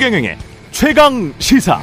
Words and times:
최경영의 0.00 0.38
최강 0.70 1.34
시사. 1.38 1.78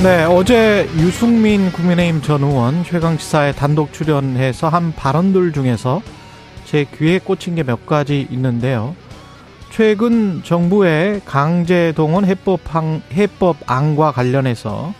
네, 0.00 0.22
어제 0.22 0.88
유승민 0.98 1.72
국민의힘 1.72 2.22
전 2.22 2.44
의원 2.44 2.84
최강 2.84 3.18
시사에 3.18 3.50
단독 3.50 3.92
출연해서 3.92 4.68
한 4.68 4.92
발언들 4.92 5.52
중에서 5.52 6.02
제 6.66 6.86
귀에 6.96 7.18
꽂힌 7.18 7.56
게 7.56 7.64
몇 7.64 7.84
가지 7.84 8.28
있는데요. 8.30 8.94
최근 9.70 10.44
정부의 10.44 11.22
강제동원 11.24 12.24
해법 12.26 12.60
해법안과 13.12 14.12
관련해서 14.12 14.94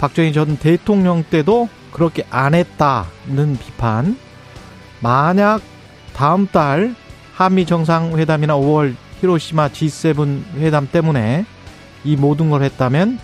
박정희 0.00 0.32
전 0.32 0.56
대통령 0.56 1.22
때도 1.22 1.68
그렇게 1.92 2.24
안 2.30 2.54
했다는 2.54 3.58
비판. 3.60 4.16
만약 4.98 5.60
다음 6.14 6.46
달 6.46 6.96
한미 7.34 7.66
정상회담이나 7.66 8.54
5월 8.54 8.94
히로시마 9.20 9.68
G7 9.68 10.58
회담 10.58 10.88
때문에 10.90 11.44
이 12.04 12.16
모든 12.16 12.50
걸 12.50 12.62
했다면 12.62 13.18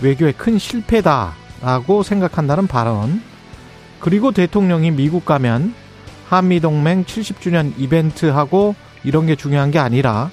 외교의 0.00 0.32
큰 0.34 0.58
실패다라고 0.58 2.02
생각한다는 2.02 2.66
발언. 2.66 3.22
그리고 3.98 4.32
대통령이 4.32 4.92
미국 4.92 5.24
가면 5.24 5.74
한미동맹 6.28 7.04
70주년 7.04 7.72
이벤트하고 7.76 8.74
이런 9.04 9.26
게 9.26 9.34
중요한 9.34 9.70
게 9.70 9.78
아니라 9.78 10.30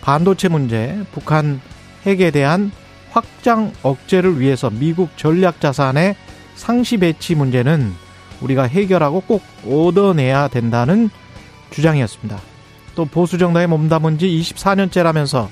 반도체 0.00 0.48
문제, 0.48 0.98
북한 1.12 1.60
핵에 2.06 2.30
대한 2.30 2.70
확장 3.10 3.72
억제를 3.82 4.40
위해서 4.40 4.70
미국 4.70 5.16
전략 5.16 5.60
자산의 5.60 6.16
상시 6.54 6.96
배치 6.98 7.34
문제는 7.34 7.92
우리가 8.40 8.64
해결하고 8.64 9.20
꼭 9.20 9.42
얻어내야 9.66 10.48
된다는 10.48 11.10
주장이었습니다. 11.70 12.53
또 12.94 13.04
보수 13.04 13.38
정당에 13.38 13.66
몸담은 13.66 14.18
지 14.18 14.26
24년째라면서 14.28 15.48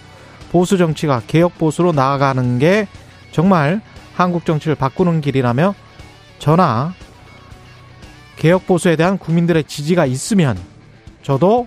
보수 0.51 0.79
정치가 0.79 1.23
개혁 1.27 1.59
보수로 1.59 1.93
나아가는 1.93 2.59
게 2.59 2.87
정말 3.31 3.81
한국 4.15 4.45
정치를 4.45 4.75
바꾸는 4.75 5.21
길이라며 5.21 5.75
저나 6.39 6.95
개혁 8.37 8.67
보수에 8.67 8.97
대한 8.97 9.19
국민들의 9.19 9.65
지지가 9.65 10.07
있으면 10.07 10.59
저도 11.23 11.67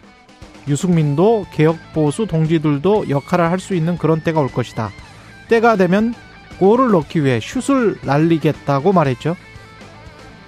유승민도 0.68 1.48
개혁 1.52 1.78
보수 1.94 2.26
동지들도 2.28 3.10
역할을 3.10 3.50
할 3.50 3.60
수 3.60 3.76
있는 3.76 3.98
그런 3.98 4.22
때가 4.22 4.40
올 4.40 4.48
것이다. 4.50 4.92
때가 5.48 5.76
되면 5.76 6.14
골을 6.60 6.92
넣기 6.92 7.24
위해 7.24 7.40
슛을 7.40 8.00
날리겠다고 8.02 8.94
말했죠. 8.94 9.36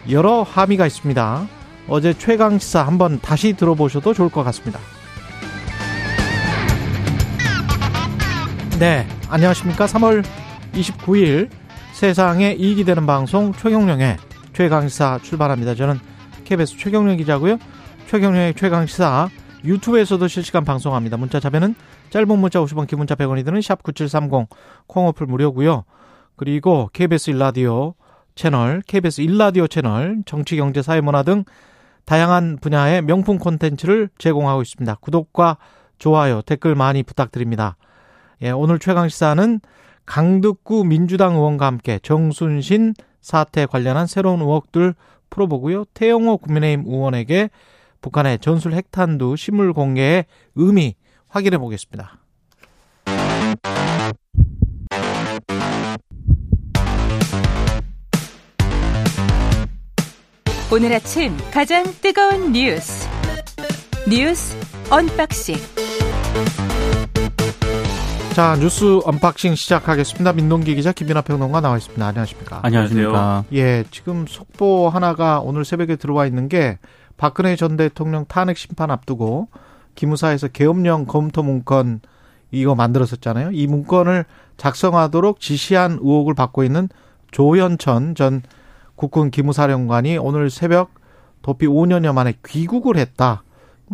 여러 0.10 0.44
함의가 0.44 0.88
있습니다. 0.88 1.48
어제 1.88 2.14
최강 2.14 2.60
시사 2.60 2.86
한번 2.86 3.20
다시 3.22 3.54
들어보셔도 3.54 4.14
좋을 4.14 4.30
것 4.30 4.44
같습니다. 4.44 4.80
네, 8.80 9.08
안녕하십니까. 9.28 9.88
3월 9.88 10.24
29일 10.74 11.50
세상에 11.94 12.52
이익이 12.52 12.84
되는 12.84 13.08
방송 13.08 13.52
최경령의 13.52 14.18
최강시사 14.54 15.22
출발합니다. 15.24 15.74
저는 15.74 16.00
KBS 16.46 16.78
최경령 16.78 17.18
기자고요. 17.18 17.58
최경령의 18.06 18.54
최강시사 18.54 19.30
유튜브에서도 19.66 20.28
실시간 20.28 20.64
방송합니다. 20.64 21.18
문자 21.18 21.40
자배는 21.40 21.74
짧은 22.12 22.38
문자 22.38 22.60
50원, 22.60 22.86
긴 22.86 23.00
문자 23.00 23.16
100원이 23.16 23.44
드는 23.44 23.62
샵 23.64 23.82
9730 23.82 24.48
콩어플 24.86 25.26
무료고요. 25.26 25.84
그리고 26.36 26.92
KBS 26.94 27.32
일라디오 27.32 27.96
채널, 28.36 28.84
KBS 28.86 29.22
일라디오 29.22 29.66
채널, 29.66 30.22
정치, 30.28 30.56
경제, 30.56 30.84
사회, 30.84 31.02
문화 31.02 31.24
등 31.24 31.46
다양한 32.06 32.60
분야의 32.62 33.02
명품 33.02 33.40
콘텐츠를 33.40 34.10
제공하고 34.20 34.62
있습니다. 34.62 34.98
구독과 35.02 35.58
좋아요, 35.98 36.44
댓글 36.44 36.76
많이 36.76 37.02
부탁드립니다. 37.02 37.76
예, 38.42 38.52
오늘 38.52 38.80
최강시사는 38.80 39.60
강득구 40.06 40.86
민주당 40.86 41.36
의원과 41.36 41.66
함께 41.66 42.00
정순신 42.02 42.94
사태 43.22 43.66
관련한 43.66 44.08
새로운 44.08 44.42
의혹들 44.42 44.94
풀어보고요. 45.30 45.86
태영호 45.94 46.38
국민의힘 46.38 46.86
의원에게 46.88 47.50
북한의 48.02 48.40
전술 48.40 48.74
핵탄두 48.74 49.36
실물 49.36 49.74
공개의 49.74 50.26
의미 50.56 50.96
확인해 51.28 51.58
보겠습니다. 51.58 52.20
오늘 60.72 60.94
아침 60.94 61.36
가장 61.52 61.84
뜨거운 62.02 62.52
뉴스 62.52 63.08
뉴스 64.10 64.56
unboxing 64.90 65.56
자 68.38 68.56
뉴스 68.56 69.00
unboxing 69.04 69.56
시작하겠습니다. 69.56 70.32
민동기 70.34 70.76
기자 70.76 70.92
김민아 70.92 71.22
평론가 71.22 71.60
나와 71.60 71.76
있습니다. 71.76 72.06
안녕하십니까? 72.06 72.60
안녕하십니까? 72.62 73.46
예, 73.54 73.84
지금 73.90 74.28
속보 74.28 74.90
하나가 74.90 75.40
오늘 75.40 75.66
새벽에 75.66 75.96
들어와 75.96 76.28
있는 76.28 76.48
게 76.48 76.78
박근혜 77.18 77.56
전 77.56 77.78
대통령 77.78 78.26
탄핵 78.28 78.60
심판 78.60 78.92
앞두고 78.92 79.48
기무사에서 79.96 80.50
계엄령 80.50 81.06
검토 81.08 81.42
문건 81.42 82.02
이거 82.52 82.76
만들었었잖아요. 82.76 83.54
이 83.54 83.66
문건을 83.66 84.26
작성하도록 84.58 85.40
지시한 85.40 85.94
의혹을 85.94 86.36
받고 86.36 86.64
있는 86.64 86.90
조현천 87.32 88.14
전 88.14 88.44
국군 88.96 89.32
기무사령관이 89.32 90.20
오늘 90.20 90.52
새벽 90.52 90.92
도피 91.42 91.66
5년여 91.66 92.14
만에 92.14 92.36
귀국을 92.46 92.98
했다. 92.98 93.42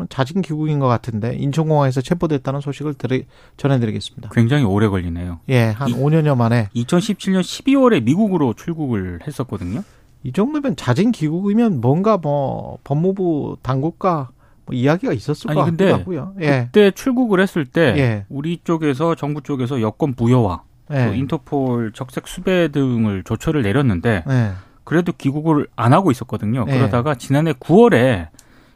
자진 0.10 0.42
귀국인 0.42 0.80
것 0.80 0.88
같은데 0.88 1.36
인천공항에서 1.36 2.02
체포됐다는 2.02 2.62
소식을 2.62 2.96
드리, 2.96 3.26
전해드리겠습니다. 3.58 4.30
굉장히 4.34 4.64
오래 4.64 4.88
걸리네요. 4.88 5.40
예, 5.50 5.66
한 5.66 5.90
이, 5.90 5.94
5년여 5.94 6.36
만에. 6.36 6.70
2017년 6.76 7.42
12월에 7.42 8.04
미국으로 8.04 8.54
출국을 8.54 9.20
했었거든요. 9.28 9.84
이 10.24 10.32
정도면 10.32 10.76
자진 10.76 11.12
귀국이면 11.12 11.82
뭔가 11.82 12.18
뭐 12.18 12.78
법무부 12.84 13.58
당국과 13.62 14.30
뭐 14.66 14.76
이야기가 14.76 15.14
있었을 15.14 15.52
아니, 15.52 15.60
것 15.60 15.66
근데 15.66 15.92
같고요. 15.92 16.34
예. 16.40 16.64
그때 16.66 16.92
출국을 16.92 17.40
했을 17.42 17.66
때 17.66 17.94
예. 17.98 18.26
우리 18.30 18.60
쪽에서 18.64 19.16
정부 19.16 19.42
쪽에서 19.42 19.82
여권 19.82 20.14
부여와 20.14 20.64
예. 20.92 21.08
또 21.08 21.14
인터폴 21.14 21.92
적색 21.94 22.28
수배 22.28 22.70
등을 22.70 23.24
조처를 23.24 23.62
내렸는데 23.62 24.24
예. 24.30 24.52
그래도 24.84 25.12
귀국을 25.14 25.68
안 25.76 25.94
하고 25.94 26.12
있었거든요. 26.12 26.66
예. 26.68 26.72
그러다가 26.72 27.16
지난해 27.16 27.54
9월에 27.54 28.28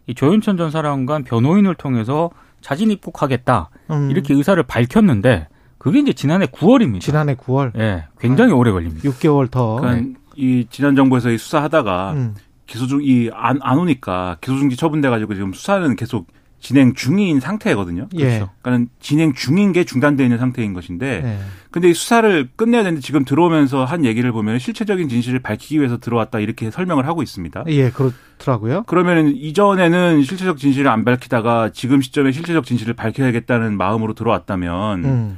이 0.08 0.16
조윤천 0.16 0.58
전 0.58 0.72
사령관 0.72 1.24
변호인을 1.24 1.76
통해서 1.76 2.32
자진 2.62 2.92
입국하겠다 2.92 3.70
음. 3.92 4.10
이렇게 4.10 4.34
의사를 4.34 4.62
밝혔는데 4.64 5.48
그게 5.78 6.00
이제 6.00 6.14
지난해 6.14 6.48
9월입니다. 6.48 7.02
지난해 7.02 7.36
9월. 7.36 7.78
예, 7.78 8.06
굉장히 8.20 8.52
아, 8.54 8.56
오래 8.56 8.72
걸립니다. 8.72 9.08
6개월 9.08 9.50
더. 9.52 9.76
그러니까 9.76 10.20
이 10.36 10.66
지난 10.70 10.96
정부에서 10.96 11.30
이 11.30 11.38
수사하다가 11.38 12.14
음. 12.14 12.36
기소 12.66 12.88
중이안 12.88 13.60
안 13.62 13.78
오니까 13.78 14.38
기소 14.42 14.58
중지 14.58 14.76
처분돼 14.76 15.10
가지고 15.10 15.34
지금 15.36 15.54
수사는 15.54 15.96
계속 15.96 16.28
진행 16.60 16.94
중인 16.94 17.40
상태거든요. 17.40 18.08
예. 18.16 18.26
그렇죠. 18.26 18.50
그러니까 18.62 18.92
진행 19.00 19.34
중인 19.34 19.74
게 19.74 19.84
중단되어 19.84 20.26
있는 20.26 20.38
상태인 20.38 20.74
것인데, 20.74 21.22
예. 21.24 21.40
근데 21.72 21.90
이 21.90 21.94
수사를 21.94 22.50
끝내야 22.56 22.84
되는데 22.84 23.02
지금 23.02 23.26
들어오면서 23.26 23.86
한 23.86 24.06
얘기를 24.06 24.32
보면 24.32 24.58
실체적인 24.60 25.10
진실을 25.10 25.40
밝히기 25.40 25.80
위해서 25.80 25.98
들어왔다 25.98 26.40
이렇게 26.40 26.72
설명을 26.72 27.08
하고 27.08 27.22
있습니다. 27.22 27.66
예, 27.68 27.92
그렇더라고요. 27.92 28.84
그러면 28.88 29.28
이전에는 29.28 30.24
실체적 30.24 30.58
진실을 30.58 30.90
안 30.90 31.06
밝히다가 31.06 31.70
지금 31.72 32.02
시점에 32.02 32.32
실체적 32.32 32.66
진실을 32.66 32.96
밝혀야겠다는 32.96 33.78
마음으로 33.78 34.14
들어왔다면 34.14 35.06
음. 35.06 35.38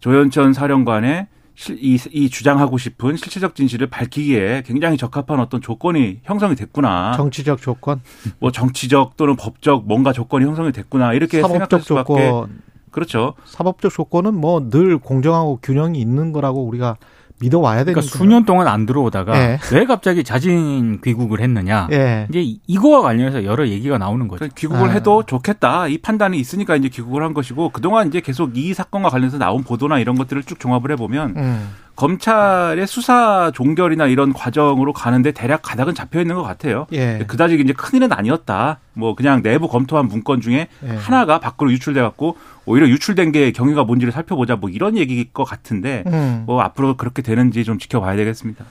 조현천 0.00 0.52
사령관의 0.52 1.26
이, 1.70 1.98
이 2.12 2.30
주장하고 2.30 2.78
싶은 2.78 3.16
실체적 3.16 3.54
진실을 3.54 3.88
밝히기에 3.88 4.62
굉장히 4.64 4.96
적합한 4.96 5.40
어떤 5.40 5.60
조건이 5.60 6.20
형성이 6.22 6.54
됐구나. 6.54 7.14
정치적 7.16 7.60
조건? 7.60 8.00
뭐 8.38 8.52
정치적 8.52 9.16
또는 9.16 9.34
법적 9.36 9.86
뭔가 9.86 10.12
조건이 10.12 10.44
형성이 10.44 10.70
됐구나. 10.72 11.12
이렇게 11.14 11.42
생각할 11.42 11.80
수밖에. 11.80 12.04
조건. 12.14 12.60
그렇죠. 12.90 13.34
사법적 13.44 13.92
조건은 13.92 14.34
뭐 14.34 14.70
늘 14.70 14.98
공정하고 14.98 15.58
균형이 15.62 16.00
있는 16.00 16.32
거라고 16.32 16.64
우리가 16.66 16.96
믿어와야 17.40 17.84
되니까. 17.84 18.00
그러니까 18.00 18.18
수년 18.18 18.44
동안 18.44 18.68
안 18.68 18.86
들어오다가 18.86 19.32
네. 19.32 19.58
왜 19.72 19.84
갑자기 19.84 20.24
자진 20.24 21.00
귀국을 21.02 21.40
했느냐. 21.40 21.86
네. 21.88 22.26
이제 22.30 22.58
이거와 22.66 23.02
관련해서 23.02 23.44
여러 23.44 23.68
얘기가 23.68 23.98
나오는 23.98 24.26
거죠. 24.28 24.38
그러니까 24.38 24.54
귀국을 24.56 24.90
아. 24.90 24.92
해도 24.92 25.22
좋겠다. 25.24 25.88
이 25.88 25.98
판단이 25.98 26.38
있으니까 26.38 26.76
이제 26.76 26.88
귀국을 26.88 27.22
한 27.22 27.34
것이고 27.34 27.70
그동안 27.70 28.08
이제 28.08 28.20
계속 28.20 28.56
이 28.56 28.74
사건과 28.74 29.08
관련해서 29.08 29.38
나온 29.38 29.62
보도나 29.62 29.98
이런 29.98 30.16
것들을 30.16 30.42
쭉 30.44 30.58
종합을 30.58 30.92
해보면 30.92 31.34
음. 31.36 31.68
검찰의 31.98 32.86
수사 32.86 33.50
종결이나 33.52 34.06
이런 34.06 34.32
과정으로 34.32 34.92
가는데 34.92 35.32
대략 35.32 35.62
가닥은 35.62 35.96
잡혀 35.96 36.20
있는 36.20 36.36
것 36.36 36.44
같아요. 36.44 36.86
예. 36.92 37.24
그다지 37.26 37.56
이제 37.56 37.72
큰일은 37.72 38.12
아니었다. 38.12 38.78
뭐 38.94 39.16
그냥 39.16 39.42
내부 39.42 39.66
검토한 39.66 40.06
문건 40.06 40.40
중에 40.40 40.68
예. 40.84 40.88
하나가 40.88 41.40
밖으로 41.40 41.72
유출돼 41.72 42.00
갖고 42.00 42.36
오히려 42.66 42.86
유출된 42.86 43.32
게 43.32 43.50
경위가 43.50 43.82
뭔지를 43.82 44.12
살펴보자 44.12 44.54
뭐 44.54 44.70
이런 44.70 44.96
얘기일 44.96 45.32
것 45.32 45.42
같은데 45.42 46.04
음. 46.06 46.44
뭐 46.46 46.62
앞으로 46.62 46.96
그렇게 46.96 47.20
되는지 47.20 47.64
좀 47.64 47.80
지켜봐야 47.80 48.14
되겠습니다. 48.14 48.64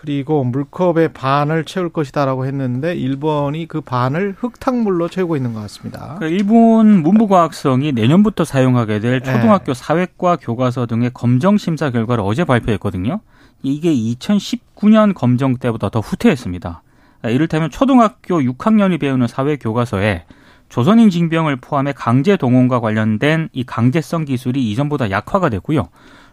그리고 0.00 0.44
물컵의 0.44 1.12
반을 1.12 1.66
채울 1.66 1.90
것이다라고 1.90 2.46
했는데 2.46 2.94
일본이 2.94 3.68
그 3.68 3.82
반을 3.82 4.34
흙탕물로 4.38 5.08
채우고 5.08 5.36
있는 5.36 5.52
것 5.52 5.60
같습니다. 5.60 6.16
그러니까 6.16 6.28
일본 6.28 7.02
문부과학성이 7.02 7.92
내년부터 7.92 8.46
사용하게 8.46 9.00
될 9.00 9.20
네. 9.20 9.30
초등학교 9.30 9.74
사회과 9.74 10.36
교과서 10.36 10.86
등의 10.86 11.10
검정 11.12 11.58
심사 11.58 11.90
결과를 11.90 12.24
어제 12.26 12.44
발표했거든요. 12.44 13.20
이게 13.62 13.94
2019년 13.94 15.14
검정 15.14 15.58
때보다 15.58 15.90
더 15.90 16.00
후퇴했습니다. 16.00 16.82
이를테면 17.24 17.68
초등학교 17.68 18.40
6학년이 18.40 18.98
배우는 18.98 19.26
사회 19.26 19.56
교과서에 19.56 20.24
조선인 20.70 21.10
징병을 21.10 21.56
포함해 21.56 21.92
강제 21.92 22.38
동원과 22.38 22.80
관련된 22.80 23.50
이 23.52 23.64
강제성 23.64 24.24
기술이 24.24 24.70
이전보다 24.70 25.10
약화가 25.10 25.50
됐고요. 25.50 25.88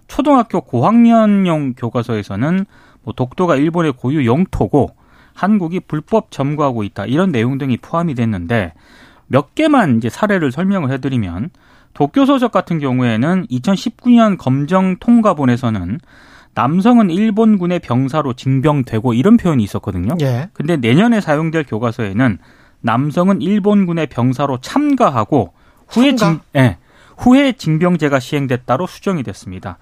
초등학교 0.07 0.61
고학년용 0.61 1.73
교과서에서는 1.73 2.65
뭐 2.96 2.96
독도가 3.13 3.56
일본의 3.56 3.94
고유 3.94 4.25
영토고 4.25 4.95
한국이 5.33 5.80
불법 5.81 6.31
점거하고 6.31 6.83
있다 6.83 7.06
이런 7.06 7.31
내용 7.31 7.57
등이 7.57 7.77
포함이 7.77 8.15
됐는데 8.15 8.74
몇 9.27 9.56
개만 9.56 9.98
이제 9.98 10.09
사례를 10.09 10.51
설명을 10.51 10.92
해드리면 10.92 11.50
도쿄 11.94 12.25
서적 12.25 12.51
같은 12.51 12.80
경우에는 12.80 13.48
2019년 13.48 14.38
검정 14.38 14.98
통과본에서는 14.98 16.00
남성은 16.54 17.12
일본군의 17.12 17.80
병사로 17.80 18.33
징병되고 18.33 19.13
이런 19.13 19.38
표현이 19.38 19.63
있었거든요. 19.63 20.15
예. 20.21 20.50
근데 20.53 20.75
내년에 20.75 21.21
사용될 21.21 21.65
교과서에는 21.65 22.39
남성은 22.81 23.42
일본군의 23.42 24.07
병사로 24.07 24.60
참가하고 24.62 25.53
후에 25.88 26.15
징, 26.15 26.39
예, 26.56 26.77
후에 27.18 27.53
징병제가 27.53 28.19
시행됐다로 28.19 28.88
수정이 28.88 29.24
됐습니다. 29.24 29.77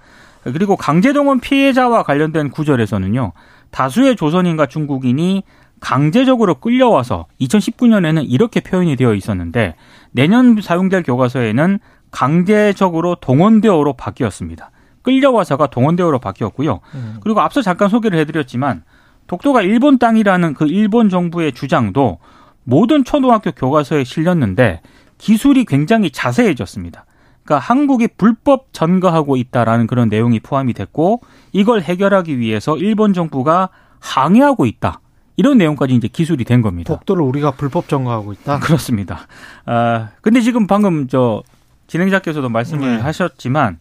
그리고 0.52 0.76
강제동원 0.76 1.40
피해자와 1.40 2.02
관련된 2.02 2.50
구절에서는요. 2.50 3.32
다수의 3.70 4.16
조선인과 4.16 4.66
중국인이 4.66 5.42
강제적으로 5.80 6.54
끌려와서 6.56 7.26
2019년에는 7.40 8.24
이렇게 8.28 8.60
표현이 8.60 8.96
되어 8.96 9.14
있었는데 9.14 9.74
내년 10.12 10.60
사용될 10.60 11.02
교과서에는 11.02 11.78
강제적으로 12.10 13.16
동원되어로 13.16 13.94
바뀌었습니다. 13.94 14.70
끌려와서가 15.02 15.68
동원되어로 15.68 16.18
바뀌었고요. 16.18 16.80
음. 16.94 17.16
그리고 17.22 17.40
앞서 17.40 17.62
잠깐 17.62 17.88
소개를 17.88 18.18
해드렸지만 18.20 18.84
독도가 19.26 19.62
일본 19.62 19.98
땅이라는 19.98 20.54
그 20.54 20.66
일본 20.66 21.08
정부의 21.08 21.52
주장도 21.52 22.18
모든 22.64 23.04
초등학교 23.04 23.52
교과서에 23.52 24.04
실렸는데 24.04 24.80
기술이 25.18 25.64
굉장히 25.64 26.10
자세해졌습니다. 26.10 27.05
그러니까 27.46 27.58
한국이 27.60 28.08
불법 28.08 28.72
전거하고 28.72 29.36
있다라는 29.36 29.86
그런 29.86 30.08
내용이 30.08 30.40
포함이 30.40 30.74
됐고 30.74 31.22
이걸 31.52 31.80
해결하기 31.80 32.38
위해서 32.40 32.76
일본 32.76 33.14
정부가 33.14 33.68
항의하고 34.00 34.66
있다. 34.66 35.00
이런 35.36 35.58
내용까지 35.58 35.94
이제 35.94 36.08
기술이 36.08 36.44
된 36.44 36.60
겁니다. 36.60 36.92
독도를 36.92 37.22
우리가 37.22 37.52
불법 37.52 37.88
점거하고 37.88 38.32
있다. 38.32 38.58
그렇습니다. 38.60 39.28
아 39.64 40.08
근데 40.20 40.40
지금 40.40 40.66
방금 40.66 41.06
저 41.06 41.42
진행자께서도 41.86 42.48
말씀을 42.48 42.96
네. 42.96 43.00
하셨지만 43.00 43.78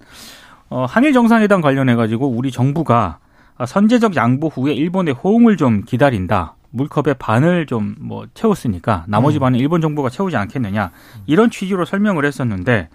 어, 0.70 0.86
한일 0.88 1.14
정상회담 1.14 1.62
관련해 1.62 1.96
가지고 1.96 2.30
우리 2.30 2.52
정부가 2.52 3.18
선제적 3.66 4.16
양보 4.16 4.48
후에 4.48 4.74
일본의 4.74 5.16
호응을 5.16 5.58
좀 5.58 5.84
기다린다. 5.84 6.56
물컵의 6.72 7.16
반을 7.18 7.66
좀 7.66 7.96
뭐 8.00 8.28
채웠으니까 8.34 9.06
나머지 9.08 9.38
음. 9.38 9.40
반은 9.40 9.60
일본 9.60 9.82
정부가 9.82 10.10
채우지 10.10 10.36
않겠느냐 10.36 10.92
이런 11.26 11.50
취지로 11.50 11.86
설명을 11.86 12.26
했었는데 12.26 12.90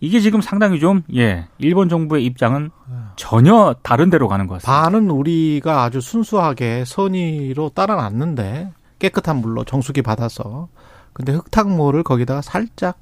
이게 0.00 0.20
지금 0.20 0.40
상당히 0.40 0.80
좀, 0.80 1.02
예, 1.14 1.46
일본 1.58 1.88
정부의 1.88 2.24
입장은 2.26 2.70
전혀 3.16 3.74
다른 3.82 4.10
데로 4.10 4.28
가는 4.28 4.46
것 4.46 4.54
같습니다. 4.54 4.82
반은 4.82 5.10
우리가 5.10 5.84
아주 5.84 6.00
순수하게 6.00 6.84
선의로 6.86 7.70
따라놨는데 7.70 8.72
깨끗한 8.98 9.36
물로 9.36 9.64
정수기 9.64 10.02
받아서 10.02 10.68
근데 11.12 11.32
흙탕물을 11.32 12.02
거기다가 12.02 12.42
살짝 12.42 12.98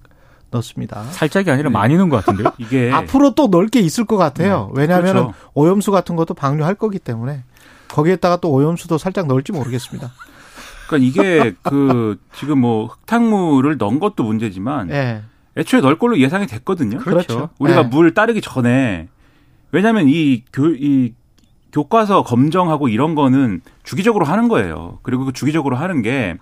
넣습니다. 0.51 1.03
살짝이 1.05 1.51
아니라 1.51 1.71
네. 1.71 1.73
많이 1.73 1.97
넣은 1.97 2.09
것 2.09 2.19
같은데요? 2.19 2.53
이게 2.59 2.91
앞으로 2.93 3.35
또 3.35 3.49
넓게 3.49 3.81
있을 3.81 4.05
것 4.05 4.17
같아요. 4.17 4.71
네. 4.75 4.83
왜냐하면 4.83 5.13
그렇죠. 5.13 5.35
오염수 5.55 5.91
같은 5.91 6.15
것도 6.15 6.35
방류할 6.35 6.75
거기 6.75 6.99
때문에 6.99 7.43
거기에다가 7.89 8.37
또 8.37 8.51
오염수도 8.51 8.99
살짝 8.99 9.27
넣을지 9.27 9.53
모르겠습니다. 9.53 10.13
그러니까 10.87 11.09
이게 11.09 11.55
그 11.63 12.19
지금 12.35 12.61
뭐 12.61 12.87
흙탕물을 12.87 13.79
넣은 13.79 13.99
것도 13.99 14.25
문제지만 14.25 14.89
네. 14.89 15.23
애초에 15.57 15.81
넣을 15.81 15.99
걸로 15.99 16.19
예상이 16.19 16.47
됐거든요. 16.47 16.99
그렇죠. 16.99 17.51
우리가 17.59 17.83
네. 17.83 17.89
물 17.89 18.15
따르기 18.15 18.41
전에 18.41 19.09
왜냐하면 19.71 20.09
이 20.09 20.45
교, 20.53 20.69
이 20.69 21.15
교과서 21.73 22.23
검정하고 22.23 22.89
이런 22.89 23.15
거는 23.15 23.63
주기적으로 23.83 24.25
하는 24.25 24.49
거예요. 24.49 24.99
그리고 25.03 25.25
그 25.25 25.33
주기적으로 25.33 25.77
하는 25.77 26.03
게 26.03 26.37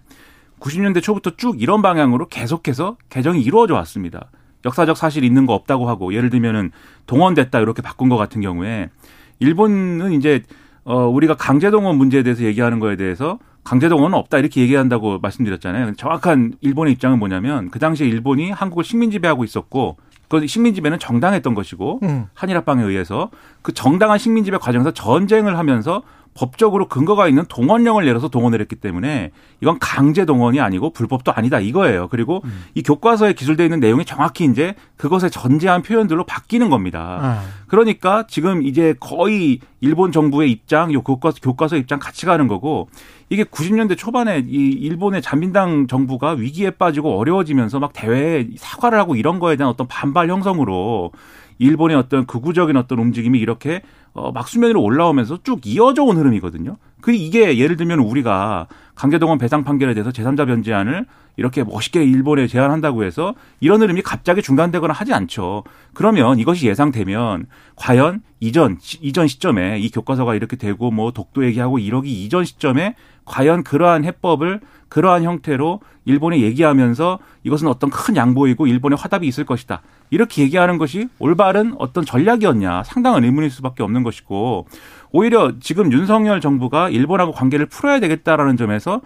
90년대 0.58 1.02
초부터 1.02 1.36
쭉 1.36 1.60
이런 1.60 1.82
방향으로 1.82 2.28
계속해서 2.28 2.96
개정이 3.08 3.40
이루어져 3.40 3.74
왔습니다. 3.74 4.30
역사적 4.64 4.96
사실 4.96 5.24
있는 5.24 5.46
거 5.46 5.54
없다고 5.54 5.88
하고 5.88 6.12
예를 6.12 6.28
들면은 6.28 6.70
동원됐다 7.06 7.60
이렇게 7.60 7.80
바꾼 7.80 8.08
것 8.08 8.16
같은 8.16 8.40
경우에 8.40 8.90
일본은 9.38 10.12
이제 10.12 10.42
어 10.84 11.06
우리가 11.06 11.34
강제 11.36 11.70
동원 11.70 11.96
문제에 11.96 12.22
대해서 12.22 12.44
얘기하는 12.44 12.78
거에 12.78 12.96
대해서 12.96 13.38
강제동원은 13.64 14.16
없다 14.16 14.38
이렇게 14.38 14.60
얘기한다고 14.62 15.18
말씀드렸잖아요. 15.20 15.94
정확한 15.94 16.54
일본의 16.60 16.94
입장은 16.94 17.18
뭐냐면 17.18 17.70
그 17.70 17.78
당시에 17.78 18.08
일본이 18.08 18.50
한국을 18.50 18.84
식민 18.84 19.10
지배하고 19.10 19.44
있었고 19.44 19.96
그 20.28 20.46
식민 20.46 20.74
지배는 20.74 20.98
정당했던 20.98 21.54
것이고 21.54 22.00
음. 22.04 22.26
한일 22.34 22.56
합방에 22.56 22.82
의해서 22.84 23.30
그 23.62 23.72
정당한 23.72 24.16
식민 24.18 24.44
지배 24.44 24.58
과정에서 24.58 24.92
전쟁을 24.92 25.58
하면서 25.58 26.02
법적으로 26.34 26.88
근거가 26.88 27.28
있는 27.28 27.44
동원령을 27.48 28.04
내려서 28.04 28.28
동원을 28.28 28.60
했기 28.60 28.76
때문에 28.76 29.30
이건 29.60 29.78
강제 29.80 30.24
동원이 30.24 30.60
아니고 30.60 30.90
불법도 30.92 31.32
아니다 31.32 31.60
이거예요. 31.60 32.08
그리고 32.08 32.40
음. 32.44 32.64
이 32.74 32.82
교과서에 32.82 33.32
기술되어 33.32 33.66
있는 33.66 33.80
내용이 33.80 34.04
정확히 34.04 34.44
이제 34.44 34.74
그것에 34.96 35.28
전제한 35.28 35.82
표현들로 35.82 36.24
바뀌는 36.24 36.70
겁니다. 36.70 37.18
아. 37.20 37.42
그러니까 37.66 38.24
지금 38.28 38.62
이제 38.62 38.94
거의 39.00 39.60
일본 39.80 40.12
정부의 40.12 40.50
입장, 40.50 40.92
요 40.92 41.02
교과서 41.02 41.38
교과서 41.42 41.76
입장 41.76 41.98
같이 41.98 42.26
가는 42.26 42.48
거고 42.48 42.88
이게 43.28 43.44
90년대 43.44 43.96
초반에 43.96 44.44
이 44.48 44.70
일본의 44.70 45.22
자민당 45.22 45.86
정부가 45.86 46.32
위기에 46.32 46.70
빠지고 46.70 47.18
어려워지면서 47.18 47.78
막 47.80 47.92
대회에 47.92 48.48
사과를 48.56 48.98
하고 48.98 49.14
이런 49.14 49.38
거에 49.38 49.56
대한 49.56 49.70
어떤 49.70 49.86
반발 49.86 50.28
형성으로 50.28 51.12
일본의 51.60 51.96
어떤 51.96 52.26
극우적인 52.26 52.76
어떤 52.76 52.98
움직임이 52.98 53.38
이렇게 53.38 53.82
어, 54.12 54.32
막 54.32 54.48
수면 54.48 54.70
위로 54.70 54.82
올라오면서 54.82 55.40
쭉 55.44 55.60
이어져 55.64 56.02
온 56.02 56.16
흐름이거든요. 56.16 56.76
그 57.00 57.12
이게 57.12 57.58
예를 57.58 57.76
들면 57.76 58.00
우리가 58.00 58.66
강제동원 58.94 59.38
배상 59.38 59.62
판결에 59.62 59.94
대해서 59.94 60.10
제3자 60.10 60.46
변제안을 60.46 61.06
이렇게 61.36 61.62
멋있게 61.62 62.04
일본에 62.04 62.46
제안한다고 62.46 63.04
해서 63.04 63.34
이런 63.60 63.80
흐름이 63.80 64.02
갑자기 64.02 64.42
중단되거나 64.42 64.92
하지 64.92 65.14
않죠. 65.14 65.64
그러면 65.94 66.38
이것이 66.38 66.66
예상되면 66.66 67.46
과연 67.76 68.22
이전 68.40 68.78
이전 69.00 69.28
시점에 69.28 69.78
이 69.78 69.90
교과서가 69.90 70.34
이렇게 70.34 70.56
되고 70.56 70.90
뭐 70.90 71.12
독도 71.12 71.44
얘기하고 71.44 71.78
이러기 71.78 72.24
이전 72.24 72.44
시점에 72.44 72.94
과연 73.24 73.62
그러한 73.64 74.04
해법을 74.04 74.60
그러한 74.90 75.22
형태로 75.22 75.80
일본에 76.04 76.40
얘기하면서 76.40 77.18
이것은 77.44 77.68
어떤 77.68 77.88
큰 77.88 78.16
양보이고 78.16 78.66
일본의 78.66 78.98
화답이 78.98 79.26
있을 79.26 79.44
것이다. 79.46 79.80
이렇게 80.10 80.42
얘기하는 80.42 80.76
것이 80.76 81.08
올바른 81.18 81.74
어떤 81.78 82.04
전략이었냐 82.04 82.82
상당한 82.82 83.24
의문일 83.24 83.50
수밖에 83.50 83.82
없는 83.82 84.02
것이고 84.02 84.66
오히려 85.12 85.52
지금 85.60 85.92
윤석열 85.92 86.40
정부가 86.40 86.90
일본하고 86.90 87.32
관계를 87.32 87.66
풀어야 87.66 88.00
되겠다라는 88.00 88.56
점에서 88.56 89.00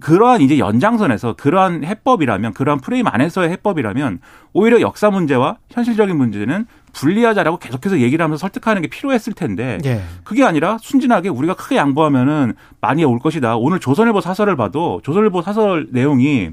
그러한 0.00 0.40
이제 0.40 0.58
연장선에서 0.58 1.34
그러한 1.34 1.84
해법이라면 1.84 2.54
그러한 2.54 2.80
프레임 2.80 3.06
안에서의 3.06 3.50
해법이라면 3.50 4.20
오히려 4.52 4.80
역사 4.80 5.10
문제와 5.10 5.56
현실적인 5.70 6.16
문제는 6.16 6.66
분리하자라고 6.92 7.58
계속해서 7.58 8.00
얘기를 8.00 8.22
하면서 8.22 8.40
설득하는 8.40 8.82
게 8.82 8.88
필요했을 8.88 9.32
텐데 9.32 9.78
예. 9.84 10.02
그게 10.24 10.44
아니라 10.44 10.76
순진하게 10.80 11.28
우리가 11.28 11.54
크게 11.54 11.76
양보하면은 11.76 12.54
많이 12.80 13.04
올 13.04 13.18
것이다. 13.18 13.56
오늘 13.56 13.78
조선일보 13.78 14.20
사설을 14.20 14.56
봐도 14.56 15.00
조선일보 15.04 15.42
사설 15.42 15.88
내용이 15.90 16.50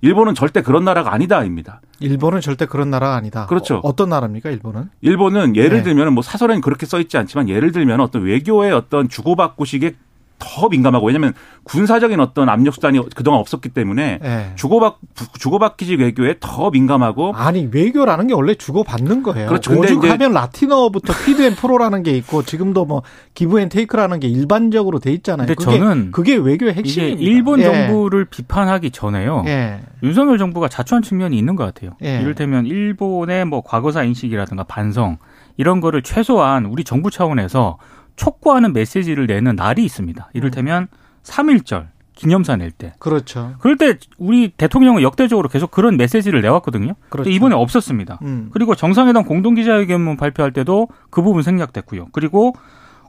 일본은 0.00 0.34
절대 0.34 0.62
그런 0.62 0.84
나라가 0.84 1.12
아니다입니다. 1.12 1.80
일본은 2.00 2.40
절대 2.40 2.66
그런 2.66 2.90
나라가 2.90 3.16
아니다. 3.16 3.46
그렇죠. 3.46 3.80
어, 3.82 3.96
떤 3.96 4.10
나라입니까, 4.10 4.50
일본은? 4.50 4.90
일본은 5.00 5.56
예를 5.56 5.78
네. 5.78 5.82
들면 5.82 6.12
뭐 6.12 6.22
사설에는 6.22 6.60
그렇게 6.60 6.86
써 6.86 7.00
있지 7.00 7.16
않지만 7.16 7.48
예를 7.48 7.72
들면 7.72 8.00
어떤 8.00 8.22
외교의 8.22 8.72
어떤 8.72 9.08
주고받고식의 9.08 9.94
더 10.38 10.68
민감하고 10.68 11.06
왜냐하면 11.06 11.34
군사적인 11.64 12.20
어떤 12.20 12.48
압력 12.48 12.74
수단이 12.74 13.00
그동안 13.14 13.40
없었기 13.40 13.70
때문에 13.70 14.18
네. 14.22 14.52
주고받 14.54 14.96
주고받기식 15.38 16.00
외교에 16.00 16.36
더 16.40 16.70
민감하고 16.70 17.32
아니 17.34 17.68
외교라는 17.70 18.28
게 18.28 18.34
원래 18.34 18.54
주고받는 18.54 19.22
거예요. 19.22 19.48
그렇죠. 19.48 19.78
오죽하면 19.78 20.32
라틴어부터 20.32 21.12
피드 21.24 21.42
앤 21.42 21.54
프로라는 21.54 22.02
게 22.02 22.16
있고 22.16 22.42
지금도 22.42 22.84
뭐 22.84 23.02
give 23.34 23.60
and 23.60 23.68
take라는 23.68 24.20
게 24.20 24.28
일반적으로 24.28 24.98
돼 24.98 25.12
있잖아요. 25.12 25.46
근데 25.46 25.54
그게, 25.54 25.78
저는 25.78 26.12
그게 26.12 26.36
외교의 26.36 26.74
핵심입니다. 26.74 27.20
일본 27.20 27.60
예. 27.60 27.64
정부를 27.64 28.24
비판하기 28.26 28.90
전에요. 28.90 29.44
예. 29.46 29.80
윤석열 30.02 30.38
정부가 30.38 30.68
자초한 30.68 31.02
측면이 31.02 31.36
있는 31.36 31.56
것 31.56 31.64
같아요. 31.64 31.92
예. 32.02 32.20
이를테면 32.20 32.66
일본의 32.66 33.44
뭐 33.44 33.62
과거사 33.62 34.04
인식이라든가 34.04 34.64
반성 34.64 35.18
이런 35.56 35.80
거를 35.80 36.02
최소한 36.02 36.66
우리 36.66 36.84
정부 36.84 37.10
차원에서 37.10 37.78
촉구하는 38.18 38.74
메시지를 38.74 39.26
내는 39.26 39.56
날이 39.56 39.84
있습니다. 39.84 40.28
이를테면 40.34 40.82
음. 40.82 40.86
3.1절 41.22 41.86
기념사 42.14 42.56
낼 42.56 42.72
때. 42.72 42.94
그렇죠. 42.98 43.54
그럴 43.60 43.76
때 43.76 43.96
우리 44.18 44.48
대통령은 44.50 45.02
역대적으로 45.02 45.48
계속 45.48 45.70
그런 45.70 45.96
메시지를 45.96 46.42
내왔거든요. 46.42 46.94
그렇죠. 47.10 47.30
이번에 47.30 47.54
없었습니다. 47.54 48.18
음. 48.22 48.50
그리고 48.52 48.74
정상회담 48.74 49.24
공동기자회견문 49.24 50.16
발표할 50.16 50.52
때도 50.52 50.88
그 51.10 51.22
부분 51.22 51.42
생략됐고요. 51.42 52.08
그리고 52.12 52.54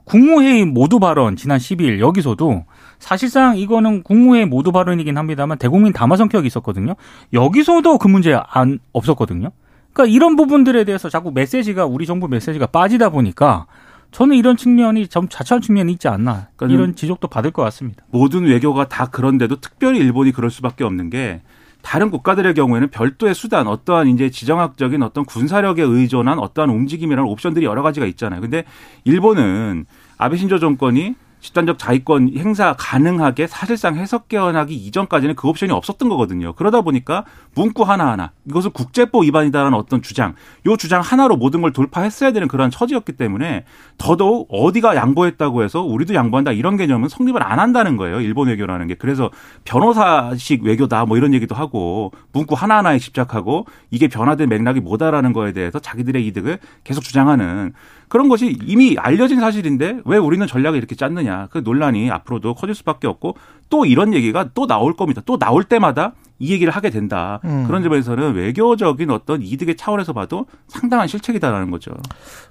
국무회의 0.04 0.64
모두 0.64 1.00
발언 1.00 1.36
지난 1.36 1.58
12일 1.58 1.98
여기서도 1.98 2.64
사실상 3.00 3.58
이거는 3.58 4.02
국무회의 4.04 4.46
모두 4.46 4.70
발언이긴 4.70 5.18
합니다만 5.18 5.58
대국민 5.58 5.92
담화 5.92 6.16
성격이 6.16 6.46
있었거든요. 6.46 6.94
여기서도 7.32 7.98
그 7.98 8.06
문제 8.06 8.38
안 8.48 8.78
없었거든요. 8.92 9.50
그러니까 9.92 10.14
이런 10.14 10.36
부분들에 10.36 10.84
대해서 10.84 11.08
자꾸 11.08 11.32
메시지가 11.32 11.86
우리 11.86 12.06
정부 12.06 12.28
메시지가 12.28 12.66
빠지다 12.66 13.10
보니까 13.10 13.66
저는 14.10 14.36
이런 14.36 14.56
측면이 14.56 15.08
좀 15.08 15.28
자초한 15.28 15.62
측면이 15.62 15.92
있지 15.92 16.08
않나 16.08 16.48
그러니까 16.56 16.74
이런 16.74 16.94
지적도 16.94 17.28
받을 17.28 17.50
것 17.50 17.62
같습니다. 17.62 18.04
모든 18.10 18.44
외교가 18.44 18.88
다 18.88 19.06
그런데도 19.06 19.60
특별히 19.60 19.98
일본이 20.00 20.32
그럴 20.32 20.50
수밖에 20.50 20.84
없는 20.84 21.10
게 21.10 21.42
다른 21.82 22.10
국가들의 22.10 22.52
경우에는 22.54 22.88
별도의 22.88 23.34
수단, 23.34 23.66
어떠한 23.66 24.08
이제 24.08 24.30
지정학적인 24.30 25.02
어떤 25.02 25.24
군사력에 25.24 25.82
의존한 25.82 26.38
어떠한 26.38 26.70
움직임이라는 26.70 27.28
옵션들이 27.30 27.64
여러 27.64 27.82
가지가 27.82 28.06
있잖아요. 28.06 28.40
근데 28.40 28.64
일본은 29.04 29.86
아베 30.18 30.36
신조 30.36 30.58
정권이 30.58 31.14
집단적 31.40 31.78
자위권 31.78 32.32
행사 32.36 32.74
가능하게 32.78 33.46
사실상 33.46 33.96
해석 33.96 34.28
개헌하기 34.28 34.74
이전까지는 34.74 35.34
그 35.34 35.48
옵션이 35.48 35.72
없었던 35.72 36.08
거거든요. 36.08 36.52
그러다 36.52 36.82
보니까 36.82 37.24
문구 37.54 37.82
하나하나 37.82 38.32
이것은 38.48 38.70
국제법 38.70 39.24
위반이다라는 39.24 39.76
어떤 39.76 40.02
주장, 40.02 40.34
요 40.66 40.76
주장 40.76 41.00
하나로 41.00 41.36
모든 41.36 41.62
걸 41.62 41.72
돌파했어야 41.72 42.32
되는 42.32 42.46
그런 42.46 42.70
처지였기 42.70 43.12
때문에 43.12 43.64
더더욱 43.98 44.48
어디가 44.50 44.96
양보했다고 44.96 45.62
해서 45.62 45.82
우리도 45.82 46.14
양보한다 46.14 46.52
이런 46.52 46.76
개념은 46.76 47.08
성립을 47.08 47.42
안 47.42 47.58
한다는 47.58 47.96
거예요. 47.96 48.20
일본 48.20 48.48
외교라는 48.48 48.86
게. 48.86 48.94
그래서 48.94 49.30
변호사식 49.64 50.62
외교다 50.62 51.06
뭐 51.06 51.16
이런 51.16 51.34
얘기도 51.34 51.54
하고 51.54 52.12
문구 52.32 52.54
하나하나에 52.54 52.98
집착하고 52.98 53.66
이게 53.90 54.08
변화된 54.08 54.48
맥락이 54.48 54.80
뭐다라는 54.80 55.32
거에 55.32 55.52
대해서 55.52 55.78
자기들의 55.78 56.26
이득을 56.26 56.58
계속 56.84 57.02
주장하는 57.02 57.72
그런 58.10 58.28
것이 58.28 58.58
이미 58.64 58.96
알려진 58.98 59.38
사실인데 59.38 60.00
왜 60.04 60.18
우리는 60.18 60.44
전략을 60.44 60.76
이렇게 60.76 60.96
짰느냐. 60.96 61.46
그 61.52 61.58
논란이 61.58 62.10
앞으로도 62.10 62.54
커질 62.54 62.74
수밖에 62.74 63.06
없고 63.06 63.36
또 63.70 63.86
이런 63.86 64.12
얘기가 64.14 64.50
또 64.52 64.66
나올 64.66 64.96
겁니다. 64.96 65.22
또 65.24 65.38
나올 65.38 65.62
때마다 65.62 66.14
이 66.40 66.52
얘기를 66.52 66.72
하게 66.72 66.90
된다. 66.90 67.38
음. 67.44 67.68
그런 67.68 67.84
점에서는 67.84 68.34
외교적인 68.34 69.10
어떤 69.10 69.42
이득의 69.42 69.76
차원에서 69.76 70.12
봐도 70.12 70.46
상당한 70.66 71.06
실책이다라는 71.06 71.70
거죠. 71.70 71.92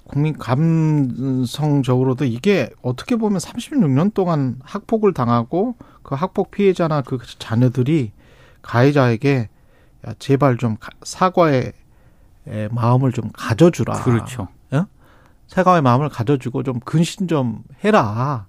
국민 0.06 0.38
감성적으로도 0.38 2.24
이게 2.24 2.70
어떻게 2.82 3.18
보면 3.18 3.40
36년 3.40 4.14
동안 4.14 4.56
학폭을 4.64 5.14
당하고 5.14 5.76
그 6.04 6.16
학폭 6.16 6.52
피해자나 6.52 7.02
그 7.02 7.18
자녀들이 7.38 8.14
가해자에게 8.62 9.50
야, 10.08 10.14
제발 10.20 10.56
좀 10.56 10.78
사과의 11.04 11.74
마음을 12.72 13.12
좀 13.12 13.30
가져주라. 13.34 14.04
그렇죠. 14.04 14.48
사과의 15.50 15.82
마음을 15.82 16.10
가져주고 16.10 16.64
좀 16.64 16.80
근신 16.80 17.28
좀 17.28 17.64
해라. 17.84 18.46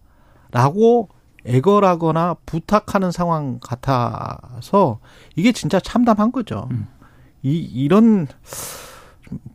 라고 0.53 1.09
애걸하거나 1.47 2.37
부탁하는 2.45 3.11
상황 3.11 3.59
같아서 3.61 5.01
이게 5.35 5.53
진짜 5.53 5.81
참담한 5.81 6.31
거죠. 6.31 6.69
음. 6.71 6.87
이, 7.43 7.57
이런, 7.57 8.27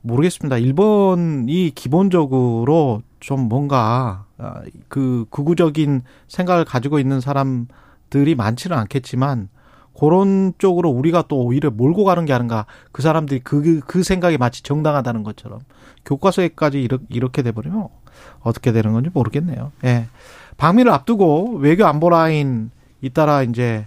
모르겠습니다. 0.02 0.58
일본이 0.58 1.72
기본적으로 1.76 3.04
좀 3.20 3.42
뭔가 3.42 4.26
아, 4.40 4.62
그 4.88 5.26
극우적인 5.30 6.02
생각을 6.28 6.66
가지고 6.66 6.98
있는 6.98 7.22
사람들이 7.22 8.34
많지는 8.36 8.76
않겠지만 8.76 9.50
그런 9.98 10.54
쪽으로 10.58 10.90
우리가 10.90 11.26
또 11.28 11.44
오히려 11.44 11.70
몰고 11.70 12.06
가는 12.06 12.26
게 12.26 12.34
아닌가. 12.34 12.66
그 12.92 13.04
사람들이 13.04 13.42
그, 13.44 13.80
그 13.82 14.02
생각이 14.02 14.38
마치 14.38 14.64
정당하다는 14.64 15.22
것처럼. 15.24 15.60
교과서에까지 16.06 16.82
이렇게, 16.82 17.06
이렇게 17.10 17.42
돼버리면 17.42 17.88
어떻게 18.42 18.72
되는 18.72 18.94
건지 18.94 19.10
모르겠네요. 19.14 19.72
예. 19.84 20.06
방미를 20.58 20.92
앞두고 20.92 21.58
외교 21.58 21.86
안보 21.86 22.10
라인 22.10 22.72
잇따라 23.02 23.44
이제 23.44 23.86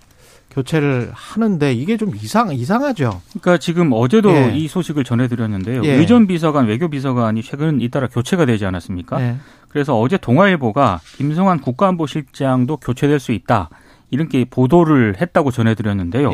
교체를 0.51 1.11
하는데 1.13 1.73
이게 1.73 1.97
좀 1.97 2.15
이상 2.17 2.53
이상하죠. 2.53 3.21
그러니까 3.31 3.59
지금 3.59 3.91
어제도 3.93 4.31
예. 4.31 4.53
이 4.55 4.67
소식을 4.69 5.05
전해드렸는데요. 5.05 5.83
예. 5.85 5.93
의전 5.93 6.27
비서관, 6.27 6.67
외교 6.67 6.89
비서관이 6.89 7.43
최근 7.43 7.81
잇따라 7.81 8.09
교체가 8.09 8.47
되지 8.47 8.67
않았습니까? 8.67 9.21
예. 9.23 9.37
그래서 9.69 9.99
어제 9.99 10.17
동아일보가 10.17 11.01
김성환 11.17 11.61
국가안보실장도 11.61 12.79
교체될 12.79 13.21
수 13.21 13.33
있다. 13.33 13.71
이렇게 14.11 14.47
보도를 14.47 15.17
했다고 15.21 15.51
전해드렸는데요. 15.51 16.31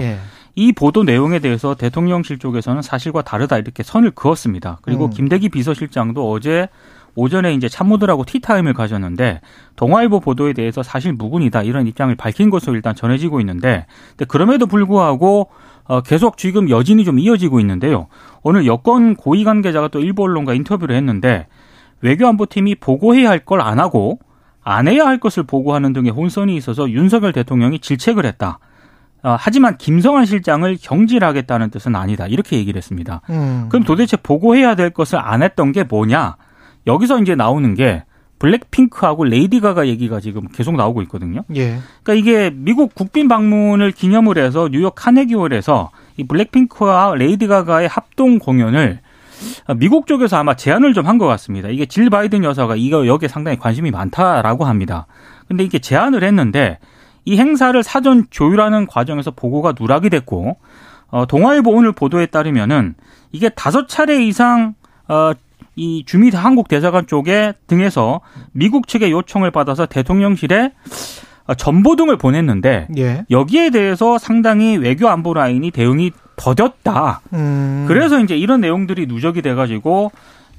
예. 0.59 0.63
이 0.63 0.73
보도 0.73 1.03
내용에 1.05 1.39
대해서 1.41 1.75
대통령실 1.75 2.39
쪽에서는 2.39 2.83
사실과 2.83 3.23
다르다 3.23 3.59
이렇게 3.59 3.83
선을 3.83 4.13
그었습니다. 4.13 4.79
그리고 4.83 5.07
음. 5.07 5.11
김대기 5.11 5.49
비서실장도 5.49 6.31
어제 6.31 6.69
오전에 7.17 7.55
이제 7.55 7.69
참모들하고 7.69 8.25
티타임을 8.25 8.75
가졌는데 8.75 9.41
동아일보 9.77 10.21
보도에 10.21 10.53
대해서 10.53 10.83
사실 10.83 11.13
무근이다 11.13 11.63
이런 11.63 11.87
입장을 11.87 12.13
밝힌 12.17 12.51
것으로 12.51 12.75
일단 12.75 12.95
전해지고 12.95 13.41
있는데 13.41 13.87
근데 14.11 14.25
그럼에도 14.25 14.67
불구하고 14.67 15.49
어, 15.85 16.01
계속 16.01 16.37
지금 16.39 16.71
여진이 16.71 17.05
좀 17.05 17.19
이어지고 17.19 17.61
있는데요. 17.61 18.09
오늘 18.43 18.67
여권 18.67 19.15
고위 19.17 19.45
관계자가 19.45 19.89
또 19.89 20.01
일부 20.01 20.23
언론과 20.25 20.55
인터뷰를 20.55 20.97
했는데 20.97 21.47
외교안보팀이 22.01 22.77
보고해야 22.77 23.31
할 23.31 23.45
걸 23.45 23.61
안 23.61 23.79
하고 23.79 24.19
안 24.63 24.89
해야 24.89 25.07
할 25.07 25.19
것을 25.19 25.43
보고하는 25.43 25.93
등의 25.93 26.11
혼선이 26.11 26.57
있어서 26.57 26.91
윤석열 26.91 27.33
대통령이 27.33 27.79
질책을 27.81 28.25
했다. 28.27 28.59
어, 29.25 29.37
하지만 29.39 29.77
김성환 29.79 30.27
실장을 30.27 30.77
경질하겠다는 30.81 31.71
뜻은 31.71 31.97
아니다. 31.97 32.27
이렇게 32.27 32.57
얘기를 32.59 32.77
했습니다. 32.79 33.23
음. 33.31 33.67
그럼 33.71 33.85
도대체 33.85 34.17
보고해야 34.17 34.75
될 34.77 34.91
것을 34.91 35.19
안 35.19 35.43
했던 35.43 35.73
게 35.73 35.83
뭐냐? 35.83 36.37
여기서 36.87 37.19
이제 37.21 37.35
나오는 37.35 37.75
게 37.75 38.05
블랙핑크하고 38.39 39.25
레이디 39.25 39.61
가가 39.61 39.87
얘기가 39.87 40.21
지금 40.21 40.47
계속 40.49 40.77
나오고 40.77 41.01
있거든요. 41.03 41.43
예. 41.57 41.79
그러니까 42.03 42.15
이게 42.15 42.51
미국 42.55 42.95
국빈 42.95 43.27
방문을 43.29 43.93
기념을 43.93 44.37
해서 44.39 44.69
뉴욕 44.71 44.95
카네기홀에서 44.95 45.91
이 46.19 46.25
블랙핑크와 46.25 47.15
레이디 47.15 47.47
가가의 47.47 47.89
합동 47.89 48.39
공연을 48.39 49.01
미국 49.77 50.07
쪽에서 50.07 50.37
아마 50.37 50.55
제안을 50.55 50.93
좀 50.93 51.07
한 51.07 51.17
것 51.19 51.27
같습니다. 51.27 51.69
이게 51.69 51.87
질 51.87 52.11
바이든 52.11 52.45
여사가 52.45 52.77
이거 52.77 53.07
여기에 53.07 53.29
상당히 53.29 53.59
관심이 53.59 53.91
많다라고 53.91 54.65
합니다. 54.65 55.07
근데 55.49 55.65
이게 55.65 55.79
제안을 55.79 56.23
했는데 56.25 56.79
이 57.25 57.37
행사를 57.37 57.81
사전 57.83 58.27
조율하는 58.31 58.87
과정에서 58.87 59.31
보고가 59.31 59.75
누락이 59.79 60.11
됐고 60.11 60.57
어, 61.09 61.27
동아일보 61.27 61.71
오늘 61.71 61.93
보도에 61.93 62.27
따르면은 62.27 62.95
이게 63.33 63.49
다섯 63.49 63.89
차례 63.89 64.25
이상 64.25 64.75
어, 65.09 65.33
이 65.77 66.05
주미 66.07 66.31
한국 66.31 66.69
대사관 66.69 67.07
쪽에 67.07 67.53
등에서 67.67 68.21
미국 68.53 68.89
측의 68.89 69.11
요청을 69.11 69.51
받아서 69.51 69.87
대통령실에 69.87 70.73
어, 71.47 71.55
전보 71.55 71.97
등을 71.97 72.17
보냈는데 72.17 72.89
예. 72.97 73.25
여기에 73.31 73.71
대해서 73.71 74.19
상당히 74.19 74.77
외교 74.77 75.09
안보 75.09 75.35
라인이 75.35 75.71
대응이 75.71 76.13
더뎠다. 76.37 77.19
음. 77.33 77.85
그래서 77.87 78.21
이제 78.21 78.37
이런 78.37 78.61
내용들이 78.61 79.07
누적이 79.07 79.43
돼가지고 79.43 80.11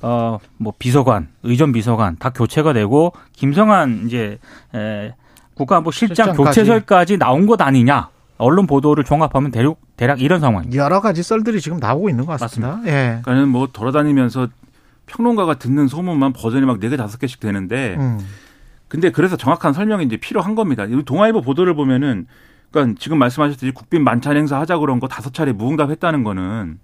어뭐 0.02 0.74
비서관, 0.78 1.30
의전 1.44 1.72
비서관 1.72 2.18
다 2.18 2.30
교체가 2.30 2.74
되고 2.74 3.14
김성한 3.34 4.04
이제 4.06 4.38
에, 4.76 5.14
국가안보 5.56 5.92
실장 5.92 6.28
실장까지. 6.28 6.60
교체설까지 6.60 7.18
나온 7.18 7.46
것 7.48 7.62
아니냐. 7.62 8.10
언론 8.38 8.68
보도를 8.68 9.04
종합하면 9.04 9.52
대략, 9.52 9.78
대략 9.96 10.22
이런 10.22 10.42
상황. 10.42 10.72
여러 10.74 11.00
가지 11.00 11.24
썰들이 11.24 11.62
지금 11.62 11.78
나오고 11.80 12.10
있는 12.10 12.26
것 12.26 12.38
같습니다. 12.38 12.76
맞습니다. 12.76 12.92
예. 12.92 13.22
그러니까 13.24 13.48
뭐 13.48 13.68
돌아다니면서 13.72 14.50
평론가가 15.06 15.56
듣는 15.56 15.88
소문만 15.88 16.34
버전이 16.34 16.66
막네개 16.66 16.98
다섯 16.98 17.18
개씩 17.18 17.40
되는데 17.40 17.96
음. 17.98 18.20
근데 18.88 19.12
그래서 19.12 19.38
정확한 19.38 19.74
설명이 19.74 20.06
이제 20.06 20.18
필요한 20.18 20.56
겁니다. 20.56 20.86
동아일보 21.06 21.42
보도를 21.42 21.76
보면은 21.76 22.28
그러니까 22.72 22.98
지금 23.00 23.18
말씀하셨듯이 23.20 23.72
국빈 23.72 24.04
만찬 24.04 24.36
행사 24.36 24.60
하자 24.60 24.78
그런 24.78 25.00
거 25.00 25.08
다섯 25.08 25.34
차례 25.34 25.54
무응답했다는 25.54 26.24
거는 26.24 26.80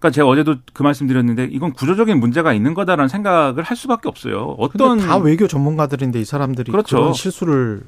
그러니까 0.00 0.10
제가 0.14 0.26
어제도 0.28 0.56
그 0.72 0.82
말씀드렸는데 0.82 1.48
이건 1.52 1.72
구조적인 1.74 2.18
문제가 2.18 2.54
있는 2.54 2.72
거다라는 2.72 3.08
생각을 3.08 3.62
할 3.62 3.76
수밖에 3.76 4.08
없어요. 4.08 4.56
어떤 4.58 4.98
다 4.98 5.18
외교 5.18 5.46
전문가들인데 5.46 6.18
이 6.18 6.24
사람들이 6.24 6.72
그렇죠. 6.72 6.96
그런 6.96 7.12
실수를 7.12 7.82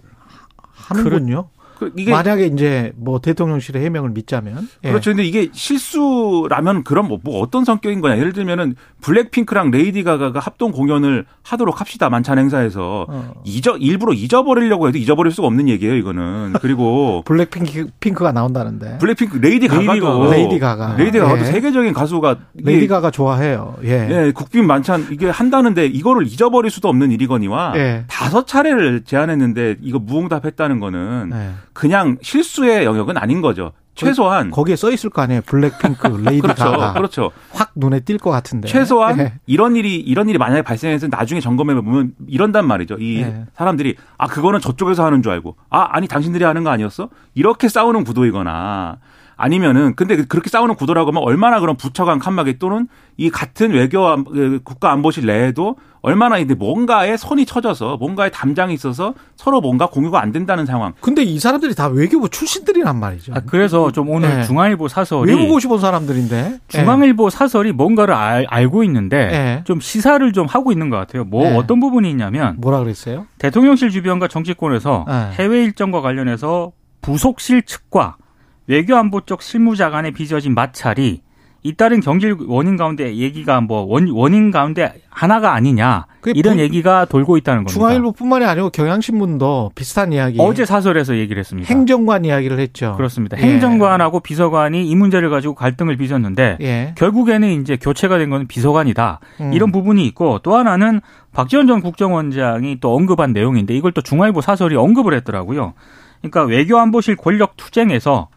하는군요. 0.72 1.48
그 1.82 1.92
이게 1.96 2.12
만약에 2.12 2.46
이제 2.46 2.92
뭐 2.96 3.20
대통령실의 3.20 3.84
해명을 3.84 4.10
믿자면 4.10 4.68
예. 4.84 4.90
그렇죠. 4.90 5.10
근데 5.10 5.24
이게 5.24 5.48
실수라면 5.52 6.84
그럼 6.84 7.08
뭐, 7.08 7.18
뭐 7.24 7.40
어떤 7.40 7.64
성격인 7.64 8.00
거냐? 8.00 8.18
예를 8.18 8.32
들면은 8.32 8.76
블랙핑크랑 9.00 9.72
레이디 9.72 10.04
가가가 10.04 10.38
합동 10.38 10.70
공연을 10.70 11.26
하도록 11.42 11.80
합시다 11.80 12.08
만찬 12.08 12.38
행사에서 12.38 13.06
어. 13.08 13.34
잊어 13.44 13.76
일부러 13.76 14.12
잊어버리려고 14.12 14.86
해도 14.86 14.98
잊어버릴 14.98 15.32
수가 15.32 15.48
없는 15.48 15.68
얘기예요. 15.68 15.96
이거는 15.96 16.54
그리고 16.60 17.22
블랙핑크 17.26 17.88
핑크가 17.98 18.30
나온다는데 18.30 18.98
블랙핑크 18.98 19.38
레이디 19.38 19.66
가가도 19.66 20.30
레이디 20.30 20.60
가가 20.60 20.94
레이디 20.96 21.18
가가도 21.18 21.40
예. 21.40 21.44
세계적인 21.44 21.92
가수가 21.92 22.36
레이디 22.54 22.86
가가 22.86 23.10
좋아해요. 23.10 23.74
예. 23.82 24.08
예, 24.10 24.32
국빈 24.32 24.66
만찬 24.68 25.08
이게 25.10 25.28
한다는데 25.28 25.86
이거를 25.86 26.26
잊어버릴 26.28 26.70
수도 26.70 26.88
없는 26.88 27.10
일이거니와 27.10 27.72
예. 27.76 28.04
다섯 28.06 28.46
차례를 28.46 29.02
제안했는데 29.04 29.78
이거 29.80 29.98
무응답했다는 29.98 30.78
거는 30.78 31.30
예. 31.34 31.50
그냥 31.72 32.18
실수의 32.22 32.84
영역은 32.84 33.16
아닌 33.16 33.40
거죠. 33.40 33.72
최소한 33.94 34.50
거기에 34.50 34.74
써 34.74 34.90
있을 34.90 35.10
거 35.10 35.20
아니에요. 35.20 35.42
블랙핑크, 35.42 36.06
레이디 36.24 36.40
그렇죠, 36.40 36.64
가가. 36.64 36.92
그렇죠. 36.94 37.30
확 37.52 37.72
눈에 37.74 38.00
띌 38.00 38.18
것 38.18 38.30
같은데. 38.30 38.66
최소한 38.68 39.16
네. 39.18 39.34
이런 39.46 39.76
일이 39.76 39.96
이런 39.96 40.30
일이 40.30 40.38
만약에 40.38 40.62
발생해서 40.62 41.08
나중에 41.08 41.40
점검해 41.40 41.74
보면 41.74 42.12
이런단 42.26 42.66
말이죠. 42.66 42.96
이 43.00 43.20
네. 43.20 43.44
사람들이 43.54 43.96
아 44.16 44.26
그거는 44.28 44.60
저쪽에서 44.60 45.04
하는 45.04 45.22
줄 45.22 45.32
알고 45.32 45.56
아 45.68 45.88
아니 45.90 46.08
당신들이 46.08 46.42
하는 46.44 46.64
거 46.64 46.70
아니었어? 46.70 47.10
이렇게 47.34 47.68
싸우는 47.68 48.04
구도이거나 48.04 48.96
아니면은 49.42 49.96
근데 49.96 50.24
그렇게 50.24 50.48
싸우는 50.48 50.76
구도라고 50.76 51.10
하면 51.10 51.24
얼마나 51.24 51.58
그런 51.58 51.76
부처 51.76 52.04
간 52.04 52.20
칸막이 52.20 52.60
또는 52.60 52.86
이 53.16 53.28
같은 53.28 53.72
외교 53.72 54.22
그 54.22 54.60
국가 54.62 54.92
안보실 54.92 55.26
내에도 55.26 55.74
얼마나 56.00 56.38
이제 56.38 56.54
뭔가에 56.54 57.16
손이 57.16 57.44
쳐져서 57.44 57.96
뭔가에 57.96 58.30
담장이 58.30 58.72
있어서 58.72 59.14
서로 59.34 59.60
뭔가 59.60 59.86
공유가 59.86 60.22
안 60.22 60.30
된다는 60.30 60.64
상황. 60.64 60.92
근데 61.00 61.24
이 61.24 61.40
사람들이 61.40 61.74
다 61.74 61.88
외교부 61.88 62.28
출신들이란 62.28 63.00
말이죠. 63.00 63.32
아, 63.34 63.40
그래서 63.44 63.90
좀 63.90 64.10
오늘 64.10 64.28
네. 64.28 64.42
중앙일보 64.44 64.86
사설이 64.86 65.32
외국고시 65.32 65.66
본 65.66 65.80
사람들인데 65.80 66.60
중앙일보 66.68 67.28
네. 67.28 67.36
사설이 67.36 67.72
뭔가를 67.72 68.14
알, 68.14 68.46
알고 68.48 68.84
있는데 68.84 69.26
네. 69.26 69.64
좀 69.64 69.80
시사를 69.80 70.32
좀 70.32 70.46
하고 70.46 70.70
있는 70.70 70.88
것 70.88 70.98
같아요. 70.98 71.24
뭐 71.24 71.42
네. 71.42 71.56
어떤 71.56 71.80
부분이 71.80 72.08
있냐면 72.08 72.54
뭐라 72.60 72.78
그랬어요? 72.78 73.26
대통령실 73.38 73.90
주변과 73.90 74.28
정치권에서 74.28 75.04
네. 75.08 75.30
해외 75.32 75.64
일정과 75.64 76.00
관련해서 76.00 76.70
부속실 77.00 77.62
측과 77.62 78.18
외교안보 78.66 79.22
쪽 79.22 79.42
실무자 79.42 79.90
간에 79.90 80.10
빚어진 80.10 80.54
마찰이 80.54 81.20
잇따른 81.64 82.00
경질 82.00 82.36
원인 82.48 82.76
가운데 82.76 83.14
얘기가 83.14 83.60
뭐 83.60 83.82
원, 83.82 84.08
원인 84.10 84.50
가운데 84.50 84.94
하나가 85.08 85.54
아니냐 85.54 86.06
이런 86.34 86.56
부, 86.56 86.60
얘기가 86.60 87.04
돌고 87.04 87.36
있다는 87.36 87.58
겁니다. 87.62 87.72
중앙일보뿐만이 87.74 88.44
아니고 88.44 88.70
경향신문도 88.70 89.70
비슷한 89.76 90.12
이야기. 90.12 90.38
어제 90.40 90.64
사설에서 90.64 91.16
얘기를 91.18 91.38
했습니다. 91.38 91.68
행정관 91.68 92.24
이야기를 92.24 92.58
했죠. 92.58 92.94
그렇습니다. 92.96 93.38
예. 93.38 93.42
행정관하고 93.42 94.18
비서관이 94.18 94.88
이 94.88 94.94
문제를 94.96 95.30
가지고 95.30 95.54
갈등을 95.54 95.96
빚었는데 95.96 96.58
예. 96.60 96.94
결국에는 96.96 97.60
이제 97.60 97.76
교체가 97.76 98.18
된 98.18 98.30
건 98.30 98.48
비서관이다. 98.48 99.20
음. 99.42 99.52
이런 99.52 99.70
부분이 99.70 100.04
있고 100.06 100.40
또 100.40 100.56
하나는 100.56 101.00
박지원 101.32 101.68
전 101.68 101.80
국정원장이 101.80 102.78
또 102.80 102.96
언급한 102.96 103.32
내용인데 103.32 103.74
이걸 103.74 103.92
또 103.92 104.00
중앙일보 104.00 104.40
사설이 104.40 104.74
언급을 104.74 105.14
했더라고요. 105.14 105.74
그러니까 106.22 106.42
외교안보실 106.44 107.14
권력 107.16 107.56
투쟁에서 107.56 108.28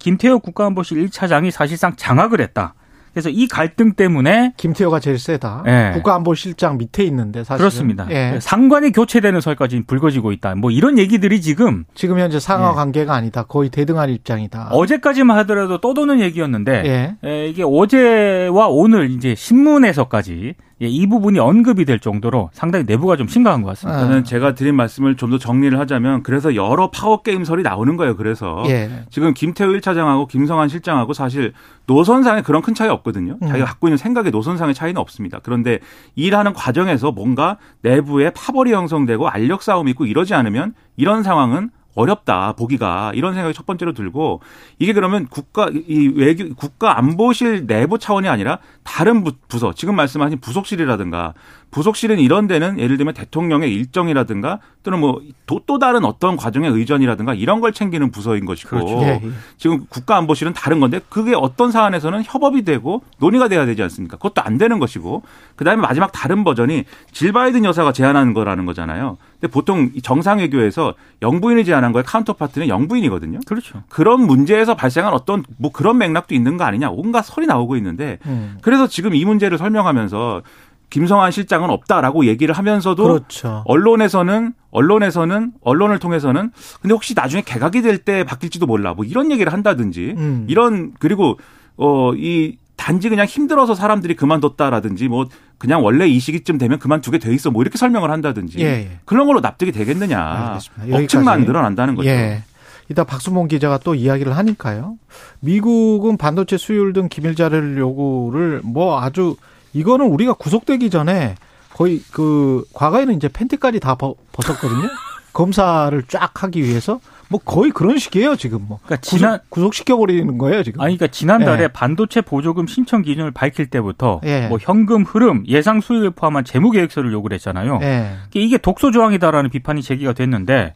김태호 0.00 0.40
국가안보실 0.40 1.06
1차장이 1.06 1.52
사실상 1.52 1.94
장악을 1.94 2.40
했다. 2.40 2.74
그래서 3.12 3.28
이 3.28 3.48
갈등 3.48 3.94
때문에 3.94 4.54
김태호가 4.56 5.00
제일 5.00 5.18
세다. 5.18 5.64
예. 5.66 5.90
국가안보실장 5.94 6.78
밑에 6.78 7.02
있는데 7.04 7.42
사실 7.42 7.58
그렇습니다. 7.58 8.06
예. 8.10 8.38
상관이 8.40 8.92
교체되는 8.92 9.40
설까지 9.40 9.82
불거지고 9.86 10.32
있다. 10.32 10.54
뭐 10.54 10.70
이런 10.70 10.96
얘기들이 10.96 11.40
지금 11.40 11.84
지금 11.94 12.18
현재 12.20 12.38
상하 12.38 12.70
예. 12.70 12.74
관계가 12.74 13.14
아니다. 13.14 13.42
거의 13.42 13.68
대등한 13.68 14.10
입장이다. 14.10 14.68
어제까지만 14.70 15.36
하더라도 15.38 15.80
떠도는 15.80 16.20
얘기였는데 16.20 16.82
예. 16.86 17.28
예 17.28 17.48
이게 17.48 17.64
어제와 17.64 18.68
오늘 18.68 19.10
이제 19.10 19.34
신문에서까지 19.34 20.54
예, 20.82 20.86
이 20.86 21.06
부분이 21.06 21.38
언급이 21.38 21.84
될 21.84 21.98
정도로 21.98 22.50
상당히 22.52 22.84
내부가 22.86 23.16
좀 23.16 23.28
심각한 23.28 23.62
것 23.62 23.68
같습니다. 23.70 24.00
저는 24.00 24.24
제가 24.24 24.54
드린 24.54 24.74
말씀을 24.76 25.16
좀 25.16 25.30
더 25.30 25.38
정리를 25.38 25.78
하자면 25.78 26.22
그래서 26.24 26.56
여러 26.56 26.90
파워 26.90 27.22
게임설이 27.22 27.62
나오는 27.62 27.96
거예요. 27.96 28.16
그래서 28.16 28.64
예. 28.66 28.90
지금 29.10 29.32
김태우 29.32 29.68
1차장하고 29.74 30.26
김성한 30.26 30.68
실장하고 30.68 31.12
사실 31.12 31.52
노선상에 31.86 32.42
그런 32.42 32.62
큰 32.62 32.74
차이 32.74 32.88
없거든요. 32.88 33.36
음. 33.40 33.46
자기가 33.46 33.66
갖고 33.66 33.86
있는 33.86 33.96
생각의 33.96 34.32
노선상의 34.32 34.74
차이는 34.74 35.00
없습니다. 35.00 35.38
그런데 35.42 35.78
일하는 36.16 36.52
과정에서 36.52 37.12
뭔가 37.12 37.58
내부에 37.82 38.30
파벌이 38.30 38.72
형성되고 38.72 39.28
알력 39.28 39.62
싸움이 39.62 39.92
있고 39.92 40.06
이러지 40.06 40.34
않으면 40.34 40.74
이런 40.96 41.22
상황은 41.22 41.70
어렵다 41.94 42.52
보기가 42.52 43.12
이런 43.14 43.34
생각이 43.34 43.54
첫 43.54 43.66
번째로 43.66 43.92
들고 43.92 44.40
이게 44.78 44.92
그러면 44.92 45.26
국가 45.28 45.68
이 45.72 46.08
외교 46.14 46.54
국가 46.54 46.98
안보실 46.98 47.66
내부 47.66 47.98
차원이 47.98 48.28
아니라 48.28 48.58
다른 48.84 49.24
부서 49.48 49.72
지금 49.72 49.96
말씀하신 49.96 50.40
부속실이라든가 50.40 51.34
부속실은 51.70 52.18
이런 52.18 52.46
데는 52.46 52.78
예를 52.78 52.96
들면 52.96 53.14
대통령의 53.14 53.72
일정이라든가 53.72 54.58
또는 54.82 54.98
뭐또 55.00 55.78
다른 55.78 56.04
어떤 56.04 56.36
과정의 56.36 56.70
의전이라든가 56.70 57.34
이런 57.34 57.60
걸 57.60 57.72
챙기는 57.72 58.10
부서인 58.10 58.46
것이고 58.46 58.70
그렇죠. 58.70 59.02
예, 59.02 59.20
예. 59.22 59.30
지금 59.58 59.84
국가안보실은 59.88 60.52
다른 60.54 60.80
건데 60.80 61.00
그게 61.08 61.34
어떤 61.34 61.70
사안에서는 61.70 62.22
협업이 62.24 62.62
되고 62.62 63.02
논의가 63.18 63.48
돼야 63.48 63.66
되지 63.66 63.82
않습니까? 63.82 64.16
그것도 64.16 64.42
안 64.42 64.58
되는 64.58 64.78
것이고 64.78 65.22
그다음에 65.56 65.82
마지막 65.82 66.12
다른 66.12 66.44
버전이 66.44 66.84
질 67.12 67.32
바이든 67.32 67.64
여사가 67.64 67.92
제안하는 67.92 68.32
거라는 68.32 68.64
거잖아요. 68.64 69.18
근데 69.38 69.52
보통 69.52 69.90
정상 70.02 70.38
외교에서 70.38 70.94
영부인이 71.22 71.64
제안한 71.64 71.92
거에 71.92 72.02
counterpart는 72.02 72.68
영부인이거든요. 72.68 73.40
그렇죠. 73.46 73.82
그런 73.88 74.26
문제에서 74.26 74.74
발생한 74.76 75.12
어떤 75.12 75.44
뭐 75.58 75.70
그런 75.72 75.98
맥락도 75.98 76.34
있는 76.34 76.56
거 76.56 76.64
아니냐 76.64 76.90
온갖 76.90 77.22
설이 77.22 77.46
나오고 77.46 77.76
있는데 77.76 78.18
음. 78.26 78.58
그래서 78.62 78.86
지금 78.86 79.14
이 79.14 79.24
문제를 79.24 79.58
설명하면서 79.58 80.42
김성환 80.90 81.30
실장은 81.30 81.70
없다라고 81.70 82.26
얘기를 82.26 82.54
하면서도 82.54 83.02
그렇죠. 83.02 83.62
언론에서는 83.66 84.52
언론에서는 84.72 85.52
언론을 85.62 85.98
통해서는 85.98 86.50
근데 86.82 86.92
혹시 86.92 87.14
나중에 87.14 87.42
개각이 87.42 87.80
될 87.82 87.98
때 87.98 88.24
바뀔지도 88.24 88.66
몰라 88.66 88.94
뭐 88.94 89.04
이런 89.04 89.30
얘기를 89.30 89.52
한다든지 89.52 90.14
음. 90.16 90.46
이런 90.48 90.92
그리고 90.98 91.38
어이 91.76 92.56
단지 92.76 93.08
그냥 93.10 93.26
힘들어서 93.26 93.74
사람들이 93.74 94.16
그만뒀다라든지 94.16 95.08
뭐 95.08 95.26
그냥 95.58 95.84
원래 95.84 96.06
이 96.06 96.18
시기쯤 96.18 96.56
되면 96.56 96.78
그만두게 96.78 97.18
돼 97.18 97.32
있어 97.34 97.50
뭐 97.50 97.62
이렇게 97.62 97.76
설명을 97.76 98.10
한다든지 98.10 98.58
예, 98.60 98.64
예. 98.64 98.90
그런 99.04 99.26
걸로 99.26 99.40
납득이 99.40 99.70
되겠느냐 99.72 100.58
억측만 100.90 101.44
늘어난다는 101.44 101.94
거죠. 101.94 102.08
예. 102.08 102.42
이따 102.88 103.04
박수봉 103.04 103.48
기자가 103.48 103.78
또 103.78 103.94
이야기를 103.94 104.36
하니까요. 104.36 104.96
미국은 105.40 106.16
반도체 106.16 106.56
수율 106.56 106.92
등 106.92 107.08
기밀 107.08 107.34
자료를 107.36 107.78
요구를 107.78 108.62
뭐 108.64 109.00
아주 109.00 109.36
이거는 109.72 110.06
우리가 110.06 110.34
구속되기 110.34 110.90
전에 110.90 111.34
거의 111.74 112.02
그 112.12 112.64
과거에는 112.74 113.14
이제 113.14 113.28
팬티까지 113.28 113.80
다 113.80 113.94
벗었거든요. 113.94 114.88
검사를 115.32 116.02
쫙 116.08 116.42
하기 116.42 116.62
위해서 116.62 117.00
뭐 117.28 117.38
거의 117.38 117.70
그런 117.70 117.98
식이에요 117.98 118.34
지금 118.34 118.66
뭐. 118.66 118.80
그러니까 118.84 119.00
지난 119.00 119.38
구속, 119.48 119.74
시켜 119.74 119.96
버리는 119.96 120.36
거예요 120.36 120.64
지금. 120.64 120.80
아니 120.80 120.96
그러니까 120.96 121.14
지난달에 121.16 121.64
예. 121.64 121.68
반도체 121.68 122.20
보조금 122.20 122.66
신청 122.66 123.02
기준을 123.02 123.30
밝힐 123.30 123.66
때부터 123.66 124.20
예. 124.24 124.48
뭐 124.48 124.58
현금 124.60 125.04
흐름, 125.04 125.44
예상 125.46 125.80
수익을 125.80 126.10
포함한 126.10 126.44
재무 126.44 126.72
계획서를 126.72 127.12
요구를 127.12 127.36
했잖아요. 127.36 127.78
예. 127.82 128.10
이게 128.34 128.58
독소 128.58 128.90
조항이다라는 128.90 129.50
비판이 129.50 129.82
제기가 129.82 130.12
됐는데 130.12 130.74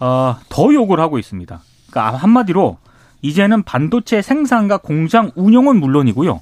어, 0.00 0.36
더 0.48 0.74
요구를 0.74 1.02
하고 1.02 1.18
있습니다. 1.20 1.60
그러니까 1.90 2.16
한마디로 2.16 2.78
이제는 3.22 3.62
반도체 3.62 4.20
생산과 4.20 4.78
공장 4.78 5.30
운영은 5.36 5.78
물론이고요. 5.78 6.40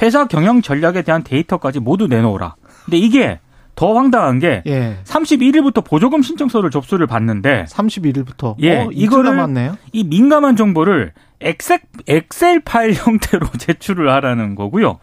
회사 0.00 0.26
경영 0.26 0.62
전략에 0.62 1.02
대한 1.02 1.22
데이터까지 1.22 1.80
모두 1.80 2.06
내놓으라. 2.06 2.54
근데 2.84 2.96
이게 2.96 3.40
더 3.74 3.94
황당한 3.94 4.38
게 4.38 4.62
예. 4.66 4.98
31일부터 5.04 5.84
보조금 5.84 6.22
신청서를 6.22 6.70
접수를 6.70 7.06
받는데 7.06 7.64
31일부터 7.68 8.54
예, 8.60 8.80
어, 8.80 8.90
이거를 8.92 9.36
남았네요. 9.36 9.76
이 9.92 10.04
민감한 10.04 10.56
정보를 10.56 11.12
엑셀, 11.40 11.80
엑셀 12.06 12.60
파일 12.60 12.92
형태로 12.92 13.46
제출을 13.58 14.10
하라는 14.10 14.54
거고요. 14.54 14.98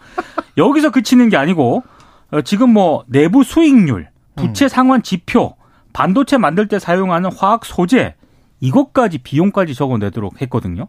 여기서 0.58 0.92
그치는 0.92 1.30
게 1.30 1.38
아니고 1.38 1.84
어, 2.32 2.42
지금 2.42 2.72
뭐 2.72 3.04
내부 3.08 3.44
수익률, 3.44 4.10
부채 4.36 4.66
음. 4.66 4.70
상환 4.70 5.04
지표, 5.04 5.56
반도체 5.94 6.38
만들 6.38 6.68
때 6.68 6.78
사용하는 6.78 7.32
화학 7.36 7.66
소재 7.66 8.16
이것까지 8.60 9.20
비용까지 9.20 9.74
적어내도록 9.74 10.42
했거든요. 10.42 10.88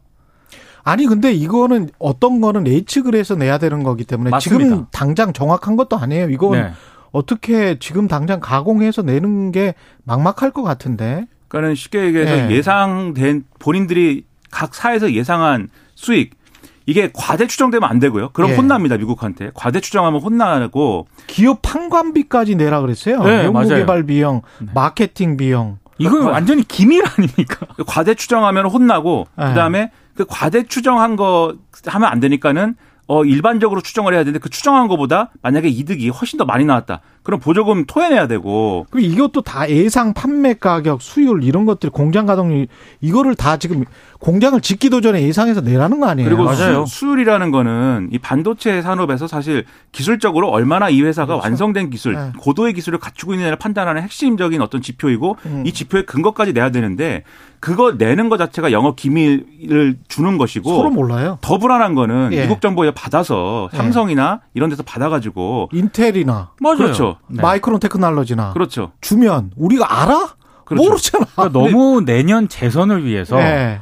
아니 0.83 1.07
근데 1.07 1.33
이거는 1.33 1.91
어떤 1.99 2.41
거는 2.41 2.67
예측을 2.67 3.15
해서 3.15 3.35
내야 3.35 3.59
되는 3.59 3.83
거기 3.83 4.05
때문에 4.05 4.31
맞습니다. 4.31 4.65
지금 4.65 4.87
당장 4.91 5.33
정확한 5.33 5.77
것도 5.77 5.97
아니에요. 5.97 6.31
이건 6.31 6.53
네. 6.53 6.73
어떻게 7.13 7.79
지금 7.79 8.09
당장 8.09 8.41
가공해서 8.41 9.03
내는 9.03 9.53
게 9.53 9.75
막막할 10.05 10.53
것 10.53 10.63
같은데. 10.63 11.27
그러니까는 11.49 11.75
쉽게 11.75 12.05
얘기해서 12.05 12.35
네. 12.35 12.51
예상된 12.53 13.45
본인들이 13.59 14.25
각 14.51 14.75
사에서 14.75 15.13
예상한 15.13 15.69
수익 15.95 16.39
이게 16.87 17.11
과대 17.13 17.47
추정되면 17.47 17.89
안 17.89 17.99
되고요. 17.99 18.31
그럼 18.33 18.51
예. 18.51 18.57
혼납니다 18.57 18.97
미국한테. 18.97 19.51
과대 19.55 19.81
추정하면 19.81 20.21
혼나고 20.21 21.07
기업 21.27 21.63
판관비까지 21.63 22.57
내라 22.57 22.81
그랬어요. 22.81 23.23
네, 23.23 23.45
연구개발 23.45 24.05
비용, 24.05 24.43
네. 24.59 24.69
마케팅 24.75 25.37
비용. 25.37 25.79
이건 25.99 26.23
완전히 26.23 26.63
기밀 26.67 27.05
아닙니까? 27.05 27.67
과대 27.87 28.15
추정하면 28.15 28.67
혼나고 28.67 29.27
네. 29.37 29.49
그다음에 29.49 29.91
그 30.15 30.25
과대 30.29 30.63
추정한 30.63 31.17
거 31.17 31.57
하면 31.87 32.09
안 32.09 32.21
되니까는 32.21 32.77
어 33.07 33.25
일반적으로 33.25 33.81
추정을 33.81 34.15
해야 34.15 34.23
되는데 34.23 34.39
그 34.39 34.51
추정한 34.51 34.87
것보다 34.87 35.31
만약에 35.43 35.69
이득이 35.69 36.11
훨씬 36.11 36.39
더 36.39 36.45
많이 36.45 36.65
나왔다. 36.65 37.01
그럼 37.23 37.39
보조금 37.39 37.85
토해내야 37.85 38.27
되고. 38.29 38.87
그리고 38.91 39.13
이것도 39.13 39.43
다 39.43 39.69
예상 39.69 40.15
판매 40.15 40.55
가격, 40.55 41.03
수율 41.03 41.45
이런 41.45 41.67
것들 41.67 41.91
공장 41.91 42.27
가동률 42.27 42.67
이거를 43.01 43.35
다 43.35 43.59
지금 43.59 43.85
공장을 44.21 44.59
짓기도 44.61 45.01
전에 45.01 45.23
예상해서 45.23 45.61
내라는 45.61 46.01
거 46.01 46.07
아니에요? 46.09 46.29
그리고 46.29 46.45
맞아요. 46.45 46.87
수, 46.87 46.99
수율이라는 46.99 47.51
거는 47.51 48.09
이 48.13 48.19
반도체 48.19 48.83
산업에서 48.83 49.27
사실 49.27 49.65
기술적으로 49.93 50.49
얼마나 50.49 50.89
이 50.89 51.03
회사가 51.03 51.35
그렇죠. 51.35 51.43
완성된 51.45 51.91
기술, 51.91 52.15
네. 52.15 52.33
고도의 52.39 52.73
기술을 52.75 52.99
갖추고 52.99 53.35
있느냐를 53.35 53.57
판단하는 53.59 54.03
핵심적인 54.03 54.61
어떤 54.63 54.83
지표이고 54.83 55.37
음. 55.47 55.63
이 55.67 55.73
지표의 55.73 56.07
근거까지 56.07 56.53
내야 56.53 56.71
되는데 56.71 57.23
그거 57.61 57.93
내는 57.93 58.31
것 58.31 58.39
자체가 58.39 58.73
영업 58.73 58.97
기밀을 58.97 59.99
주는 60.09 60.39
것이고 60.39 60.75
서로 60.75 60.91
몰라요. 60.91 61.39
더 61.43 61.59
불안한 61.59 61.95
거는 61.95 62.31
예. 62.33 62.43
미국 62.43 62.61
정부에 62.63 62.91
받아서 62.93 63.69
예. 63.73 63.77
삼성이나 63.77 64.41
예. 64.43 64.49
이런 64.55 64.71
데서 64.71 64.83
받아가지고 64.83 65.69
인텔이나 65.73 66.53
맞아요. 66.61 66.77
그렇죠. 66.79 67.17
네. 67.29 67.43
마이크론 67.43 67.81
테크놀로지나 67.81 68.53
그렇죠. 68.53 68.93
주면 69.01 69.53
우리가 69.57 70.03
알아? 70.03 70.35
그렇죠. 70.65 70.89
모르잖아. 70.89 71.27
그러니까 71.35 71.59
너무 71.59 72.01
내년 72.05 72.49
재선을 72.49 73.05
위해서 73.05 73.37
네. 73.37 73.81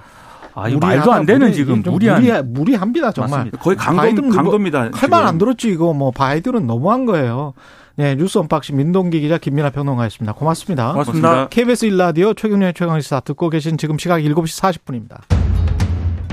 아, 0.54 0.68
이 0.68 0.76
말도 0.76 1.12
안 1.12 1.24
되는 1.24 1.46
무리, 1.46 1.54
지금 1.54 1.82
무리한 1.82 2.22
무리, 2.22 2.42
무리합니다 2.42 3.12
정말. 3.12 3.30
맞습니다. 3.30 3.58
거의 3.58 3.76
강도 3.76 4.28
강도입니다. 4.28 4.90
할말 4.92 5.24
안 5.24 5.38
들었지 5.38 5.68
이거 5.68 5.92
뭐 5.92 6.10
바이든은 6.10 6.66
너무한 6.66 7.06
거예요. 7.06 7.54
네, 7.94 8.14
뉴스 8.16 8.38
언박싱 8.38 8.76
민동기 8.76 9.20
기자 9.20 9.38
김민아 9.38 9.70
평론가였습니다. 9.70 10.32
고맙습니다. 10.32 10.92
고맙습니다. 10.92 11.48
KBS 11.48 11.86
일라디오 11.86 12.34
최경영의 12.34 12.74
최강시사 12.74 13.20
듣고 13.20 13.50
계신 13.50 13.76
지금 13.76 13.98
시각 13.98 14.18
7시 14.18 14.78
40분입니다. 14.84 15.18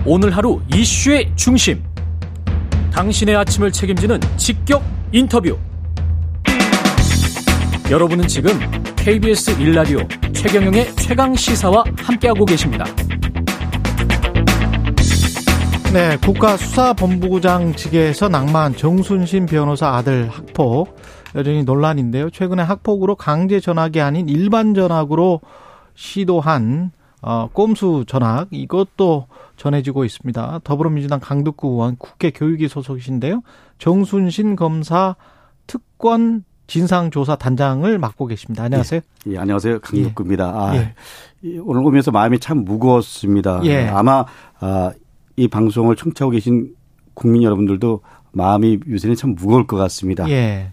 오늘 0.06 0.30
하루 0.36 0.62
이슈의 0.74 1.32
중심. 1.36 1.84
당신의 2.92 3.36
아침을 3.36 3.72
책임지는 3.72 4.20
직격 4.38 4.84
인터뷰. 5.12 5.58
여러분은 7.92 8.28
지금 8.28 8.50
KBS 8.96 9.62
일라디오 9.62 10.00
최경영의 10.34 10.96
최강 10.96 11.36
시사와 11.36 11.84
함께하고 11.98 12.44
계십니다. 12.44 12.84
네, 15.94 16.18
국가수사본부장 16.18 17.74
측에서 17.74 18.28
낭만 18.28 18.76
정순신 18.76 19.46
변호사 19.46 19.90
아들 19.90 20.28
학폭 20.30 20.98
여전히 21.36 21.64
논란인데요. 21.64 22.32
최근에 22.32 22.64
학폭으로 22.64 23.16
강제 23.16 23.60
전학이 23.60 24.02
아닌 24.02 24.30
일반 24.30 24.74
전학으로 24.74 25.42
시도한 25.94 26.92
어, 27.22 27.50
꼼수 27.54 28.06
전학 28.08 28.48
이것도 28.50 29.28
전해지고 29.58 30.06
있습니다. 30.06 30.62
더불어민주당 30.64 31.20
강득구 31.20 31.68
의원 31.68 31.98
국회 31.98 32.32
교육위 32.32 32.68
소속이신데요. 32.68 33.44
정순신 33.78 34.56
검사 34.56 35.16
특권 35.68 36.44
진상조사 36.68 37.36
단장을 37.36 37.98
맡고 37.98 38.28
계십니다. 38.28 38.64
안녕하세요. 38.64 39.02
예, 39.28 39.32
예 39.34 39.38
안녕하세요. 39.38 39.80
강덕구입니다. 39.80 40.46
아, 40.46 40.76
예. 40.76 40.94
오늘 41.64 41.86
오면서 41.86 42.12
마음이 42.12 42.40
참 42.40 42.66
무거웠습니다. 42.66 43.62
예. 43.66 43.88
아마 43.88 44.26
아, 44.60 44.92
이 45.36 45.48
방송을 45.48 45.96
청취하고 45.96 46.32
계신 46.32 46.74
국민 47.14 47.44
여러분들도 47.44 48.02
마음이 48.32 48.80
요새는 48.90 49.16
참 49.16 49.36
무거울 49.36 49.68
것 49.68 49.78
같습니다. 49.78 50.28
예. 50.30 50.72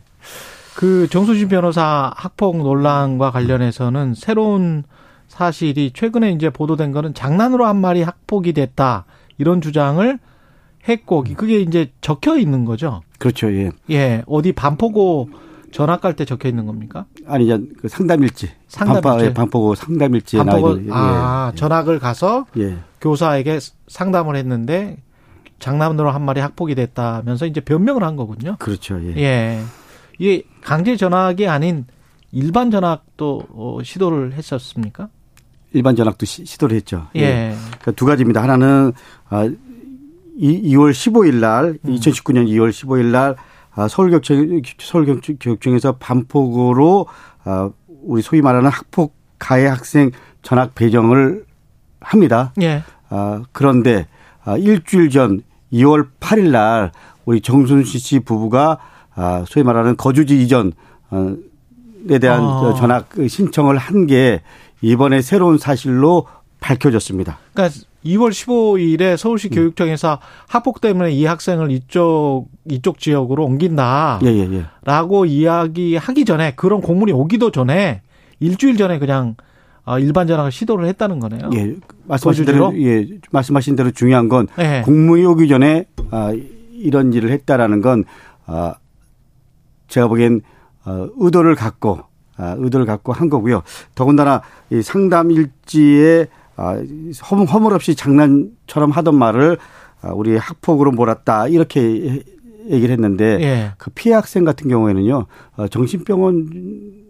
그 0.75 1.07
정수진 1.09 1.49
변호사 1.49 2.13
학폭 2.17 2.57
논란과 2.59 3.31
관련해서는 3.31 4.15
새로운 4.15 4.85
사실이 5.29 5.93
최근에 5.95 6.33
이제 6.33 6.51
보도된 6.51 6.93
거는 6.93 7.15
장난으로 7.15 7.67
한 7.67 7.77
말이 7.77 8.03
학폭이 8.03 8.53
됐다 8.53 9.05
이런 9.39 9.61
주장을 9.61 10.19
했고 10.89 11.25
그게 11.37 11.61
이제 11.61 11.93
적혀 12.01 12.37
있는 12.37 12.65
거죠. 12.65 13.03
그렇죠. 13.19 13.53
예. 13.53 13.71
예. 13.91 14.23
어디 14.27 14.53
반포고 14.53 15.29
전학 15.73 16.01
갈 16.01 16.15
때 16.15 16.25
적혀 16.25 16.49
있는 16.49 16.67
겁니까? 16.67 17.07
아니, 17.27 17.45
이제 17.45 17.59
그 17.81 17.89
상담일지. 17.89 18.51
상담일지. 18.69 19.27
예, 19.27 19.33
반포고 19.35 19.75
상담일지에 19.75 20.45
반포고, 20.45 20.77
나이 20.77 20.87
아, 20.91 21.51
예. 21.53 21.57
전학을 21.57 21.99
가서 21.99 22.47
예. 22.59 22.79
교사에게 23.01 23.59
상담을 23.89 24.37
했는데 24.37 24.99
장난으로 25.59 26.11
한 26.11 26.23
말이 26.25 26.41
학폭이 26.41 26.75
됐다면서 26.75 27.47
이제 27.47 27.61
변명을 27.61 28.03
한 28.03 28.17
거군요. 28.17 28.57
그렇죠. 28.59 29.01
예. 29.03 29.17
예. 29.17 29.63
이게 30.19 30.43
강제 30.63 30.97
전학이 30.97 31.49
아닌 31.49 31.87
일반 32.33 32.71
전학도 32.71 33.43
어, 33.51 33.79
시도를 33.83 34.35
했었습니까? 34.35 35.09
일반 35.73 35.97
전학도 35.97 36.27
시, 36.27 36.59
도를 36.59 36.77
했죠. 36.77 37.09
예. 37.17 37.21
예. 37.21 37.55
그러니까 37.81 37.93
두 37.93 38.05
가지입니다. 38.05 38.43
하나는 38.43 38.93
아, 39.29 39.51
2, 40.39 40.75
월 40.77 40.93
15일 40.93 41.35
날, 41.37 41.79
음. 41.85 41.95
2019년 41.95 42.47
2월 42.49 42.71
15일 42.71 43.07
날 43.07 43.37
아, 43.75 43.89
서울교육청, 43.89 44.63
서울교육청에서 44.79 45.93
반폭으로 45.93 47.07
아, 47.45 47.71
우리 48.05 48.23
소위 48.23 48.43
말하는 48.43 48.71
학폭 48.71 49.15
가해 49.39 49.67
학생 49.67 50.11
전학 50.43 50.75
배정을 50.75 51.45
합니다. 52.01 52.53
예. 52.61 52.83
아, 53.09 53.43
그런데 53.53 54.07
아, 54.45 54.57
일주일 54.57 55.11
전 55.11 55.43
2월 55.73 56.09
8일 56.21 56.51
날 56.51 56.93
우리 57.25 57.41
정순씨 57.41 57.99
씨 57.99 58.21
부부가 58.21 58.79
아, 59.15 59.45
소위 59.47 59.65
말하는 59.65 59.97
거주지 59.97 60.43
이전 60.43 60.73
에 62.11 62.19
대한 62.19 62.43
아. 62.43 62.75
전학 62.77 63.11
신청을 63.29 63.79
한 63.79 64.07
게 64.07 64.43
이번에 64.81 65.23
새로운 65.23 65.59
사실로 65.59 66.27
밝혀졌습니다. 66.61 67.39
그러니까 67.55 67.79
2월 68.05 68.31
15일에 68.31 69.17
서울시 69.17 69.49
음. 69.49 69.55
교육청에서 69.55 70.19
학폭 70.49 70.81
때문에 70.81 71.13
이 71.13 71.25
학생을 71.25 71.71
이쪽 71.71 72.47
이쪽 72.69 72.99
지역으로 72.99 73.45
옮긴다. 73.45 74.21
예, 74.25 74.29
예, 74.29 74.53
예. 74.53 74.65
라고 74.85 75.25
이야기하기 75.25 76.25
전에 76.25 76.55
그런 76.55 76.81
공문이 76.81 77.13
오기도 77.13 77.51
전에 77.51 78.03
일주일 78.41 78.77
전에 78.77 78.99
그냥 78.99 79.37
어, 79.85 79.99
일반 79.99 80.27
전학을 80.27 80.53
시도를 80.53 80.87
했다는 80.87 81.19
거네요. 81.21 81.51
예. 81.55 81.75
말씀하신 82.05 82.45
대로 82.45 82.73
예, 82.77 83.07
말씀하신 83.31 83.77
대로 83.77 83.91
중요한 83.91 84.29
건 84.29 84.47
예. 84.59 84.83
공문이 84.85 85.25
오기 85.25 85.49
전에 85.49 85.87
아, 86.11 86.33
이런 86.73 87.13
일을 87.13 87.31
했다라는 87.31 87.81
건 87.81 88.05
아, 88.47 88.75
제가 89.89 90.09
보기엔 90.09 90.41
어, 90.85 91.09
의도를 91.17 91.55
갖고 91.55 92.01
아, 92.37 92.57
의도를 92.59 92.87
갖고 92.87 93.13
한 93.13 93.29
거고요. 93.29 93.63
더군다나 93.95 94.43
이 94.71 94.83
상담 94.83 95.31
일지에 95.31 96.23
아, 96.23 96.27
허물 96.59 97.75
없이 97.75 97.95
장난처럼 97.95 98.91
하던 98.91 99.15
말을 99.15 99.59
아, 100.03 100.11
우리 100.13 100.37
학폭으로 100.37 100.91
몰았다 100.93 101.49
이렇게 101.49 102.23
얘기를 102.69 102.93
했는데 102.93 103.41
예. 103.41 103.73
그 103.79 103.91
피해 103.91 104.15
학생 104.15 104.45
같은 104.45 104.69
경우에는요 104.69 105.27
어, 105.57 105.69
정신병원 105.69 107.03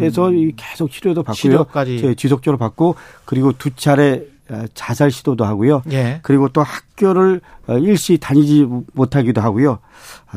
에서 0.00 0.28
음. 0.28 0.52
계속 0.56 0.90
치료도 0.90 1.22
받고요. 1.22 1.34
치료까지 1.34 2.14
지속적으로 2.16 2.56
받고 2.56 2.94
그리고 3.26 3.52
두 3.52 3.74
차례 3.74 4.24
어, 4.50 4.64
자살 4.72 5.10
시도도 5.10 5.44
하고요. 5.44 5.82
예. 5.90 6.20
그리고 6.22 6.48
또 6.48 6.62
학교를 6.62 7.42
어, 7.66 7.76
일시 7.76 8.16
다니지 8.16 8.66
못하기도 8.94 9.42
하고요. 9.42 9.80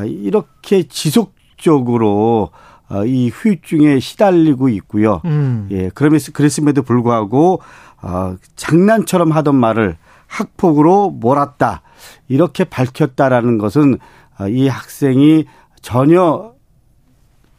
이렇게 0.05 0.83
지속적으로 0.83 2.49
이 3.05 3.29
후유증에 3.29 4.01
시달리고 4.01 4.67
있고요. 4.67 5.21
음. 5.23 5.69
예, 5.71 5.89
그러면서 5.95 6.33
그랬음에도 6.33 6.81
불구하고 6.83 7.61
어, 8.01 8.35
장난처럼 8.55 9.31
하던 9.31 9.55
말을 9.55 9.97
학폭으로 10.27 11.11
몰았다. 11.11 11.81
이렇게 12.27 12.63
밝혔다라는 12.63 13.57
것은 13.57 13.97
어, 14.39 14.47
이 14.47 14.67
학생이 14.67 15.45
전혀 15.81 16.53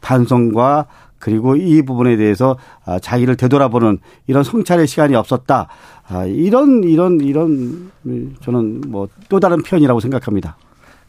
반성과 0.01 0.87
그리고 1.19 1.55
이 1.55 1.81
부분에 1.83 2.17
대해서 2.17 2.57
어, 2.85 2.99
자기를 2.99 3.37
되돌아보는 3.37 3.99
이런 4.27 4.43
성찰의 4.43 4.87
시간이 4.87 5.15
없었다. 5.15 5.67
아, 6.09 6.25
이런 6.25 6.83
이런 6.83 7.21
이런 7.21 7.91
저는 8.41 8.81
뭐 8.87 9.07
또 9.29 9.39
다른 9.39 9.63
표현이라고 9.63 10.01
생각합니다. 10.01 10.57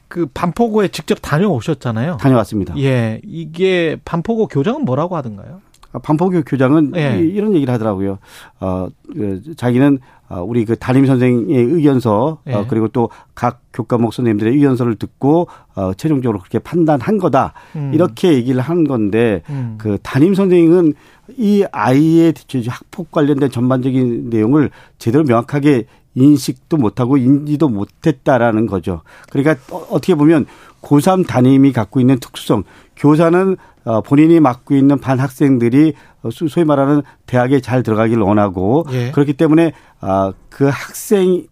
그 0.06 0.26
반포고에 0.32 0.88
직접 0.88 1.18
다녀오셨잖아요. 1.20 2.18
다녀왔습니다. 2.18 2.78
예, 2.78 3.20
이게 3.24 3.98
반포고 4.04 4.46
교장은 4.46 4.84
뭐라고 4.84 5.16
하던가요? 5.16 5.60
반포교 6.02 6.42
교장은 6.42 6.92
예. 6.96 7.20
이 7.20 7.38
런 7.40 7.54
얘기를 7.54 7.72
하더라고요. 7.72 8.18
어, 8.60 8.88
그 9.12 9.42
자기는 9.56 9.98
어, 10.28 10.42
우리 10.42 10.64
그 10.64 10.76
담임 10.76 11.06
선생의 11.06 11.54
의견서 11.56 12.26
어, 12.26 12.38
예. 12.46 12.54
어, 12.54 12.66
그리고 12.68 12.88
또 12.88 13.08
각 13.34 13.60
교과목 13.72 14.14
선생님들의 14.14 14.54
의견서를 14.54 14.94
듣고 14.94 15.48
어, 15.74 15.92
최종적으로 15.94 16.38
그렇게 16.38 16.58
판단한 16.60 17.18
거다. 17.18 17.52
음. 17.76 17.90
이렇게 17.92 18.32
얘기를 18.32 18.60
한 18.60 18.84
건데 18.84 19.42
음. 19.50 19.74
그 19.78 19.98
담임 20.02 20.34
선생은 20.34 20.94
이 21.36 21.64
아이의 21.72 22.34
학폭 22.68 23.10
관련된 23.10 23.50
전반적인 23.50 24.30
내용을 24.30 24.70
제대로 24.98 25.24
명확하게 25.24 25.86
인식도 26.14 26.76
못하고 26.76 27.16
인지도 27.16 27.68
못했다라는 27.68 28.66
거죠. 28.66 29.02
그러니까 29.30 29.56
어, 29.74 29.78
어떻게 29.90 30.14
보면 30.14 30.46
고3 30.80 31.26
담임이 31.26 31.72
갖고 31.72 31.98
있는 31.98 32.18
특수성, 32.20 32.62
교사는 32.96 33.52
어, 33.52 33.56
본인이 34.04 34.40
맡고 34.40 34.74
있는 34.74 34.98
반 34.98 35.20
학생들이 35.20 35.94
소위 36.30 36.64
말하는 36.64 37.02
대학에 37.26 37.60
잘 37.60 37.82
들어가길 37.82 38.18
원하고 38.18 38.86
예. 38.92 39.10
그렇기 39.10 39.34
때문에 39.34 39.72
아, 40.00 40.32
그 40.48 40.68
학생의 40.68 41.46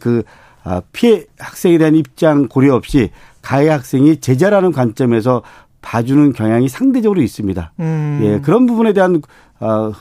그 0.00 0.22
아, 0.64 0.82
피해 0.92 1.24
학생에 1.38 1.78
대한 1.78 1.94
입장 1.94 2.48
고려 2.48 2.74
없이 2.74 3.10
가해 3.42 3.68
학생이 3.68 4.18
제자라는 4.18 4.72
관점에서 4.72 5.42
봐주는 5.80 6.32
경향이 6.32 6.68
상대적으로 6.68 7.22
있습니다. 7.22 7.72
음. 7.80 8.20
예, 8.22 8.40
그런 8.40 8.66
부분에 8.66 8.92
대한 8.92 9.22
어, 9.60 9.92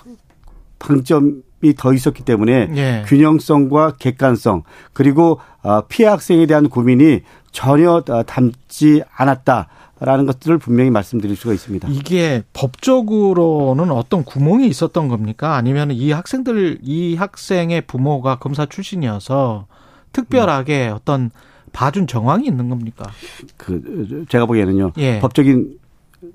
방점이 0.79 1.75
더 1.77 1.93
있었기 1.93 2.23
때문에 2.23 2.69
예. 2.75 3.03
균형성과 3.07 3.95
객관성 3.97 4.63
그리고 4.93 5.39
어, 5.61 5.81
피해 5.87 6.09
학생에 6.09 6.45
대한 6.45 6.69
고민이 6.69 7.21
전혀 7.51 8.01
담지 8.01 9.01
않았다. 9.15 9.67
라는 9.99 10.25
것들을 10.25 10.57
분명히 10.59 10.89
말씀드릴 10.91 11.35
수가 11.35 11.53
있습니다. 11.53 11.87
이게 11.89 12.43
법적으로는 12.53 13.91
어떤 13.91 14.23
구멍이 14.23 14.67
있었던 14.67 15.07
겁니까? 15.07 15.55
아니면 15.55 15.91
이 15.91 16.11
학생들, 16.11 16.79
이 16.83 17.15
학생의 17.15 17.81
부모가 17.81 18.37
검사 18.37 18.65
출신이어서 18.65 19.67
특별하게 20.13 20.89
음. 20.89 20.93
어떤 20.93 21.31
봐준 21.73 22.07
정황이 22.07 22.47
있는 22.47 22.69
겁니까? 22.69 23.09
그, 23.57 24.25
제가 24.29 24.45
보기에는요. 24.45 24.93
예. 24.97 25.19
법적인 25.19 25.77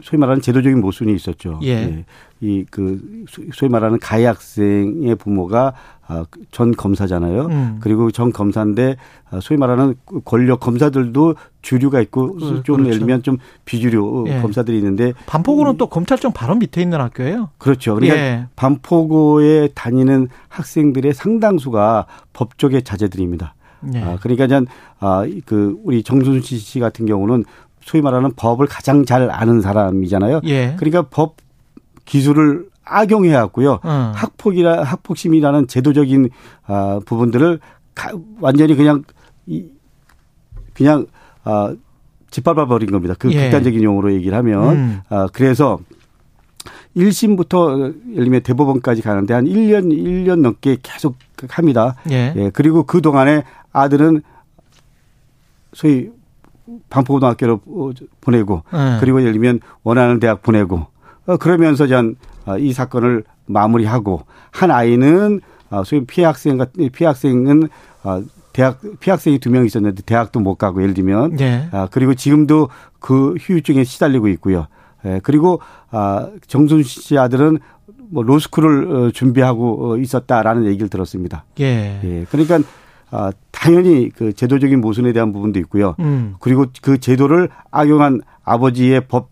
소위 0.02 0.20
말하는 0.20 0.40
제도적인 0.40 0.80
모순이 0.80 1.12
있었죠. 1.14 1.58
예. 1.64 1.68
예. 1.68 2.04
이그 2.40 3.24
소위 3.52 3.68
말하는 3.68 3.98
가해 3.98 4.26
학생의 4.26 5.16
부모가 5.16 5.74
아, 6.06 6.24
전 6.50 6.72
검사잖아요. 6.72 7.46
음. 7.46 7.78
그리고 7.80 8.10
전 8.10 8.32
검사인데 8.32 8.96
아, 9.30 9.40
소위 9.40 9.58
말하는 9.58 9.94
권력 10.24 10.60
검사들도 10.60 11.34
주류가 11.62 12.00
있고 12.02 12.34
그, 12.34 12.40
좀 12.64 12.76
그렇죠. 12.76 12.86
예를 12.86 12.98
들면 12.98 13.22
좀 13.22 13.38
비주류 13.64 14.24
예. 14.28 14.40
검사들이 14.40 14.76
있는데 14.78 15.12
반포고는 15.26 15.76
또 15.78 15.86
검찰청 15.86 16.32
바로 16.32 16.54
밑에 16.54 16.82
있는 16.82 17.00
학교예요. 17.00 17.50
그렇죠. 17.58 17.94
그러니까 17.94 18.16
예. 18.16 18.46
반포고에 18.56 19.68
다니는 19.74 20.28
학생들의 20.48 21.14
상당수가 21.14 22.06
법조계 22.32 22.82
자제들입니다. 22.82 23.54
예. 23.94 24.00
아, 24.00 24.18
그러니까 24.20 24.46
전 24.46 24.66
아, 25.00 25.24
그 25.46 25.76
우리 25.84 26.02
정순신 26.02 26.58
씨 26.58 26.78
같은 26.80 27.06
경우는 27.06 27.44
소위 27.82 28.02
말하는 28.02 28.32
법을 28.34 28.66
가장 28.66 29.04
잘 29.04 29.30
아는 29.30 29.60
사람이잖아요. 29.60 30.40
예. 30.44 30.76
그러니까 30.78 31.02
법 31.02 31.36
기술을 32.04 32.66
악용해 32.84 33.34
왔고요. 33.34 33.80
음. 33.84 34.12
학폭이라 34.14 34.82
학폭심이라는 34.82 35.68
제도적인 35.68 36.30
아 36.66 37.00
부분들을 37.04 37.60
가, 37.94 38.12
완전히 38.40 38.74
그냥 38.74 39.04
이 39.46 39.66
그냥 40.74 41.06
아 41.44 41.74
짓밟아 42.30 42.66
버린 42.66 42.90
겁니다. 42.90 43.14
그 43.18 43.30
예. 43.32 43.44
극단적인 43.44 43.82
용어로 43.82 44.12
얘기를 44.14 44.36
하면 44.38 44.76
음. 44.76 45.00
아 45.08 45.28
그래서 45.32 45.78
1심부터 46.96 47.94
예를 48.12 48.24
들면 48.24 48.42
대법원까지 48.42 49.02
가는데 49.02 49.34
한 49.34 49.44
1년 49.44 49.92
1년 49.92 50.40
넘게 50.40 50.78
계속 50.82 51.16
합니다. 51.48 51.96
예. 52.10 52.32
예. 52.36 52.50
그리고 52.52 52.84
그 52.84 53.00
동안에 53.00 53.44
아들은 53.72 54.22
소위 55.72 56.10
반포고등학교로 56.90 57.60
보내고 58.20 58.62
예. 58.72 58.98
그리고 59.00 59.20
예를 59.20 59.32
들면 59.32 59.60
원하는 59.82 60.20
대학 60.20 60.42
보내고 60.42 60.86
어, 61.26 61.36
그러면서 61.36 61.86
전이 61.86 62.14
어, 62.46 62.56
사건을 62.72 63.24
마무리하고 63.46 64.22
한 64.50 64.70
아이는 64.70 65.40
어, 65.70 65.84
소위 65.84 66.04
피해 66.04 66.26
학생 66.26 66.58
같은 66.58 66.88
피해 66.90 67.06
학생은 67.06 67.68
대학 68.52 68.80
피학생이 69.00 69.38
두 69.38 69.50
명 69.50 69.64
있었는데 69.64 70.02
대학도 70.02 70.40
못 70.40 70.56
가고 70.56 70.82
예를 70.82 70.92
들면 70.94 71.36
네. 71.36 71.68
아 71.72 71.88
그리고 71.90 72.14
지금도 72.14 72.68
그 72.98 73.34
휴유증에 73.40 73.84
시달리고 73.84 74.28
있고요. 74.28 74.66
예, 75.06 75.20
그리고 75.22 75.60
아 75.90 76.28
정순 76.46 76.82
씨 76.82 77.18
아들은 77.18 77.58
뭐 78.10 78.22
로스쿨을 78.22 79.12
준비하고 79.12 79.96
있었다라는 79.96 80.66
얘기를 80.66 80.88
들었습니다. 80.88 81.44
예. 81.60 81.98
예. 82.04 82.26
그러니까 82.30 82.58
아 83.12 83.30
당연히 83.50 84.08
그 84.08 84.32
제도적인 84.32 84.80
모순에 84.80 85.12
대한 85.12 85.32
부분도 85.32 85.58
있고요. 85.60 85.94
음. 86.00 86.34
그리고 86.40 86.66
그 86.80 86.98
제도를 86.98 87.50
악용한 87.70 88.22
아버지의 88.42 89.06
법 89.06 89.30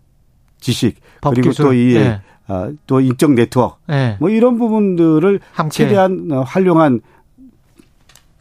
지식 0.59 0.97
그리고 1.21 1.51
또이 1.51 1.95
네. 1.95 2.21
어, 2.47 2.71
또 2.85 3.01
인적 3.01 3.31
네트워크 3.31 3.77
네. 3.87 4.17
뭐 4.19 4.29
이런 4.29 4.57
부분들을 4.57 5.39
함께. 5.51 5.71
최대한 5.85 6.27
어, 6.31 6.41
활용한 6.41 7.01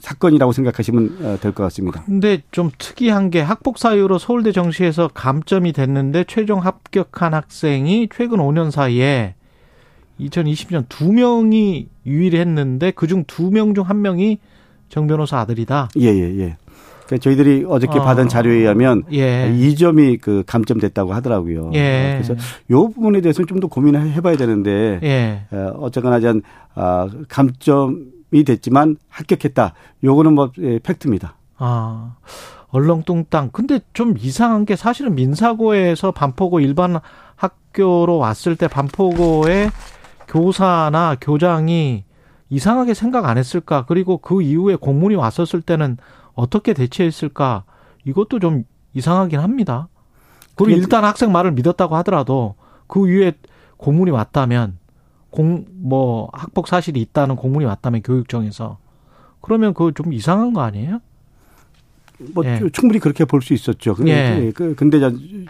사건이라고 0.01 0.53
생각하시면 0.53 1.17
어, 1.23 1.37
될것 1.41 1.55
같습니다. 1.55 2.03
근데 2.05 2.43
좀 2.51 2.71
특이한 2.77 3.31
게 3.31 3.41
학폭 3.41 3.79
사유로 3.79 4.19
서울대 4.19 4.53
정시에서 4.53 5.09
감점이 5.09 5.73
됐는데 5.73 6.25
최종 6.25 6.65
합격한 6.65 7.33
학생이 7.33 8.09
최근 8.15 8.39
5년 8.39 8.71
사이에 8.71 9.35
2020년 10.21 10.85
두 10.89 11.13
명이 11.13 11.89
유일했는데 12.05 12.91
그중 12.91 13.25
두명중한 13.27 14.03
명이 14.03 14.39
정 14.91 15.07
변호사 15.07 15.39
아들이다. 15.39 15.89
예, 15.99 16.07
예, 16.09 16.39
예. 16.41 16.57
그 17.09 17.19
저희들이 17.19 17.65
어저께 17.67 17.99
어. 17.99 18.03
받은 18.03 18.29
자료에 18.29 18.57
의하면 18.57 19.03
예. 19.13 19.53
이 19.57 19.75
점이 19.75 20.19
그 20.19 20.45
감점됐다고 20.47 21.13
하더라고요. 21.15 21.71
예. 21.75 22.21
그래서 22.23 22.35
요 22.71 22.89
부분에 22.89 23.21
대해서는 23.23 23.47
좀 23.49 23.61
더 23.61 23.67
고민을 23.67 24.13
해봐야 24.13 24.37
되는데 24.37 25.01
예. 25.03 25.43
어, 25.51 25.75
어쨌거나 25.81 26.21
전 26.21 26.43
아, 26.75 27.09
감점이 27.29 28.45
됐지만 28.47 28.97
합격했다. 29.09 29.75
요거는 30.05 30.35
뭐 30.35 30.53
예, 30.61 30.79
팩트입니다. 30.79 31.35
아. 31.59 32.15
얼렁뚱땅. 32.69 33.51
근데 33.53 33.81
좀 33.93 34.15
이상한 34.17 34.65
게 34.65 34.77
사실은 34.77 35.17
민사고에서 35.17 36.13
반포고 36.13 36.61
일반 36.61 37.01
학교로 37.35 38.19
왔을 38.19 38.55
때 38.55 38.69
반포고의 38.69 39.71
교사나 40.29 41.17
교장이 41.21 42.05
이상하게 42.51 42.95
생각 42.95 43.27
안 43.27 43.39
했을까? 43.39 43.85
그리고 43.87 44.19
그 44.19 44.43
이후에 44.43 44.77
공문이 44.77 45.15
왔었을 45.15 45.63
때는 45.63 45.97
어떻게 46.35 46.75
대처했을까 46.75 47.65
이것도 48.05 48.39
좀 48.41 48.65
이상하긴 48.95 49.39
합니다. 49.41 49.89
그리고 50.57 50.79
일단 50.79 51.05
학생 51.05 51.33
말을 51.33 51.53
믿었다고 51.53 51.97
하더라도 51.97 52.57
그 52.87 53.05
위에 53.07 53.33
공문이 53.77 54.11
왔다면 54.11 54.79
공 55.31 55.65
뭐 55.83 56.29
학폭 56.33 56.69
사실이 56.69 57.01
있다는 57.01 57.37
공문이 57.37 57.65
왔다면 57.65 58.03
교육청에서 58.03 58.79
그러면 59.41 59.73
그거 59.73 59.93
좀 59.93 60.13
이상한 60.13 60.53
거 60.53 60.61
아니에요? 60.61 61.01
뭐 62.35 62.45
예. 62.45 62.61
충분히 62.73 62.99
그렇게 63.01 63.25
볼 63.25 63.41
수 63.41 63.55
있었죠. 63.55 63.95
근데 63.95 64.47
예. 64.47 64.51
그, 64.53 64.75
근데 64.75 65.01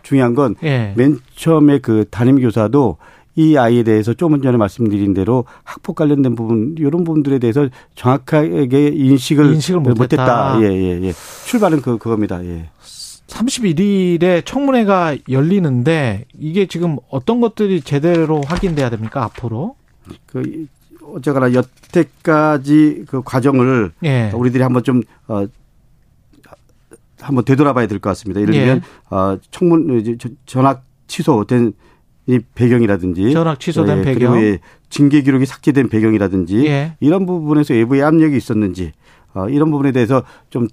중요한 0.05 0.35
건맨 0.35 0.57
예. 0.63 0.95
처음에 1.35 1.79
그 1.81 2.05
담임 2.11 2.41
교사도 2.41 2.99
이 3.40 3.57
아이에 3.57 3.83
대해서 3.83 4.12
조금 4.12 4.42
전에 4.42 4.59
말씀드린 4.59 5.14
대로 5.14 5.46
학폭 5.64 5.96
관련된 5.96 6.35
부분 6.35 6.74
이런 6.79 7.05
부분들에 7.05 7.38
대해서 7.38 7.68
정확하게 7.94 8.88
인식을, 8.88 9.55
인식을 9.55 9.81
못했다. 9.81 10.59
예, 10.61 10.66
예, 10.66 11.00
예. 11.03 11.12
출발은 11.46 11.81
그 11.81 11.96
그겁니다. 11.96 12.44
예. 12.44 12.68
31일에 13.29 14.44
청문회가 14.44 15.16
열리는데 15.31 16.26
이게 16.38 16.66
지금 16.66 16.96
어떤 17.09 17.40
것들이 17.40 17.81
제대로 17.81 18.42
확인돼야 18.42 18.90
됩니까 18.90 19.22
앞으로? 19.24 19.76
그 20.26 20.66
어쨌거나 21.14 21.55
여태까지 21.55 23.05
그 23.09 23.22
과정을 23.22 23.92
예. 24.05 24.33
우리들이 24.35 24.62
한번 24.62 24.83
좀 24.85 25.03
어, 25.29 25.46
한번 27.20 27.44
되돌아봐야 27.44 27.87
될 27.87 28.00
것 28.00 28.11
같습니다. 28.11 28.40
예를 28.42 28.53
들면 28.53 28.76
예. 28.79 29.14
어, 29.14 29.38
청문 29.50 30.18
전학 30.44 30.85
취소된 31.07 31.68
이 31.68 31.72
배경이라든지 32.55 33.33
전학 33.33 33.59
취소된 33.59 33.99
예, 33.99 34.03
배경 34.03 34.33
그리고 34.33 34.62
징계 34.88 35.23
기록이 35.23 35.47
삭제된 35.47 35.88
배경이라든지 35.88 36.66
예. 36.66 36.97
이런 37.01 37.27
부분에서 37.27 37.75
외부의 37.75 38.03
압력이 38.03 38.37
있었는지 38.37 38.93
어, 39.35 39.49
이런 39.49 39.71
부분에 39.71 39.93
대해서 39.93 40.23
좀 40.51 40.69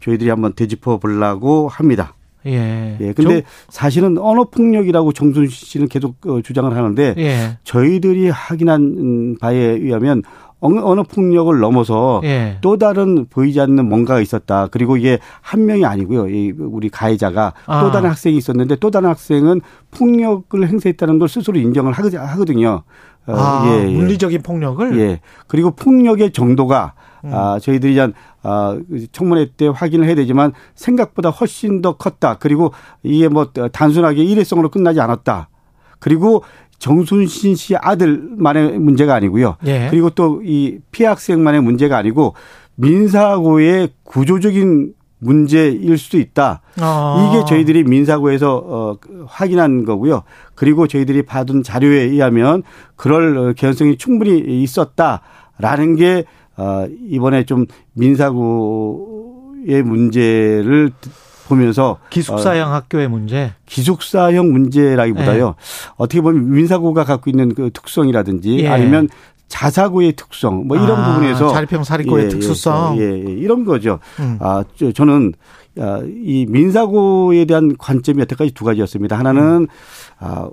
저희들이 0.00 0.30
한번 0.30 0.52
되짚어 0.54 0.98
보려고 0.98 1.68
합니다. 1.68 2.14
예. 2.46 2.96
예. 3.00 3.12
근데 3.12 3.42
사실은 3.68 4.16
언어 4.18 4.44
폭력이라고 4.44 5.12
정순 5.12 5.48
씨는 5.48 5.88
계속 5.88 6.16
어, 6.26 6.40
주장을 6.40 6.74
하는데 6.74 7.14
예. 7.18 7.58
저희들이 7.64 8.30
확인한 8.30 9.36
바에 9.40 9.58
의하면 9.58 10.22
언어 10.60 11.02
폭력을 11.04 11.56
넘어서 11.58 12.20
예. 12.24 12.58
또 12.60 12.76
다른 12.78 13.26
보이지 13.26 13.60
않는 13.60 13.88
뭔가가 13.88 14.20
있었다. 14.20 14.66
그리고 14.68 14.96
이게 14.96 15.18
한 15.40 15.66
명이 15.66 15.84
아니고요. 15.84 16.28
이 16.28 16.52
우리 16.58 16.88
가해자가 16.88 17.54
아. 17.66 17.80
또 17.82 17.92
다른 17.92 18.10
학생이 18.10 18.36
있었는데 18.36 18.76
또 18.76 18.90
다른 18.90 19.08
학생은 19.10 19.60
폭력을 19.92 20.66
행사했다는 20.66 21.18
걸 21.18 21.28
스스로 21.28 21.58
인정을 21.58 21.92
하거든요. 21.92 22.82
어, 23.26 23.34
아, 23.34 23.62
예, 23.66 23.88
예. 23.88 23.94
물리적인 23.94 24.42
폭력을 24.42 24.98
예. 24.98 25.20
그리고 25.46 25.70
폭력의 25.70 26.32
정도가 26.32 26.94
음. 27.24 27.30
아, 27.32 27.58
저희들이 27.60 27.98
한 27.98 28.14
아, 28.42 28.78
청문회 29.12 29.50
때 29.56 29.68
확인을 29.68 30.06
해야 30.06 30.14
되지만 30.14 30.52
생각보다 30.74 31.30
훨씬 31.30 31.82
더 31.82 31.96
컸다. 31.96 32.38
그리고 32.38 32.72
이게 33.02 33.28
뭐 33.28 33.52
단순하게 33.52 34.24
일회성으로 34.24 34.70
끝나지 34.70 35.00
않았다. 35.00 35.50
그리고 35.98 36.42
정순신 36.78 37.54
씨 37.56 37.74
아들만의 37.76 38.78
문제가 38.78 39.14
아니고요. 39.14 39.56
예. 39.66 39.88
그리고 39.90 40.10
또 40.10 40.40
이 40.44 40.78
피해 40.92 41.08
학생만의 41.08 41.62
문제가 41.62 41.96
아니고 41.96 42.34
민사고의 42.76 43.88
구조적인 44.04 44.94
문제일 45.20 45.98
수도 45.98 46.16
있다. 46.18 46.60
아. 46.78 47.32
이게 47.34 47.44
저희들이 47.44 47.82
민사고에서 47.82 48.56
어, 48.64 48.96
확인한 49.26 49.84
거고요. 49.84 50.22
그리고 50.54 50.86
저희들이 50.86 51.22
받은 51.22 51.64
자료에 51.64 52.02
의하면 52.02 52.62
그럴 52.94 53.52
개연성이 53.54 53.96
충분히 53.98 54.38
있었다라는 54.38 55.96
게 55.96 56.24
어, 56.56 56.86
이번에 57.08 57.44
좀 57.44 57.66
민사고의 57.94 59.82
문제를 59.82 60.92
보면서 61.48 61.98
기숙사형 62.10 62.70
어, 62.70 62.74
학교의 62.74 63.08
문제, 63.08 63.52
기숙사형 63.66 64.52
문제라기보다요. 64.52 65.46
네. 65.46 65.54
어떻게 65.96 66.20
보면 66.20 66.50
민사고가 66.50 67.04
갖고 67.04 67.30
있는 67.30 67.54
그 67.54 67.70
특성이라든지 67.72 68.60
예. 68.60 68.68
아니면 68.68 69.08
자사고의 69.48 70.12
특성 70.12 70.66
뭐 70.66 70.76
이런 70.76 71.00
아, 71.00 71.14
부분에서 71.14 71.48
자립형 71.48 71.84
사립고의 71.84 72.26
예, 72.26 72.28
특수성 72.28 72.98
예, 72.98 73.02
예, 73.02 73.24
예, 73.26 73.32
이런 73.32 73.64
거죠. 73.64 73.98
음. 74.20 74.36
아 74.40 74.62
저는 74.94 75.32
아, 75.78 76.02
이 76.04 76.46
민사고에 76.48 77.46
대한 77.46 77.76
관점이 77.78 78.20
여태까지 78.20 78.52
두 78.52 78.64
가지였습니다. 78.64 79.18
하나는 79.18 79.62
음. 79.62 79.66
아 80.18 80.50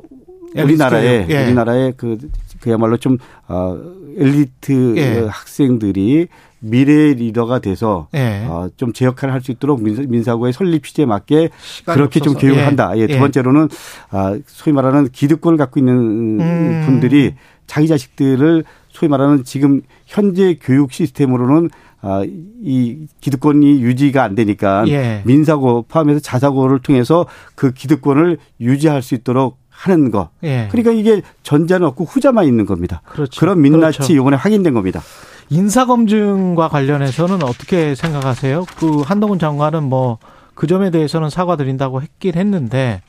우리나라의 0.56 1.28
예. 1.30 1.44
우리나라의 1.44 1.94
그 1.98 2.18
그야말로 2.62 2.98
좀 2.98 3.18
어, 3.48 3.78
엘리트 4.18 4.96
예. 4.98 5.28
학생들이 5.30 6.28
미래 6.60 7.14
리더가 7.14 7.60
돼서 7.60 8.08
예. 8.14 8.46
어, 8.48 8.70
좀 8.78 8.92
제 8.94 9.06
역할을 9.06 9.34
할 9.34 9.42
수 9.42 9.52
있도록 9.52 9.82
민사, 9.84 10.36
고의 10.36 10.54
설립 10.54 10.84
취지에 10.86 11.06
맞게 11.06 11.50
그렇게 11.86 12.20
없어서. 12.20 12.24
좀 12.24 12.34
교육을 12.36 12.62
예. 12.62 12.66
한다. 12.66 12.94
예, 12.98 13.06
두 13.08 13.14
예. 13.14 13.20
번째로는 13.20 13.70
아, 14.10 14.38
소위 14.48 14.74
말하는 14.74 15.10
기득권을 15.10 15.58
갖고 15.58 15.80
있는 15.80 16.40
음. 16.40 16.84
분들이 16.86 17.36
자기 17.68 17.88
자식들을 17.88 18.64
소위 18.90 19.10
말하는 19.10 19.44
지금 19.44 19.82
현재 20.06 20.58
교육 20.62 20.92
시스템으로는 20.94 21.70
아, 22.02 22.24
이 22.26 23.08
기득권이 23.20 23.82
유지가 23.82 24.24
안 24.24 24.36
되니까 24.36 24.86
예. 24.88 25.22
민사고 25.26 25.86
포함해서 25.88 26.20
자사고를 26.20 26.80
통해서 26.80 27.26
그 27.56 27.72
기득권을 27.74 28.38
유지할 28.62 29.02
수 29.02 29.16
있도록 29.16 29.58
하는 29.70 30.10
거. 30.12 30.30
예. 30.44 30.68
그러니까 30.72 30.92
이게 30.92 31.22
전자는 31.44 31.86
없고 31.88 32.06
후자만 32.06 32.46
있는 32.46 32.66
겁니다. 32.66 33.02
그렇죠. 33.10 33.40
그런 33.40 33.60
민낯이 33.62 33.94
그렇죠. 33.98 34.14
이번에 34.14 34.38
확인된 34.38 34.74
겁니다. 34.74 35.02
인사검증과 35.50 36.70
관련해서는 36.70 37.44
어떻게 37.44 37.96
생각하세요? 37.96 38.66
그 38.78 39.02
한동훈 39.02 39.40
장관은 39.40 39.84
뭐 39.84 40.18
그 40.56 40.68
점에 40.68 40.90
대해서는 40.90 41.30
사과드린다고 41.30 42.02
했긴 42.02 42.36
했는데 42.36 43.02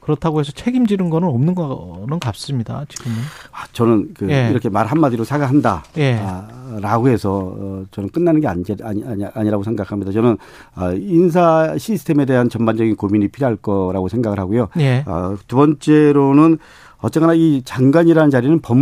그렇다고 0.00 0.40
해서 0.40 0.52
책임지는 0.52 1.10
거는 1.10 1.28
없는 1.28 1.54
거는 1.56 2.20
같습니다. 2.20 2.84
지금은. 2.88 3.16
아, 3.50 3.66
저는 3.72 4.14
그 4.14 4.30
예. 4.30 4.48
이렇게 4.50 4.68
말 4.68 4.86
한마디로 4.86 5.24
사과한다. 5.24 5.82
예. 5.98 6.20
아, 6.22 6.78
라고 6.80 7.08
해서 7.08 7.52
어, 7.56 7.84
저는 7.90 8.10
끝나는 8.10 8.40
게 8.40 8.46
아니, 8.46 8.62
아니, 8.84 9.04
아니, 9.04 9.24
아니 9.34 9.50
라고 9.50 9.64
생각합니다. 9.64 10.12
저는 10.12 10.38
아, 10.76 10.92
인사 10.92 11.76
시스템에 11.76 12.24
대한 12.24 12.48
전반적인 12.48 12.94
고민이 12.94 13.28
필요할 13.28 13.56
거라고 13.56 14.08
생각을 14.08 14.38
하고요. 14.38 14.68
예. 14.78 15.02
아, 15.06 15.36
두 15.48 15.56
번째로는 15.56 16.58
어쨌거나 16.98 17.34
이 17.34 17.62
장관이라는 17.64 18.30
자리는 18.30 18.60
법, 18.60 18.76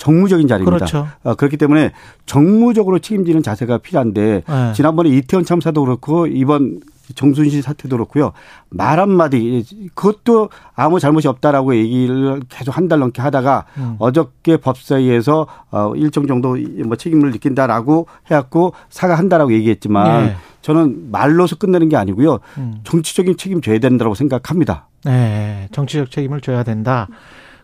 정무적인 0.00 0.48
자리입니다. 0.48 0.76
그렇죠. 0.78 1.06
어, 1.22 1.34
그렇기 1.34 1.58
때문에 1.58 1.92
정무적으로 2.26 2.98
책임지는 2.98 3.42
자세가 3.42 3.78
필요한데 3.78 4.42
네. 4.48 4.72
지난번에 4.72 5.10
이태원 5.10 5.44
참사도 5.44 5.84
그렇고 5.84 6.26
이번 6.26 6.80
정순신 7.14 7.60
사태도 7.60 7.96
그렇고요. 7.96 8.32
말 8.70 8.98
한마디 9.00 9.64
그것도 9.94 10.48
아무 10.74 11.00
잘못이 11.00 11.26
없다라고 11.28 11.74
얘기를 11.76 12.40
계속 12.48 12.76
한 12.76 12.88
달 12.88 13.00
넘게 13.00 13.20
하다가 13.20 13.66
음. 13.78 13.96
어저께 13.98 14.56
법사위에서 14.58 15.46
어 15.70 15.92
일정 15.96 16.26
정도 16.26 16.56
뭐 16.86 16.96
책임을 16.96 17.30
느낀다라고 17.32 18.06
해갖고 18.26 18.72
사과한다라고 18.88 19.52
얘기했지만 19.52 20.26
네. 20.26 20.36
저는 20.62 21.10
말로서 21.10 21.56
끝내는 21.56 21.88
게 21.88 21.96
아니고요. 21.96 22.38
음. 22.58 22.80
정치적인 22.84 23.36
책임 23.36 23.60
져야 23.60 23.78
된다고 23.80 24.14
생각합니다. 24.14 24.86
네, 25.04 25.68
정치적 25.72 26.10
책임을 26.10 26.40
져야 26.40 26.62
된다. 26.62 27.08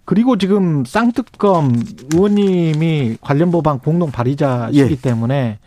그리고 0.07 0.39
지금 0.39 0.85
쌍특검 0.85 1.83
의원님이 2.15 3.19
관련 3.21 3.51
법안 3.51 3.81
공동 3.81 4.13
발의자시기 4.13 4.79
예. 4.79 4.97
때문에 4.97 5.59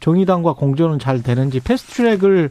정의당과 0.00 0.54
공조는 0.54 0.98
잘 0.98 1.22
되는지 1.22 1.60
패스트트랙을 1.60 2.50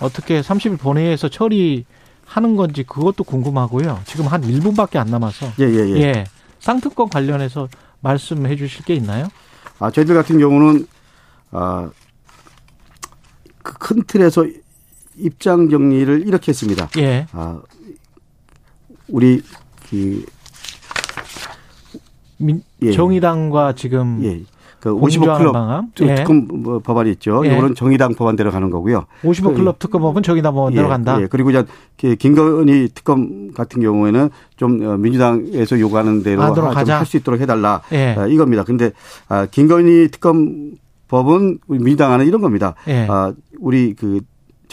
어떻게 0.00 0.42
30일 0.42 0.78
본회의에서 0.78 1.30
처리하는 1.30 2.56
건지 2.56 2.84
그것도 2.84 3.24
궁금하고요. 3.24 4.02
지금 4.04 4.26
한 4.26 4.42
1분밖에 4.42 4.96
안 4.96 5.06
남아서. 5.06 5.46
예, 5.58 5.64
예, 5.64 5.88
예. 5.88 6.00
예. 6.02 6.24
쌍특권 6.60 7.08
관련해서 7.08 7.68
말씀해 8.00 8.54
주실 8.56 8.84
게 8.84 8.94
있나요? 8.94 9.28
아, 9.78 9.90
저희들 9.90 10.14
같은 10.14 10.38
경우는 10.38 10.86
아, 11.50 11.90
그큰 13.62 14.04
틀에서 14.06 14.46
입장 15.16 15.70
정리를 15.70 16.26
이렇게 16.26 16.52
했습니다. 16.52 16.90
예. 16.98 17.26
아, 17.32 17.58
우리 19.08 19.40
그 19.88 20.24
민, 22.44 22.62
예. 22.82 22.92
정의당과 22.92 23.74
지금 23.74 24.20
예. 24.22 24.40
그 24.80 24.92
55 24.92 25.38
클럽 25.38 25.52
방안? 25.52 25.90
예. 26.02 26.14
특검 26.14 26.46
뭐 26.52 26.78
법안이 26.78 27.10
있죠. 27.12 27.42
예. 27.46 27.52
이거는 27.52 27.74
정의당 27.74 28.14
법안대로 28.14 28.50
가는 28.50 28.68
거고요. 28.68 29.06
55그 29.22 29.56
클럽 29.56 29.78
특검법은 29.78 30.22
정의당 30.22 30.54
법안대로 30.54 30.84
예. 30.84 30.88
간다. 30.88 31.20
예. 31.22 31.26
그리고 31.26 31.48
이제 31.50 31.64
그 31.98 32.16
김건희 32.16 32.90
특검 32.94 33.50
같은 33.52 33.80
경우에는 33.80 34.28
좀 34.56 34.86
어, 34.86 34.96
민주당에서 34.98 35.80
요구하는 35.80 36.22
대로 36.22 36.42
할 36.42 37.06
수 37.06 37.16
있도록 37.16 37.40
해달라 37.40 37.80
예. 37.92 38.14
아, 38.18 38.26
이겁니다. 38.26 38.62
근데 38.62 38.92
아, 39.28 39.46
김건희 39.46 40.08
특검 40.10 40.72
법은 41.08 41.58
민주당 41.68 42.12
안은 42.12 42.26
이런 42.26 42.42
겁니다. 42.42 42.74
예. 42.88 43.06
아, 43.08 43.32
우리 43.60 43.94
그 43.94 44.20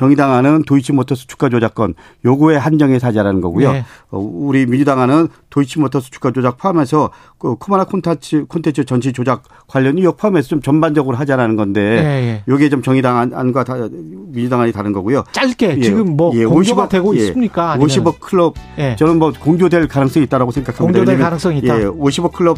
정의당안은 0.02 0.64
도이치모터스 0.64 1.28
주가 1.28 1.48
조작권 1.48 1.94
요구에 2.26 2.58
한정해 2.58 2.98
사자라는 2.98 3.40
거고요. 3.40 3.72
네. 3.72 3.86
어, 4.10 4.18
우리 4.18 4.66
민주당안은 4.66 5.28
도이치모터스 5.52 6.10
주가 6.10 6.32
조작 6.32 6.58
포함해서 6.58 7.12
그 7.38 7.54
코마나 7.56 7.84
콘텐츠 7.84 8.46
콘텐츠 8.46 8.84
전시 8.84 9.14
조작 9.14 9.44
관련 9.68 10.00
의혹 10.00 10.18
포함해서 10.18 10.48
좀 10.48 10.60
전반적으로 10.60 11.18
하자라는 11.18 11.56
건데 11.56 12.02
네. 12.02 12.44
요게 12.52 12.70
좀 12.70 12.82
정의당 12.82 13.30
안과 13.32 13.64
다, 13.64 13.76
민주당안이 13.92 14.72
다른 14.72 14.92
거고요. 14.92 15.24
짧게 15.34 15.76
예. 15.78 15.82
지금 15.82 16.18
뭐 16.18 16.32
예. 16.34 16.46
공조가 16.46 16.88
50억, 16.88 16.90
되고 16.90 17.16
예. 17.16 17.20
있습니까? 17.20 17.74
아니면. 17.74 17.88
50억 17.88 18.20
클럽 18.22 18.56
예. 18.80 18.96
저는 18.98 19.20
뭐 19.20 19.32
공조될 19.32 19.88
가능성이 19.88 20.26
있다라고 20.26 20.50
생각합니다. 20.50 20.98
공조될 20.98 21.20
가능성이 21.20 21.60
있다. 21.60 21.80
예. 21.80 21.86
50억 21.86 22.32
클럽 22.32 22.58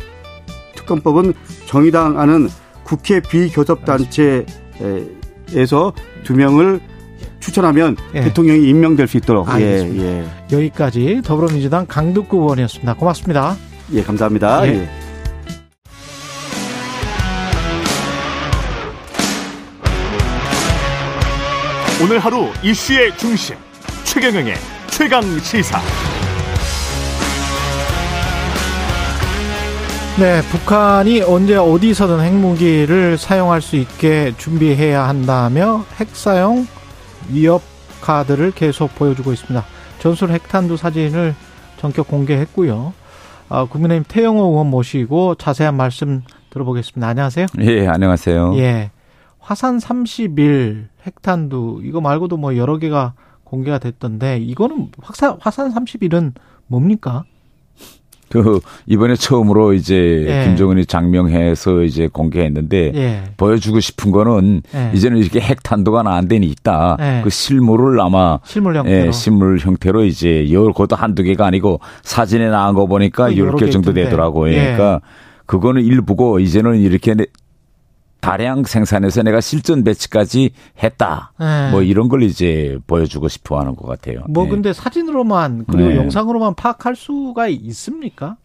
특검법은 0.78 1.34
정의당안은 1.66 2.48
국회 2.86 3.20
비교섭단체에서 3.20 4.46
두 6.24 6.36
명을 6.36 6.93
추천하면 7.44 7.98
예. 8.16 8.22
대통령이 8.22 8.68
임명될 8.70 9.08
수 9.08 9.18
있도록. 9.18 9.50
알겠습니다. 9.50 10.04
예, 10.04 10.22
예. 10.22 10.56
여기까지 10.56 11.22
더불어민주당 11.24 11.86
강득구 11.86 12.38
의원이었습니다. 12.38 12.94
고맙습니다. 12.94 13.58
예, 13.92 14.02
감사합니다. 14.02 14.66
예. 14.68 14.74
예. 14.74 14.90
오늘 22.02 22.20
하루 22.20 22.48
이슈의 22.64 23.18
중심 23.18 23.56
최경영의 24.06 24.56
최강 24.88 25.22
시사. 25.40 25.80
네, 30.20 30.42
북한이 30.44 31.24
언제 31.24 31.56
어디서든 31.56 32.20
핵무기를 32.22 33.18
사용할 33.18 33.62
수 33.62 33.76
있게 33.78 34.34
준비해야 34.38 35.08
한다며 35.08 35.86
핵 36.00 36.10
사용 36.14 36.68
위협 37.30 37.62
카드를 38.02 38.52
계속 38.52 38.94
보여주고 38.96 39.32
있습니다. 39.34 39.64
전술 40.00 40.32
핵탄두 40.32 40.78
사진을 40.78 41.36
전격 41.78 42.08
공개했고요. 42.08 42.94
아, 43.50 43.66
국민의힘 43.66 44.06
태영호 44.08 44.44
의원 44.44 44.68
모시고 44.68 45.36
자세한 45.36 45.76
말씀 45.76 46.24
들어보겠습니다. 46.50 47.08
안녕하세요. 47.08 47.48
예, 47.62 47.88
안녕하세요. 47.88 48.54
예. 48.58 48.92
화산 49.40 49.78
30일 49.78 50.88
핵탄두 51.06 51.82
이거 51.84 52.00
말고도 52.00 52.38
뭐 52.38 52.56
여러 52.56 52.78
개가 52.78 53.14
공개가 53.44 53.78
됐던데 53.78 54.38
이거는 54.38 54.90
화산 55.02 55.38
화산 55.40 55.74
30일은 55.74 56.34
뭡니까? 56.68 57.26
그 58.34 58.60
이번에 58.88 59.16
처음으로 59.16 59.74
이제 59.74 60.26
예. 60.28 60.46
김정은이 60.46 60.88
장명해서 60.88 61.84
이제 61.84 62.10
공개했는데 62.12 62.92
예. 62.96 63.24
보여주고 63.38 63.80
싶은 63.80 64.12
거는 64.12 64.64
예. 64.74 64.90
이제는 64.92 65.20
이렇게 65.20 65.40
핵탄도가 65.40 66.02
나한데는 66.02 66.48
있다. 66.48 66.98
예. 67.00 67.22
그 67.24 67.30
실물을 67.30 68.02
아마 68.02 68.40
실물 68.44 68.76
형태로 68.76 69.08
예, 69.08 69.12
실물 69.12 69.60
형태로 69.60 70.06
이제 70.06 70.52
열 70.52 70.74
것도 70.74 70.96
한두 70.96 71.22
개가 71.22 71.46
아니고 71.46 71.80
사진에 72.02 72.50
나온 72.50 72.74
거 72.74 72.88
보니까 72.88 73.30
10개 73.30 73.72
정도 73.72 73.94
되더라고요. 73.94 74.52
예. 74.52 74.56
그러니까 74.56 75.02
그거는 75.46 75.84
일부고 75.84 76.40
이제는 76.40 76.80
이렇게 76.80 77.14
다량 78.24 78.64
생산해서 78.64 79.22
내가 79.22 79.42
실전 79.42 79.84
배치까지 79.84 80.52
했다. 80.82 81.34
네. 81.38 81.72
뭐 81.72 81.82
이런 81.82 82.08
걸 82.08 82.24
이제 82.24 82.78
보여주고 82.88 83.28
싶어 83.28 83.60
하는 83.60 83.76
것 83.76 83.86
같아요. 83.86 84.24
뭐 84.30 84.46
네. 84.46 84.50
근데 84.52 84.72
사진으로만 84.72 85.66
그리고 85.70 85.90
네. 85.90 85.98
영상으로만 85.98 86.56
파악할 86.56 86.96
수가 86.96 87.50
있습니까? 87.50 88.38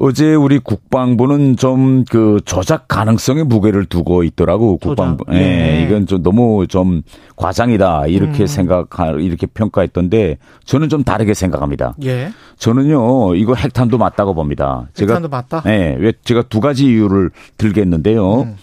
어제 0.00 0.34
우리 0.34 0.58
국방부는 0.58 1.56
좀 1.56 2.04
그 2.10 2.40
조작 2.44 2.88
가능성의 2.88 3.44
무게를 3.44 3.86
두고 3.86 4.22
있더라고 4.22 4.76
국방 4.76 5.16
부. 5.16 5.24
예. 5.32 5.38
네. 5.38 5.84
이건 5.84 6.06
좀 6.06 6.22
너무 6.22 6.66
좀 6.66 7.02
과장이다 7.36 8.06
이렇게 8.06 8.44
음. 8.44 8.46
생각 8.46 8.88
이렇게 9.20 9.46
평가했던데 9.46 10.38
저는 10.64 10.88
좀 10.88 11.04
다르게 11.04 11.34
생각합니다. 11.34 11.94
예. 12.04 12.30
저는요 12.58 13.34
이거 13.34 13.54
핵탄도 13.54 13.98
맞다고 13.98 14.34
봅니다. 14.34 14.88
제가 14.94 15.14
핵탄도 15.14 15.28
맞다. 15.28 15.62
네. 15.62 15.96
왜 15.98 16.12
제가 16.24 16.42
두 16.42 16.60
가지 16.60 16.86
이유를 16.86 17.30
들겠는데요. 17.58 18.42
음. 18.42 18.56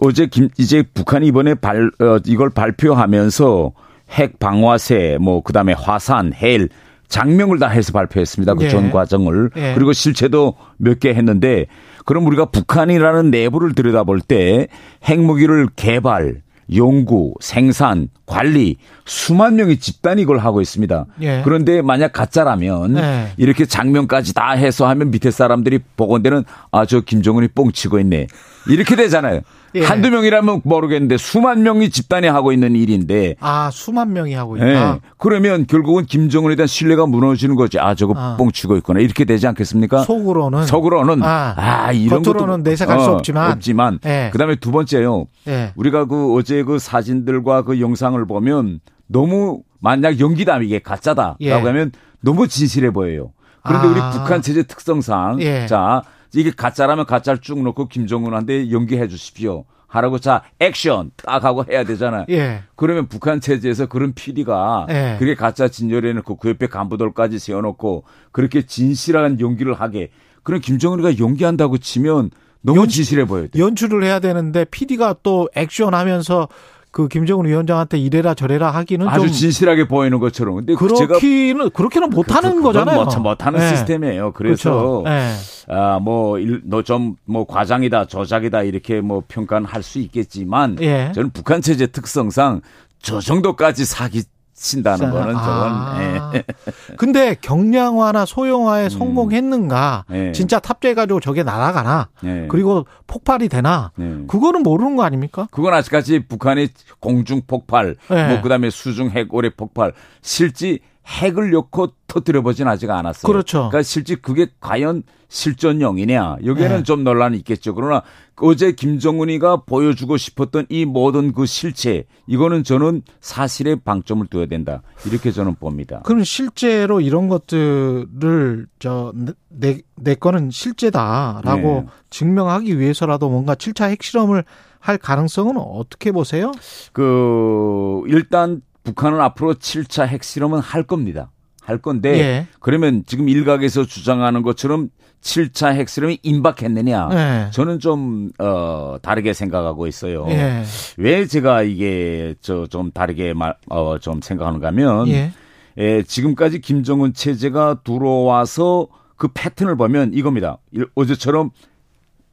어제 0.00 0.26
김 0.26 0.48
이제 0.58 0.82
북한이 0.94 1.26
이번에 1.26 1.54
발 1.54 1.90
어, 2.00 2.18
이걸 2.26 2.50
발표하면서 2.50 3.72
핵 4.10 4.38
방화세 4.38 5.18
뭐 5.20 5.40
그 5.42 5.52
다음에 5.52 5.72
화산, 5.72 6.32
헬 6.34 6.68
장명을 7.08 7.58
다 7.58 7.68
해서 7.68 7.92
발표했습니다. 7.92 8.54
그전 8.54 8.86
예. 8.86 8.90
과정을. 8.90 9.50
예. 9.56 9.72
그리고 9.74 9.92
실체도 9.92 10.54
몇 10.76 10.98
개 10.98 11.10
했는데 11.14 11.66
그럼 12.04 12.26
우리가 12.26 12.46
북한이라는 12.46 13.30
내부를 13.30 13.74
들여다볼 13.74 14.20
때 14.20 14.66
핵무기를 15.04 15.68
개발, 15.76 16.42
연구, 16.74 17.34
생산, 17.40 18.08
관리 18.26 18.76
수만 19.04 19.54
명의 19.54 19.76
집단이 19.76 20.22
이걸 20.22 20.38
하고 20.38 20.60
있습니다. 20.60 21.06
예. 21.22 21.42
그런데 21.44 21.80
만약 21.80 22.12
가짜라면 22.12 22.96
예. 22.98 23.28
이렇게 23.36 23.66
장면까지 23.66 24.34
다 24.34 24.50
해서 24.52 24.88
하면 24.88 25.10
밑에 25.12 25.30
사람들이 25.30 25.78
보건대는 25.96 26.44
아 26.72 26.84
저 26.86 27.00
김정은이 27.00 27.48
뻥치고 27.48 28.00
있네. 28.00 28.26
이렇게 28.68 28.96
되잖아요. 28.96 29.40
예. 29.74 29.82
한두 29.84 30.10
명이라면 30.10 30.62
모르겠는데 30.64 31.16
수만 31.18 31.62
명이 31.62 31.90
집단이 31.90 32.26
하고 32.26 32.52
있는 32.52 32.74
일인데. 32.76 33.36
아, 33.40 33.70
수만 33.72 34.12
명이 34.12 34.34
하고 34.34 34.56
있다. 34.56 34.66
예. 34.66 35.00
그러면 35.18 35.66
결국은 35.66 36.06
김정은에 36.06 36.56
대한 36.56 36.66
신뢰가 36.66 37.06
무너지는 37.06 37.56
거지. 37.56 37.78
아, 37.78 37.94
저거 37.94 38.14
아. 38.16 38.36
뻥치고 38.38 38.76
있구나. 38.78 39.00
이렇게 39.00 39.24
되지 39.24 39.46
않겠습니까? 39.46 40.02
속으로는. 40.02 40.66
속으로는. 40.66 41.22
아, 41.22 41.54
아 41.56 41.92
이런 41.92 42.22
겉으로는 42.22 42.62
내색할 42.62 42.98
어, 42.98 43.02
수 43.02 43.10
없지만. 43.10 43.52
없지만. 43.52 43.98
예. 44.06 44.30
그 44.32 44.38
다음에 44.38 44.56
두 44.56 44.70
번째요. 44.70 45.26
예. 45.48 45.72
우리가 45.76 46.06
그 46.06 46.34
어제 46.34 46.62
그 46.62 46.78
사진들과 46.78 47.62
그 47.62 47.80
영상을 47.80 48.24
보면 48.26 48.80
너무 49.06 49.62
만약 49.80 50.18
연기다 50.18 50.58
이게 50.58 50.78
가짜다라고 50.78 51.36
예. 51.40 51.52
하면 51.52 51.92
너무 52.20 52.48
진실해 52.48 52.90
보여요. 52.90 53.32
그런데 53.62 53.88
아. 53.88 53.90
우리 53.90 54.18
북한 54.18 54.42
체제 54.42 54.62
특성상 54.62 55.40
예. 55.40 55.66
자 55.66 56.02
이게 56.40 56.50
가짜라면 56.50 57.06
가짜를 57.06 57.40
쭉 57.40 57.62
놓고 57.62 57.88
김정은한테 57.88 58.70
연기해 58.70 59.08
주십시오. 59.08 59.64
하라고 59.88 60.18
자 60.18 60.42
액션 60.58 61.10
딱 61.16 61.44
하고 61.44 61.64
해야 61.68 61.84
되잖아요. 61.84 62.26
예. 62.30 62.62
그러면 62.74 63.06
북한 63.08 63.40
체제에서 63.40 63.86
그런 63.86 64.12
PD가 64.12 64.86
예. 64.90 65.16
그게 65.18 65.34
가짜 65.34 65.68
진열해 65.68 66.12
놓고 66.14 66.36
그 66.36 66.50
옆에 66.50 66.66
간부들까지 66.66 67.38
세워놓고 67.38 68.04
그렇게 68.32 68.66
진실한 68.66 69.40
연기를 69.40 69.74
하게 69.74 70.10
그럼 70.42 70.60
김정은이가 70.60 71.18
연기한다고 71.18 71.78
치면 71.78 72.30
너무 72.62 72.80
연, 72.80 72.88
진실해 72.88 73.26
보여요. 73.26 73.48
연출을 73.56 74.02
해야 74.02 74.18
되는데 74.18 74.64
PD가 74.64 75.16
또 75.22 75.48
액션하면서 75.54 76.48
그 76.96 77.08
김정은 77.08 77.44
위원장한테 77.44 77.98
이래라 77.98 78.32
저래라 78.32 78.70
하기는 78.70 79.06
아주 79.06 79.30
진실하게 79.30 79.86
보이는 79.86 80.18
것처럼. 80.18 80.54
근데 80.54 80.74
그렇기는 80.74 81.68
그렇게는 81.68 82.08
못하는 82.08 82.56
그, 82.56 82.62
거잖아요. 82.62 83.04
못, 83.04 83.18
못하는 83.18 83.60
네. 83.60 83.68
시스템이에요. 83.68 84.32
그래서 84.32 84.70
그렇죠. 84.70 85.02
네. 85.04 85.34
아뭐 85.68 86.38
좀뭐 86.86 87.44
과장이다 87.46 88.06
저작이다 88.06 88.62
이렇게 88.62 89.02
뭐 89.02 89.22
평가는 89.28 89.66
할 89.68 89.82
수 89.82 89.98
있겠지만 89.98 90.78
예. 90.80 91.12
저는 91.14 91.30
북한 91.30 91.60
체제 91.60 91.86
특성상 91.86 92.62
저 93.02 93.20
정도까지 93.20 93.84
사기 93.84 94.22
친다는 94.56 95.10
거는 95.10 95.34
저건. 95.34 95.72
아. 95.72 96.32
예. 96.34 96.44
근데 96.96 97.36
경량화나 97.40 98.24
소형화에 98.24 98.84
음. 98.84 98.88
성공했는가? 98.88 100.06
예. 100.12 100.32
진짜 100.32 100.58
탑재해가지고 100.58 101.20
저게 101.20 101.42
날아가나? 101.42 102.08
예. 102.24 102.46
그리고 102.48 102.86
폭발이 103.06 103.48
되나? 103.48 103.92
예. 104.00 104.24
그거는 104.26 104.62
모르는 104.62 104.96
거 104.96 105.04
아닙니까? 105.04 105.46
그건 105.50 105.74
아직까지 105.74 106.26
북한의 106.26 106.70
공중 107.00 107.42
폭발, 107.46 107.96
예. 108.10 108.28
뭐 108.28 108.40
그다음에 108.40 108.70
수중 108.70 109.10
핵 109.10 109.32
오래 109.32 109.50
폭발, 109.50 109.92
실제 110.22 110.78
핵을 111.06 111.50
넣고 111.52 111.92
터뜨려 112.08 112.42
보진 112.42 112.66
아직 112.66 112.90
않았어요. 112.90 113.30
그렇죠. 113.30 113.68
그러니까 113.68 113.82
실제 113.82 114.16
그게 114.16 114.48
과연 114.60 115.02
실전용이냐 115.28 116.38
여기에는 116.44 116.76
네. 116.78 116.82
좀 116.82 117.04
논란이 117.04 117.36
있겠죠. 117.38 117.74
그러나 117.74 118.02
어제 118.36 118.72
김정은이가 118.72 119.62
보여주고 119.64 120.16
싶었던 120.16 120.66
이 120.68 120.84
모든 120.84 121.32
그 121.32 121.46
실체 121.46 122.04
이거는 122.26 122.64
저는 122.64 123.02
사실에 123.20 123.76
방점을 123.76 124.26
둬야 124.26 124.46
된다 124.46 124.82
이렇게 125.06 125.32
저는 125.32 125.54
봅니다. 125.56 126.00
그럼 126.04 126.22
실제로 126.24 127.00
이런 127.00 127.28
것들을 127.28 128.66
저내 128.78 129.80
내 129.96 130.14
거는 130.14 130.50
실제다라고 130.50 131.84
네. 131.86 131.86
증명하기 132.10 132.78
위해서라도 132.78 133.28
뭔가 133.28 133.54
7차 133.54 133.88
핵실험을 133.90 134.44
할 134.78 134.98
가능성은 134.98 135.56
어떻게 135.56 136.12
보세요? 136.12 136.52
그 136.92 138.02
일단 138.06 138.60
북한은 138.84 139.20
앞으로 139.20 139.54
7차 139.54 140.06
핵실험은 140.06 140.60
할 140.60 140.84
겁니다. 140.84 141.32
할 141.60 141.78
건데 141.78 142.20
예. 142.20 142.46
그러면 142.60 143.02
지금 143.06 143.28
일각에서 143.28 143.84
주장하는 143.84 144.42
것처럼 144.42 144.90
7차 145.26 145.74
핵실험이 145.74 146.18
임박했느냐? 146.22 147.08
예. 147.12 147.50
저는 147.50 147.80
좀 147.80 148.30
어, 148.38 148.96
다르게 149.02 149.32
생각하고 149.32 149.86
있어요. 149.88 150.24
예. 150.28 150.62
왜 150.96 151.26
제가 151.26 151.62
이게 151.62 152.34
저 152.40 152.66
좀 152.68 152.90
다르게 152.92 153.34
말어좀 153.34 154.20
생각하는가 154.22 154.68
하면 154.68 155.08
예. 155.08 155.32
예, 155.78 156.02
지금까지 156.02 156.60
김정은 156.60 157.12
체제가 157.12 157.80
들어와서 157.84 158.86
그 159.16 159.28
패턴을 159.34 159.76
보면 159.76 160.14
이겁니다. 160.14 160.58
어제처럼 160.94 161.50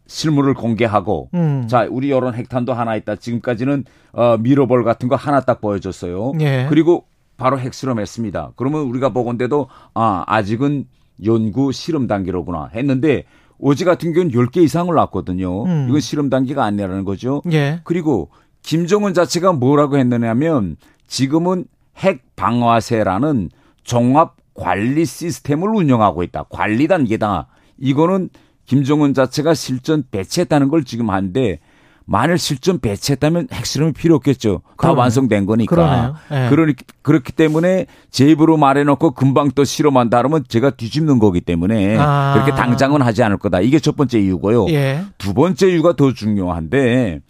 실물을 0.05 0.53
공개하고 0.53 1.29
음. 1.33 1.65
자 1.67 1.87
우리 1.89 2.11
여론 2.11 2.35
핵탄도 2.35 2.73
하나 2.73 2.95
있다. 2.95 3.15
지금까지는 3.15 3.85
어, 4.11 4.37
미러볼 4.37 4.83
같은 4.83 5.07
거 5.09 5.15
하나 5.15 5.41
딱 5.41 5.61
보여줬어요. 5.61 6.33
예. 6.41 6.67
그리고 6.69 7.05
바로 7.37 7.57
핵실험했습니다. 7.59 8.51
그러면 8.55 8.81
우리가 8.81 9.09
보건데도 9.09 9.67
아 9.95 10.23
아직은 10.27 10.85
연구 11.25 11.71
실험 11.71 12.07
단계로구나 12.07 12.69
했는데 12.73 13.25
어제 13.61 13.85
같은 13.85 14.13
경우는 14.13 14.33
10개 14.33 14.57
이상을 14.57 14.93
놨거든요. 14.93 15.63
음. 15.65 15.85
이건 15.89 16.01
실험 16.01 16.29
단계가 16.29 16.63
아니라는 16.65 17.05
거죠. 17.05 17.41
예. 17.51 17.79
그리고 17.83 18.29
김정은 18.61 19.13
자체가 19.13 19.53
뭐라고 19.53 19.97
했느냐면 19.97 20.75
지금은 21.07 21.65
핵 21.97 22.35
방화세라는 22.35 23.49
종합 23.83 24.35
관리 24.53 25.05
시스템을 25.05 25.69
운영하고 25.69 26.23
있다. 26.23 26.45
관리 26.49 26.87
단계다. 26.87 27.47
이거는 27.77 28.29
김정은 28.65 29.13
자체가 29.13 29.53
실전 29.53 30.03
배치했다는 30.09 30.69
걸 30.69 30.83
지금 30.83 31.09
하는데 31.09 31.59
만일 32.05 32.37
실전 32.37 32.79
배치했다면 32.79 33.47
핵실험이 33.51 33.93
필요 33.93 34.15
없겠죠. 34.15 34.61
다 34.63 34.73
그러네. 34.75 34.99
완성된 34.99 35.45
거니까. 35.45 36.15
네. 36.29 36.49
그러니 36.49 36.73
그렇기 37.01 37.31
때문에 37.31 37.85
제 38.11 38.27
입으로 38.27 38.57
말해놓고 38.57 39.11
금방 39.11 39.51
또 39.51 39.63
실험한다 39.63 40.17
그러면 40.17 40.43
제가 40.47 40.71
뒤집는 40.71 41.19
거기 41.19 41.41
때문에 41.41 41.97
아. 41.97 42.33
그렇게 42.33 42.51
당장은 42.51 43.01
하지 43.01 43.23
않을 43.23 43.37
거다. 43.37 43.61
이게 43.61 43.79
첫 43.79 43.95
번째 43.95 44.19
이유고요. 44.19 44.67
예. 44.69 45.03
두 45.17 45.33
번째 45.33 45.69
이유가 45.71 45.95
더 45.95 46.13
중요한데 46.13 47.21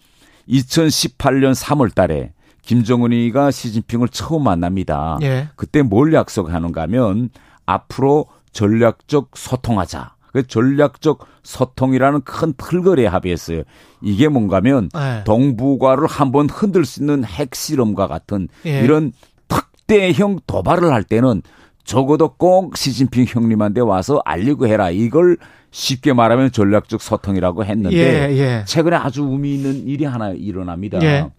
2018년 0.48 1.54
3월 1.54 1.94
달에 1.94 2.32
김정은이가 2.62 3.50
시진핑을 3.50 4.08
처음 4.08 4.44
만납니다. 4.44 5.18
예. 5.22 5.48
그때 5.56 5.82
뭘 5.82 6.12
약속하는가 6.12 6.82
하면 6.82 7.30
앞으로 7.66 8.26
전략적 8.52 9.30
소통하자. 9.34 10.14
그 10.32 10.46
전략적 10.46 11.26
소통이라는 11.44 12.22
큰 12.22 12.52
틀거리에 12.56 13.06
합의했어요. 13.06 13.62
이게 14.02 14.28
뭔가면 14.28 14.88
네. 14.92 15.24
동북아를 15.24 16.06
한번 16.06 16.48
흔들 16.50 16.84
수 16.84 17.00
있는 17.00 17.24
핵실험과 17.24 18.08
같은 18.08 18.48
예. 18.66 18.80
이런 18.80 19.12
특대형 19.48 20.40
도발을 20.46 20.92
할 20.92 21.04
때는 21.04 21.42
적어도 21.84 22.34
꼭 22.34 22.76
시진핑 22.76 23.26
형님한테 23.28 23.82
와서 23.82 24.20
알리고 24.24 24.66
해라. 24.66 24.90
이걸 24.90 25.36
쉽게 25.70 26.12
말하면 26.12 26.50
전략적 26.50 27.02
소통이라고 27.02 27.64
했는데 27.64 27.96
예, 27.96 28.36
예. 28.36 28.64
최근에 28.66 28.96
아주 28.96 29.22
의미 29.24 29.54
있는 29.54 29.86
일이 29.86 30.04
하나 30.04 30.30
일어납니다. 30.30 30.98
예. 31.02 31.30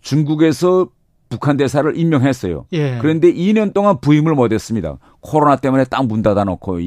중국에서 0.00 0.88
북한 1.28 1.56
대사를 1.56 1.96
임명했어요. 1.96 2.66
예. 2.72 2.98
그런데 3.00 3.32
2년 3.32 3.72
동안 3.72 4.00
부임을 4.00 4.34
못했습니다. 4.34 4.98
코로나 5.20 5.56
때문에 5.56 5.84
딱 5.84 6.02
문 6.04 6.22
닫아놓고 6.22 6.80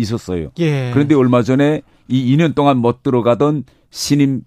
있었어요. 0.00 0.50
예. 0.58 0.90
그런데 0.92 1.14
얼마 1.14 1.42
전에 1.42 1.82
이 2.08 2.36
2년 2.36 2.54
동안 2.54 2.78
못 2.78 3.02
들어가던 3.02 3.64
신임 3.90 4.42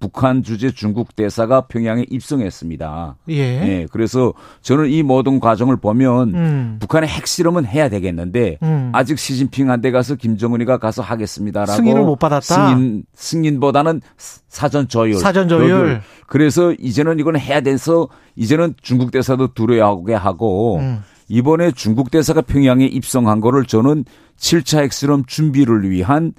북한 0.00 0.42
주재 0.42 0.70
중국 0.70 1.16
대사가 1.16 1.62
평양에 1.62 2.04
입성했습니다. 2.08 3.16
예. 3.30 3.34
예. 3.34 3.86
그래서 3.90 4.32
저는 4.62 4.90
이 4.90 5.02
모든 5.02 5.40
과정을 5.40 5.76
보면 5.76 6.34
음. 6.34 6.76
북한의 6.80 7.08
핵실험은 7.08 7.66
해야 7.66 7.88
되겠는데 7.88 8.58
음. 8.62 8.92
아직 8.94 9.18
시진핑한테 9.18 9.90
가서 9.90 10.14
김정은이가 10.14 10.78
가서 10.78 11.02
하겠습니다라고 11.02 11.72
승인을 11.72 12.02
못 12.02 12.16
받았다. 12.16 12.40
승인 12.40 13.04
승인보다는 13.14 14.00
사전 14.16 14.88
조율. 14.88 15.14
사전 15.18 15.48
조율. 15.48 16.00
그래서 16.26 16.72
이제는 16.78 17.18
이건 17.18 17.38
해야 17.38 17.60
돼서 17.60 18.08
이제는 18.36 18.74
중국 18.80 19.10
대사도 19.10 19.54
두려워하게 19.54 20.14
하고 20.14 20.78
음. 20.78 21.02
이번에 21.28 21.72
중국 21.72 22.10
대사가 22.10 22.40
평양에 22.40 22.86
입성한 22.86 23.40
거를 23.40 23.64
저는 23.66 24.04
7차 24.38 24.82
핵실험 24.82 25.24
준비를 25.26 25.90
위한 25.90 26.32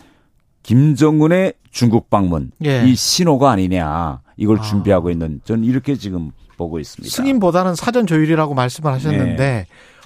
김정은의 0.64 1.54
중국 1.72 2.10
방문 2.10 2.52
예. 2.64 2.84
이 2.86 2.95
신호가 2.95 3.52
아니냐 3.52 4.22
이걸 4.38 4.60
아. 4.60 4.62
준비하고 4.62 5.12
있는 5.12 5.41
저는 5.43 5.64
이렇게 5.64 5.95
지금 5.95 6.32
보고 6.58 6.80
있습니다. 6.80 7.14
승인보다는 7.16 7.76
사전 7.76 8.06
조율이라고 8.06 8.54
말씀을 8.54 8.91
하셨는데 8.91 9.36
네. 9.38 9.66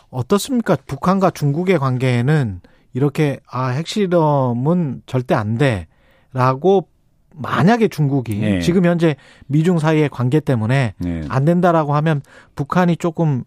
어떻습니까? 0.10 0.78
북한과 0.86 1.32
중국의 1.32 1.80
관계에는 1.80 2.62
이렇게 2.94 3.40
아 3.50 3.70
핵실험은 3.70 5.02
절대 5.08 5.34
안 5.34 5.58
돼라고 5.58 6.88
만약에 7.36 7.88
중국이 7.88 8.38
네. 8.38 8.62
지금 8.62 8.86
현재 8.86 9.16
미중 9.48 9.80
사이의 9.80 10.10
관계 10.10 10.40
때문에 10.40 10.94
네. 11.00 11.22
안 11.30 11.46
된다라고 11.46 11.96
하면 11.96 12.22
북한이 12.56 12.98
조금 12.98 13.44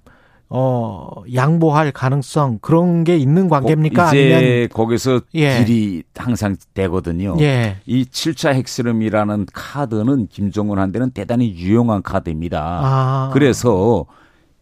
어 0.48 1.08
양보할 1.34 1.90
가능성 1.90 2.60
그런 2.62 3.02
게 3.02 3.16
있는 3.16 3.48
관계입니까? 3.48 4.08
이제 4.14 4.34
아니면 4.34 4.68
거기서 4.68 5.22
예. 5.34 5.64
딜이 5.64 6.04
항상 6.14 6.54
되거든요. 6.74 7.36
예. 7.40 7.78
이 7.84 8.04
7차 8.04 8.52
핵실험이라는 8.54 9.46
카드는 9.52 10.28
김정은한테는 10.28 11.10
대단히 11.10 11.54
유용한 11.56 12.02
카드입니다. 12.02 12.80
아. 12.82 13.30
그래서 13.32 14.06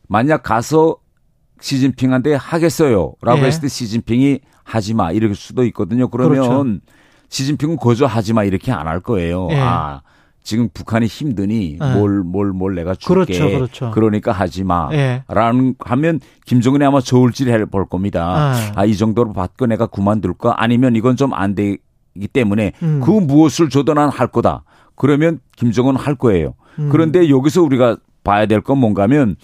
만약 0.09 0.43
가서 0.43 0.97
시진핑한테 1.61 2.35
하겠어요라고 2.35 3.39
예. 3.41 3.45
했을 3.45 3.62
때 3.62 3.68
시진핑이 3.68 4.41
하지 4.62 4.95
마 4.95 5.12
이럴 5.12 5.35
수도 5.35 5.64
있거든요. 5.66 6.09
그러면 6.09 6.32
그렇죠. 6.41 6.80
시진핑은 7.28 7.76
거절하지 7.76 8.32
마 8.32 8.45
이렇게 8.45 8.72
안 8.72 8.87
할 8.87 9.01
거예요. 9.01 9.49
예. 9.51 9.57
아 9.61 10.01
지금 10.45 10.68
북한이 10.72 11.07
힘드니 11.07 11.78
뭘 11.80 11.92
뭘뭘 11.95 12.22
네. 12.22 12.28
뭘, 12.30 12.53
뭘 12.53 12.74
내가 12.74 12.95
줄게. 12.95 13.32
그렇죠, 13.38 13.51
그렇죠. 13.51 13.90
그러니까 13.92 14.30
하지 14.30 14.62
마. 14.62 14.90
예. 14.92 15.24
라는 15.26 15.74
하면 15.80 16.20
김정은이 16.45 16.84
아마 16.84 17.01
저울질 17.01 17.49
해 17.49 17.64
볼 17.64 17.86
겁니다. 17.88 18.53
네. 18.53 18.72
아이 18.76 18.95
정도로 18.95 19.32
받고 19.32 19.66
내가 19.66 19.86
그만둘까? 19.86 20.55
아니면 20.62 20.95
이건 20.97 21.16
좀 21.16 21.32
안 21.32 21.55
되기 21.55 22.28
때문에 22.32 22.72
음. 22.82 23.01
그 23.03 23.11
무엇을 23.11 23.70
줘도 23.70 23.95
난 23.95 24.11
할 24.11 24.26
거다. 24.28 24.64
그러면 24.97 25.40
김정은 25.57 25.97
할 25.97 26.14
거예요. 26.14 26.55
음. 26.78 26.90
그런데 26.90 27.28
여기서 27.30 27.62
우리가 27.62 27.97
봐야 28.22 28.45
될 28.47 28.61
건 28.61 28.78
뭔가면 28.78 29.36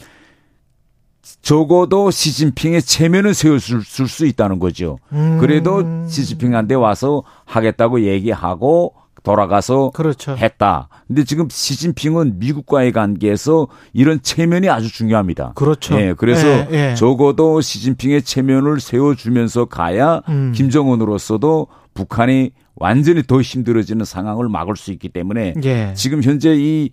적어도 1.43 2.11
시진핑의 2.11 2.83
체면을 2.83 3.35
세워줄 3.35 3.83
수 4.09 4.27
있다는 4.27 4.59
거죠. 4.59 4.99
음. 5.13 5.39
그래도 5.41 6.07
시진핑한테 6.09 6.75
와서 6.75 7.23
하겠다고 7.47 8.03
얘기하고 8.03 8.95
돌아가서 9.23 9.91
그렇죠. 9.91 10.37
했다. 10.37 10.89
근데 11.07 11.25
지금 11.25 11.49
시진핑은 11.51 12.39
미국과의 12.39 12.93
관계에서 12.93 13.69
이런 13.93 14.23
체면이 14.23 14.69
아주 14.69 14.93
중요합니다. 14.93 15.53
그렇죠. 15.55 16.01
예, 16.01 16.15
그래서 16.17 16.47
예, 16.47 16.69
예. 16.91 16.95
적어도 16.95 17.61
시진핑의 17.61 18.23
체면을 18.23 18.81
세워주면서 18.81 19.67
가야 19.67 20.23
음. 20.29 20.53
김정은으로서도 20.55 21.67
북한이 21.95 22.53
완전히 22.77 23.23
더 23.23 23.41
힘들어지는 23.41 24.05
상황을 24.05 24.49
막을 24.49 24.77
수 24.77 24.91
있기 24.93 25.09
때문에 25.11 25.55
예. 25.65 25.93
지금 25.95 26.23
현재 26.23 26.55
이 26.57 26.91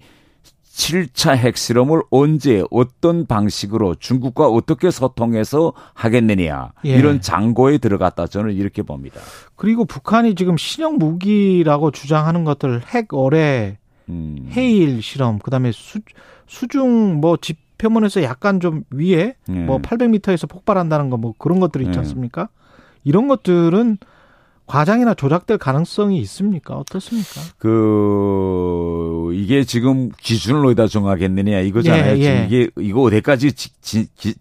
7차 0.78 1.36
핵실험을 1.36 2.04
언제 2.12 2.64
어떤 2.70 3.26
방식으로 3.26 3.96
중국과 3.96 4.48
어떻게 4.48 4.92
소통해서 4.92 5.74
하겠느냐 5.96 6.72
예. 6.86 6.90
이런 6.90 7.20
장고에 7.20 7.80
들어갔다 7.80 8.28
저는 8.28 8.54
이렇게 8.54 8.84
봅니다. 8.84 9.20
그리고 9.56 9.86
북한이 9.86 10.36
지금 10.36 10.56
신형 10.56 11.00
무기라고 11.00 11.90
주장하는 11.90 12.44
것들 12.44 12.84
핵 12.94 13.12
어뢰 13.14 13.80
음. 14.10 14.50
해일 14.52 15.02
실험 15.02 15.40
그다음에 15.40 15.72
수, 15.72 16.00
수중 16.46 17.16
뭐 17.22 17.38
지표면에서 17.38 18.22
약간 18.22 18.60
좀 18.60 18.84
위에 18.92 19.36
예. 19.50 19.52
뭐 19.52 19.80
800m에서 19.80 20.48
폭발한다는 20.48 21.10
거 21.10 21.18
뭐 21.18 21.34
그런 21.40 21.60
것들이 21.60 21.86
있지 21.86 21.96
예. 21.96 22.00
않습니까? 22.02 22.50
이런 23.04 23.28
것들은 23.28 23.98
과장이나 24.68 25.14
조작될 25.14 25.58
가능성이 25.58 26.20
있습니까? 26.20 26.76
어떻습니까? 26.76 27.42
그 27.58 29.32
이게 29.34 29.64
지금 29.64 30.10
기준을 30.22 30.66
어디다 30.66 30.88
정하겠느냐 30.88 31.62
이거잖아요. 31.62 32.18
예, 32.18 32.22
예. 32.22 32.46
이게 32.46 32.70
이거 32.78 33.02
어디까지 33.02 33.54
지, 33.54 33.72
지, 33.82 34.08
기, 34.16 34.36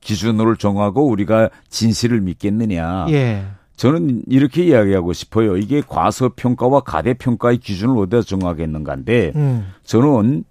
기준으로 0.00 0.54
정하고 0.54 1.08
우리가 1.08 1.50
진실을 1.68 2.20
믿겠느냐. 2.20 3.06
예. 3.10 3.44
저는 3.76 4.22
이렇게 4.28 4.64
이야기하고 4.64 5.12
싶어요. 5.12 5.56
이게 5.56 5.82
과소평가와 5.86 6.80
가대평가의 6.80 7.58
기준을 7.58 7.98
어디다 7.98 8.22
정하겠는가인데 8.22 9.32
음. 9.34 9.66
저는 9.82 10.44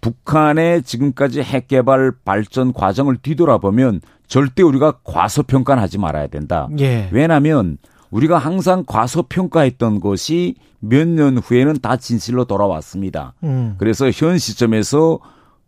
북한의 0.00 0.82
지금까지 0.84 1.42
핵개발 1.42 2.12
발전 2.24 2.72
과정을 2.72 3.18
뒤돌아보면 3.18 4.00
절대 4.28 4.62
우리가 4.62 5.00
과소평가는 5.04 5.82
하지 5.82 5.98
말아야 5.98 6.28
된다. 6.28 6.68
예. 6.78 7.08
왜냐하면 7.12 7.76
우리가 8.12 8.38
항상 8.38 8.84
과소평가했던 8.86 10.00
것이 10.00 10.54
몇 10.80 11.06
년 11.08 11.38
후에는 11.38 11.78
다 11.80 11.96
진실로 11.96 12.44
돌아왔습니다. 12.44 13.34
음. 13.42 13.74
그래서 13.78 14.10
현 14.10 14.38
시점에서 14.38 15.18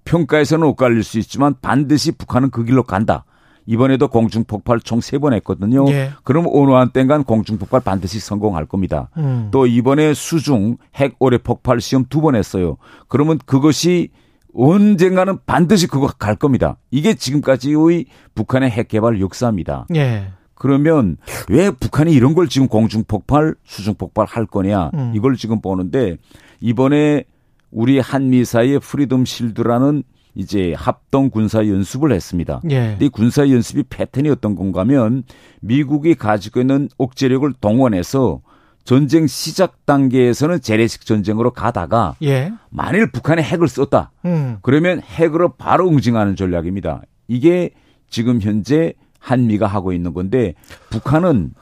평가에서는 0.05 0.66
엇갈릴 0.68 1.03
수 1.05 1.18
있지만 1.18 1.55
반드시 1.62 2.12
북한은 2.12 2.51
그 2.51 2.64
길로 2.64 2.82
간다. 2.82 3.24
이번에도 3.66 4.09
공중폭발 4.09 4.80
총 4.80 4.99
세 5.01 5.18
번 5.18 5.32
했거든요. 5.34 5.86
예. 5.88 6.11
그럼 6.22 6.47
어느 6.53 6.72
한땐간 6.72 7.24
공중폭발 7.24 7.80
반드시 7.80 8.20
성공할 8.20 8.66
겁니다. 8.66 9.09
음. 9.16 9.49
또 9.51 9.66
이번에 9.66 10.12
수중 10.12 10.76
핵 10.97 11.16
오래 11.20 11.38
폭발 11.38 11.80
시험 11.80 12.05
두 12.11 12.20
번 12.20 12.34
했어요. 12.34 12.76
그러면 13.09 13.38
그것이 13.47 14.11
언젠가는 14.55 15.38
반드시 15.47 15.86
그거 15.86 16.07
갈 16.18 16.36
겁니다. 16.36 16.76
이게 16.90 17.14
지금까지의 17.14 18.05
북한의 18.34 18.70
핵 18.70 18.88
개발 18.88 19.20
역사입니다. 19.20 19.86
예. 19.95 20.28
그러면 20.64 21.18
왜 21.50 21.70
북한이 21.70 22.14
이런 22.14 22.32
걸 22.32 22.48
지금 22.48 22.68
공중 22.68 23.04
폭발, 23.06 23.54
수중 23.64 23.96
폭발 23.96 24.24
할 24.26 24.46
거냐 24.46 24.92
음. 24.94 25.12
이걸 25.14 25.36
지금 25.36 25.60
보는데 25.60 26.16
이번에 26.58 27.24
우리 27.70 27.98
한미 27.98 28.46
사이에 28.46 28.78
프리덤 28.78 29.26
실드라는 29.26 30.04
이제 30.34 30.72
합동 30.74 31.28
군사 31.28 31.58
연습을 31.68 32.12
했습니다. 32.12 32.62
예. 32.70 32.96
이 32.98 33.10
군사 33.10 33.46
연습이 33.46 33.82
패턴이 33.82 34.30
어떤 34.30 34.56
건가 34.56 34.80
하면 34.80 35.24
미국이 35.60 36.14
가지고 36.14 36.62
있는 36.62 36.88
억제력을 36.96 37.52
동원해서 37.60 38.40
전쟁 38.84 39.26
시작 39.26 39.84
단계에서는 39.84 40.62
재래식 40.62 41.04
전쟁으로 41.04 41.50
가다가 41.50 42.16
예. 42.22 42.54
만일 42.70 43.10
북한이 43.10 43.42
핵을 43.42 43.68
썼다. 43.68 44.12
음. 44.24 44.56
그러면 44.62 45.02
핵으로 45.02 45.52
바로 45.58 45.90
응징하는 45.90 46.36
전략입니다. 46.36 47.02
이게 47.28 47.68
지금 48.08 48.40
현재 48.40 48.94
한미가 49.25 49.66
하고 49.66 49.93
있는 49.93 50.12
건데 50.12 50.55
북한은 50.91 51.55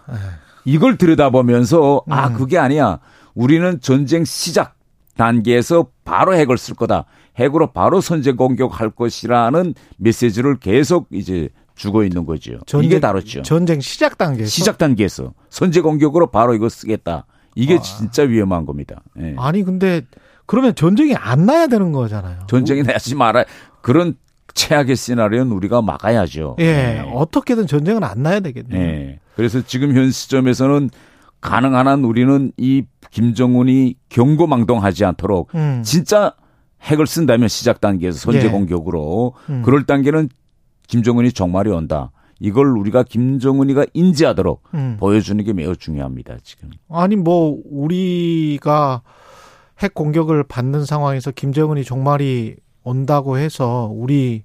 이걸 0.65 0.99
들여다보면서 0.99 2.03
아 2.11 2.29
음. 2.29 2.35
그게 2.35 2.59
아니야. 2.59 2.99
우리는 3.35 3.81
전쟁 3.81 4.25
시작 4.25 4.75
단계에서 5.17 5.87
바로 6.05 6.35
핵을 6.35 6.59
쓸 6.59 6.75
거다. 6.75 7.05
핵으로 7.37 7.73
바로 7.73 8.01
선제 8.01 8.33
공격할 8.33 8.91
것이라는 8.91 9.75
메시지를 9.97 10.59
계속 10.59 11.07
이제 11.13 11.49
주고 11.77 12.03
있는 12.03 12.27
거죠. 12.27 12.59
전쟁, 12.67 12.91
이게 12.91 13.01
다르죠. 13.01 13.43
전쟁 13.43 13.81
시작 13.81 14.19
단계에서 14.19 14.51
시작 14.51 14.77
단계에서 14.77 15.33
선제 15.49 15.81
공격으로 15.81 16.31
바로 16.31 16.55
이거 16.55 16.69
쓰겠다. 16.69 17.27
이게 17.55 17.77
아. 17.77 17.81
진짜 17.81 18.23
위험한 18.25 18.67
겁니다. 18.67 19.03
네. 19.15 19.35
아니 19.39 19.63
근데 19.63 20.03
그러면 20.47 20.75
전쟁이 20.75 21.15
안 21.15 21.47
나야 21.47 21.69
되는 21.69 21.93
거잖아요. 21.93 22.41
전쟁이 22.49 22.83
나지 22.83 23.15
말아. 23.15 23.45
그런 23.81 24.17
최악의 24.55 24.97
시나리오는 24.97 25.53
우리가 25.53 25.83
막아야죠. 25.83 26.57
예. 26.59 26.65
네. 26.65 27.13
어떻게든 27.15 27.67
전쟁은 27.67 28.05
안 28.05 28.23
나야 28.23 28.41
되겠네요. 28.41 28.79
네. 28.81 29.19
그래서 29.37 29.63
지금 29.63 29.97
현 29.97 30.11
시점에서는 30.11 30.91
가능한 31.41 31.89
한 31.89 32.05
우리는 32.05 32.53
이 32.57 32.85
김정은이 33.11 33.97
경고망동하지 34.09 35.05
않도록 35.05 35.55
음. 35.55 35.83
진짜 35.85 36.35
핵을 36.83 37.07
쓴다면 37.07 37.49
시작 37.49 37.81
단계에서 37.81 38.19
선제 38.19 38.47
예. 38.47 38.49
공격으로 38.51 39.35
음. 39.51 39.63
그럴 39.65 39.85
단계는 39.85 40.29
김정은이 40.89 41.33
종말이 41.33 41.71
온다. 41.71 42.11
이걸 42.41 42.77
우리가 42.77 43.05
김정은이가 43.05 43.87
인지하도록 43.93 44.63
음. 44.75 44.97
보여주는 44.99 45.43
게 45.45 45.53
매우 45.53 45.77
중요합니다. 45.77 46.39
지금. 46.43 46.71
아니 46.89 47.15
뭐 47.17 47.61
우리가 47.71 49.03
핵 49.81 49.95
공격을 49.95 50.45
받는 50.45 50.85
상황에서 50.85 51.31
김정은이 51.31 51.85
종말이 51.85 52.57
온다고 52.85 53.39
해서 53.39 53.91
우리 53.93 54.45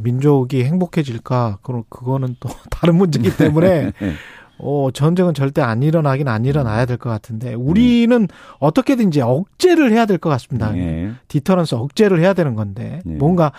민족이 0.00 0.64
행복해질까? 0.64 1.58
그럼 1.62 1.84
그거는 1.88 2.36
또 2.40 2.48
다른 2.70 2.96
문제이기 2.96 3.36
때문에 3.36 3.92
네. 3.98 4.12
어, 4.58 4.88
전쟁은 4.92 5.34
절대 5.34 5.62
안 5.62 5.82
일어나긴 5.82 6.28
안 6.28 6.44
일어나야 6.44 6.86
될 6.86 6.96
것 6.96 7.10
같은데 7.10 7.54
우리는 7.54 8.26
네. 8.28 8.34
어떻게든 8.60 9.08
이제 9.08 9.20
억제를 9.20 9.90
해야 9.92 10.06
될 10.06 10.18
것 10.18 10.30
같습니다. 10.30 10.70
네. 10.70 11.12
디터런스 11.28 11.74
억제를 11.74 12.20
해야 12.20 12.34
되는 12.34 12.54
건데 12.54 13.00
네. 13.04 13.16
뭔가 13.16 13.50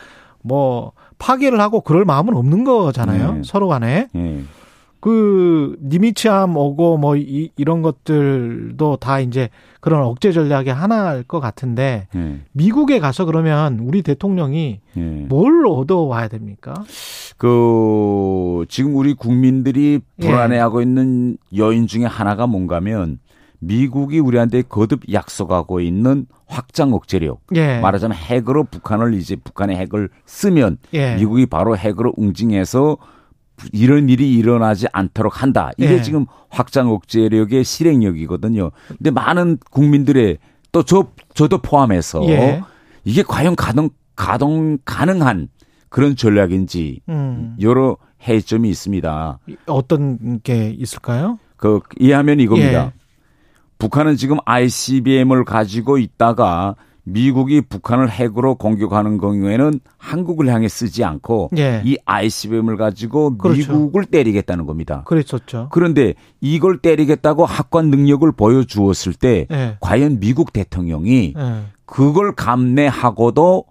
뭐 0.41 0.93
파괴를 1.17 1.59
하고 1.59 1.81
그럴 1.81 2.05
마음은 2.05 2.35
없는 2.35 2.63
거잖아요. 2.63 3.33
네. 3.33 3.41
서로 3.43 3.67
간에. 3.67 4.07
네. 5.05 5.11
그 5.11 5.77
니미츠함 5.83 6.57
오고 6.57 6.97
뭐 6.97 7.15
이, 7.15 7.51
이런 7.55 7.81
것들도 7.83 8.97
다 8.97 9.19
이제 9.19 9.49
그런 9.79 10.03
억제 10.03 10.31
전략의 10.31 10.73
하나일 10.73 11.23
것 11.23 11.39
같은데 11.39 12.07
네. 12.13 12.41
미국에 12.53 12.99
가서 12.99 13.25
그러면 13.25 13.79
우리 13.79 14.01
대통령이 14.01 14.79
네. 14.95 15.25
뭘 15.29 15.65
얻어 15.67 15.99
와야 15.99 16.27
됩니까? 16.27 16.73
그 17.37 18.65
지금 18.67 18.95
우리 18.95 19.13
국민들이 19.13 19.99
불안해하고 20.19 20.79
예. 20.79 20.83
있는 20.83 21.37
여인 21.55 21.85
중에 21.85 22.05
하나가 22.05 22.47
뭔가면 22.47 23.19
미국이 23.59 24.19
우리한테 24.19 24.63
거듭 24.63 25.11
약속하고 25.11 25.81
있는 25.81 26.25
확장 26.47 26.93
억제력. 26.93 27.41
예. 27.55 27.79
말하자면 27.79 28.17
핵으로 28.17 28.63
북한을 28.63 29.13
이제 29.13 29.35
북한의 29.35 29.77
핵을 29.77 30.09
쓰면 30.25 30.77
예. 30.93 31.15
미국이 31.15 31.45
바로 31.45 31.77
핵으로 31.77 32.13
응징해서 32.19 32.97
이런 33.71 34.09
일이 34.09 34.33
일어나지 34.33 34.87
않도록 34.91 35.41
한다. 35.41 35.71
이게 35.77 35.93
예. 35.95 36.01
지금 36.01 36.25
확장 36.49 36.89
억제력의 36.89 37.63
실행력이거든요. 37.63 38.71
근데 38.87 39.11
많은 39.11 39.57
국민들의 39.71 40.37
또 40.71 40.83
저 40.83 41.07
저도 41.33 41.59
포함해서 41.59 42.23
예. 42.27 42.61
이게 43.05 43.23
과연 43.23 43.55
가동 43.55 43.89
가동 44.15 44.77
가능한 44.83 45.47
그런 45.89 46.15
전략인지 46.15 47.01
음. 47.07 47.55
여러 47.61 47.97
해점이 48.27 48.69
있습니다. 48.69 49.39
어떤 49.67 50.41
게 50.41 50.69
있을까요? 50.69 51.39
그 51.55 51.79
이해하면 51.97 52.39
이겁니다. 52.41 52.85
예. 52.87 52.91
북한은 53.77 54.15
지금 54.17 54.37
ICBM을 54.45 55.45
가지고 55.45 55.97
있다가 55.97 56.75
미국이 57.05 57.61
북한을 57.61 58.09
핵으로 58.09 58.55
공격하는 58.55 59.19
경우에는 59.19 59.79
한국을 59.97 60.47
향해 60.47 60.67
쓰지 60.67 61.03
않고 61.03 61.51
예. 61.57 61.81
이 61.85 61.97
ICBM을 62.03 62.77
가지고 62.77 63.37
그렇죠. 63.37 63.59
미국을 63.59 64.05
때리겠다는 64.05 64.65
겁니다. 64.65 65.03
그랬었죠. 65.05 65.69
그런데 65.71 66.15
이걸 66.41 66.79
때리겠다고 66.79 67.45
학관 67.45 67.89
능력을 67.91 68.29
보여주었을 68.31 69.13
때 69.13 69.47
예. 69.51 69.77
과연 69.79 70.19
미국 70.19 70.51
대통령이 70.51 71.35
예. 71.37 71.63
그걸 71.85 72.33
감내하고도 72.33 73.65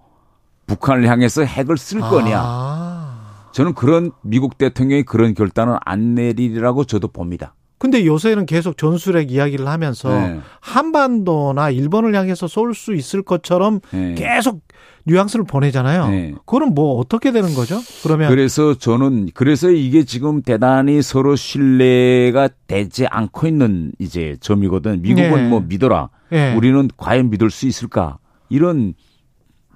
북한을 0.67 1.09
향해서 1.09 1.43
핵을 1.43 1.77
쓸 1.77 2.01
거냐? 2.01 2.41
아. 2.41 3.51
저는 3.53 3.75
그런 3.75 4.13
미국 4.23 4.59
대통령이 4.59 5.03
그런 5.03 5.35
결단을 5.35 5.77
안 5.85 6.15
내리리라고 6.15 6.85
저도 6.85 7.09
봅니다. 7.09 7.55
근데 7.85 8.07
요새는 8.07 8.47
계속 8.47 8.79
전술핵 8.79 9.31
이야기를 9.31 9.69
하면서 9.69 10.09
네. 10.09 10.41
한반도나 10.61 11.69
일본을 11.69 12.15
향해서 12.15 12.49
쏠 12.49 12.73
수 12.73 12.95
있을 12.95 13.21
것처럼 13.21 13.81
네. 13.91 14.15
계속 14.15 14.63
뉘앙스를 15.05 15.45
보내잖아요. 15.45 16.09
네. 16.09 16.35
그럼 16.47 16.73
뭐 16.75 16.99
어떻게 16.99 17.31
되는 17.31 17.55
거죠? 17.55 17.79
그러면 18.03 18.31
그래서 18.31 18.73
저는 18.73 19.29
그래서 19.35 19.71
이게 19.71 20.05
지금 20.05 20.41
대단히 20.41 21.03
서로 21.03 21.37
신뢰가 21.37 22.49
되지 22.67 23.07
않고 23.07 23.47
있는 23.49 23.93
이제 23.99 24.39
점이거든. 24.41 25.03
미국은 25.03 25.35
네. 25.35 25.49
뭐 25.51 25.61
믿어라. 25.61 26.09
네. 26.31 26.55
우리는 26.55 26.89
과연 26.97 27.29
믿을 27.29 27.51
수 27.51 27.67
있을까? 27.67 28.17
이런 28.49 28.95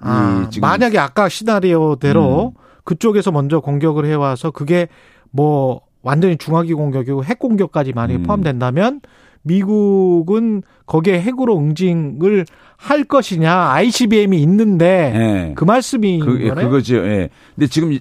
아, 0.01 0.49
만약에 0.59 0.97
아까 0.97 1.29
시나리오대로 1.29 2.53
음. 2.57 2.61
그쪽에서 2.85 3.31
먼저 3.31 3.59
공격을 3.59 4.07
해와서 4.07 4.49
그게 4.49 4.87
뭐 5.29 5.81
완전히 6.01 6.37
중화기 6.37 6.73
공격이고 6.73 7.23
핵 7.23 7.39
공격까지 7.39 7.93
만약에 7.93 8.19
음. 8.19 8.23
포함된다면 8.23 9.01
미국은 9.41 10.63
거기에 10.85 11.21
핵으로 11.21 11.57
응징을 11.57 12.45
할 12.77 13.03
것이냐 13.03 13.71
ICBM이 13.71 14.41
있는데 14.41 15.11
네. 15.11 15.53
그 15.55 15.63
말씀이 15.63 16.19
그, 16.19 16.41
예, 16.41 16.49
그거죠. 16.49 16.97
예. 16.97 17.29
근데 17.55 17.67
지금 17.67 17.97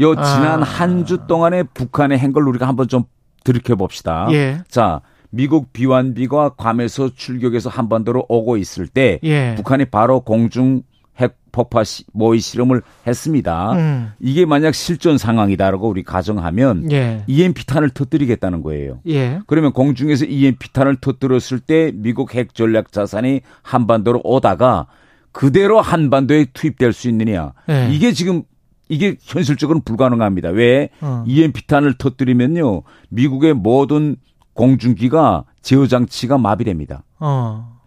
요 0.00 0.12
아. 0.16 0.22
지난 0.22 0.62
아. 0.62 0.64
한주 0.64 1.26
동안에 1.26 1.64
북한의 1.64 2.18
행걸 2.18 2.46
우리가 2.48 2.66
한번 2.66 2.88
좀 2.88 3.04
들이켜 3.44 3.76
봅시다. 3.76 4.28
예. 4.32 4.62
자, 4.68 5.00
미국 5.30 5.72
비완비가 5.72 6.50
괌에서 6.50 7.10
출격해서 7.14 7.70
한반도로 7.70 8.26
오고 8.28 8.56
있을 8.56 8.86
때 8.86 9.18
예. 9.22 9.54
북한이 9.56 9.86
바로 9.86 10.20
공중 10.20 10.82
핵 11.20 11.36
폭파 11.52 11.84
시, 11.84 12.04
모의 12.12 12.40
실험을 12.40 12.82
했습니다. 13.06 13.72
음. 13.72 14.12
이게 14.20 14.46
만약 14.46 14.74
실전 14.74 15.18
상황이다라고 15.18 15.88
우리 15.88 16.02
가정하면 16.02 16.90
예. 16.92 17.24
EMP탄을 17.26 17.90
터뜨리겠다는 17.90 18.62
거예요. 18.62 19.00
예. 19.08 19.40
그러면 19.46 19.72
공중에서 19.72 20.24
EMP탄을 20.24 20.96
터뜨렸을 21.00 21.60
때 21.60 21.92
미국 21.94 22.34
핵 22.34 22.54
전략 22.54 22.92
자산이 22.92 23.40
한반도로 23.62 24.20
오다가 24.24 24.86
그대로 25.32 25.80
한반도에 25.80 26.46
투입될 26.52 26.92
수 26.92 27.08
있느냐. 27.08 27.52
예. 27.68 27.88
이게 27.92 28.12
지금 28.12 28.42
이게 28.88 29.16
현실적으로는 29.20 29.82
불가능합니다. 29.84 30.48
왜? 30.48 30.88
어. 31.00 31.24
EMP탄을 31.26 31.94
터뜨리면요. 31.94 32.82
미국의 33.10 33.54
모든 33.54 34.16
공중기가 34.54 35.44
제어 35.62 35.86
장치가 35.86 36.38
마비됩니다. 36.38 37.04
어. 37.20 37.78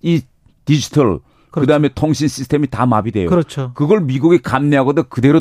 이 0.00 0.22
디지털 0.64 1.18
그렇죠. 1.52 1.66
그다음에 1.66 1.90
통신 1.94 2.26
시스템이 2.26 2.66
다 2.68 2.86
마비돼요. 2.86 3.28
그렇죠. 3.28 3.70
그걸 3.74 4.00
미국이 4.00 4.38
감내하고도 4.38 5.04
그대로 5.04 5.40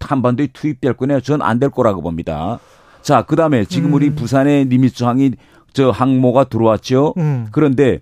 한반도에 0.00 0.48
투입될 0.52 0.94
거냐? 0.94 1.20
저는 1.20 1.46
안될 1.46 1.70
거라고 1.70 2.02
봅니다. 2.02 2.58
자, 3.00 3.22
그다음에 3.22 3.64
지금 3.64 3.90
음. 3.90 3.94
우리 3.94 4.14
부산에 4.14 4.64
니미츠항이 4.64 5.32
저 5.72 5.90
항모가 5.90 6.44
들어왔죠. 6.44 7.14
음. 7.16 7.46
그런데 7.52 8.00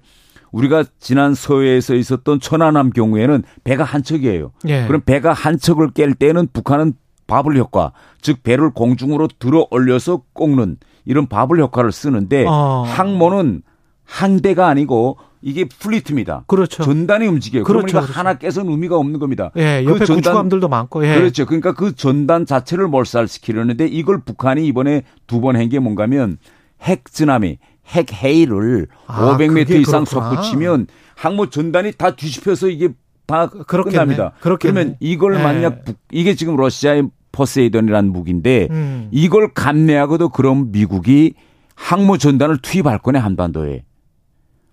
우리가 0.50 0.84
지난 0.98 1.34
서해에서 1.34 1.94
있었던 1.94 2.40
천안함 2.40 2.90
경우에는 2.90 3.44
배가 3.62 3.84
한 3.84 4.02
척이에요. 4.02 4.50
예. 4.66 4.86
그럼 4.86 5.02
배가 5.02 5.32
한 5.32 5.58
척을 5.58 5.90
깰 5.90 6.18
때는 6.18 6.48
북한은 6.52 6.94
바블 7.26 7.56
효과, 7.56 7.92
즉 8.20 8.42
배를 8.42 8.70
공중으로 8.70 9.28
들어 9.38 9.66
올려서 9.70 10.22
꺾는 10.34 10.78
이런 11.04 11.28
바블 11.28 11.60
효과를 11.60 11.92
쓰는데 11.92 12.46
어. 12.48 12.82
항모는 12.86 13.62
한 14.10 14.40
대가 14.40 14.66
아니고 14.68 15.18
이게 15.40 15.64
플리트입니다. 15.64 16.44
그렇죠. 16.48 16.82
전단이 16.82 17.26
움직여요. 17.26 17.62
그렇죠. 17.64 17.86
그러니까 17.86 18.00
그렇죠. 18.02 18.18
하나 18.18 18.34
깨서는 18.34 18.70
의미가 18.72 18.96
없는 18.96 19.20
겁니다. 19.20 19.50
예, 19.56 19.84
옆에 19.86 20.00
그 20.00 20.04
전단, 20.06 20.16
구축함들도 20.32 20.68
많고. 20.68 21.06
예. 21.06 21.14
그렇죠. 21.14 21.46
그러니까 21.46 21.72
그 21.72 21.94
전단 21.94 22.44
자체를 22.44 22.88
몰살시키려는데 22.88 23.86
이걸 23.86 24.20
북한이 24.22 24.66
이번에 24.66 25.02
두 25.26 25.40
번 25.40 25.56
한 25.56 25.68
게 25.70 25.78
뭔가면 25.78 26.38
핵 26.82 27.04
쓰나미, 27.08 27.58
핵 27.86 28.12
헤이를 28.12 28.88
아, 29.06 29.36
500m 29.38 29.80
이상 29.80 30.04
솟구치면 30.04 30.88
항모 31.14 31.50
전단이 31.50 31.92
다 31.92 32.16
뒤집혀서 32.16 32.68
이게 32.68 32.88
다 33.26 33.48
그렇겠네. 33.48 33.92
끝납니다. 33.96 34.32
그렇겠네. 34.40 34.72
그러면 34.74 34.96
이걸 35.00 35.36
예. 35.36 35.42
만약 35.42 35.84
북, 35.84 35.96
이게 36.10 36.34
지금 36.34 36.56
러시아의 36.56 37.04
포세이돈이라는 37.32 38.12
무기인데 38.12 38.66
음. 38.72 39.08
이걸 39.12 39.52
감내하고도 39.54 40.30
그럼 40.30 40.72
미국이 40.72 41.34
항모 41.76 42.18
전단을 42.18 42.58
투입할 42.60 42.98
거네 42.98 43.18
한반도에. 43.20 43.84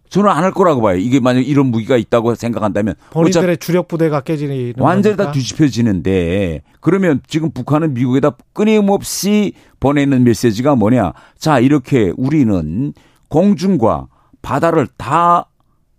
저는 0.10 0.30
안 0.30 0.44
할 0.44 0.52
거라고 0.52 0.82
봐요. 0.82 0.98
이게 0.98 1.20
만약 1.20 1.42
이런 1.48 1.68
무기가 1.68 1.98
있다고 1.98 2.36
생각한다면 2.36 2.96
본인들의 3.12 3.58
주력 3.58 3.88
부대가 3.88 4.22
깨지는 4.22 4.74
완전히 4.78 5.18
다 5.18 5.32
뒤집혀지는데 5.32 6.62
그러면 6.80 7.22
지금 7.28 7.52
북한은 7.52 7.94
미국에다 7.94 8.32
끊임없이 8.54 9.54
보내는 9.80 10.24
메시지가 10.24 10.76
뭐냐? 10.76 11.14
자 11.38 11.60
이렇게 11.60 12.14
우리는 12.18 12.94
공중과 13.30 14.08
바다를 14.42 14.88
다 14.98 15.50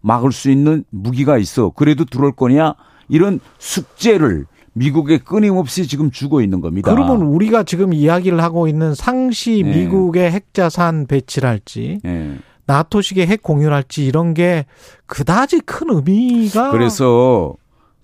막을 0.01 0.33
수 0.33 0.51
있는 0.51 0.85
무기가 0.91 1.37
있어. 1.39 1.71
그래도 1.71 2.05
들어올 2.05 2.33
거냐? 2.33 2.75
이런 3.09 3.41
숙제를 3.59 4.47
미국에 4.75 5.19
끊임없이 5.19 5.87
지금 5.87 6.11
주고 6.11 6.41
있는 6.41 6.61
겁니다. 6.61 6.95
그러면 6.95 7.23
우리가 7.23 7.65
지금 7.65 7.93
이야기를 7.93 8.41
하고 8.41 8.69
있는 8.69 8.95
상시 8.95 9.63
네. 9.65 9.77
미국의 9.77 10.31
핵자산 10.31 11.07
배치랄지 11.07 11.99
네. 12.05 12.39
나토식의 12.69 13.27
핵 13.27 13.43
공유랄지 13.43 14.07
이런 14.07 14.35
게 14.35 14.67
그다지 15.07 15.61
큰 15.61 15.89
의미가 15.91 16.71
그래서 16.71 17.55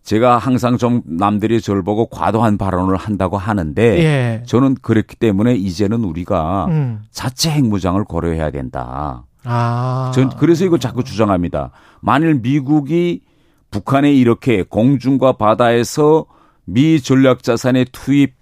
제가 0.03 0.39
항상 0.39 0.79
좀 0.79 1.03
남들이 1.05 1.61
저를 1.61 1.83
보고 1.83 2.07
과도한 2.07 2.59
발언을 2.59 2.97
한다고 2.97 3.39
하는데 3.39 3.83
예. 3.83 4.43
저는 4.47 4.77
그렇기 4.83 5.17
때문에 5.17 5.55
이제는 5.55 6.03
우리가 6.05 6.67
음. 6.71 7.03
자체 7.11 7.51
핵무장을 7.51 8.03
고려해야 8.05 8.51
된다. 8.51 9.25
아. 9.45 10.11
전 10.15 10.31
그래서 10.31 10.65
이걸 10.65 10.79
자꾸 10.79 11.05
주장합니다. 11.05 11.71
만일 12.01 12.35
미국이 12.35 13.21
북한에 13.71 14.13
이렇게 14.13 14.63
공중과 14.63 15.33
바다에서 15.33 16.25
미 16.65 17.01
전략 17.01 17.43
자산의 17.43 17.87
투입 17.93 18.35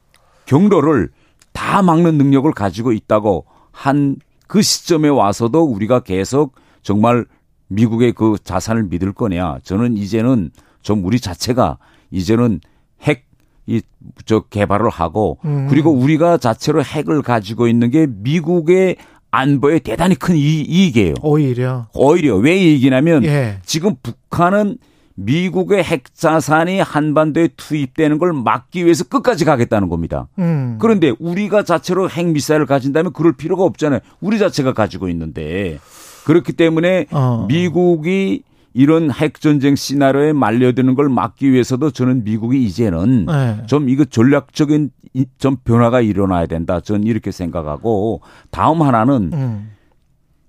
경로를 0.47 1.11
다 1.53 1.83
막는 1.83 2.16
능력을 2.16 2.51
가지고 2.53 2.93
있다고 2.93 3.47
한 3.73 4.16
그 4.53 4.61
시점에 4.61 5.09
와서도 5.09 5.64
우리가 5.64 6.00
계속 6.00 6.57
정말 6.82 7.24
미국의 7.68 8.12
그 8.12 8.36
자산을 8.44 8.82
믿을 8.82 9.14
거냐. 9.14 9.61
저는 9.62 9.96
이제는 9.96 10.50
좀 10.82 11.07
우리 11.07 11.20
자체가 11.20 11.78
이제는 12.11 12.61
핵, 13.00 13.24
이, 13.66 13.80
저 14.26 14.40
개발을 14.40 14.90
하고 14.90 15.38
음. 15.46 15.68
그리고 15.70 15.90
우리가 15.90 16.36
자체로 16.36 16.84
핵을 16.84 17.22
가지고 17.22 17.66
있는 17.66 17.90
게 17.90 18.07
미국의 18.07 18.96
안보에 19.30 19.78
대단히 19.78 20.16
큰 20.16 20.36
이, 20.36 20.61
이익이에요. 20.61 21.14
오히려. 21.22 21.86
오히려. 21.94 22.36
왜 22.36 22.55
이익이냐면 22.55 23.24
예. 23.24 23.57
지금 23.64 23.96
북한은 24.03 24.76
미국의 25.14 25.82
핵 25.82 26.14
자산이 26.14 26.80
한반도에 26.80 27.48
투입되는 27.56 28.18
걸 28.18 28.32
막기 28.32 28.84
위해서 28.84 29.04
끝까지 29.04 29.44
가겠다는 29.44 29.88
겁니다. 29.88 30.28
음. 30.38 30.78
그런데 30.80 31.12
우리가 31.18 31.64
자체로 31.64 32.08
핵 32.08 32.26
미사일을 32.28 32.66
가진다면 32.66 33.12
그럴 33.12 33.32
필요가 33.32 33.64
없잖아요. 33.64 34.00
우리 34.20 34.38
자체가 34.38 34.72
가지고 34.72 35.08
있는데 35.08 35.78
그렇기 36.24 36.52
때문에 36.54 37.06
어. 37.10 37.46
미국이 37.48 38.42
이런 38.74 39.10
핵 39.10 39.40
전쟁 39.40 39.76
시나리오에 39.76 40.32
말려드는 40.32 40.94
걸 40.94 41.08
막기 41.08 41.52
위해서도 41.52 41.90
저는 41.90 42.24
미국이 42.24 42.62
이제는 42.64 43.26
네. 43.26 43.62
좀 43.66 43.88
이거 43.88 44.04
전략적인 44.04 44.90
좀 45.36 45.56
변화가 45.62 46.00
일어나야 46.00 46.46
된다. 46.46 46.80
저는 46.80 47.04
이렇게 47.04 47.30
생각하고 47.30 48.22
다음 48.50 48.80
하나는 48.80 49.30
음. 49.34 49.70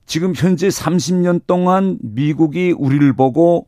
지금 0.06 0.34
현재 0.36 0.68
30년 0.70 1.42
동안 1.48 1.98
미국이 2.02 2.74
우리를 2.78 3.14
보고 3.14 3.68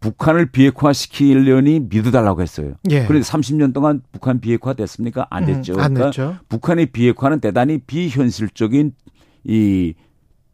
북한을 0.00 0.46
비핵화시키려니 0.46 1.80
믿어달라고 1.90 2.40
했어요. 2.42 2.72
예. 2.90 3.04
그런데 3.04 3.26
30년 3.26 3.74
동안 3.74 4.00
북한 4.12 4.40
비핵화 4.40 4.72
됐습니까? 4.72 5.26
안 5.30 5.44
음, 5.44 5.46
됐죠. 5.54 5.74
음, 5.74 5.80
안 5.80 5.94
그러니까 5.94 6.10
됐죠. 6.10 6.36
북한의 6.48 6.86
비핵화는 6.86 7.40
대단히 7.40 7.78
비현실적인 7.78 8.92
이 9.44 9.94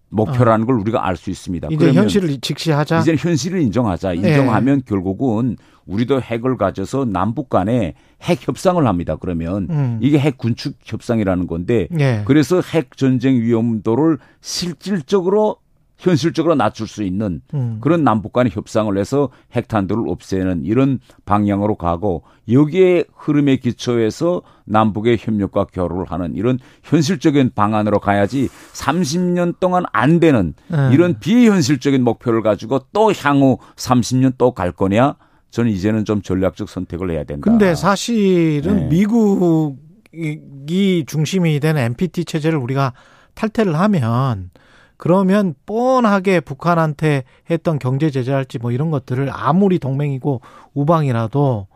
목표라는 0.08 0.64
어. 0.64 0.66
걸 0.66 0.76
우리가 0.76 1.06
알 1.06 1.16
수 1.16 1.30
있습니다. 1.30 1.68
이제 1.70 1.92
현실을 1.92 2.40
직시하자. 2.40 3.00
이제 3.00 3.16
현실을 3.16 3.60
인정하자. 3.60 4.14
인정하면 4.14 4.78
예. 4.78 4.82
결국은 4.86 5.56
우리도 5.86 6.20
핵을 6.20 6.56
가져서 6.56 7.04
남북 7.04 7.48
간에 7.48 7.94
핵 8.22 8.46
협상을 8.46 8.84
합니다. 8.84 9.16
그러면 9.20 9.68
음. 9.70 9.98
이게 10.00 10.18
핵 10.18 10.38
군축 10.38 10.74
협상이라는 10.84 11.46
건데 11.46 11.86
예. 11.98 12.22
그래서 12.24 12.60
핵 12.60 12.96
전쟁 12.96 13.36
위험도를 13.40 14.18
실질적으로 14.40 15.56
현실적으로 15.98 16.54
낮출 16.54 16.86
수 16.86 17.02
있는 17.02 17.40
음. 17.54 17.78
그런 17.80 18.04
남북 18.04 18.32
간의 18.32 18.52
협상을 18.54 18.96
해서 18.98 19.30
핵탄두를 19.54 20.08
없애는 20.08 20.64
이런 20.64 20.98
방향으로 21.24 21.76
가고 21.76 22.22
여기에 22.50 23.04
흐름에 23.14 23.56
기초해서 23.56 24.42
남북의 24.66 25.16
협력과 25.18 25.66
교류를 25.72 26.06
하는 26.10 26.34
이런 26.34 26.58
현실적인 26.82 27.52
방안으로 27.54 27.98
가야지 28.00 28.48
30년 28.72 29.58
동안 29.58 29.84
안 29.92 30.20
되는 30.20 30.54
음. 30.72 30.90
이런 30.92 31.18
비현실적인 31.18 32.02
목표를 32.02 32.42
가지고 32.42 32.80
또 32.92 33.12
향후 33.12 33.58
30년 33.76 34.36
또 34.38 34.52
갈 34.52 34.72
거냐? 34.72 35.16
저는 35.50 35.70
이제는 35.70 36.04
좀 36.04 36.22
전략적 36.22 36.68
선택을 36.68 37.10
해야 37.10 37.24
된다. 37.24 37.50
근데 37.50 37.74
사실은 37.74 38.76
네. 38.76 38.88
미국이 38.88 41.04
중심이 41.06 41.58
된 41.60 41.76
NPT 41.78 42.24
체제를 42.24 42.58
우리가 42.58 42.92
탈퇴를 43.34 43.78
하면 43.78 44.50
그러면 44.96 45.54
뻔하게 45.66 46.40
북한한테 46.40 47.24
했던 47.50 47.78
경제 47.78 48.10
제재할지 48.10 48.58
뭐 48.58 48.72
이런 48.72 48.90
것들을 48.90 49.28
아무리 49.32 49.78
동맹이고 49.78 50.40
우방이라도 50.74 51.66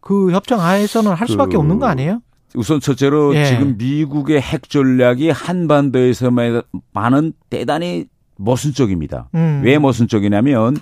그 0.00 0.32
협정 0.32 0.60
하에서는 0.60 1.12
할 1.12 1.26
수밖에 1.26 1.52
그 1.52 1.58
없는 1.58 1.78
거 1.78 1.86
아니에요? 1.86 2.20
우선 2.54 2.80
첫째로 2.80 3.34
예. 3.34 3.44
지금 3.44 3.76
미국의 3.76 4.40
핵 4.40 4.68
전략이 4.68 5.30
한반도에서만 5.30 6.62
많은 6.92 7.32
대단히 7.50 8.06
모순적입니다. 8.36 9.30
음. 9.34 9.62
왜 9.64 9.78
모순적이냐면 9.78 10.76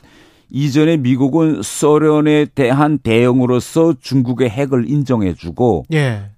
이전에 0.50 0.96
미국은 0.98 1.62
소련에 1.62 2.46
대한 2.54 2.98
대응으로서 2.98 3.94
중국의 4.00 4.50
핵을 4.50 4.88
인정해주고 4.88 5.86
예. 5.92 6.30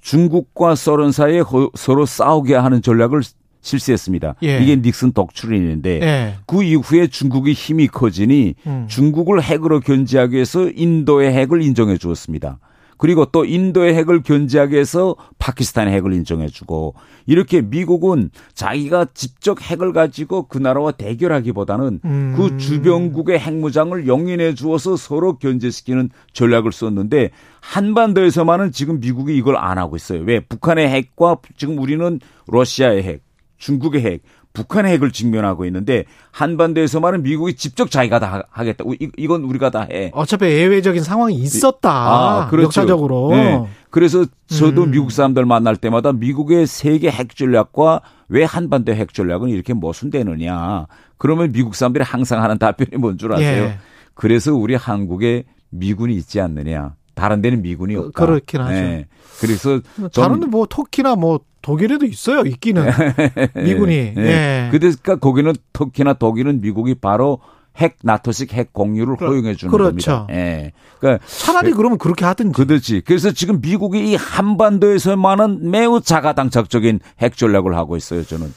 중국과 0.00 0.74
소련 0.74 1.12
사이에 1.12 1.42
서로 1.74 2.06
싸우게 2.06 2.54
하는 2.54 2.80
전략을 2.80 3.20
실시했습니다. 3.60 4.36
예. 4.42 4.62
이게 4.62 4.76
닉슨 4.76 5.12
독출인인데 5.12 6.00
예. 6.02 6.34
그 6.46 6.62
이후에 6.62 7.06
중국이 7.06 7.52
힘이 7.52 7.88
커지니 7.88 8.54
음. 8.66 8.86
중국을 8.88 9.42
핵으로 9.42 9.80
견제하기 9.80 10.34
위해서 10.34 10.68
인도의 10.68 11.32
핵을 11.32 11.62
인정해 11.62 11.96
주었습니다. 11.96 12.58
그리고 13.00 13.24
또 13.24 13.46
인도의 13.46 13.94
핵을 13.94 14.22
견제하기 14.22 14.74
위해서 14.74 15.16
파키스탄의 15.38 15.94
핵을 15.94 16.12
인정해 16.12 16.48
주고 16.48 16.94
이렇게 17.24 17.62
미국은 17.62 18.30
자기가 18.52 19.06
직접 19.14 19.58
핵을 19.62 19.94
가지고 19.94 20.46
그 20.48 20.58
나라와 20.58 20.92
대결하기보다는 20.92 22.00
음. 22.04 22.34
그 22.36 22.58
주변국의 22.58 23.38
핵무장을 23.38 24.06
용인해 24.06 24.54
주어서 24.54 24.96
서로 24.96 25.38
견제시키는 25.38 26.10
전략을 26.34 26.72
썼는데 26.72 27.30
한반도에서만은 27.60 28.70
지금 28.70 29.00
미국이 29.00 29.34
이걸 29.34 29.56
안 29.56 29.78
하고 29.78 29.96
있어요. 29.96 30.20
왜? 30.20 30.40
북한의 30.40 30.90
핵과 30.90 31.38
지금 31.56 31.78
우리는 31.78 32.20
러시아의 32.48 33.02
핵 33.02 33.22
중국의 33.60 34.02
핵, 34.02 34.22
북한의 34.52 34.92
핵을 34.94 35.12
직면하고 35.12 35.64
있는데 35.66 36.04
한반도에서만은 36.32 37.22
미국이 37.22 37.54
직접 37.54 37.88
자기가 37.88 38.18
다 38.18 38.42
하겠다. 38.50 38.84
이, 38.98 39.26
건 39.28 39.44
우리가 39.44 39.70
다 39.70 39.86
해. 39.88 40.10
어차피 40.12 40.46
예외적인 40.46 41.04
상황이 41.04 41.36
있었다. 41.36 41.90
아, 41.90 42.48
그렇죠. 42.48 42.64
역사적으로. 42.64 43.30
네. 43.30 43.64
그래서 43.90 44.24
저도 44.46 44.84
음. 44.84 44.90
미국 44.90 45.12
사람들 45.12 45.46
만날 45.46 45.76
때마다 45.76 46.12
미국의 46.12 46.66
세계 46.66 47.10
핵 47.10 47.36
전략과 47.36 48.00
왜 48.28 48.42
한반도 48.42 48.92
핵 48.92 49.14
전략은 49.14 49.50
이렇게 49.50 49.72
모순되느냐. 49.72 50.86
그러면 51.16 51.52
미국 51.52 51.76
사람들이 51.76 52.02
항상 52.02 52.42
하는 52.42 52.58
답변이 52.58 52.96
뭔 52.96 53.18
줄 53.18 53.32
아세요? 53.32 53.64
예. 53.64 53.78
그래서 54.14 54.52
우리 54.54 54.74
한국에 54.74 55.44
미군이 55.68 56.14
있지 56.16 56.40
않느냐. 56.40 56.94
다른 57.14 57.42
데는 57.42 57.62
미군이 57.62 57.94
그, 57.94 58.00
없다. 58.06 58.26
그렇긴 58.26 58.60
하죠. 58.62 58.72
네. 58.72 59.06
그래서 59.40 59.80
다른 60.14 60.40
데뭐 60.40 60.66
터키나 60.68 61.14
뭐 61.16 61.40
독일에도 61.62 62.06
있어요. 62.06 62.42
있기는 62.42 62.90
미군이. 63.54 64.14
네. 64.14 64.16
예. 64.16 64.68
그러니까 64.70 65.16
거기는 65.16 65.52
터키나 65.72 66.14
독일은 66.14 66.60
미국이 66.60 66.94
바로 66.94 67.40
핵 67.76 67.96
나토식 68.02 68.52
핵 68.52 68.72
공유를 68.72 69.16
그, 69.16 69.26
허용해 69.26 69.54
주는 69.54 69.70
그렇죠. 69.70 69.90
겁니다. 69.90 70.26
예. 70.30 70.72
그러니까 70.98 71.24
차라리 71.26 71.72
그러면 71.72 71.98
그렇게 71.98 72.24
하든지. 72.24 72.52
그렇지. 72.52 73.02
그래서 73.02 73.30
지금 73.30 73.60
미국이 73.60 74.10
이 74.10 74.14
한반도에서만은 74.14 75.70
매우 75.70 76.00
자가당착적인 76.00 77.00
핵 77.20 77.36
전략을 77.36 77.76
하고 77.76 77.96
있어요. 77.96 78.24
저는. 78.24 78.52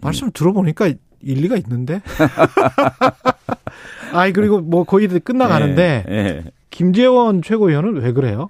말씀 0.00 0.30
들어보니까 0.32 0.92
일리가 1.20 1.56
있는데. 1.56 2.02
아이 4.12 4.32
그리고 4.32 4.60
뭐 4.60 4.84
거의 4.84 5.08
끝나가는데 5.08 6.04
예. 6.08 6.14
예. 6.14 6.44
김재원 6.70 7.42
최고위원은 7.42 8.00
왜 8.02 8.12
그래요? 8.12 8.48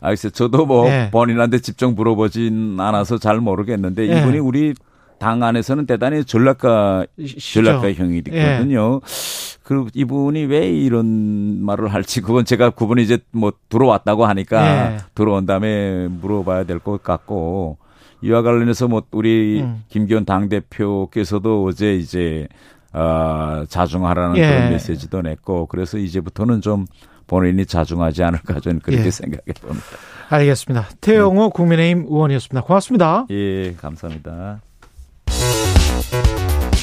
아, 0.00 0.08
글쎄, 0.08 0.30
저도 0.30 0.66
뭐 0.66 0.84
네. 0.88 1.10
본인한테 1.10 1.58
직접 1.60 1.92
물어보진 1.94 2.76
않아서 2.78 3.18
잘 3.18 3.38
모르겠는데 3.40 4.06
네. 4.06 4.20
이분이 4.20 4.38
우리 4.38 4.74
당 5.18 5.42
안에서는 5.42 5.86
대단히 5.86 6.24
전략가, 6.24 7.06
전략가형이 7.40 8.18
있거든요. 8.26 9.00
네. 9.00 9.58
그 9.62 9.86
이분이 9.94 10.46
왜 10.46 10.68
이런 10.68 11.64
말을 11.64 11.94
할지 11.94 12.20
그건 12.20 12.44
제가 12.44 12.70
그분이 12.70 13.02
이제 13.04 13.18
뭐 13.30 13.52
들어왔다고 13.68 14.26
하니까 14.26 14.88
네. 14.90 14.96
들어온 15.14 15.46
다음에 15.46 16.08
물어봐야 16.08 16.64
될 16.64 16.80
것 16.80 17.02
같고 17.02 17.78
이와 18.22 18.42
관련해서 18.42 18.88
뭐 18.88 19.02
우리 19.12 19.60
음. 19.62 19.84
김기현 19.88 20.24
당 20.24 20.48
대표께서도 20.48 21.64
어제 21.64 21.94
이제 21.94 22.48
어, 22.92 23.64
자중하라는 23.68 24.36
예. 24.36 24.46
그런 24.48 24.70
메시지도 24.70 25.22
냈고 25.22 25.66
그래서 25.66 25.96
이제부터는 25.98 26.60
좀 26.60 26.84
본인이 27.32 27.64
자중하지 27.64 28.22
않을까 28.24 28.60
저는 28.60 28.80
그렇게 28.80 29.06
예. 29.06 29.10
생각해 29.10 29.54
봅니다. 29.62 29.86
알겠습니다. 30.28 30.88
태영호 31.00 31.44
네. 31.44 31.50
국민의힘 31.54 32.04
의원이었습니다. 32.10 32.60
고맙습니다. 32.60 33.26
예, 33.30 33.72
감사합니다. 33.72 34.60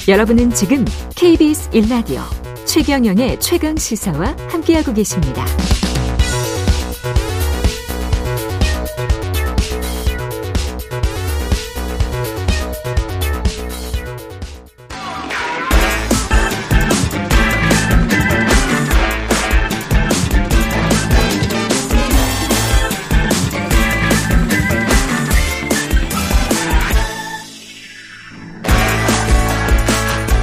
여러분은 0.07 0.49
지금 0.49 0.85
KBS 1.15 1.69
1라디오 1.69 2.21
최경영의 2.65 3.39
최강 3.39 3.77
시사와 3.77 4.35
함께하고 4.49 4.91
계십니다. 4.93 5.45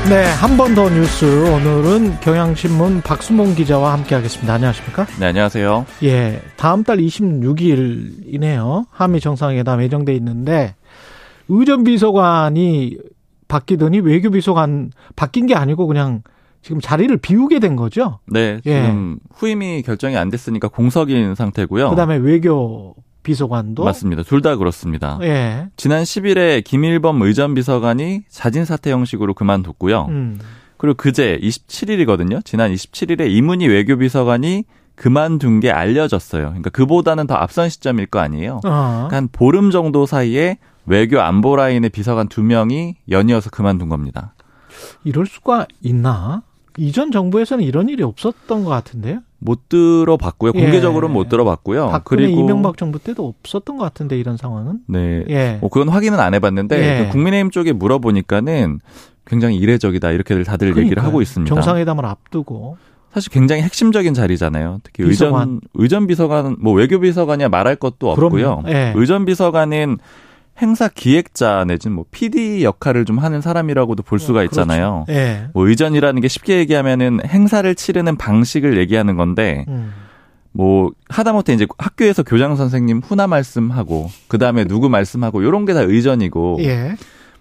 네, 0.09 0.22
한 0.24 0.57
번 0.57 0.74
더 0.76 0.88
뉴스. 0.88 1.24
오늘은 1.24 2.20
경향신문 2.20 3.00
박수몽 3.02 3.57
기자와 3.57 3.92
함께 3.92 4.14
하겠습니다. 4.14 4.54
안녕하십니까? 4.54 5.04
네, 5.18 5.26
안녕하세요. 5.26 5.84
예, 6.04 6.40
다음 6.57 6.84
달 6.84 6.98
26일이네요. 6.98 8.86
한미 8.90 9.18
정상회담 9.20 9.82
예정돼 9.82 10.14
있는데 10.14 10.76
의전비서관이 11.48 12.98
바뀌더니 13.48 13.98
외교비서관 14.00 14.92
바뀐 15.16 15.46
게 15.46 15.54
아니고 15.57 15.88
그냥 15.88 16.22
지금 16.62 16.80
자리를 16.80 17.16
비우게 17.16 17.59
된 17.59 17.74
거죠? 17.74 18.20
네, 18.26 18.61
지금 18.62 19.18
예. 19.20 19.26
후임이 19.34 19.82
결정이 19.82 20.16
안 20.16 20.30
됐으니까 20.30 20.68
공석인 20.68 21.34
상태고요. 21.34 21.90
그다음에 21.90 22.16
외교 22.16 22.94
비서관도 23.27 23.83
맞습니다. 23.85 24.22
둘 24.22 24.41
다 24.41 24.55
그렇습니다. 24.57 25.18
예. 25.22 25.68
지난 25.77 26.05
10일에 26.05 26.62
김일범 26.62 27.20
의전 27.22 27.55
비서관이 27.55 28.22
자진 28.29 28.64
사퇴 28.64 28.93
형식으로 28.93 29.35
그만뒀고요. 29.35 30.07
음. 30.09 30.39
그리고 30.77 30.95
그제 30.97 31.39
27일이거든요. 31.43 32.45
지난 32.45 32.72
27일에 32.72 33.29
이문희 33.31 33.66
외교비서관이 33.66 34.64
그만둔 34.95 35.61
게 35.61 35.70
알려졌어요. 35.72 36.45
그러니까 36.47 36.70
그보다는 36.70 37.27
더 37.27 37.35
앞선 37.35 37.68
시점일 37.68 38.07
거 38.07 38.20
아니에요. 38.20 38.57
어. 38.57 38.61
그러니까 39.09 39.16
한 39.16 39.29
보름 39.33 39.70
정도 39.70 40.07
사이에 40.07 40.59
외교 40.87 41.20
안보 41.20 41.57
라인의 41.57 41.91
비서관 41.91 42.29
두 42.29 42.43
명이 42.45 42.95
연이어서 43.11 43.51
그만둔 43.51 43.89
겁니다. 43.89 44.35
이럴 45.05 45.27
수가 45.27 45.66
있나? 45.83 46.43
이전 46.79 47.11
정부에서는 47.11 47.64
이런 47.64 47.89
일이 47.89 48.03
없었던 48.03 48.64
것 48.64 48.70
같은데요? 48.70 49.20
못 49.39 49.68
들어봤고요. 49.68 50.53
예. 50.55 50.61
공개적으로는 50.61 51.14
못 51.14 51.29
들어봤고요. 51.29 51.89
박근혜 51.89 52.24
그리고 52.24 52.41
이명박 52.41 52.77
정부 52.77 52.99
때도 52.99 53.35
없었던 53.43 53.77
것 53.77 53.85
같은데 53.85 54.18
이런 54.18 54.37
상황은? 54.37 54.81
네. 54.87 55.24
예. 55.29 55.59
뭐 55.61 55.70
그건 55.70 55.89
확인은 55.89 56.18
안 56.20 56.35
해봤는데 56.35 56.79
예. 56.79 57.05
그 57.05 57.12
국민의힘 57.12 57.51
쪽에 57.51 57.72
물어보니까는 57.72 58.81
굉장히 59.27 59.57
이례적이다 59.57 60.11
이렇게들 60.12 60.45
다들 60.45 60.68
그러니까요. 60.68 60.85
얘기를 60.85 61.05
하고 61.05 61.20
있습니다. 61.22 61.55
정상회담을 61.55 62.05
앞두고. 62.05 62.77
사실 63.12 63.33
굉장히 63.33 63.62
핵심적인 63.62 64.14
자리잖아요. 64.14 64.81
특히 64.83 65.05
비서관. 65.05 65.41
의전 65.43 65.61
의전 65.74 66.07
비서관 66.07 66.57
뭐 66.61 66.74
외교 66.74 67.01
비서관이야 67.01 67.49
말할 67.49 67.77
것도 67.77 68.11
없고요. 68.11 68.62
예. 68.68 68.93
의전 68.95 69.24
비서관은 69.24 69.99
행사 70.61 70.88
기획자 70.88 71.64
내지는 71.66 71.96
뭐 71.96 72.04
PD 72.11 72.64
역할을 72.64 73.04
좀 73.04 73.18
하는 73.18 73.40
사람이라고도 73.40 74.02
볼 74.02 74.18
수가 74.18 74.40
어, 74.40 74.42
그렇죠. 74.42 74.61
있잖아요. 74.62 75.04
그렇죠. 75.07 75.20
예. 75.20 75.48
뭐 75.52 75.68
의전이라는 75.68 76.20
게 76.20 76.28
쉽게 76.28 76.59
얘기하면은 76.59 77.20
행사를 77.26 77.74
치르는 77.74 78.16
방식을 78.16 78.78
얘기하는 78.78 79.16
건데 79.16 79.64
음. 79.68 79.92
뭐 80.52 80.90
하다못해 81.11 81.52
이제 81.52 81.66
학교에서 81.76 82.22
교장 82.22 82.57
선생님 82.57 83.02
훈화 83.04 83.26
말씀하고 83.26 84.11
그 84.26 84.38
다음에 84.38 84.64
누구 84.64 84.88
말씀하고 84.88 85.44
요런 85.44 85.66
게 85.66 85.74
다 85.74 85.82
의전이고 85.82 86.59
예. 86.61 86.96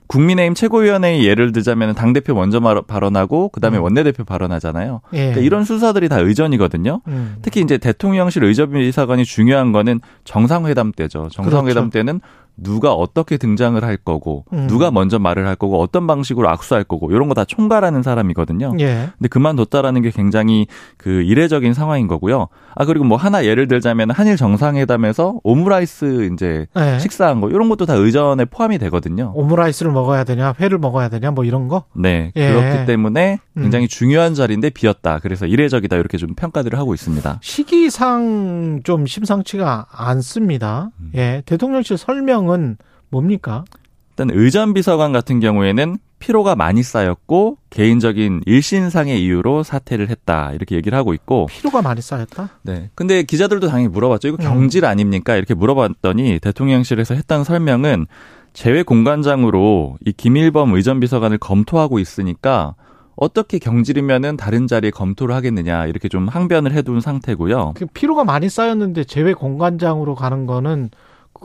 국민의힘 0.07 0.53
최고위원회의 0.53 1.25
예를 1.25 1.51
들자면 1.51 1.95
당 1.95 2.13
대표 2.13 2.33
먼저 2.35 2.59
발언하고 2.59 3.49
그다음에 3.49 3.77
음. 3.77 3.83
원내대표 3.83 4.23
발언하잖아요. 4.23 5.01
예. 5.13 5.17
그러니까 5.17 5.41
이런 5.41 5.63
순서들이 5.63 6.09
다 6.09 6.19
의전이거든요. 6.19 7.01
음. 7.07 7.37
특히 7.41 7.61
이제 7.61 7.77
대통령실 7.77 8.43
의전비서관이 8.43 9.25
중요한 9.25 9.71
거는 9.71 10.01
정상회담 10.23 10.91
때죠. 10.91 11.29
정상회담 11.31 11.89
그렇죠. 11.89 11.89
때는 11.89 12.21
누가 12.57 12.93
어떻게 12.93 13.37
등장을 13.37 13.81
할 13.83 13.97
거고 13.97 14.45
음. 14.53 14.65
누가 14.67 14.89
먼저 14.89 15.19
말을 15.19 15.45
할 15.47 15.55
거고 15.55 15.79
어떤 15.81 16.07
방식으로 16.07 16.49
악수할 16.49 16.83
거고 16.85 17.11
이런 17.11 17.27
거 17.29 17.35
다 17.35 17.43
총괄하는 17.43 18.01
사람이거든요. 18.01 18.75
예. 18.79 19.09
근데 19.17 19.27
그만뒀다라는 19.27 20.01
게 20.01 20.09
굉장히 20.09 20.67
그 20.95 21.21
이례적인 21.21 21.73
상황인 21.73 22.07
거고요. 22.07 22.47
아 22.75 22.85
그리고 22.85 23.03
뭐 23.03 23.17
하나 23.17 23.43
예를 23.43 23.67
들자면 23.67 24.09
한일 24.09 24.37
정상회담에서 24.37 25.41
오므라이스 25.43 26.29
이제 26.33 26.65
예. 26.77 26.97
식사한 26.99 27.41
거 27.41 27.49
이런 27.49 27.67
것도 27.67 27.85
다 27.85 27.93
의전에 27.95 28.45
포함이 28.45 28.77
되거든요. 28.77 29.33
오므라이스를 29.35 29.91
먹어야 29.91 30.23
되냐, 30.23 30.53
회를 30.61 30.77
먹어야 30.77 31.09
되냐 31.09 31.31
뭐 31.31 31.43
이런 31.43 31.67
거? 31.67 31.83
네. 31.93 32.31
예. 32.37 32.47
그렇기 32.53 32.85
때문에 32.85 33.39
음. 33.57 33.61
굉장히 33.63 33.85
음. 33.85 33.87
중요한 33.89 34.33
자리인데 34.33 34.69
비었다. 34.69 35.19
그래서 35.19 35.45
이례적이다 35.45 35.97
이렇게 35.97 36.17
좀 36.17 36.35
평가들을 36.35 36.79
하고 36.79 36.93
있습니다. 36.93 37.39
시기상 37.41 38.81
좀 38.83 39.05
심상치가 39.05 39.87
않습니다. 39.91 40.89
음. 41.01 41.11
예. 41.15 41.43
대통령실 41.45 41.97
설명 41.97 42.44
설명은 42.45 42.77
뭡니까? 43.09 43.65
일단 44.11 44.29
의전 44.31 44.73
비서관 44.73 45.11
같은 45.11 45.39
경우에는 45.39 45.97
피로가 46.19 46.55
많이 46.55 46.81
쌓였고 46.81 47.57
개인적인 47.69 48.43
일신상의 48.45 49.21
이유로 49.21 49.63
사퇴를 49.63 50.09
했다 50.09 50.53
이렇게 50.53 50.75
얘기를 50.75 50.97
하고 50.97 51.13
있고 51.13 51.47
피로가 51.47 51.81
많이 51.81 52.01
쌓였다? 52.01 52.51
네. 52.61 52.89
근데 52.95 53.23
기자들도 53.23 53.67
당연히 53.67 53.89
물어봤죠. 53.89 54.29
이거 54.29 54.37
음. 54.39 54.43
경질 54.43 54.85
아닙니까? 54.85 55.35
이렇게 55.35 55.53
물어봤더니 55.53 56.39
대통령실에서 56.39 57.15
했던 57.15 57.43
설명은 57.43 58.05
재외 58.53 58.83
공관장으로 58.83 59.97
이 60.05 60.13
김일범 60.13 60.73
의전 60.73 61.01
비서관을 61.01 61.37
검토하고 61.37 61.99
있으니까 61.99 62.75
어떻게 63.17 63.59
경질이면은 63.59 64.37
다른 64.37 64.67
자리에 64.67 64.91
검토를 64.91 65.35
하겠느냐 65.35 65.87
이렇게 65.87 66.07
좀 66.07 66.27
항변을 66.29 66.71
해둔 66.71 67.01
상태고요. 67.01 67.73
그 67.75 67.85
피로가 67.87 68.23
많이 68.23 68.49
쌓였는데 68.49 69.03
재외 69.03 69.33
공관장으로 69.33 70.15
가는 70.15 70.45
거는 70.45 70.89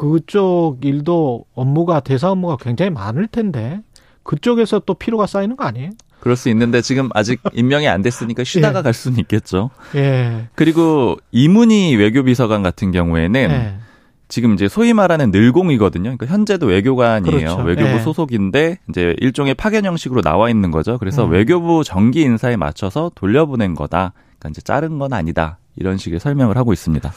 그쪽 0.00 0.78
일도 0.82 1.44
업무가 1.54 2.00
대사 2.00 2.30
업무가 2.30 2.56
굉장히 2.56 2.90
많을 2.90 3.26
텐데 3.26 3.80
그쪽에서 4.22 4.78
또 4.86 4.94
피로가 4.94 5.26
쌓이는 5.26 5.56
거 5.56 5.64
아니에요? 5.64 5.90
그럴 6.20 6.36
수 6.36 6.48
있는데 6.48 6.80
지금 6.80 7.10
아직 7.12 7.38
임명이 7.52 7.86
안 7.86 8.00
됐으니까 8.00 8.42
쉬다가 8.42 8.78
예. 8.78 8.82
갈 8.82 8.94
수는 8.94 9.18
있겠죠. 9.18 9.68
예. 9.96 10.48
그리고 10.54 11.18
이문희 11.32 11.96
외교비서관 11.96 12.62
같은 12.62 12.92
경우에는 12.92 13.40
예. 13.50 13.74
지금 14.28 14.54
이제 14.54 14.68
소위 14.68 14.94
말하는 14.94 15.32
늘공이거든요. 15.32 16.16
그러니까 16.16 16.26
현재도 16.26 16.64
외교관이에요. 16.64 17.36
그렇죠. 17.36 17.62
외교부 17.62 17.90
예. 17.90 17.98
소속인데 17.98 18.78
이제 18.88 19.14
일종의 19.20 19.52
파견 19.52 19.84
형식으로 19.84 20.22
나와 20.22 20.48
있는 20.48 20.70
거죠. 20.70 20.96
그래서 20.96 21.26
음. 21.26 21.32
외교부 21.32 21.84
정기 21.84 22.22
인사에 22.22 22.56
맞춰서 22.56 23.10
돌려보낸 23.14 23.74
거다. 23.74 24.14
그러니까 24.38 24.48
이제 24.48 24.62
자른 24.62 24.98
건 24.98 25.12
아니다. 25.12 25.58
이런 25.76 25.98
식의 25.98 26.20
설명을 26.20 26.56
하고 26.56 26.72
있습니다. 26.72 27.12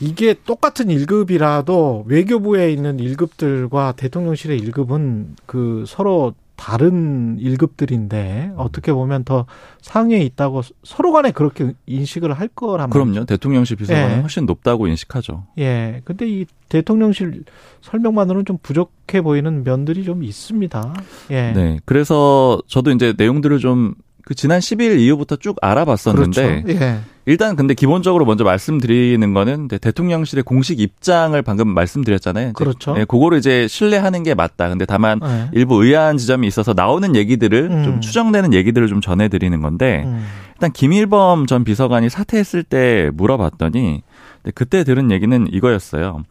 이게 0.00 0.34
똑같은 0.44 0.86
1급이라도 0.86 2.04
외교부에 2.06 2.72
있는 2.72 2.98
1급들과 2.98 3.96
대통령실의 3.96 4.60
1급은 4.60 5.36
그 5.46 5.84
서로 5.86 6.34
다른 6.56 7.38
1급들인데 7.38 8.54
어떻게 8.56 8.92
보면 8.92 9.24
더 9.24 9.44
상위에 9.82 10.20
있다고 10.20 10.62
서로 10.84 11.12
간에 11.12 11.30
그렇게 11.30 11.72
인식을 11.86 12.32
할 12.32 12.48
거란 12.48 12.88
말이죠. 12.88 13.10
그럼요. 13.12 13.26
대통령실 13.26 13.76
비서관은 13.76 14.16
예. 14.16 14.20
훨씬 14.20 14.46
높다고 14.46 14.86
인식하죠. 14.86 15.44
예. 15.58 16.00
근데 16.04 16.26
이 16.26 16.46
대통령실 16.70 17.44
설명만으로는 17.82 18.46
좀 18.46 18.58
부족해 18.62 19.20
보이는 19.20 19.64
면들이 19.64 20.04
좀 20.04 20.24
있습니다. 20.24 20.94
예. 21.30 21.52
네. 21.52 21.78
그래서 21.84 22.62
저도 22.66 22.90
이제 22.90 23.12
내용들을 23.16 23.58
좀 23.58 23.94
그 24.26 24.34
지난 24.34 24.58
10일 24.58 24.98
이후부터 24.98 25.36
쭉 25.36 25.56
알아봤었는데 25.62 26.62
그렇죠. 26.62 26.84
예. 26.84 26.98
일단 27.28 27.56
근데 27.56 27.74
기본적으로 27.74 28.24
먼저 28.24 28.44
말씀드리는 28.44 29.34
거는 29.34 29.66
대통령실의 29.66 30.44
공식 30.44 30.78
입장을 30.78 31.40
방금 31.42 31.68
말씀드렸잖아요. 31.68 32.52
그렇죠. 32.52 32.94
네, 32.94 33.04
그거를 33.04 33.38
이제 33.38 33.66
신뢰하는 33.66 34.22
게 34.22 34.34
맞다. 34.34 34.68
근데 34.68 34.86
다만 34.86 35.18
네. 35.18 35.48
일부 35.52 35.84
의아한 35.84 36.18
지점이 36.18 36.46
있어서 36.46 36.72
나오는 36.72 37.16
얘기들을 37.16 37.68
음. 37.70 37.84
좀 37.84 38.00
추정되는 38.00 38.54
얘기들을 38.54 38.86
좀 38.86 39.00
전해드리는 39.00 39.60
건데 39.60 40.04
음. 40.06 40.24
일단 40.54 40.72
김일범 40.72 41.46
전 41.46 41.64
비서관이 41.64 42.08
사퇴했을 42.10 42.62
때 42.62 43.10
물어봤더니 43.14 44.02
그때 44.54 44.84
들은 44.84 45.10
얘기는 45.10 45.48
이거였어요. 45.50 46.22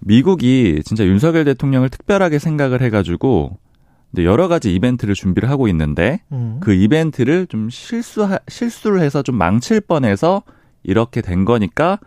미국이 0.00 0.82
진짜 0.84 1.04
윤석열 1.04 1.46
대통령을 1.46 1.88
특별하게 1.88 2.38
생각을 2.38 2.82
해가지고 2.82 3.56
여러 4.22 4.46
가지 4.46 4.72
이벤트를 4.74 5.14
준비를 5.14 5.50
하고 5.50 5.66
있는데 5.66 6.20
음. 6.30 6.58
그 6.60 6.72
이벤트를 6.72 7.46
좀 7.48 7.68
실수 7.70 8.28
실수를 8.48 9.00
해서 9.00 9.22
좀 9.22 9.36
망칠 9.36 9.80
뻔해서 9.80 10.42
이렇게 10.84 11.20
된 11.22 11.44
거니까 11.44 11.98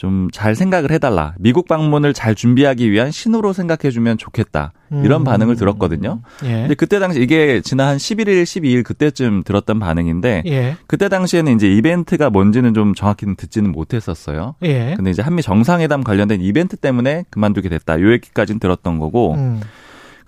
좀 0.00 0.28
잘 0.32 0.54
생각을 0.54 0.90
해달라. 0.90 1.34
미국 1.38 1.68
방문을 1.68 2.14
잘 2.14 2.34
준비하기 2.34 2.90
위한 2.90 3.10
신호로 3.10 3.52
생각해주면 3.52 4.16
좋겠다. 4.16 4.72
이런 5.04 5.20
음. 5.20 5.24
반응을 5.24 5.56
들었거든요. 5.56 6.22
예. 6.44 6.52
근데 6.62 6.74
그때 6.74 6.98
당시 6.98 7.20
이게 7.20 7.60
지난 7.60 7.88
한 7.88 7.96
11일, 7.98 8.42
12일 8.44 8.82
그때쯤 8.82 9.42
들었던 9.44 9.78
반응인데 9.78 10.44
예. 10.46 10.76
그때 10.86 11.10
당시에는 11.10 11.54
이제 11.54 11.70
이벤트가 11.70 12.30
뭔지는 12.30 12.72
좀 12.72 12.94
정확히는 12.94 13.36
듣지는 13.36 13.72
못했었어요. 13.72 14.54
예. 14.62 14.94
근데 14.96 15.10
이제 15.10 15.20
한미 15.20 15.42
정상회담 15.42 16.02
관련된 16.02 16.40
이벤트 16.40 16.76
때문에 16.76 17.26
그만두게 17.28 17.68
됐다. 17.68 18.00
요 18.00 18.10
얘기까지는 18.12 18.58
들었던 18.58 18.98
거고. 18.98 19.34
음. 19.34 19.60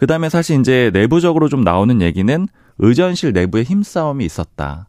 그 0.03 0.09
다음에 0.09 0.29
사실 0.29 0.59
이제 0.59 0.91
내부적으로 0.93 1.49
좀 1.49 1.61
나오는 1.61 2.03
얘기는 2.03 2.49
의전실 2.79 3.33
내부에 3.33 3.63
힘싸움이 3.63 4.25
있었다. 4.25 4.89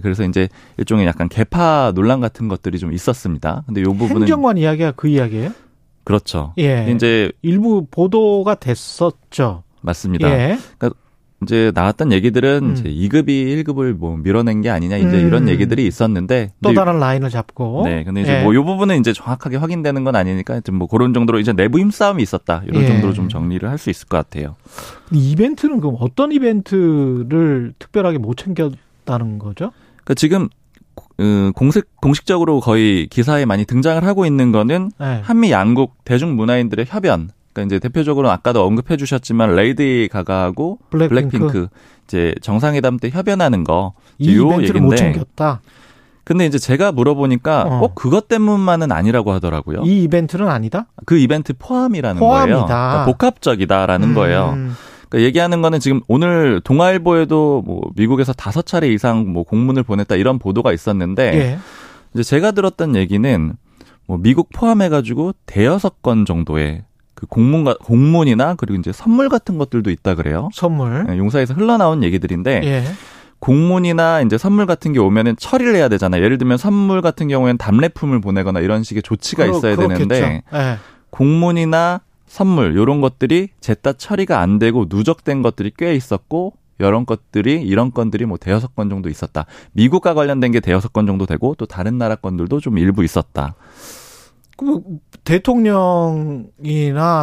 그래서 0.00 0.24
이제 0.24 0.48
일종의 0.78 1.06
약간 1.06 1.28
개파 1.28 1.92
논란 1.94 2.18
같은 2.20 2.48
것들이 2.48 2.78
좀 2.78 2.90
있었습니다. 2.90 3.64
근데 3.66 3.82
요 3.82 3.92
부분은 3.92 4.22
행정관 4.22 4.56
이야기가 4.56 4.92
그 4.92 5.08
이야기예요? 5.08 5.50
그렇죠. 6.04 6.54
예. 6.56 6.90
이제 6.90 7.30
일부 7.42 7.86
보도가 7.90 8.54
됐었죠. 8.54 9.64
맞습니다. 9.82 10.30
예. 10.30 10.58
그러니까 10.78 10.98
이제 11.44 11.70
나왔던 11.74 12.10
얘기들은 12.12 12.60
음. 12.64 12.72
이제 12.72 12.84
2급이 12.84 13.64
1급을 13.64 13.92
뭐 13.92 14.16
밀어낸 14.16 14.60
게 14.60 14.70
아니냐 14.70 14.96
이제 14.96 15.20
음. 15.22 15.26
이런 15.28 15.48
얘기들이 15.48 15.86
있었는데 15.86 16.52
또 16.62 16.74
다른 16.74 16.98
라인을 16.98 17.30
잡고 17.30 17.82
네 17.84 18.02
근데 18.04 18.22
이제 18.22 18.38
예. 18.38 18.42
뭐이 18.42 18.56
부분은 18.58 18.98
이제 18.98 19.12
정확하게 19.12 19.56
확인되는 19.58 20.02
건 20.04 20.16
아니니까 20.16 20.60
좀 20.60 20.74
뭐 20.74 20.88
그런 20.88 21.14
정도로 21.14 21.38
이제 21.38 21.52
내부 21.52 21.78
힘싸움이 21.78 22.20
있었다 22.22 22.62
이런 22.66 22.82
예. 22.82 22.86
정도로 22.88 23.12
좀 23.12 23.28
정리를 23.28 23.68
할 23.70 23.78
수 23.78 23.90
있을 23.90 24.08
것 24.08 24.16
같아요. 24.16 24.56
이벤트는 25.12 25.78
그럼 25.80 25.96
어떤 26.00 26.32
이벤트를 26.32 27.74
특별하게 27.78 28.18
못 28.18 28.36
챙겼다는 28.36 29.38
거죠? 29.38 29.70
그러니까 29.94 30.14
지금 30.14 30.48
음, 31.20 31.52
공식 31.54 31.84
공식적으로 32.00 32.60
거의 32.60 33.06
기사에 33.08 33.44
많이 33.44 33.64
등장을 33.64 34.02
하고 34.04 34.26
있는 34.26 34.52
거는 34.52 34.90
네. 34.98 35.20
한미 35.22 35.50
양국 35.52 36.04
대중문화인들의 36.04 36.86
협연 36.88 37.30
그러니까 37.54 37.62
이제 37.62 37.78
대표적으로 37.78 38.30
아까도 38.30 38.66
언급해 38.66 38.96
주셨지만 38.96 39.54
레이디 39.54 40.08
가가하고 40.12 40.80
블랙핑크. 40.90 41.38
블랙핑크, 41.38 41.68
이제 42.06 42.34
정상회담 42.42 42.98
때 42.98 43.08
협연하는 43.08 43.64
거. 43.64 43.94
이 44.18 44.32
이벤트를 44.32 44.80
못 44.80 44.96
챙겼다. 44.96 45.62
근데 46.24 46.46
이제 46.46 46.58
제가 46.58 46.90
물어보니까 46.92 47.62
어. 47.62 47.80
꼭 47.80 47.94
그것 47.94 48.28
때문만은 48.28 48.92
아니라고 48.92 49.32
하더라고요. 49.32 49.82
이 49.84 50.02
이벤트는 50.04 50.48
아니다? 50.48 50.86
그 51.06 51.18
이벤트 51.18 51.52
포함이라는 51.58 52.18
포함이다. 52.18 52.54
거예요. 52.54 52.66
그러니까 52.66 53.04
복합적이다라는 53.04 54.08
음. 54.08 54.14
거예요. 54.14 54.56
그러니까 55.08 55.26
얘기하는 55.26 55.62
거는 55.62 55.80
지금 55.80 56.00
오늘 56.08 56.60
동아일보에도 56.62 57.62
뭐 57.64 57.82
미국에서 57.94 58.32
다섯 58.32 58.66
차례 58.66 58.88
이상 58.88 59.32
뭐 59.32 59.44
공문을 59.44 59.82
보냈다 59.82 60.16
이런 60.16 60.38
보도가 60.38 60.72
있었는데 60.72 61.22
예. 61.34 61.58
이제 62.14 62.22
제가 62.22 62.52
들었던 62.52 62.96
얘기는 62.96 63.52
뭐 64.06 64.18
미국 64.18 64.48
포함해가지고 64.50 65.34
대여섯 65.46 66.00
건 66.02 66.24
정도의 66.24 66.84
그 67.24 67.26
공문 67.26 67.74
공문이나 67.74 68.54
그리고 68.54 68.78
이제 68.78 68.92
선물 68.92 69.28
같은 69.28 69.58
것들도 69.58 69.90
있다 69.90 70.14
그래요. 70.14 70.50
선물. 70.52 71.04
네, 71.06 71.18
용사에서 71.18 71.54
흘러나온 71.54 72.02
얘기들인데 72.02 72.60
예. 72.64 72.84
공문이나 73.38 74.22
이제 74.22 74.38
선물 74.38 74.66
같은 74.66 74.92
게 74.92 74.98
오면은 74.98 75.36
처리를 75.36 75.74
해야 75.74 75.88
되잖아요. 75.88 76.22
예를 76.22 76.38
들면 76.38 76.56
선물 76.56 77.02
같은 77.02 77.28
경우에는 77.28 77.58
답례품을 77.58 78.20
보내거나 78.20 78.60
이런 78.60 78.82
식의 78.82 79.02
조치가 79.02 79.44
그러, 79.44 79.56
있어야 79.56 79.76
그렇겠죠. 79.76 80.08
되는데 80.08 80.42
예. 80.52 80.78
공문이나 81.10 82.00
선물 82.26 82.74
요런 82.76 83.00
것들이 83.00 83.48
제따 83.60 83.92
처리가 83.92 84.40
안 84.40 84.58
되고 84.58 84.86
누적된 84.88 85.42
것들이 85.42 85.72
꽤 85.76 85.94
있었고 85.94 86.54
이런 86.78 87.06
것들이 87.06 87.62
이런 87.62 87.92
건들이 87.92 88.24
뭐 88.26 88.36
대여섯 88.36 88.74
건 88.74 88.88
정도 88.88 89.08
있었다. 89.08 89.46
미국과 89.72 90.14
관련된 90.14 90.52
게 90.52 90.60
대여섯 90.60 90.92
건 90.92 91.06
정도 91.06 91.26
되고 91.26 91.54
또 91.56 91.66
다른 91.66 91.98
나라 91.98 92.16
건들도 92.16 92.60
좀 92.60 92.78
일부 92.78 93.04
있었다. 93.04 93.54
그 94.56 94.80
대통령이나 95.24 96.46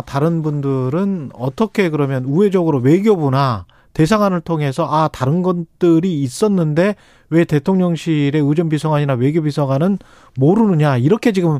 다른 0.06 0.42
분들은 0.42 1.32
어떻게 1.34 1.90
그러면 1.90 2.26
우회적으로 2.26 2.80
외교부나 2.80 3.66
대상안을 3.94 4.42
통해서 4.42 4.88
아 4.90 5.08
다른 5.10 5.42
것들이 5.42 6.22
있었는데 6.22 6.96
왜 7.30 7.46
대통령실의 7.46 8.42
의전비서관이나 8.42 9.14
외교비서관은 9.14 9.98
모르느냐 10.38 10.98
이렇게 10.98 11.32
지금 11.32 11.60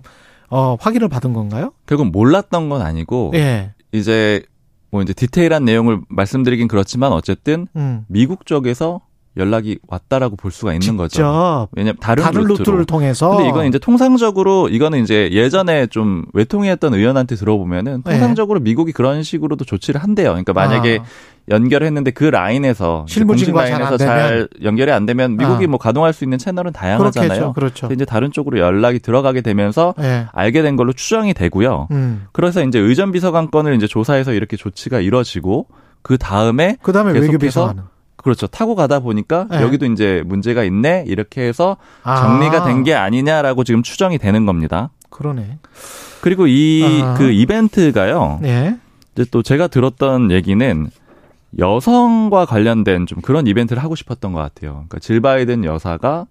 어 0.50 0.76
확인을 0.80 1.08
받은 1.08 1.34
건가요? 1.34 1.72
결국 1.86 2.12
몰랐던 2.12 2.70
건 2.70 2.82
아니고 2.82 3.32
예. 3.36 3.74
이제 3.92 4.44
뭐 4.92 5.02
이제 5.02 5.14
디테일한 5.14 5.64
내용을 5.66 6.02
말씀드리긴 6.10 6.68
그렇지만 6.68 7.14
어쨌든 7.14 7.68
음. 7.76 8.06
미국 8.08 8.46
쪽에서 8.46 9.02
연락이 9.38 9.80
왔다라고 9.88 10.36
볼 10.36 10.52
수가 10.52 10.74
있는 10.74 10.98
거죠. 10.98 11.70
왜냐면 11.72 11.96
다른, 12.02 12.24
다른 12.24 12.42
루트로. 12.42 12.58
루트를 12.58 12.86
통해서. 12.86 13.30
근데 13.30 13.48
이건 13.48 13.66
이제 13.66 13.80
통상적으로 13.80 14.68
이거는 14.68 15.02
이제 15.04 15.30
예전에 15.32 15.88
좀 15.88 16.26
외통위 16.34 16.62
했던 16.62 16.94
의원한테 16.94 17.36
들어보면은 17.36 18.04
네. 18.06 18.12
통상적으로 18.12 18.60
네. 18.60 18.64
미국이 18.64 18.92
그런 18.92 19.24
식으로도 19.24 19.64
조치를 19.64 20.04
한대요. 20.04 20.32
그러니까 20.32 20.52
만약에 20.52 21.00
아. 21.02 21.06
연결을 21.50 21.88
했는데 21.88 22.12
그 22.12 22.26
라인에서 22.26 23.06
공식 23.26 23.54
라인에서 23.54 23.98
잘 23.98 24.50
연결이 24.64 24.92
안 24.92 25.06
되면 25.06 25.38
미국이 25.38 25.66
아. 25.66 25.68
뭐 25.68 25.80
가동할 25.80 26.12
수 26.12 26.26
있는 26.26 26.38
채널은 26.38 26.74
다양하잖아요. 26.74 27.54
그렇죠. 27.54 27.90
이제 27.92 28.04
다른 28.04 28.32
쪽으로 28.32 28.60
연락이 28.60 29.00
들어가게 29.00 29.42
되면서 29.42 29.94
네. 29.98 30.28
알게 30.34 30.62
된 30.62 30.76
걸로 30.76 30.92
추정이 30.92 31.34
되고요. 31.34 31.88
음. 31.92 32.28
그래서 32.34 32.64
이제 32.64 32.80
의전 32.80 33.12
비서관 33.14 33.50
건을 33.50 33.76
이제 33.76 33.88
조사해서 33.88 34.34
이렇게 34.34 34.58
조치가 34.58 35.00
이루어지고 35.00 35.68
그 36.02 36.18
다음에 36.18 36.78
그 36.82 36.92
다음에 36.92 37.14
외교 37.18 37.38
비서관 37.38 37.84
그렇죠. 38.24 38.48
타고 38.48 38.76
가다 38.76 39.00
보니까 39.00 39.48
네. 39.50 39.62
여기도 39.62 39.86
이제 39.86 40.24
문제가 40.26 40.64
있네 40.64 41.06
이렇게 41.08 41.42
해서 41.42 41.78
아. 42.04 42.22
정리가 42.22 42.66
된게 42.66 42.94
아니냐라고 42.94 43.64
지금 43.64 43.84
추정이 43.84 44.18
되는 44.18 44.46
겁니다. 44.46 44.90
그러네. 45.10 45.58
그리고 46.22 46.48
이그 46.48 47.04
아. 47.04 47.14
그 47.16 47.32
이벤트가요. 47.32 48.40
네. 48.42 48.78
이제 49.14 49.26
또 49.32 49.44
제가 49.44 49.68
들었던 49.68 50.32
얘기는 50.32 50.88
여성과 51.58 52.46
관련된 52.46 53.08
좀 53.08 53.22
그런 53.22 53.48
이벤트를 53.48 53.84
하고 53.84 53.96
싶었던 53.96 54.32
것 54.32 54.40
같아요. 54.40 54.72
그러니까 54.72 55.00
질 55.00 55.20
바이든 55.20 55.66
여사가 55.66 56.28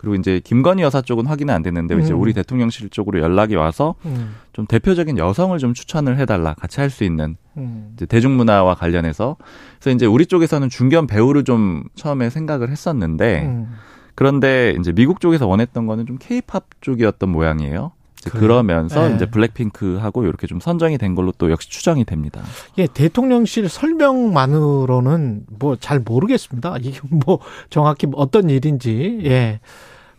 그리고 0.00 0.14
이제 0.14 0.40
김건희 0.42 0.82
여사 0.82 1.02
쪽은 1.02 1.26
확인은 1.26 1.52
안 1.52 1.62
됐는데 1.62 1.94
음. 1.94 2.00
이제 2.00 2.14
우리 2.14 2.32
대통령실 2.32 2.88
쪽으로 2.88 3.20
연락이 3.20 3.54
와서 3.54 3.96
음. 4.06 4.34
좀 4.54 4.64
대표적인 4.64 5.18
여성을 5.18 5.58
좀 5.58 5.74
추천을 5.74 6.16
해달라 6.16 6.54
같이 6.54 6.80
할 6.80 6.88
수 6.88 7.04
있는 7.04 7.36
음. 7.58 7.92
이제 7.96 8.06
대중문화와 8.06 8.76
관련해서 8.76 9.36
그래서 9.78 9.94
이제 9.94 10.06
우리 10.06 10.24
쪽에서는 10.24 10.70
중견 10.70 11.06
배우를 11.06 11.44
좀 11.44 11.84
처음에 11.96 12.30
생각을 12.30 12.70
했었는데 12.70 13.42
음. 13.44 13.74
그런데 14.14 14.74
이제 14.80 14.90
미국 14.90 15.20
쪽에서 15.20 15.46
원했던 15.46 15.86
거는 15.86 16.06
좀 16.06 16.16
케이팝 16.18 16.80
쪽이었던 16.80 17.28
모양이에요. 17.28 17.92
그래. 18.24 18.40
그러면서 18.40 19.08
네. 19.08 19.14
이제 19.16 19.26
블랙핑크하고 19.26 20.24
이렇게 20.24 20.46
좀 20.46 20.60
선정이 20.60 20.96
된 20.96 21.14
걸로 21.14 21.32
또 21.36 21.50
역시 21.50 21.68
추정이 21.70 22.04
됩니다. 22.04 22.42
예, 22.78 22.86
대통령실 22.86 23.68
설명만으로는 23.68 25.44
뭐 25.58 25.76
잘 25.76 26.00
모르겠습니다. 26.00 26.76
이게 26.80 27.00
뭐 27.10 27.38
정확히 27.68 28.06
어떤 28.14 28.48
일인지 28.50 29.20
예. 29.24 29.60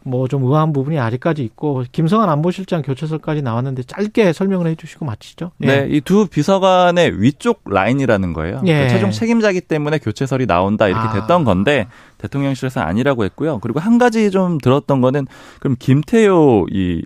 뭐 0.04 0.28
좀 0.28 0.43
의아한 0.43 0.74
부분이 0.74 0.97
아직까지 0.99 1.43
있고 1.43 1.84
김성한 1.91 2.30
안보실장 2.30 2.82
교체설까지 2.82 3.41
나왔는데 3.41 3.84
짧게 3.84 4.34
설명을 4.34 4.68
해주시고 4.68 5.06
마치죠. 5.06 5.52
예. 5.64 5.66
네, 5.66 5.88
이 5.89 6.02
두 6.02 6.28
비서관의 6.28 7.22
위쪽 7.22 7.62
라인이라는 7.66 8.34
거예요. 8.34 8.62
예. 8.66 8.74
그러니까 8.74 8.93
최종 8.93 9.12
책임자기 9.12 9.62
때문에 9.62 9.99
교체설이 9.99 10.45
나온다 10.47 10.88
이렇게 10.88 11.08
아. 11.08 11.14
됐던 11.14 11.43
건데 11.43 11.88
대통령실에서 12.18 12.82
아니라고 12.82 13.24
했고요. 13.26 13.60
그리고 13.60 13.80
한 13.80 13.97
가지 13.97 14.32
좀 14.32 14.58
들었던 14.58 15.02
거는 15.02 15.28
그럼 15.60 15.76
김태효 15.80 16.68
이 16.72 17.04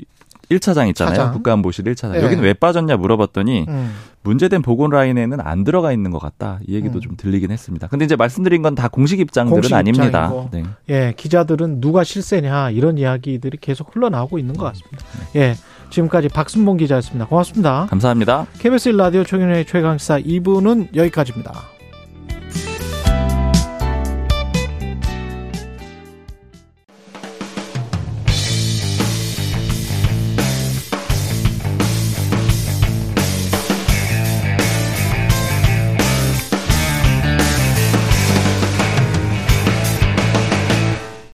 1차장 0.49 0.87
있잖아요. 0.89 1.15
차장. 1.15 1.33
국가안보실 1.33 1.85
1차장. 1.85 2.11
네. 2.13 2.23
여기는 2.23 2.43
왜 2.43 2.53
빠졌냐 2.53 2.97
물어봤더니 2.97 3.65
음. 3.67 3.93
문제된 4.23 4.61
보건 4.63 4.89
라인에는 4.89 5.39
안 5.41 5.63
들어가 5.63 5.91
있는 5.91 6.09
것 6.11 6.19
같다. 6.19 6.59
이 6.67 6.73
얘기도 6.75 6.95
음. 6.99 7.01
좀 7.01 7.17
들리긴 7.17 7.51
했습니다. 7.51 7.87
근데 7.87 8.05
이제 8.05 8.15
말씀드린 8.15 8.61
건 8.61 8.75
다 8.75 8.87
공식 8.87 9.19
입장들은 9.19 9.55
공식 9.61 9.73
아닙니다. 9.73 10.31
네. 10.51 10.63
예, 10.89 11.13
기자들은 11.15 11.79
누가 11.81 12.03
실세냐 12.03 12.71
이런 12.71 12.97
이야기들이 12.97 13.57
계속 13.61 13.95
흘러나오고 13.95 14.37
있는 14.39 14.55
것 14.55 14.65
같습니다. 14.65 15.05
예. 15.35 15.55
지금까지 15.91 16.29
박순봉 16.29 16.77
기자였습니다. 16.77 17.27
고맙습니다. 17.27 17.85
감사합니다. 17.89 18.47
KBS 18.59 18.91
1라디오 18.91 19.25
최경영의 19.25 19.65
최강시사 19.65 20.19
2부는 20.19 20.95
여기까지입니다. 20.95 21.74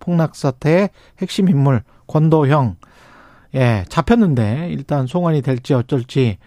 폭락 0.00 0.34
사태의 0.34 0.90
핵심 1.20 1.48
인물 1.48 1.82
권도형 2.06 2.76
예 3.54 3.84
잡혔는데 3.88 4.68
일단 4.70 5.06
송환이 5.06 5.42
될지 5.42 5.74
어쩔지 5.74 6.38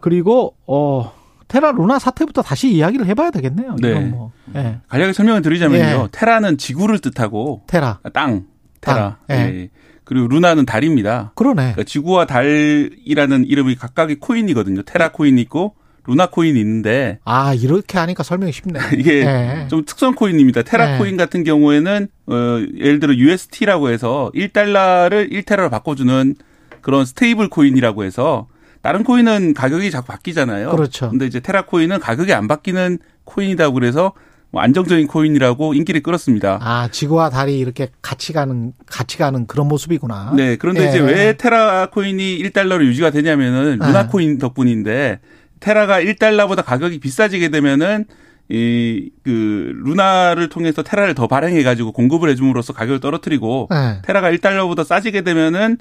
그리고 0.00 0.56
어 0.66 1.12
테라 1.48 1.72
루나 1.72 1.98
사태부터 1.98 2.42
다시 2.42 2.72
이야기를 2.72 3.06
해봐야 3.06 3.30
되겠네요. 3.30 3.76
네. 3.80 4.00
뭐, 4.00 4.32
예. 4.56 4.80
간략히 4.88 5.12
설명을 5.12 5.42
드리자면요. 5.42 5.84
예. 5.84 6.08
테라는 6.10 6.58
지구를 6.58 6.98
뜻하고 6.98 7.62
테라 7.68 8.00
땅 8.12 8.46
테라 8.80 9.18
땅. 9.28 9.36
예. 9.36 9.42
예. 9.42 9.70
그리고 10.04 10.28
루나는 10.28 10.66
달입니다. 10.66 11.32
그러네. 11.34 11.54
그러니까 11.54 11.84
지구와 11.84 12.26
달이라는 12.26 13.44
이름이 13.44 13.74
각각의 13.76 14.16
코인이거든요. 14.16 14.82
테라 14.82 15.10
코인이 15.10 15.40
있고 15.42 15.74
루나 16.06 16.26
코인이 16.26 16.58
있는데 16.60 17.18
아 17.24 17.54
이렇게 17.54 17.98
하니까 17.98 18.22
설명이 18.22 18.52
쉽네. 18.52 18.78
이게 18.98 19.24
네. 19.24 19.68
좀 19.68 19.84
특성 19.84 20.14
코인입니다. 20.14 20.62
테라 20.62 20.92
네. 20.92 20.98
코인 20.98 21.16
같은 21.16 21.44
경우에는 21.44 22.08
어 22.28 22.34
예를 22.78 23.00
들어 23.00 23.14
UST라고 23.14 23.90
해서 23.90 24.30
1달러를 24.34 25.30
1테라로 25.32 25.70
바꿔주는 25.70 26.34
그런 26.80 27.04
stable 27.04 27.48
coin이라고 27.48 28.04
해서 28.04 28.48
다른 28.82 29.02
코인은 29.02 29.54
가격이 29.54 29.90
자꾸 29.90 30.06
바뀌잖아요. 30.06 30.70
그렇죠. 30.70 31.10
근데 31.10 31.26
이제 31.26 31.40
테라 31.40 31.66
코인은 31.66 31.98
가격이 31.98 32.32
안 32.32 32.46
바뀌는 32.46 32.98
코인이다 33.24 33.70
그래서 33.70 34.12
뭐 34.50 34.62
안정적인 34.62 35.06
코인이라고 35.08 35.74
인기를 35.74 36.02
끌었습니다. 36.02 36.60
아, 36.62 36.88
지구와 36.90 37.30
달이 37.30 37.58
이렇게 37.58 37.88
같이 38.00 38.32
가는, 38.32 38.72
같이 38.86 39.18
가는 39.18 39.46
그런 39.46 39.68
모습이구나. 39.68 40.34
네. 40.36 40.56
그런데 40.56 40.84
예. 40.84 40.88
이제 40.88 41.00
왜 41.00 41.36
테라 41.36 41.90
코인이 41.90 42.38
1달러로 42.42 42.84
유지가 42.84 43.10
되냐면은 43.10 43.78
루나 43.80 44.04
예. 44.04 44.06
코인 44.06 44.38
덕분인데 44.38 45.20
테라가 45.60 46.00
1달러보다 46.00 46.64
가격이 46.64 46.98
비싸지게 47.00 47.48
되면은 47.50 48.04
이 48.48 49.10
그 49.26 49.72
루나를 49.84 50.48
통해서 50.48 50.84
테라를 50.84 51.14
더 51.16 51.26
발행해 51.26 51.64
가지고 51.64 51.90
공급을 51.90 52.28
해 52.30 52.36
줌으로써 52.36 52.72
가격을 52.72 53.00
떨어뜨리고 53.00 53.66
네. 53.72 53.98
테라가 54.02 54.30
1달러보다 54.30 54.84
싸지게 54.84 55.22
되면은 55.22 55.78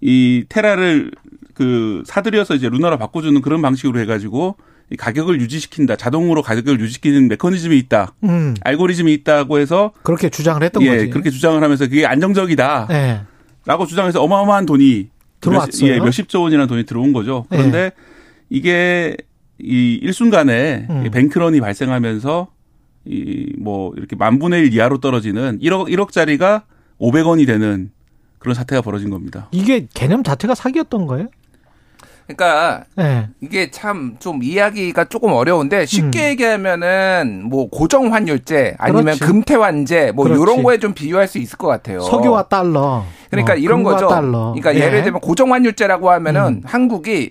이 0.00 0.44
테라를 0.48 1.10
그 1.52 2.02
사들여서 2.06 2.54
이제 2.54 2.70
루나로 2.70 2.96
바꿔 2.96 3.20
주는 3.20 3.42
그런 3.42 3.60
방식으로 3.60 4.00
해 4.00 4.06
가지고 4.06 4.56
가격을 4.98 5.42
유지시킨다. 5.42 5.96
자동으로 5.96 6.40
가격을 6.40 6.80
유지시키는 6.80 7.28
메커니즘이 7.28 7.76
있다. 7.80 8.14
음. 8.24 8.54
알고리즘이 8.62 9.12
있다고 9.12 9.58
해서 9.58 9.92
그렇게 10.02 10.30
주장을 10.30 10.62
했던 10.62 10.82
예, 10.84 10.88
거지. 10.96 11.10
그렇게 11.10 11.28
주장을 11.28 11.62
하면서 11.62 11.86
그게 11.86 12.06
안정적이다. 12.06 12.86
네. 12.88 13.20
라고 13.66 13.84
주장해서 13.84 14.22
어마어마한 14.22 14.64
돈이 14.64 15.08
들어왔어요. 15.42 15.90
몇, 15.90 15.96
예, 15.96 16.00
몇십조 16.00 16.40
원이나 16.40 16.66
돈이 16.66 16.84
들어온 16.86 17.12
거죠. 17.12 17.44
그런데 17.50 17.90
네. 17.90 17.90
이게 18.48 19.16
이 19.58 19.98
일순간에 20.02 20.86
음. 20.90 21.10
뱅크런이 21.10 21.60
발생하면서 21.60 22.48
이 23.06 23.46
뭐 23.58 23.92
이렇게 23.96 24.16
만 24.16 24.38
분의 24.38 24.60
일 24.66 24.74
이하로 24.74 24.98
떨어지는 24.98 25.58
1억 25.60 25.88
1억짜리가 25.88 26.62
500원이 27.00 27.46
되는 27.46 27.90
그런 28.38 28.54
사태가 28.54 28.82
벌어진 28.82 29.10
겁니다. 29.10 29.48
이게 29.52 29.86
개념 29.94 30.22
자체가 30.22 30.54
사기였던 30.54 31.06
거예요? 31.06 31.28
그러니까 32.26 32.84
네. 32.96 33.28
이게 33.40 33.70
참 33.70 34.16
좀 34.18 34.42
이야기가 34.42 35.04
조금 35.04 35.32
어려운데 35.32 35.86
쉽게 35.86 36.18
음. 36.26 36.30
얘기하면은 36.30 37.44
뭐 37.48 37.68
고정 37.70 38.12
환율제 38.12 38.74
아니면 38.78 39.04
그렇지. 39.04 39.20
금태 39.20 39.54
환제 39.54 40.10
뭐 40.12 40.24
그렇지. 40.24 40.42
이런 40.42 40.62
거에 40.64 40.78
좀 40.78 40.92
비유할 40.92 41.28
수 41.28 41.38
있을 41.38 41.56
것 41.58 41.68
같아요. 41.68 42.00
석유와 42.00 42.44
달러. 42.48 43.04
그러니까 43.30 43.54
뭐, 43.54 43.62
이런 43.62 43.82
거죠. 43.84 44.08
달러. 44.08 44.52
그러니까 44.56 44.74
예. 44.74 44.80
예를 44.86 45.02
들면 45.04 45.20
고정 45.20 45.52
환율제라고 45.52 46.10
하면은 46.10 46.40
음. 46.46 46.62
한국이 46.64 47.30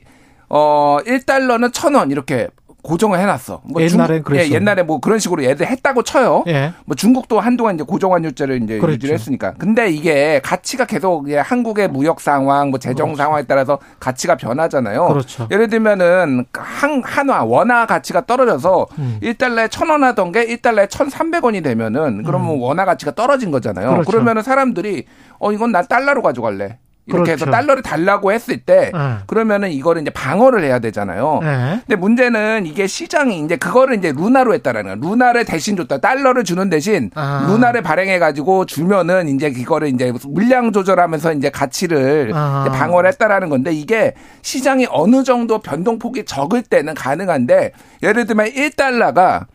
어 0.50 0.98
1달러는 1.06 1.72
1,000원 1.72 2.12
이렇게 2.12 2.50
고정을 2.86 3.20
해놨어. 3.20 3.62
뭐 3.66 3.82
옛날에 3.82 4.22
중, 4.22 4.36
예, 4.38 4.50
옛날에 4.52 4.84
뭐 4.84 5.00
그런 5.00 5.18
식으로 5.18 5.44
얘들 5.44 5.66
했다고 5.66 6.04
쳐요. 6.04 6.44
예. 6.48 6.72
뭐 6.86 6.96
중국도 6.96 7.40
한동안 7.40 7.76
이제 7.76 7.84
고정환율제를 7.84 8.62
이제 8.64 8.78
그렇죠. 8.78 8.94
유지를 8.94 9.16
했으니까. 9.16 9.54
근데 9.58 9.90
이게 9.90 10.40
가치가 10.44 10.86
계속 10.86 11.28
예, 11.30 11.40
한국의 11.40 11.90
무역 11.90 12.22
상황, 12.22 12.70
뭐 12.70 12.78
재정 12.80 13.08
그렇죠. 13.08 13.24
상황에 13.24 13.44
따라서 13.44 13.80
가치가 14.00 14.38
변하잖아요. 14.38 15.08
그렇죠. 15.08 15.48
예를 15.52 15.68
들면은 15.68 16.46
한 16.54 17.02
한화 17.04 17.44
원화 17.44 17.88
가치가 17.88 18.24
떨어져서 18.26 18.86
음. 19.00 19.20
1달러에 19.22 19.68
1,000원 19.68 20.02
하던 20.02 20.32
게 20.32 20.46
1달러에 20.46 20.88
1,300원이 20.88 21.64
되면은 21.64 22.24
그러면 22.24 22.52
음. 22.52 22.62
원화 22.62 22.86
가치가 22.86 23.12
떨어진 23.16 23.50
거잖아요. 23.50 23.90
그렇죠. 23.94 24.12
그러면은 24.12 24.44
사람들이 24.44 25.06
어 25.40 25.52
이건 25.52 25.72
난 25.72 25.88
달러로 25.88 26.22
가져갈래. 26.22 26.78
이렇게 27.08 27.24
그렇죠. 27.24 27.46
해서 27.46 27.52
달러를 27.52 27.84
달라고 27.84 28.32
했을 28.32 28.58
때 28.58 28.92
네. 28.94 29.18
그러면은 29.28 29.72
이거를 29.72 30.02
이제 30.02 30.10
방어를 30.12 30.64
해야 30.64 30.80
되잖아요. 30.80 31.40
네. 31.44 31.80
근데 31.86 31.96
문제는 31.96 32.66
이게 32.66 32.88
시장이 32.88 33.40
이제 33.42 33.58
그거를 33.58 33.98
이제 33.98 34.12
루나로 34.12 34.54
했다라는 34.56 35.00
거야. 35.00 35.10
루나를 35.12 35.46
대신 35.46 35.76
줬다. 35.76 36.00
달러를 36.00 36.44
주는 36.44 36.70
대신 36.70 37.12
아. 37.14 37.46
루나를 37.48 37.84
발행해 37.84 38.18
가지고 38.18 38.66
주면은 38.66 39.30
이제 39.30 39.48
이거를 39.48 39.90
이제 39.90 40.12
물량 40.28 40.72
조절하면서 40.72 41.34
이제 41.34 41.50
가치를 41.52 42.32
아. 42.34 42.66
이제 42.68 42.78
방어를 42.78 43.10
했다라는 43.12 43.50
건데 43.50 43.72
이게 43.72 44.14
시장이 44.42 44.88
어느 44.90 45.24
정도 45.24 45.60
변동폭이 45.60 46.26
적을 46.26 46.64
때는 46.64 46.96
가능한데 46.96 47.72
예를 48.02 48.26
들면 48.26 48.48
1달러가 48.48 49.46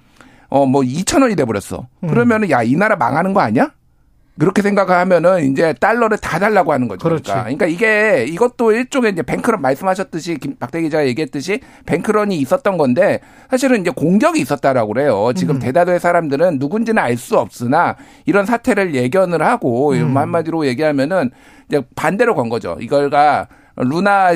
어뭐 0.51 0.83
2천 0.83 1.23
원이 1.23 1.35
돼 1.37 1.45
버렸어. 1.45 1.87
음. 2.05 2.09
그러면은 2.09 2.51
야, 2.51 2.63
이 2.63 2.75
나라 2.77 2.97
망하는 2.97 3.33
거 3.33 3.41
아니야? 3.41 3.71
그렇게 4.41 4.63
생각하면은 4.63 5.53
이제 5.53 5.75
달러를 5.75 6.17
다 6.17 6.39
달라고 6.39 6.73
하는 6.73 6.89
거죠. 6.89 7.05
그러니까. 7.05 7.43
그러니까 7.43 7.67
이게 7.67 8.25
이것도 8.27 8.73
일종의 8.73 9.13
이제 9.13 9.23
뱅크런 9.23 9.61
말씀하셨듯이 9.61 10.39
김 10.39 10.57
박대 10.57 10.81
기자가 10.81 11.07
얘기했듯이 11.07 11.61
뱅크런이 11.85 12.39
있었던 12.39 12.79
건데 12.79 13.21
사실은 13.51 13.83
이제 13.83 13.91
공격이 13.91 14.41
있었다라고 14.41 14.95
그래요. 14.95 15.33
지금 15.37 15.57
음. 15.57 15.61
대다수의 15.61 16.01
사람들은 16.01 16.59
누군지는 16.59 17.03
알 17.03 17.21
수 17.21 17.37
없으나 17.37 17.97
이런 18.25 18.47
사태를 18.47 18.95
예견을 18.95 19.43
하고 19.43 19.93
음. 19.93 20.17
한마디로 20.17 20.67
얘기하면은 20.69 21.31
이제 21.69 21.83
반대로 21.95 22.35
건 22.35 22.49
거죠. 22.49 22.79
이걸가 22.81 23.47
루나 23.77 24.31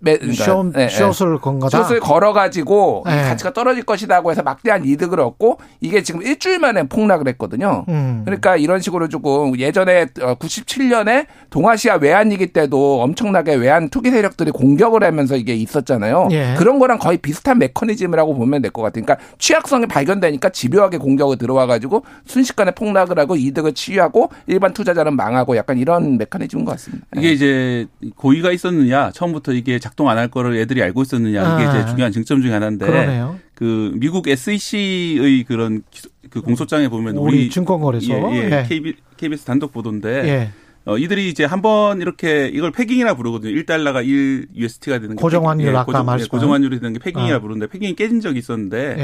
매, 0.00 0.16
그러니까, 0.18 0.44
숏, 0.44 0.72
네, 0.72 0.88
숏을 0.88 1.38
건 1.38 1.58
거다. 1.60 1.82
숏을 1.84 2.00
걸어가지고 2.00 3.04
네. 3.06 3.22
가치가 3.22 3.52
떨어질 3.52 3.84
것이다고 3.84 4.30
해서 4.30 4.42
막대한 4.42 4.84
이득을 4.84 5.20
얻고 5.20 5.58
이게 5.80 6.02
지금 6.02 6.22
일주일 6.22 6.58
만에 6.58 6.82
폭락을 6.84 7.28
했거든요. 7.28 7.84
음. 7.88 8.22
그러니까 8.24 8.56
이런 8.56 8.80
식으로 8.80 9.08
조금 9.08 9.58
예전에 9.58 10.06
97년에 10.06 11.24
어, 11.24 11.26
동아시아 11.50 11.96
외환위기 11.96 12.48
때도 12.48 13.02
엄청나게 13.02 13.54
외환 13.54 13.88
투기 13.88 14.10
세력들이 14.10 14.50
공격을 14.50 15.04
하면서 15.04 15.36
이게 15.36 15.54
있었잖아요. 15.54 16.28
예. 16.32 16.54
그런 16.58 16.78
거랑 16.78 16.98
거의 16.98 17.18
비슷한 17.18 17.58
메커니즘이라고 17.58 18.34
보면 18.34 18.60
될 18.62 18.72
것 18.72 18.82
같아요. 18.82 19.04
그러니까 19.04 19.24
취약성이 19.38 19.86
발견되니까 19.86 20.48
집요하게 20.48 20.98
공격을 20.98 21.36
들어와가지고 21.36 22.04
순식간에 22.26 22.70
폭락을 22.72 23.18
하고 23.18 23.36
이득을 23.36 23.74
취하고 23.74 24.30
일반 24.46 24.72
투자자는 24.72 25.14
망하고 25.14 25.56
약간 25.56 25.78
이런 25.78 26.16
메커니즘인 26.18 26.64
것 26.64 26.72
같습니다. 26.72 27.06
이게 27.16 27.28
네. 27.28 27.32
이제 27.34 27.86
고의가 28.16 28.50
있었느냐, 28.52 29.10
처음부터 29.12 29.52
이게 29.52 29.78
작동 29.78 30.08
안 30.08 30.18
할 30.18 30.28
거를 30.28 30.56
애들이 30.56 30.82
알고 30.82 31.02
있었느냐, 31.02 31.40
이게 31.40 31.66
아. 31.66 31.78
이제 31.80 31.88
중요한 31.90 32.12
쟁점 32.12 32.42
중에 32.42 32.52
하나인데. 32.52 32.86
그러네요. 32.86 33.38
그 33.54 33.92
미국 33.94 34.26
SEC의 34.28 35.44
그런 35.44 35.82
그 36.30 36.40
공소장에 36.40 36.88
보면 36.88 37.16
우리, 37.16 37.36
우리 37.42 37.50
증권거래소 37.50 38.12
예, 38.12 38.36
예, 38.36 38.44
예. 38.50 38.64
KBS, 38.68 38.96
KBS 39.16 39.44
단독 39.44 39.72
보도인데 39.72 40.28
예. 40.28 40.50
어, 40.84 40.98
이들이 40.98 41.28
이제 41.28 41.44
한 41.44 41.62
번 41.62 42.00
이렇게 42.00 42.48
이걸 42.52 42.72
패깅이라 42.72 43.14
부르거든요. 43.14 43.52
1달러가 43.54 44.04
1 44.04 44.48
UST가 44.56 44.98
되는 44.98 45.14
게 45.14 45.20
고정환율 45.20 45.68
예, 45.68 45.70
아까 45.76 45.84
고정, 45.84 46.06
말씀 46.06 46.26
고정환율이 46.28 46.80
되는 46.80 46.92
게 46.94 46.98
패깅이라 46.98 47.36
어. 47.36 47.40
부르는데 47.40 47.68
패깅이 47.68 47.94
깨진 47.94 48.20
적이 48.20 48.40
있었는데 48.40 48.96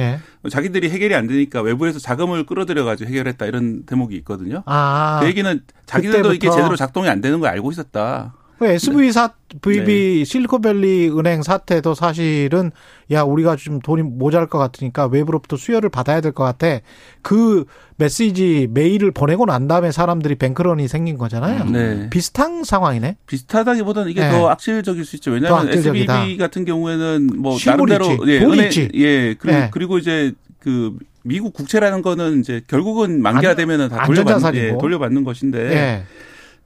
예. 0.44 0.49
자기들이 0.51 0.90
해결이 0.90 1.14
안 1.14 1.28
되니까 1.28 1.62
외부에서 1.62 2.01
자금을 2.01 2.46
끌어들여 2.46 2.84
가지고 2.84 3.11
해결했다 3.11 3.46
이런 3.46 3.84
대목이 3.84 4.16
있거든요. 4.16 4.64
아. 4.66 5.18
그 5.22 5.28
얘기는 5.28 5.61
자기들도 5.86 6.30
그때부터. 6.30 6.34
이게 6.34 6.51
제대로 6.51 6.74
작동이 6.74 7.09
안 7.09 7.20
되는 7.20 7.38
걸 7.38 7.49
알고 7.51 7.70
있었다. 7.70 8.34
그 8.59 8.66
SVB 8.66 9.12
사, 9.12 9.32
VB 9.62 10.18
네. 10.18 10.24
실리콘밸리 10.24 11.11
은행 11.11 11.42
사태도 11.42 11.94
사실은 11.94 12.72
야 13.12 13.22
우리가 13.22 13.54
좀 13.56 13.78
돈이 13.80 14.02
모자랄 14.02 14.48
것 14.48 14.59
같으니까 14.59 15.06
외부로부터 15.06 15.56
수혈을 15.56 15.90
받아야 15.90 16.20
될 16.20 16.32
것 16.32 16.44
같아. 16.44 16.80
그 17.22 17.64
메시지 17.96 18.68
메일을 18.72 19.12
보내고 19.12 19.46
난 19.46 19.68
다음에 19.68 19.92
사람들이 19.92 20.34
뱅크런이 20.34 20.88
생긴 20.88 21.18
거잖아요. 21.18 21.64
네. 21.66 22.11
비슷한 22.11 22.64
상황이네. 22.64 23.16
비슷하다기보다는 23.26 24.11
이게 24.11 24.20
네. 24.22 24.30
더 24.30 24.48
악질적일 24.48 25.04
수 25.04 25.16
있죠. 25.16 25.30
왜냐하면 25.30 25.72
SVB 25.72 26.36
같은 26.36 26.64
경우에는 26.64 27.30
뭐 27.38 27.56
나름대로 27.64 28.18
예, 28.26 28.40
은행, 28.40 28.66
있지. 28.66 28.88
예 28.94 29.34
그리고, 29.38 29.59
네. 29.59 29.70
그리고 29.72 29.98
이제 29.98 30.32
그 30.59 30.96
미국 31.22 31.52
국채라는 31.52 32.02
거는 32.02 32.40
이제 32.40 32.62
결국은 32.66 33.22
만기화되면은 33.22 33.88
다 33.88 34.04
돌려받는, 34.04 34.54
예, 34.56 34.76
돌려받는 34.80 35.24
것인데 35.24 35.59
예. 35.72 36.02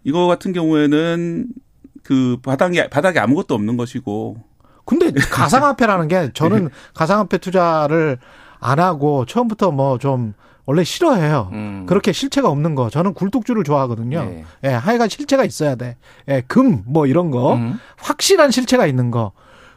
이거 0.04 0.26
같은 0.26 0.52
경우에는 0.52 1.46
그 2.02 2.36
바닥에 2.42 2.88
바닥에 2.88 3.18
아무것도 3.18 3.54
없는 3.54 3.76
것이고. 3.76 4.36
근데 4.84 5.12
가상화폐라는 5.12 6.08
게 6.08 6.30
저는 6.34 6.64
네. 6.66 6.70
가상화폐 6.94 7.38
투자를 7.38 8.18
안 8.60 8.78
하고 8.80 9.24
처음부터 9.26 9.70
뭐 9.70 9.98
좀 9.98 10.34
원래 10.64 10.84
싫어해요. 10.84 11.50
음. 11.52 11.86
그렇게 11.88 12.12
실체가 12.12 12.48
없는 12.48 12.74
거. 12.76 12.88
저는 12.88 13.14
굴뚝주를 13.14 13.64
좋아하거든요. 13.64 14.24
네. 14.24 14.44
예, 14.64 14.68
하여간 14.68 15.08
실체가 15.08 15.44
있어야 15.44 15.74
돼. 15.74 15.96
예, 16.28 16.42
금, 16.46 16.82
뭐 16.86 17.06
이런 17.06 17.30
거. 17.32 17.54
음. 17.54 17.80
확실한 17.98 18.52
실체가 18.52 18.86
있는 18.86 19.10
거. 19.10 19.32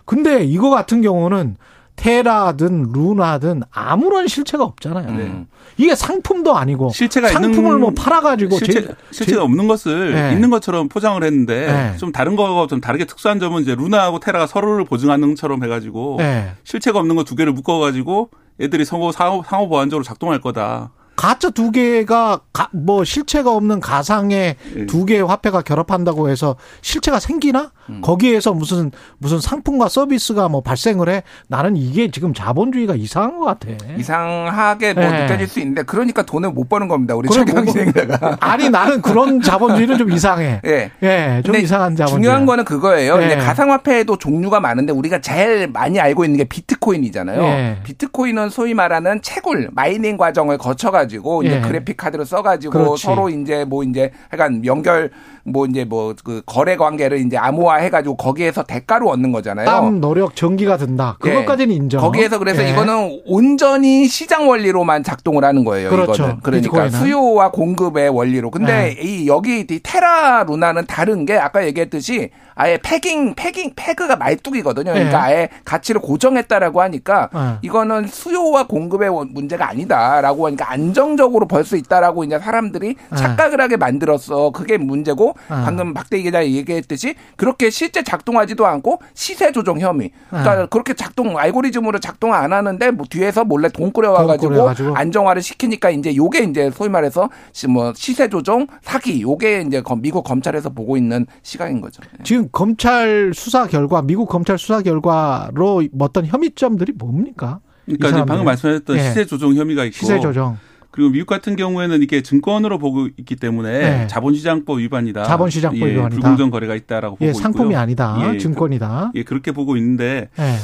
근데 0.05 0.43
이거 0.43 0.69
같은 0.69 1.01
경우는 1.01 1.57
테라든 1.95 2.91
루나든 2.93 3.63
아무런 3.71 4.27
실체가 4.27 4.63
없잖아요. 4.63 5.11
네. 5.11 5.45
이게 5.77 5.95
상품도 5.95 6.55
아니고 6.55 6.89
실체가 6.89 7.29
상품을 7.29 7.55
있는, 7.55 7.79
뭐 7.81 7.91
팔아가지고 7.91 8.57
실체, 8.57 8.81
제, 8.81 8.95
실체가 9.11 9.39
제, 9.39 9.43
없는 9.43 9.67
것을 9.67 10.13
네. 10.13 10.33
있는 10.33 10.49
것처럼 10.49 10.87
포장을 10.87 11.21
했는데 11.21 11.67
네. 11.67 11.97
좀 11.97 12.11
다른 12.11 12.35
거하고 12.35 12.67
좀 12.67 12.79
다르게 12.81 13.05
특수한 13.05 13.39
점은 13.39 13.61
이제 13.61 13.75
루나하고 13.75 14.19
테라가 14.19 14.47
서로를 14.47 14.85
보증하는 14.85 15.29
것처럼 15.29 15.63
해가지고 15.63 16.15
네. 16.19 16.53
실체가 16.63 16.99
없는 16.99 17.15
거 17.15 17.23
두 17.25 17.35
개를 17.35 17.53
묶어가지고 17.53 18.29
애들이 18.61 18.85
상호 18.85 19.11
상호, 19.11 19.43
상호 19.43 19.67
보완적으로 19.67 20.03
작동할 20.03 20.39
거다. 20.39 20.91
가짜 21.15 21.49
두 21.49 21.71
개가 21.71 22.41
가, 22.53 22.69
뭐 22.73 23.03
실체가 23.03 23.51
없는 23.53 23.79
가상의 23.79 24.55
네. 24.75 24.85
두 24.85 25.05
개의 25.05 25.25
화폐가 25.25 25.61
결합한다고 25.61 26.29
해서 26.29 26.55
실체가 26.81 27.19
생기나? 27.19 27.71
음. 27.89 28.01
거기에서 28.01 28.53
무슨 28.53 28.91
무슨 29.19 29.39
상품과 29.39 29.87
서비스가 29.87 30.49
뭐 30.49 30.61
발생을 30.61 31.09
해? 31.09 31.23
나는 31.47 31.77
이게 31.77 32.11
지금 32.11 32.33
자본주의가 32.33 32.95
이상한 32.95 33.39
것 33.39 33.45
같아. 33.45 33.69
이상하게 33.97 34.93
뭐 34.93 35.03
네. 35.03 35.23
느껴질 35.23 35.47
수 35.47 35.59
있는데 35.59 35.83
그러니까 35.83 36.23
돈을 36.23 36.51
못 36.51 36.67
버는 36.67 36.87
겁니다. 36.87 37.15
우리 37.15 37.29
최경영 37.29 37.65
진행자가. 37.65 38.37
아니 38.41 38.69
나는 38.69 39.01
그런 39.01 39.41
자본주의는 39.41 39.97
좀 39.97 40.11
이상해. 40.11 40.61
예, 40.65 40.91
네. 40.99 41.41
좀 41.43 41.55
이상한 41.55 41.95
자본주의. 41.95 42.21
중요한 42.21 42.45
거는 42.45 42.65
그거예요. 42.65 43.17
네. 43.17 43.27
이제 43.27 43.35
가상화폐에도 43.37 44.17
종류가 44.17 44.59
많은데 44.59 44.91
우리가 44.91 45.21
제일 45.21 45.67
많이 45.67 45.99
알고 45.99 46.25
있는 46.25 46.37
게 46.37 46.43
비트코인이잖아요. 46.43 47.41
네. 47.41 47.79
비트코인은 47.83 48.49
소위 48.49 48.73
말하는 48.73 49.21
채굴 49.21 49.69
mining 49.73 50.17
과정을 50.17 50.57
거쳐가 50.57 51.05
써가지고 51.05 51.43
이제 51.43 51.57
예. 51.57 51.61
그래픽 51.61 51.97
카드를 51.97 52.25
써가지고 52.25 52.71
그렇지. 52.71 53.03
서로 53.03 53.29
이제 53.29 53.65
뭐 53.65 53.83
이제 53.83 54.11
약간 54.31 54.65
연결 54.65 55.11
뭐 55.47 55.65
이제 55.67 55.85
뭐 55.85 56.15
그 56.23 56.41
거래 56.45 56.75
관계를 56.75 57.19
이제 57.19 57.37
암호화 57.37 57.75
해 57.77 57.89
가지고 57.89 58.17
거기에서 58.17 58.63
대가로 58.63 59.09
얻는 59.09 59.31
거잖아요. 59.31 59.65
땀, 59.65 60.01
노력, 60.01 60.35
전기가 60.35 60.77
든다. 60.77 61.17
예. 61.25 61.29
그것까지는 61.29 61.71
예. 61.71 61.75
인정. 61.77 62.01
거기에서 62.01 62.39
그래서 62.39 62.63
예. 62.63 62.71
이거는 62.71 63.21
온전히 63.25 64.07
시장 64.07 64.49
원리로만 64.49 65.03
작동을 65.03 65.43
하는 65.43 65.63
거예요. 65.63 65.89
그렇죠. 65.89 66.13
이거는. 66.13 66.39
그러니까 66.41 66.71
비트코인은. 66.71 66.99
수요와 66.99 67.51
공급의 67.51 68.09
원리로. 68.09 68.49
근데 68.49 68.95
예. 68.97 69.01
이 69.01 69.27
여기 69.27 69.59
이 69.69 69.79
테라 69.83 70.45
루나는 70.47 70.85
다른 70.87 71.25
게 71.25 71.37
아까 71.37 71.65
얘기했듯이 71.65 72.31
아예 72.55 72.77
패깅, 72.81 73.35
패깅, 73.35 73.73
패그가 73.75 74.15
말뚝이거든요. 74.15 74.93
그러니까 74.93 75.17
네. 75.19 75.23
아예 75.23 75.49
가치를 75.65 76.01
고정했다라고 76.01 76.81
하니까 76.81 77.29
네. 77.33 77.39
이거는 77.61 78.07
수요와 78.07 78.67
공급의 78.67 79.09
문제가 79.29 79.69
아니다라고 79.69 80.47
하니까 80.47 80.71
안정적으로 80.71 81.47
벌 81.47 81.65
수 81.65 81.77
있다라고 81.77 82.23
이제 82.23 82.37
사람들이 82.37 82.95
네. 83.09 83.17
착각을 83.17 83.59
하게 83.59 83.75
만들었어. 83.75 84.51
그게 84.51 84.77
문제고 84.77 85.33
방금 85.47 85.93
박대기 85.95 86.23
기자 86.23 86.45
얘기했듯이 86.45 87.15
그렇게 87.37 87.71
실제 87.71 88.03
작동하지도 88.03 88.65
않고 88.67 88.99
시세 89.15 89.51
조정 89.51 89.79
혐의. 89.79 90.11
그러니까 90.29 90.67
그렇게 90.67 90.93
작동 90.93 91.37
알고리즘으로 91.37 91.99
작동 91.99 92.33
안 92.33 92.53
하는데 92.53 92.91
뭐 92.91 93.05
뒤에서 93.09 93.43
몰래 93.43 93.67
돈 93.69 93.91
꾸려와가지고 93.91 94.95
안정화를 94.95 95.41
시키니까 95.41 95.89
이제 95.89 96.15
요게 96.15 96.39
이제 96.43 96.69
소위 96.71 96.89
말해서 96.89 97.29
뭐 97.67 97.93
시세 97.95 98.29
조정 98.29 98.67
사기 98.83 99.21
요게 99.23 99.61
이제 99.67 99.81
미국 99.97 100.23
검찰에서 100.23 100.69
보고 100.69 100.95
있는 100.97 101.25
시각인 101.41 101.81
거죠. 101.81 102.01
지금 102.23 102.44
검찰 102.51 103.31
수사 103.33 103.67
결과, 103.67 104.01
미국 104.01 104.27
검찰 104.27 104.57
수사 104.57 104.81
결과로 104.81 105.83
어떤 105.99 106.25
혐의점들이 106.25 106.93
뭡니까? 106.97 107.59
그러니까 107.85 108.25
방금 108.25 108.45
말씀하셨던 108.45 108.97
예. 108.97 109.01
시세 109.03 109.25
조정 109.25 109.53
혐의가 109.55 109.85
있고 109.85 109.95
시세 109.95 110.19
조정. 110.19 110.57
그리고 110.91 111.09
미국 111.09 111.27
같은 111.27 111.57
경우에는 111.57 112.01
이게 112.01 112.21
증권으로 112.21 112.79
보고 112.79 113.07
있기 113.17 113.35
때문에 113.35 113.79
네. 113.79 114.07
자본시장법 114.07 114.79
위반이다. 114.79 115.25
자본시장법 115.25 115.81
예, 115.81 115.91
위반이다. 115.93 116.09
불공정 116.09 116.49
거래가 116.49 116.73
있다라고 116.73 117.17
예, 117.19 117.27
보고 117.27 117.39
상품이 117.39 117.69
있고요. 117.71 117.79
아니다. 117.79 118.17
예, 118.23 118.37
증권이다. 118.37 119.11
예, 119.15 119.23
그렇게 119.23 119.51
보고 119.51 119.75
있는데 119.75 120.29
예. 120.39 120.55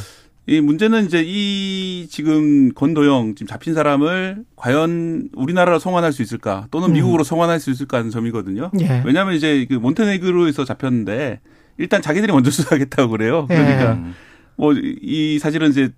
이 0.48 0.62
문제는 0.62 1.06
이제 1.06 1.22
이 1.26 2.08
지금 2.10 2.74
권도영 2.74 3.36
지금 3.36 3.48
잡힌 3.48 3.74
사람을 3.74 4.44
과연 4.56 5.30
우리나라로 5.36 5.80
송환할 5.80 6.14
수 6.14 6.22
있을까 6.22 6.66
또는 6.72 6.90
음. 6.90 6.94
미국으로 6.94 7.22
음. 7.22 7.26
송환할 7.26 7.60
수 7.60 7.70
있을까 7.70 7.98
하는 7.98 8.10
점이거든요. 8.10 8.72
예. 8.80 9.04
왜냐하면 9.06 9.36
이제 9.36 9.66
그 9.70 9.76
몬테네그로에서 9.76 10.66
잡혔는데 10.66 11.42
일단 11.82 12.02
자기들이 12.02 12.32
먼저 12.32 12.50
수사하겠다고 12.52 13.12
그래요. 13.12 13.46
그러니까 13.48 13.96
네. 13.96 14.12
뭐이 14.56 15.40
사실은 15.40 15.70
이제 15.72 15.90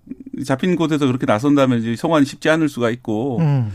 잡힌 0.44 0.76
곳에서 0.76 1.06
그렇게 1.06 1.26
나선다면 1.26 1.80
이제 1.80 1.96
송환이 1.96 2.24
쉽지 2.24 2.48
않을 2.48 2.68
수가 2.68 2.90
있고 2.90 3.38
음. 3.40 3.70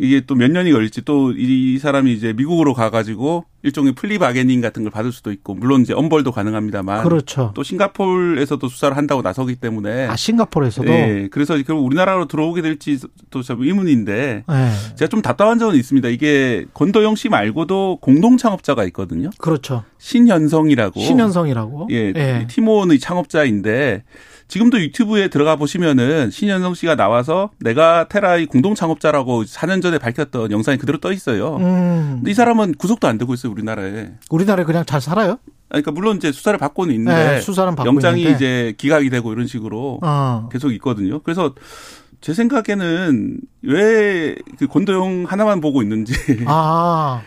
이게 0.00 0.20
또 0.20 0.34
몇 0.34 0.50
년이 0.50 0.70
걸릴지 0.72 1.02
또 1.02 1.32
이 1.36 1.78
사람이 1.78 2.12
이제 2.12 2.32
미국으로 2.32 2.72
가가지고 2.74 3.44
일종의 3.62 3.94
플리 3.96 4.18
바게닝 4.18 4.60
같은 4.60 4.84
걸 4.84 4.92
받을 4.92 5.10
수도 5.10 5.32
있고 5.32 5.54
물론 5.54 5.82
이제 5.82 5.92
엄벌도 5.92 6.30
가능합니다만. 6.30 7.02
그렇죠. 7.02 7.50
또 7.54 7.64
싱가폴에서도 7.64 8.68
수사를 8.68 8.96
한다고 8.96 9.22
나서기 9.22 9.56
때문에. 9.56 10.06
아 10.06 10.14
싱가폴에서도? 10.14 10.88
네 10.88 11.28
그래서 11.30 11.54
결국 11.66 11.84
우리나라로 11.84 12.28
들어오게 12.28 12.62
될지 12.62 12.98
또참 13.30 13.60
의문인데. 13.60 14.44
네. 14.48 14.70
제가 14.94 15.08
좀 15.08 15.20
답답한 15.22 15.58
점은 15.58 15.74
있습니다. 15.74 16.08
이게 16.08 16.64
권도영 16.74 17.16
씨 17.16 17.28
말고도 17.28 17.98
공동 18.00 18.36
창업자가 18.36 18.84
있거든요. 18.86 19.30
그렇죠. 19.38 19.82
신현성이라고. 19.98 21.00
신현성이라고? 21.00 21.88
예 21.90 22.12
네. 22.12 22.46
티몬의 22.48 23.00
창업자인데 23.00 24.04
지금도 24.48 24.80
유튜브에 24.80 25.28
들어가 25.28 25.56
보시면은 25.56 26.30
신현성 26.30 26.74
씨가 26.74 26.96
나와서 26.96 27.50
내가 27.60 28.08
테라의 28.08 28.46
공동 28.46 28.74
창업자라고 28.74 29.44
4년 29.44 29.82
전에 29.82 29.98
밝혔던 29.98 30.50
영상이 30.50 30.78
그대로 30.78 30.98
떠 30.98 31.12
있어요. 31.12 31.56
음. 31.56 32.12
근데 32.16 32.30
이 32.30 32.34
사람은 32.34 32.74
구속도 32.76 33.06
안 33.08 33.18
되고 33.18 33.34
있어요, 33.34 33.52
우리나라에. 33.52 34.12
우리나라에 34.30 34.64
그냥 34.64 34.84
잘 34.86 35.00
살아요? 35.02 35.38
그러니까 35.68 35.90
물론 35.92 36.16
이제 36.16 36.32
수사를 36.32 36.58
받고는 36.58 36.94
있는데 36.94 37.32
네, 37.34 37.40
수사는 37.42 37.74
받고 37.76 37.86
영장이 37.86 38.22
있는데. 38.22 38.36
이제 38.36 38.74
기각이 38.78 39.10
되고 39.10 39.30
이런 39.32 39.46
식으로 39.46 40.00
어. 40.02 40.48
계속 40.50 40.72
있거든요. 40.72 41.20
그래서 41.20 41.54
제 42.22 42.32
생각에는 42.32 43.38
왜 43.62 44.34
그 44.58 44.66
권도형 44.66 45.26
하나만 45.28 45.60
보고 45.60 45.82
있는지. 45.82 46.14
아. 46.46 47.20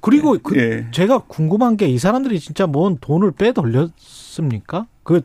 그리고 0.00 0.38
그 0.40 0.56
예. 0.56 0.86
제가 0.92 1.18
궁금한 1.26 1.76
게 1.76 1.88
이 1.88 1.98
사람들이 1.98 2.38
진짜 2.40 2.66
뭔 2.68 2.96
돈을 3.00 3.32
빼돌렸습니까? 3.32 4.86
그 5.02 5.22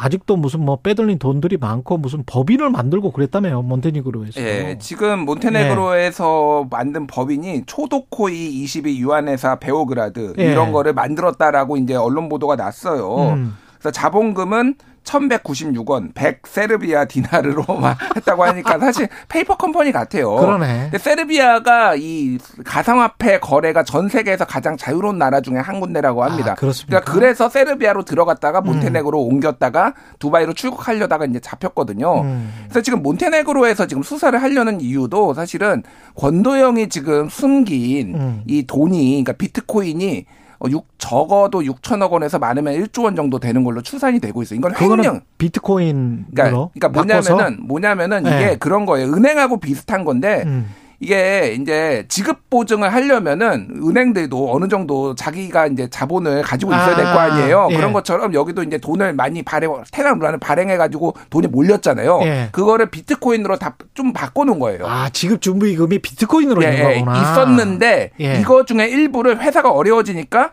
아직도 0.00 0.36
무슨 0.36 0.64
뭐 0.64 0.76
빼돌린 0.76 1.18
돈들이 1.18 1.56
많고 1.56 1.98
무슨 1.98 2.22
법인을 2.24 2.70
만들고 2.70 3.10
그랬다며요 3.10 3.62
몬테네그로에서. 3.62 4.40
예, 4.40 4.78
지금 4.80 5.24
몬테네그로에서 5.24 6.62
예. 6.64 6.68
만든 6.70 7.06
법인이 7.06 7.64
초도코이 7.66 8.62
22 8.62 9.00
유한회사 9.00 9.56
베오그라드 9.56 10.34
예. 10.38 10.52
이런 10.52 10.72
거를 10.72 10.92
만들었다라고 10.94 11.76
이제 11.76 11.94
언론 11.94 12.28
보도가 12.28 12.54
났어요. 12.54 13.32
음. 13.34 13.56
그래서 13.78 13.90
자본금은 13.90 14.76
1196원, 15.04 16.14
100 16.14 16.46
세르비아 16.46 17.06
디나르로 17.06 17.64
했다고 18.16 18.44
하니까 18.44 18.78
사실 18.78 19.08
페이퍼 19.28 19.56
컴퍼니 19.56 19.92
같아요. 19.92 20.34
그러네. 20.34 20.88
근데 20.90 20.98
세르비아가 20.98 21.94
이 21.96 22.38
가상화폐 22.64 23.40
거래가 23.40 23.82
전 23.82 24.08
세계에서 24.08 24.44
가장 24.44 24.76
자유로운 24.76 25.18
나라 25.18 25.40
중에 25.40 25.56
한 25.56 25.80
군데라고 25.80 26.24
합니다. 26.24 26.52
아, 26.52 26.54
그렇습니까? 26.54 27.00
그러니까 27.00 27.12
그래서 27.12 27.48
세르비아로 27.48 28.04
들어갔다가 28.04 28.60
몬테네그로 28.60 29.26
음. 29.26 29.32
옮겼다가 29.34 29.94
두바이로 30.18 30.52
출국하려다가 30.52 31.24
이제 31.26 31.40
잡혔거든요. 31.40 32.22
음. 32.22 32.52
그래서 32.64 32.82
지금 32.82 33.02
몬테네그로에서 33.02 33.86
지금 33.86 34.02
수사를 34.02 34.40
하려는 34.40 34.80
이유도 34.80 35.34
사실은 35.34 35.82
권도형이 36.16 36.88
지금 36.88 37.28
숨긴 37.28 38.14
음. 38.14 38.42
이 38.46 38.66
돈이 38.66 39.22
그러니까 39.24 39.32
비트코인이 39.32 40.26
6, 40.66 40.78
어, 40.78 40.82
적어도 40.98 41.60
6천억 41.60 42.10
원에서 42.10 42.38
많으면 42.38 42.74
1조 42.74 43.04
원 43.04 43.14
정도 43.16 43.38
되는 43.38 43.64
걸로 43.64 43.82
추산이 43.82 44.18
되고 44.20 44.42
있어요. 44.42 44.58
이건 44.58 44.74
횡령. 44.76 45.20
비트코인. 45.38 46.26
그러니까, 46.34 46.70
그러니까 46.74 46.88
뭐냐면은 46.88 47.66
뭐냐면은 47.66 48.22
네. 48.24 48.36
이게 48.36 48.56
그런 48.56 48.86
거예요. 48.86 49.12
은행하고 49.12 49.60
비슷한 49.60 50.04
건데 50.04 50.42
음. 50.46 50.68
이게 51.00 51.56
이제 51.60 52.04
지급 52.08 52.50
보증을 52.50 52.92
하려면은 52.92 53.68
은행들도 53.86 54.52
어느 54.52 54.66
정도 54.66 55.14
자기가 55.14 55.68
이제 55.68 55.88
자본을 55.88 56.42
가지고 56.42 56.72
있어야 56.72 56.96
될 56.96 57.04
거 57.04 57.10
아, 57.12 57.22
아니에요. 57.22 57.68
예. 57.70 57.76
그런 57.76 57.92
것처럼 57.92 58.34
여기도 58.34 58.64
이제 58.64 58.78
돈을 58.78 59.12
많이 59.12 59.42
발행, 59.44 59.70
테란 59.92 60.18
루라는 60.18 60.40
발행해 60.40 60.76
가지고 60.76 61.14
돈이 61.30 61.46
몰렸잖아요. 61.46 62.20
예. 62.24 62.48
그거를 62.52 62.90
비트코인으로 62.90 63.56
다 63.58 63.74
좀 63.94 64.12
바꿔 64.12 64.44
놓은 64.44 64.58
거예요. 64.60 64.86
아 64.86 65.08
지급 65.10 65.40
준비금이 65.40 65.98
비트코인으로 66.00 66.62
예, 66.64 66.68
있는 66.72 67.04
거구나. 67.04 67.20
있었는데 67.22 68.10
예. 68.20 68.40
이거 68.40 68.64
중에 68.64 68.86
일부를 68.88 69.40
회사가 69.40 69.70
어려워지니까 69.72 70.50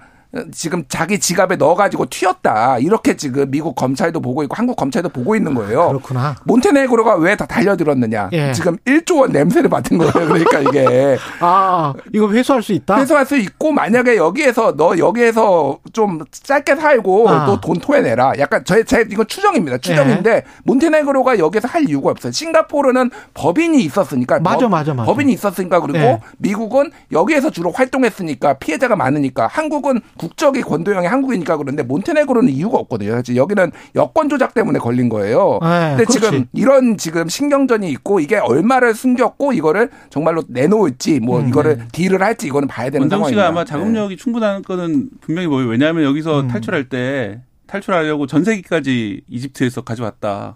지금 0.51 0.83
자기 0.89 1.19
지갑에 1.19 1.55
넣어가지고 1.55 2.07
튀었다. 2.09 2.77
이렇게 2.79 3.15
지금 3.15 3.49
미국 3.51 3.75
검찰도 3.75 4.19
보고 4.19 4.43
있고 4.43 4.55
한국 4.55 4.75
검찰도 4.75 5.09
보고 5.09 5.35
있는 5.35 5.53
거예요. 5.53 5.87
그렇구나. 5.89 6.35
몬테네그로가 6.45 7.15
왜 7.15 7.35
다 7.35 7.45
달려들었느냐. 7.45 8.29
예. 8.31 8.53
지금 8.53 8.77
1조 8.85 9.19
원 9.19 9.31
냄새를 9.31 9.69
맡은 9.69 9.97
거예요. 9.97 10.11
그러니까 10.13 10.59
이게. 10.59 11.17
아, 11.41 11.93
이거 12.13 12.31
회수할 12.31 12.63
수 12.63 12.71
있다? 12.71 12.97
회수할 12.97 13.25
수 13.25 13.35
있고 13.35 13.73
만약에 13.73 14.15
여기에서 14.15 14.75
너 14.77 14.97
여기에서 14.97 15.79
좀 15.91 16.19
짧게 16.31 16.75
살고 16.77 17.29
아. 17.29 17.45
또돈 17.45 17.79
토해내라. 17.79 18.33
약간 18.39 18.63
제, 18.63 18.83
제 18.85 19.05
이건 19.09 19.27
추정입니다. 19.27 19.79
추정인데 19.79 20.29
예. 20.31 20.43
몬테네그로가 20.63 21.39
여기서 21.39 21.67
할 21.67 21.89
이유가 21.89 22.11
없어요. 22.11 22.31
싱가포르는 22.31 23.11
법인이 23.33 23.83
있었으니까. 23.83 24.39
맞아, 24.39 24.59
법, 24.59 24.69
맞아, 24.69 24.93
맞아. 24.93 25.05
법인이 25.05 25.33
있었으니까 25.33 25.81
그리고 25.81 25.97
예. 25.99 26.21
미국은 26.37 26.91
여기에서 27.11 27.49
주로 27.49 27.71
활동했으니까 27.71 28.53
피해자가 28.59 28.95
많으니까 28.95 29.47
한국은 29.47 29.99
국적이 30.25 30.61
권도영이 30.63 31.05
한국이니까 31.05 31.57
그런데 31.57 31.83
몬테네그로는 31.83 32.49
이유가 32.49 32.79
없거든요. 32.79 33.21
여기는 33.35 33.71
여권 33.95 34.27
조작 34.27 34.55
때문에 34.55 34.79
걸린 34.79 35.07
거예요. 35.07 35.59
네, 35.61 35.89
근데 35.89 36.05
그렇지. 36.05 36.19
지금 36.19 36.45
이런 36.53 36.97
지금 36.97 37.29
신경전이 37.29 37.87
있고 37.91 38.19
이게 38.19 38.37
얼마를 38.37 38.95
숨겼고 38.95 39.53
이거를 39.53 39.91
정말로 40.09 40.43
내놓을지 40.47 41.19
뭐 41.19 41.41
음, 41.41 41.49
이거를 41.49 41.77
네. 41.77 41.87
딜을 41.91 42.23
할지 42.23 42.47
이거는 42.47 42.67
봐야 42.67 42.89
되는 42.89 43.07
상황입니다. 43.07 43.41
씨가 43.41 43.49
아마 43.49 43.65
자금력이 43.65 44.15
네. 44.15 44.21
충분한 44.21 44.63
거는 44.63 45.09
분명히 45.21 45.47
뭐예요. 45.47 45.69
왜냐하면 45.69 46.03
여기서 46.05 46.41
음. 46.41 46.47
탈출할 46.47 46.89
때 46.89 47.41
탈출하려고 47.67 48.25
전세기까지 48.25 49.21
이집트에서 49.29 49.81
가져왔다. 49.81 50.55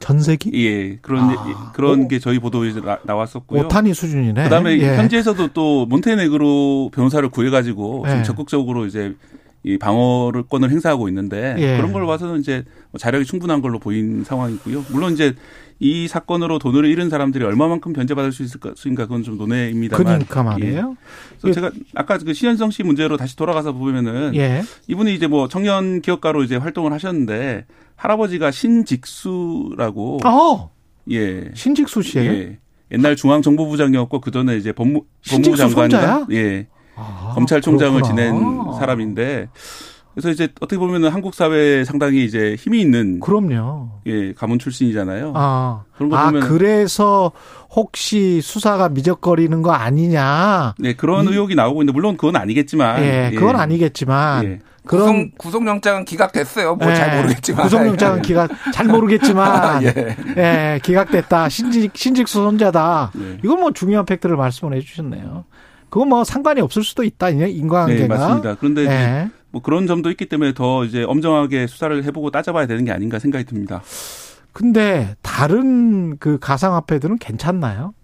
전세기? 0.00 0.50
예, 0.54 0.96
그런 1.02 1.24
아. 1.30 1.72
그런 1.74 2.04
오. 2.04 2.08
게 2.08 2.18
저희 2.18 2.38
보도에 2.38 2.72
나, 3.04 3.14
왔었고요 3.14 3.62
오타니 3.62 3.94
수준이네. 3.94 4.44
그다음에 4.44 4.78
예. 4.78 4.96
현지에서도 4.96 5.48
또 5.48 5.86
몬테네그로 5.86 6.90
변호사를 6.94 7.28
구해가지고 7.28 8.04
예. 8.06 8.10
지금 8.10 8.24
적극적으로 8.24 8.86
이제 8.86 9.14
이 9.64 9.76
방어권을 9.76 10.70
행사하고 10.70 11.08
있는데 11.08 11.56
예. 11.58 11.76
그런 11.76 11.92
걸 11.92 12.06
봐서는 12.06 12.40
이제 12.40 12.64
뭐 12.90 12.98
자력이 12.98 13.24
충분한 13.24 13.60
걸로 13.60 13.78
보인 13.78 14.24
상황이고요. 14.24 14.86
물론 14.90 15.12
이제 15.12 15.34
이 15.80 16.08
사건으로 16.08 16.58
돈을 16.58 16.86
잃은 16.86 17.08
사람들이 17.08 17.44
얼마만큼 17.44 17.92
변제받을 17.92 18.32
수 18.32 18.42
있을까 18.42 18.72
그건 18.74 19.22
좀 19.22 19.36
논외입니다만. 19.36 20.04
그러니까 20.04 20.42
말이에요. 20.42 20.96
예. 20.96 21.38
그래서 21.40 21.54
제가 21.54 21.70
아까 21.94 22.18
그 22.18 22.34
신현성 22.34 22.70
씨 22.70 22.82
문제로 22.82 23.16
다시 23.16 23.36
돌아가서 23.36 23.72
보면은 23.72 24.34
예. 24.34 24.62
이분이 24.86 25.14
이제 25.14 25.26
뭐 25.26 25.48
청년 25.48 26.00
기업가로 26.00 26.42
이제 26.42 26.56
활동을 26.56 26.92
하셨는데 26.92 27.66
할아버지가 27.96 28.50
신직수라고. 28.50 30.20
어. 30.24 30.70
예. 31.10 31.50
신직수 31.54 32.02
씨예요? 32.02 32.32
예. 32.32 32.58
옛날 32.90 33.16
중앙정보부장이었고 33.16 34.20
그 34.20 34.30
전에 34.30 34.56
이제 34.56 34.72
법무 34.72 35.04
법무부 35.28 35.56
장관과 35.56 36.26
예. 36.32 36.66
아, 36.98 37.32
검찰총장을 37.34 38.02
그렇구나. 38.02 38.14
지낸 38.14 38.78
사람인데 38.78 39.48
그래서 40.18 40.30
이제 40.30 40.48
어떻게 40.60 40.78
보면 40.78 41.04
은 41.04 41.10
한국 41.10 41.32
사회에 41.32 41.84
상당히 41.84 42.24
이제 42.24 42.56
힘이 42.58 42.80
있는 42.80 43.20
그럼요. 43.20 44.00
예, 44.06 44.32
가문 44.32 44.58
출신이잖아요. 44.58 45.32
아, 45.36 45.84
그런 45.96 46.10
거 46.10 46.16
아, 46.16 46.26
보면 46.26 46.48
그래서 46.48 47.30
혹시 47.70 48.40
수사가 48.40 48.88
미적거리는 48.88 49.62
거 49.62 49.70
아니냐? 49.70 50.74
네, 50.80 50.94
그런 50.94 51.26
이, 51.26 51.28
의혹이 51.28 51.54
나오고 51.54 51.82
있는데 51.82 51.94
물론 51.94 52.16
그건 52.16 52.34
아니겠지만 52.34 53.00
예, 53.04 53.30
그건 53.32 53.54
예. 53.54 53.60
아니겠지만 53.60 54.44
예. 54.44 54.58
그런 54.88 55.30
구속, 55.38 55.64
영장은 55.64 56.04
기각됐어요. 56.04 56.74
뭐잘 56.74 57.12
예, 57.12 57.16
모르겠지만 57.16 57.62
구속영장은 57.62 58.22
기각 58.22 58.50
잘 58.72 58.86
모르겠지만 58.86 59.84
예. 59.86 60.16
예. 60.36 60.80
기각됐다. 60.82 61.48
신직 61.48 61.92
신직 61.94 62.26
수 62.26 62.38
손자다. 62.42 63.12
예. 63.20 63.38
이건 63.44 63.60
뭐 63.60 63.70
중요한 63.72 64.04
팩트를 64.04 64.36
말씀을 64.36 64.74
해주셨네요. 64.78 65.44
그건 65.90 66.08
뭐 66.08 66.24
상관이 66.24 66.60
없을 66.60 66.82
수도 66.82 67.02
있다. 67.04 67.30
인과관계가. 67.30 68.00
네, 68.02 68.08
맞습니다. 68.08 68.54
그런데 68.56 68.82
예. 68.86 69.30
뭐 69.50 69.62
그런 69.62 69.86
점도 69.86 70.10
있기 70.10 70.26
때문에 70.26 70.52
더 70.54 70.84
이제 70.84 71.02
엄정하게 71.04 71.66
수사를 71.66 72.04
해보고 72.04 72.30
따져봐야 72.30 72.66
되는 72.66 72.84
게 72.84 72.92
아닌가 72.92 73.18
생각이 73.18 73.44
듭니다. 73.44 73.82
근데 74.52 75.14
다른 75.22 76.18
그 76.18 76.38
가상화폐들은 76.38 77.18
괜찮나요? 77.18 77.94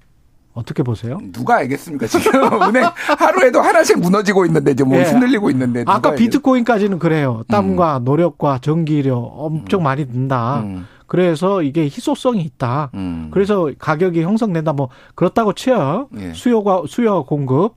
어떻게 0.54 0.84
보세요? 0.84 1.18
누가 1.32 1.56
알겠습니까? 1.56 2.06
지금 2.06 2.40
은행 2.62 2.84
하루에도 3.18 3.60
하나씩 3.60 3.98
무너지고 3.98 4.46
있는데 4.46 4.70
이제 4.70 4.84
뭐 4.84 4.96
네. 4.96 5.04
흔들리고 5.04 5.50
있는데 5.50 5.82
아까 5.86 6.14
비트코인까지는 6.14 7.00
그래요. 7.00 7.42
땀과 7.48 7.98
음. 7.98 8.04
노력과 8.04 8.58
전기료 8.62 9.16
엄청 9.18 9.80
음. 9.80 9.82
많이 9.82 10.06
든다. 10.06 10.60
음. 10.60 10.86
그래서 11.14 11.62
이게 11.62 11.84
희소성이 11.84 12.42
있다. 12.42 12.90
음. 12.94 13.30
그래서 13.32 13.70
가격이 13.78 14.22
형성된다. 14.22 14.72
뭐 14.72 14.88
그렇다고 15.14 15.52
치요. 15.52 16.08
예. 16.18 16.32
수요가 16.32 16.82
수요 16.88 17.22
공급. 17.22 17.76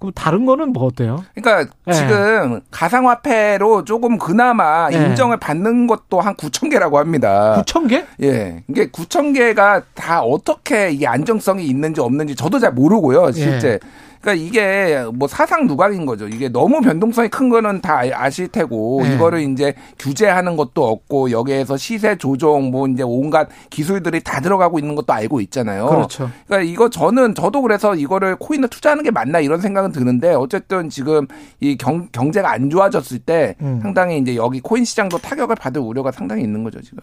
그럼 0.00 0.12
다른 0.16 0.46
거는 0.46 0.72
뭐 0.72 0.86
어때요? 0.86 1.22
그러니까 1.36 1.72
네. 1.84 1.92
지금 1.92 2.60
가상화폐로 2.72 3.84
조금 3.84 4.18
그나마 4.18 4.88
네. 4.90 4.96
인정을 4.96 5.36
받는 5.36 5.86
것도 5.86 6.20
한 6.20 6.34
9천 6.34 6.68
개라고 6.68 6.98
합니다. 6.98 7.62
9천 7.64 7.88
개? 7.88 8.04
예. 8.24 8.64
이게 8.68 8.90
9천 8.90 9.32
개가 9.32 9.82
다 9.94 10.22
어떻게 10.22 10.90
이게 10.90 11.06
안정성이 11.06 11.66
있는지 11.66 12.00
없는지 12.00 12.34
저도 12.34 12.58
잘 12.58 12.72
모르고요. 12.72 13.30
실제. 13.30 13.78
예. 14.26 14.32
그러니까 14.32 14.34
이게 14.34 15.04
뭐 15.14 15.28
사상 15.28 15.66
누각인 15.66 16.04
거죠. 16.04 16.26
이게 16.26 16.48
너무 16.48 16.80
변동성이 16.80 17.28
큰 17.28 17.48
거는 17.48 17.80
다 17.80 18.02
아실 18.12 18.48
테고 18.48 19.02
네. 19.04 19.14
이거를 19.14 19.40
이제 19.40 19.74
규제하는 19.98 20.56
것도 20.56 20.84
없고 20.84 21.30
여기에서 21.30 21.76
시세 21.76 22.16
조정 22.16 22.70
뭐 22.70 22.88
이제 22.88 23.04
온갖 23.04 23.48
기술들이 23.70 24.20
다 24.22 24.40
들어가고 24.40 24.78
있는 24.78 24.96
것도 24.96 25.12
알고 25.12 25.40
있잖아요. 25.42 25.86
그렇죠. 25.86 26.30
그러니까 26.46 26.70
이거 26.70 26.90
저는 26.90 27.34
저도 27.34 27.62
그래서 27.62 27.94
이거를 27.94 28.36
코인을 28.36 28.68
투자하는 28.68 29.04
게 29.04 29.10
맞나 29.10 29.38
이런 29.38 29.60
생각은 29.60 29.92
드는데 29.92 30.34
어쨌든 30.34 30.90
지금 30.90 31.26
이 31.60 31.76
경, 31.76 32.08
경제가 32.10 32.50
안 32.50 32.68
좋아졌을 32.68 33.20
때 33.20 33.54
음. 33.60 33.78
상당히 33.80 34.18
이제 34.18 34.34
여기 34.34 34.60
코인 34.60 34.84
시장도 34.84 35.18
타격을 35.18 35.56
받을 35.56 35.80
우려가 35.80 36.10
상당히 36.10 36.42
있는 36.42 36.64
거죠 36.64 36.80
지금. 36.80 36.98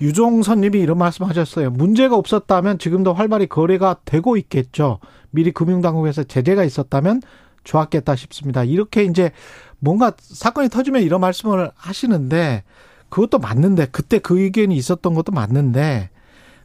유종선님이 0.00 0.80
이런 0.80 0.98
말씀하셨어요. 0.98 1.70
문제가 1.70 2.16
없었다면 2.16 2.78
지금도 2.78 3.14
활발히 3.14 3.46
거래가 3.46 3.96
되고 4.04 4.36
있겠죠. 4.36 4.98
미리 5.30 5.52
금융당국에서 5.52 6.24
제재가 6.24 6.64
있었다면 6.64 7.22
좋았겠다 7.64 8.16
싶습니다. 8.16 8.64
이렇게 8.64 9.04
이제 9.04 9.32
뭔가 9.78 10.12
사건이 10.18 10.68
터지면 10.68 11.02
이런 11.02 11.20
말씀을 11.20 11.70
하시는데 11.74 12.64
그것도 13.08 13.38
맞는데 13.38 13.86
그때 13.86 14.18
그 14.18 14.40
의견이 14.40 14.76
있었던 14.76 15.14
것도 15.14 15.32
맞는데 15.32 16.10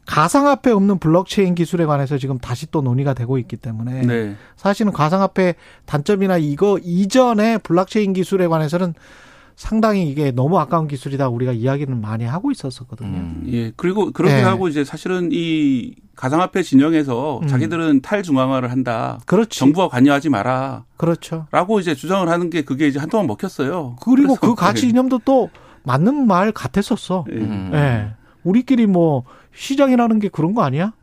가상화폐 0.06 0.72
없는 0.72 1.00
블록체인 1.00 1.56
기술에 1.56 1.86
관해서 1.86 2.18
지금 2.18 2.38
다시 2.38 2.70
또 2.70 2.82
논의가 2.82 3.14
되고 3.14 3.38
있기 3.40 3.58
때문에 3.58 4.02
네. 4.06 4.36
사실은 4.56 4.92
가상화폐 4.92 5.56
단점이나 5.86 6.38
이거 6.38 6.78
이전에 6.84 7.58
블록체인 7.58 8.14
기술에 8.14 8.48
관해서는 8.48 8.94
상당히 9.56 10.10
이게 10.10 10.32
너무 10.32 10.60
아까운 10.60 10.88
기술이다 10.88 11.30
우리가 11.30 11.54
이야기는 11.54 12.02
많이 12.02 12.26
하고 12.26 12.52
있었었거든요. 12.52 13.18
음. 13.18 13.44
예. 13.48 13.72
그리고 13.76 14.12
그렇게 14.12 14.36
네. 14.36 14.42
하고 14.42 14.68
이제 14.68 14.84
사실은 14.84 15.30
이 15.32 15.96
가상화폐 16.16 16.62
진영에서 16.62 17.40
음. 17.42 17.48
자기들은 17.48 18.02
탈중앙화를 18.02 18.70
한다. 18.72 19.20
그렇지. 19.26 19.58
정부가 19.58 19.88
관여하지 19.88 20.30
마라. 20.30 20.84
그렇죠. 20.98 21.48
라고 21.52 21.80
이제 21.80 21.96
주장을 21.96 22.28
하는 22.28 22.50
게 22.50 22.64
그게 22.64 22.88
이제 22.88 23.00
한동안 23.00 23.28
먹혔어요. 23.28 23.96
그리고 24.02 24.36
그 24.36 24.56
가치 24.56 24.90
이념도 24.90 25.22
또 25.26 25.50
맞는 25.84 26.28
말 26.28 26.52
같았었어. 26.52 27.26
예. 27.32 27.36
음. 27.36 27.70
네. 27.72 28.12
우리끼리 28.44 28.88
뭐 28.88 29.24
시장이라는 29.54 30.20
게 30.20 30.28
그런 30.28 30.54
거 30.54 30.64
아니야? 30.64 30.94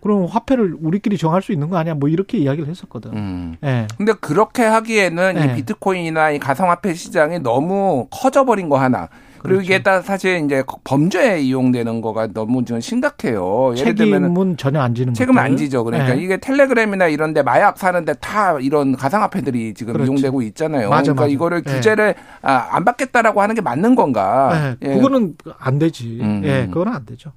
그럼 0.00 0.26
화폐를 0.26 0.76
우리끼리 0.80 1.18
정할 1.18 1.42
수 1.42 1.52
있는 1.52 1.68
거 1.68 1.76
아니야? 1.76 1.94
뭐 1.94 2.08
이렇게 2.08 2.38
이야기를 2.38 2.68
했었거든. 2.68 3.12
음. 3.12 3.56
네. 3.60 3.86
근데 3.96 4.12
그렇게 4.12 4.64
하기에는 4.64 5.34
네. 5.34 5.44
이 5.44 5.56
비트코인이나 5.56 6.30
이 6.30 6.38
가상화폐 6.38 6.94
시장이 6.94 7.40
너무 7.40 8.06
커져버린 8.10 8.68
거 8.68 8.78
하나. 8.78 9.08
그리고 9.42 9.56
그렇죠. 9.56 9.64
이게 9.64 9.82
딱 9.82 10.02
사실 10.02 10.44
이제 10.44 10.62
범죄에 10.84 11.40
이용되는 11.40 12.02
거가 12.02 12.26
너무 12.28 12.62
좀 12.66 12.78
심각해요. 12.80 13.72
예를 13.76 13.94
들면 13.94 14.56
전혀 14.58 14.80
안 14.80 14.94
지는 14.94 15.14
책임 15.14 15.38
안 15.38 15.56
지죠. 15.56 15.82
그러니까 15.82 16.14
네. 16.14 16.22
이게 16.22 16.36
텔레그램이나 16.36 17.06
이런데 17.06 17.42
마약 17.42 17.78
사는데 17.78 18.14
다 18.20 18.58
이런 18.60 18.94
가상화폐들이 18.94 19.72
지금 19.72 19.94
그렇죠. 19.94 20.12
이용되고 20.12 20.42
있잖아요. 20.42 20.90
맞아, 20.90 21.14
그러니까 21.14 21.22
맞아. 21.22 21.32
이거를 21.32 21.62
네. 21.62 21.72
규제를 21.72 22.14
아, 22.42 22.68
안 22.70 22.84
받겠다라고 22.84 23.40
하는 23.40 23.54
게 23.54 23.62
맞는 23.62 23.94
건가? 23.94 24.76
네. 24.78 24.88
예. 24.90 24.94
그거는 24.94 25.34
안 25.58 25.78
되지. 25.78 26.18
음. 26.20 26.42
예, 26.44 26.66
그거는 26.66 26.92
안 26.92 27.06
되죠. 27.06 27.32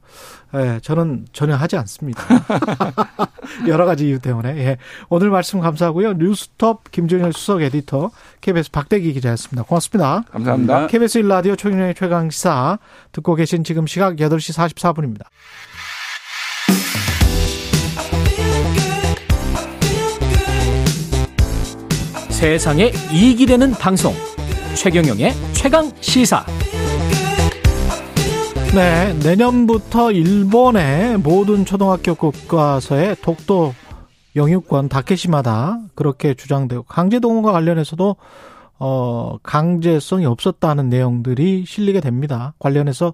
예, 0.55 0.79
저는 0.81 1.25
전혀 1.33 1.55
하지 1.55 1.77
않습니다. 1.77 2.23
여러 3.67 3.85
가지 3.85 4.07
이유 4.07 4.19
때문에. 4.19 4.57
예. 4.57 4.77
오늘 5.09 5.29
말씀 5.29 5.59
감사하고요. 5.59 6.13
뉴스톱 6.13 6.91
김종현 6.91 7.31
수석 7.31 7.61
에디터, 7.61 8.11
KBS 8.41 8.71
박대기 8.71 9.13
기자였습니다. 9.13 9.63
고맙습니다. 9.63 10.23
감사합니다. 10.31 10.87
KBS 10.87 11.21
1라디오 11.21 11.57
최경영의 11.57 11.95
최강시사 11.95 12.79
듣고 13.11 13.35
계신 13.35 13.63
지금 13.63 13.87
시각 13.87 14.15
8시 14.15 14.55
44분입니다. 14.75 15.25
세상에 22.29 22.91
이익이 23.13 23.45
되는 23.45 23.71
방송 23.71 24.13
최경영의 24.75 25.31
최강 25.53 25.89
시사 26.01 26.45
네, 28.75 29.13
내년부터 29.23 30.11
일본의 30.11 31.19
모든 31.19 31.63
초등학교 31.63 32.15
교과서에 32.15 33.15
독도 33.21 33.71
영유권 34.35 34.89
다케시마다 34.89 35.79
그렇게 35.93 36.33
주장되고 36.33 36.81
강제 36.83 37.19
동원과 37.19 37.51
관련해서도 37.51 38.15
어 38.79 39.37
강제성이 39.43 40.25
없었다는 40.25 40.89
내용들이 40.89 41.65
실리게 41.67 42.01
됩니다. 42.01 42.55
관련해서 42.57 43.13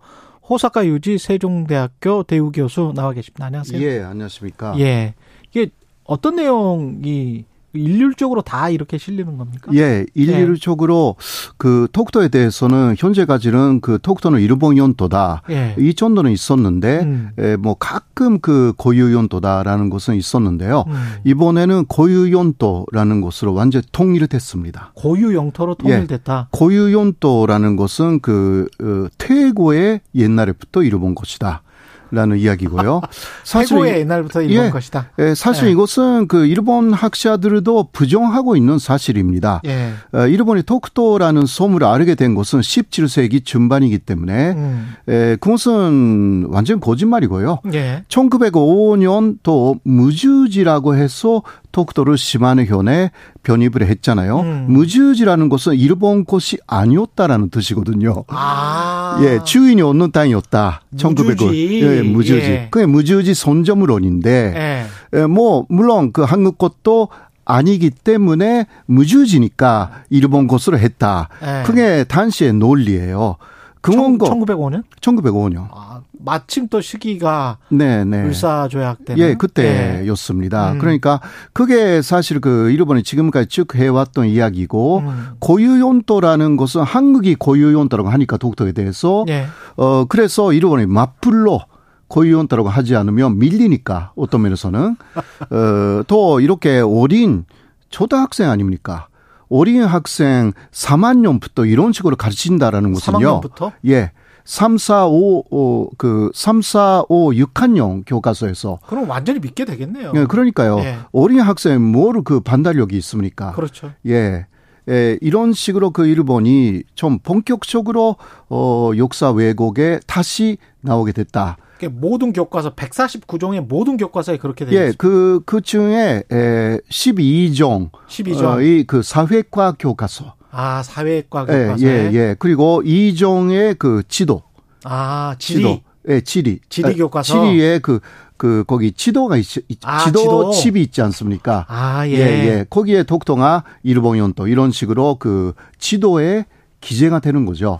호사카 0.50 0.86
유지 0.86 1.18
세종대학교 1.18 2.24
대우 2.24 2.54
교수 2.54 2.94
나와 2.96 3.12
계십니다. 3.12 3.48
안녕하세요. 3.48 3.82
예, 3.82 4.02
안녕하십니까? 4.02 4.80
예. 4.80 5.14
이게 5.52 5.72
어떤 6.06 6.38
내용이 6.38 7.44
일률적으로 7.74 8.42
다 8.42 8.70
이렇게 8.70 8.98
실리는 8.98 9.38
겁니까? 9.38 9.72
예, 9.74 10.06
일률적으로 10.14 11.16
예. 11.18 11.54
그 11.58 11.88
톡토에 11.92 12.30
대해서는 12.30 12.96
현재까지는 12.98 13.82
그 13.82 14.00
톡토는 14.02 14.40
일본 14.42 14.78
연도다. 14.78 15.44
예. 15.50 15.76
이 15.78 15.94
정도는 15.94 16.32
있었는데 16.32 17.00
음. 17.02 17.30
에, 17.38 17.56
뭐 17.58 17.76
가끔 17.76 18.40
그 18.40 18.74
고유 18.78 19.14
연도다라는 19.14 19.90
것은 19.90 20.16
있었는데요. 20.16 20.86
음. 20.88 20.94
이번에는 21.24 21.86
고유 21.86 22.32
연도라는 22.32 23.22
것으로 23.22 23.54
완전 23.54 23.82
통일됐습니다. 23.92 24.94
고유 24.96 25.36
영토로 25.36 25.76
통일됐다. 25.76 26.48
예. 26.54 26.58
고유 26.58 26.94
연도라는 26.94 27.76
것은 27.76 28.20
그 28.22 28.68
어, 28.82 29.08
퇴고의 29.18 30.02
옛날에부터 30.16 30.84
일본 30.84 31.16
것이다. 31.16 31.62
라는 32.12 32.38
이야기고요. 32.38 33.02
사실 33.44 33.70
최고의 33.70 34.00
옛날부터 34.00 34.42
일본 34.42 34.66
예, 34.66 34.70
것이다. 34.70 35.10
예, 35.20 35.36
사실 35.36 35.68
예. 35.68 35.72
이것은 35.72 36.28
그 36.28 36.46
일본 36.46 36.94
학자들도 36.94 37.90
부정하고 37.92 38.56
있는 38.56 38.80
사실입니다. 38.80 39.62
예. 39.66 39.94
어, 40.14 40.28
일본이 40.28 40.64
토크토라는 40.64 41.46
소문을 41.46 41.86
알게 41.86 42.16
된 42.16 42.36
것은 42.36 42.62
17세기 42.62 43.46
중반이기 43.46 44.00
때문에 44.00 44.52
음. 44.52 44.94
예, 45.08 45.38
그것은 45.40 46.48
완전 46.50 46.80
거짓말이고요. 46.80 47.60
예. 47.74 48.04
1905년 48.08 49.38
또 49.44 49.76
무주지라고 49.84 50.96
해서 50.96 51.44
토크도를 51.72 52.18
시마네 52.18 52.66
현에 52.66 53.12
변입을 53.44 53.88
했잖아요. 53.88 54.40
음. 54.40 54.66
무주지라는 54.70 55.50
것은 55.50 55.76
일본 55.76 56.26
곳이 56.26 56.58
아니었다라는 56.68 57.50
뜻이거든요. 57.50 58.24
아. 58.28 59.20
예, 59.22 59.40
주인이 59.44 59.82
없는 59.82 60.12
땅이었다. 60.12 60.82
1905. 60.98 61.56
예, 61.56 62.02
무주지. 62.02 62.50
예. 62.50 62.68
그게 62.72 62.86
무주지 62.86 63.34
선점론인데, 63.34 64.54
예. 64.56 64.86
예, 65.20 65.26
뭐, 65.26 65.66
물론 65.70 66.12
그 66.12 66.24
한국 66.24 66.58
것도 66.58 67.10
아니기 67.46 67.90
때문에 67.90 68.68
무주지니까 68.86 70.04
일본 70.10 70.48
곳으로 70.48 70.78
했다. 70.78 71.30
예. 71.44 71.64
그게 71.66 72.04
당시의 72.04 72.54
논리예요. 72.54 73.38
금원고 73.82 74.26
1905년? 74.28 74.84
1905년. 75.02 75.68
아, 75.72 76.02
마침 76.22 76.68
또 76.68 76.82
시기가 76.82 77.58
네, 77.70 78.04
네. 78.04 78.24
불사 78.24 78.68
조약 78.68 79.06
때문에 79.06 79.30
예, 79.30 79.34
그때였습니다. 79.36 80.68
네. 80.68 80.74
음. 80.74 80.80
그러니까 80.80 81.22
그게 81.54 82.02
사실 82.02 82.42
그 82.42 82.70
일본이 82.72 83.04
지금까지 83.04 83.48
쭉 83.48 83.74
해왔던 83.74 84.28
이야기고 84.28 85.00
음. 85.00 85.28
고유용도라는 85.40 86.58
것은 86.58 86.82
한국이 86.82 87.36
고유용도라고 87.36 88.10
하니까 88.10 88.38
독도에 88.38 88.74
대해서 88.74 89.24
네. 89.28 89.48
어 89.78 90.06
그래서 90.06 90.52
일본이 90.52 90.86
맞불로 90.86 91.62
고유용도라고 92.10 92.70
하지 92.70 92.96
않으면 92.96 93.40
밀리니까 93.40 94.12
어떤 94.16 94.42
면에서는 94.42 94.98
어또 95.50 96.42
이렇게 96.42 96.80
어린 96.80 97.46
초등학생 97.90 98.50
아닙니까? 98.50 99.08
어린 99.50 99.84
학생 99.84 100.54
3학년부터 100.72 101.68
이런 101.68 101.92
식으로 101.92 102.16
가르친다라는 102.16 102.94
것은요. 102.94 103.42
3학년부터? 103.42 103.72
예. 103.88 104.12
3, 104.46 104.78
4, 104.78 105.08
5, 105.08 105.44
어, 105.52 105.90
그, 105.98 106.32
3, 106.34 106.62
4, 106.62 107.04
5, 107.08 107.32
6학년 107.32 108.04
교과서에서. 108.06 108.80
그럼 108.88 109.10
완전히 109.10 109.40
믿게 109.40 109.66
되겠네요. 109.66 110.14
예, 110.16 110.26
그러니까요. 110.26 110.80
예. 110.80 110.98
어린 111.12 111.42
학생 111.42 111.82
뭐로 111.92 112.24
그 112.24 112.40
반달력이 112.40 112.98
있습니까? 112.98 113.52
그렇죠. 113.52 113.92
예. 114.08 114.46
예, 114.90 115.18
이런 115.22 115.54
식으로 115.54 115.92
그 115.92 116.08
일본이 116.08 116.82
좀 116.96 117.20
본격적으로 117.20 118.16
어, 118.50 118.92
역사 118.98 119.30
왜곡에 119.30 120.00
다시 120.08 120.58
나오게 120.82 121.12
됐다. 121.12 121.58
모든 121.92 122.34
교과서 122.34 122.76
149종의 122.76 123.66
모든 123.68 123.96
교과서에 123.96 124.38
그렇게 124.38 124.66
되어 124.66 124.74
예, 124.78 124.92
그, 124.98 125.42
그 125.46 125.62
중에 125.62 126.24
에, 126.30 126.78
12종. 126.90 127.92
12종. 128.08 128.44
어, 128.44 128.62
이그 128.62 129.02
사회과 129.02 129.76
교과서. 129.80 130.34
아, 130.52 130.82
사회과 130.84 131.46
교과서. 131.46 131.86
예, 131.86 131.88
예, 131.88 132.14
예. 132.14 132.36
그리고 132.40 132.82
2종의 132.84 133.78
그 133.78 134.04
지도. 134.08 134.44
아, 134.84 135.36
지리. 135.40 135.58
지도. 135.58 135.82
예, 136.08 136.22
지리. 136.22 136.60
지리 136.70 136.96
교과서. 136.96 137.46
지리에 137.46 137.80
그, 137.80 138.00
그, 138.38 138.64
거기 138.66 138.92
지도가 138.92 139.38
있, 139.38 139.46
아, 139.84 140.06
지도, 140.06 140.20
지도 140.20 140.52
칩이 140.52 140.82
있지 140.82 141.02
않습니까? 141.02 141.66
아, 141.68 142.08
예. 142.08 142.14
예, 142.14 142.20
예. 142.20 142.66
거기에 142.70 143.04
독동아, 143.04 143.64
일본연도 143.84 144.48
이런 144.48 144.72
식으로 144.72 145.18
그 145.20 145.54
지도에 145.78 146.46
기재가 146.82 147.20
되는 147.20 147.46
거죠. 147.46 147.80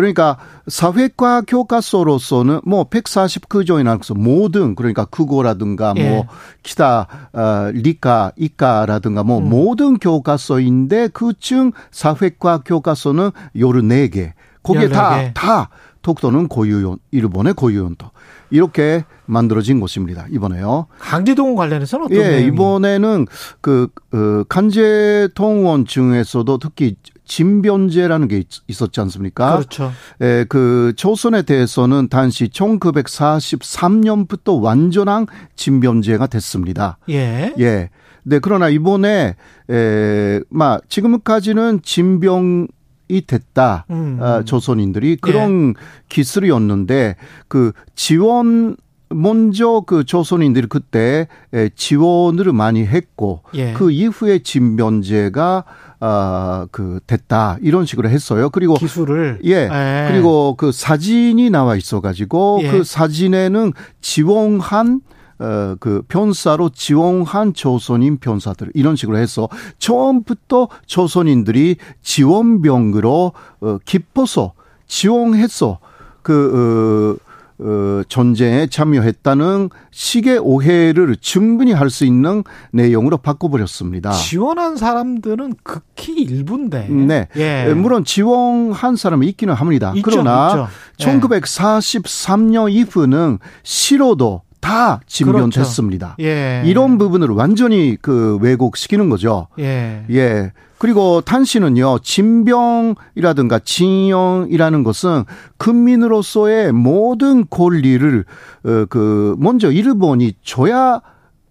그러니까 0.00 0.38
사회과 0.66 1.42
교과서로서는 1.42 2.60
뭐 2.64 2.84
149조이나 2.88 4.18
모든 4.18 4.74
그러니까 4.74 5.04
국어라든가 5.04 5.92
뭐 5.92 6.02
예. 6.02 6.08
뭐 6.08 6.26
기타 6.62 7.06
어 7.34 7.70
리카 7.74 8.32
이과라든가 8.36 9.22
뭐 9.24 9.38
음. 9.38 9.50
모든 9.50 9.98
교과서인데 9.98 11.08
그중 11.08 11.72
사회과 11.90 12.62
교과서는 12.64 13.30
요르 13.58 13.82
4개. 13.82 14.32
거기에 14.62 14.88
다다 14.88 15.32
다 15.34 15.70
독도는 16.02 16.48
고유용 16.48 16.98
일본의 17.10 17.54
고유용도 17.54 18.10
이렇게 18.50 19.04
만들어진 19.26 19.80
곳입니다. 19.80 20.26
이번에요. 20.30 20.86
강제동원 20.98 21.56
관련해서는 21.56 22.06
어떤 22.06 22.16
예, 22.16 22.28
내용이? 22.28 22.46
이번에는 22.46 23.26
그 23.60 23.88
어, 24.12 24.44
강제동원 24.48 25.84
중에서도 25.84 26.58
특히 26.58 26.96
진변제라는 27.30 28.26
게 28.26 28.42
있 28.66 28.82
었지 28.82 29.00
않습니까? 29.00 29.58
그렇죠. 29.58 29.92
예, 30.20 30.44
그 30.48 30.92
조선에 30.96 31.42
대해서는 31.42 32.08
단시 32.08 32.48
1943년부터 32.48 34.60
완전한 34.60 35.28
진변제가 35.54 36.26
됐습니다. 36.26 36.98
예. 37.08 37.54
예. 37.60 37.90
네, 38.24 38.40
그러나 38.40 38.68
이번에 38.68 39.36
에, 39.70 40.40
막 40.50 40.82
지금까지는 40.88 41.82
진병 41.82 42.66
이 43.08 43.20
됐다. 43.22 43.86
음. 43.90 44.18
아, 44.20 44.42
조선인들이 44.44 45.18
그런 45.20 45.74
예. 45.76 45.80
기술이었는데 46.08 47.14
그 47.48 47.70
지원 47.94 48.76
먼저 49.08 49.82
그 49.84 50.04
조선인들이 50.04 50.68
그때 50.68 51.26
지원을 51.74 52.52
많이 52.52 52.86
했고 52.86 53.42
예. 53.54 53.72
그 53.72 53.90
이후에 53.90 54.44
진변제가 54.44 55.64
아그 56.00 57.00
됐다 57.06 57.58
이런 57.60 57.84
식으로 57.84 58.08
했어요. 58.08 58.48
그리고 58.50 58.74
기술을 58.74 59.40
예 59.44 59.68
예. 59.70 60.08
그리고 60.10 60.54
그 60.56 60.72
사진이 60.72 61.50
나와 61.50 61.76
있어가지고 61.76 62.60
예. 62.62 62.70
그 62.70 62.84
사진에는 62.84 63.74
지원한 64.00 65.02
어, 65.38 65.74
그 65.78 66.02
편사로 66.08 66.70
지원한 66.70 67.54
조선인 67.54 68.18
편사들 68.18 68.70
이런 68.74 68.96
식으로 68.96 69.18
해서 69.18 69.48
처음부터 69.78 70.68
조선인들이 70.86 71.76
지원병으로 72.02 73.32
어, 73.60 73.78
기뻐서 73.84 74.52
지원해서 74.86 75.78
그 76.22 77.18
어, 77.22 77.29
어, 77.62 78.02
전쟁에 78.08 78.66
참여했다는 78.66 79.68
식의 79.90 80.38
오해를 80.38 81.16
충분히 81.20 81.72
할 81.72 81.90
수 81.90 82.04
있는 82.04 82.44
내용으로 82.70 83.16
바꿔버렸습니다. 83.18 84.12
지원한 84.12 84.76
사람들은 84.76 85.54
극히 85.64 86.22
일부인데. 86.22 86.86
네. 86.88 87.26
예. 87.36 87.74
물론 87.74 88.04
지원한 88.04 88.94
사람이 88.96 89.26
있기는 89.28 89.52
합니다. 89.52 89.92
있죠, 89.96 90.08
그러나 90.08 90.68
있죠. 90.98 91.10
1943년 91.10 92.70
이후는 92.70 93.38
싫어도 93.64 94.42
다 94.60 95.00
진변됐습니다. 95.06 96.16
그렇죠. 96.16 96.30
예. 96.30 96.62
이런 96.66 96.98
부분을 96.98 97.28
완전히 97.30 97.96
그 98.00 98.38
왜곡시키는 98.40 99.08
거죠. 99.08 99.48
예. 99.58 100.04
예. 100.10 100.52
그리고 100.78 101.20
탄 101.20 101.44
씨는요, 101.44 101.98
진병이라든가 101.98 103.58
진영이라는 103.58 104.82
것은 104.82 105.24
국민으로서의 105.58 106.72
모든 106.72 107.44
권리를, 107.50 108.24
어, 108.64 108.86
그, 108.88 109.36
먼저 109.38 109.70
일본이 109.70 110.32
줘야 110.42 111.02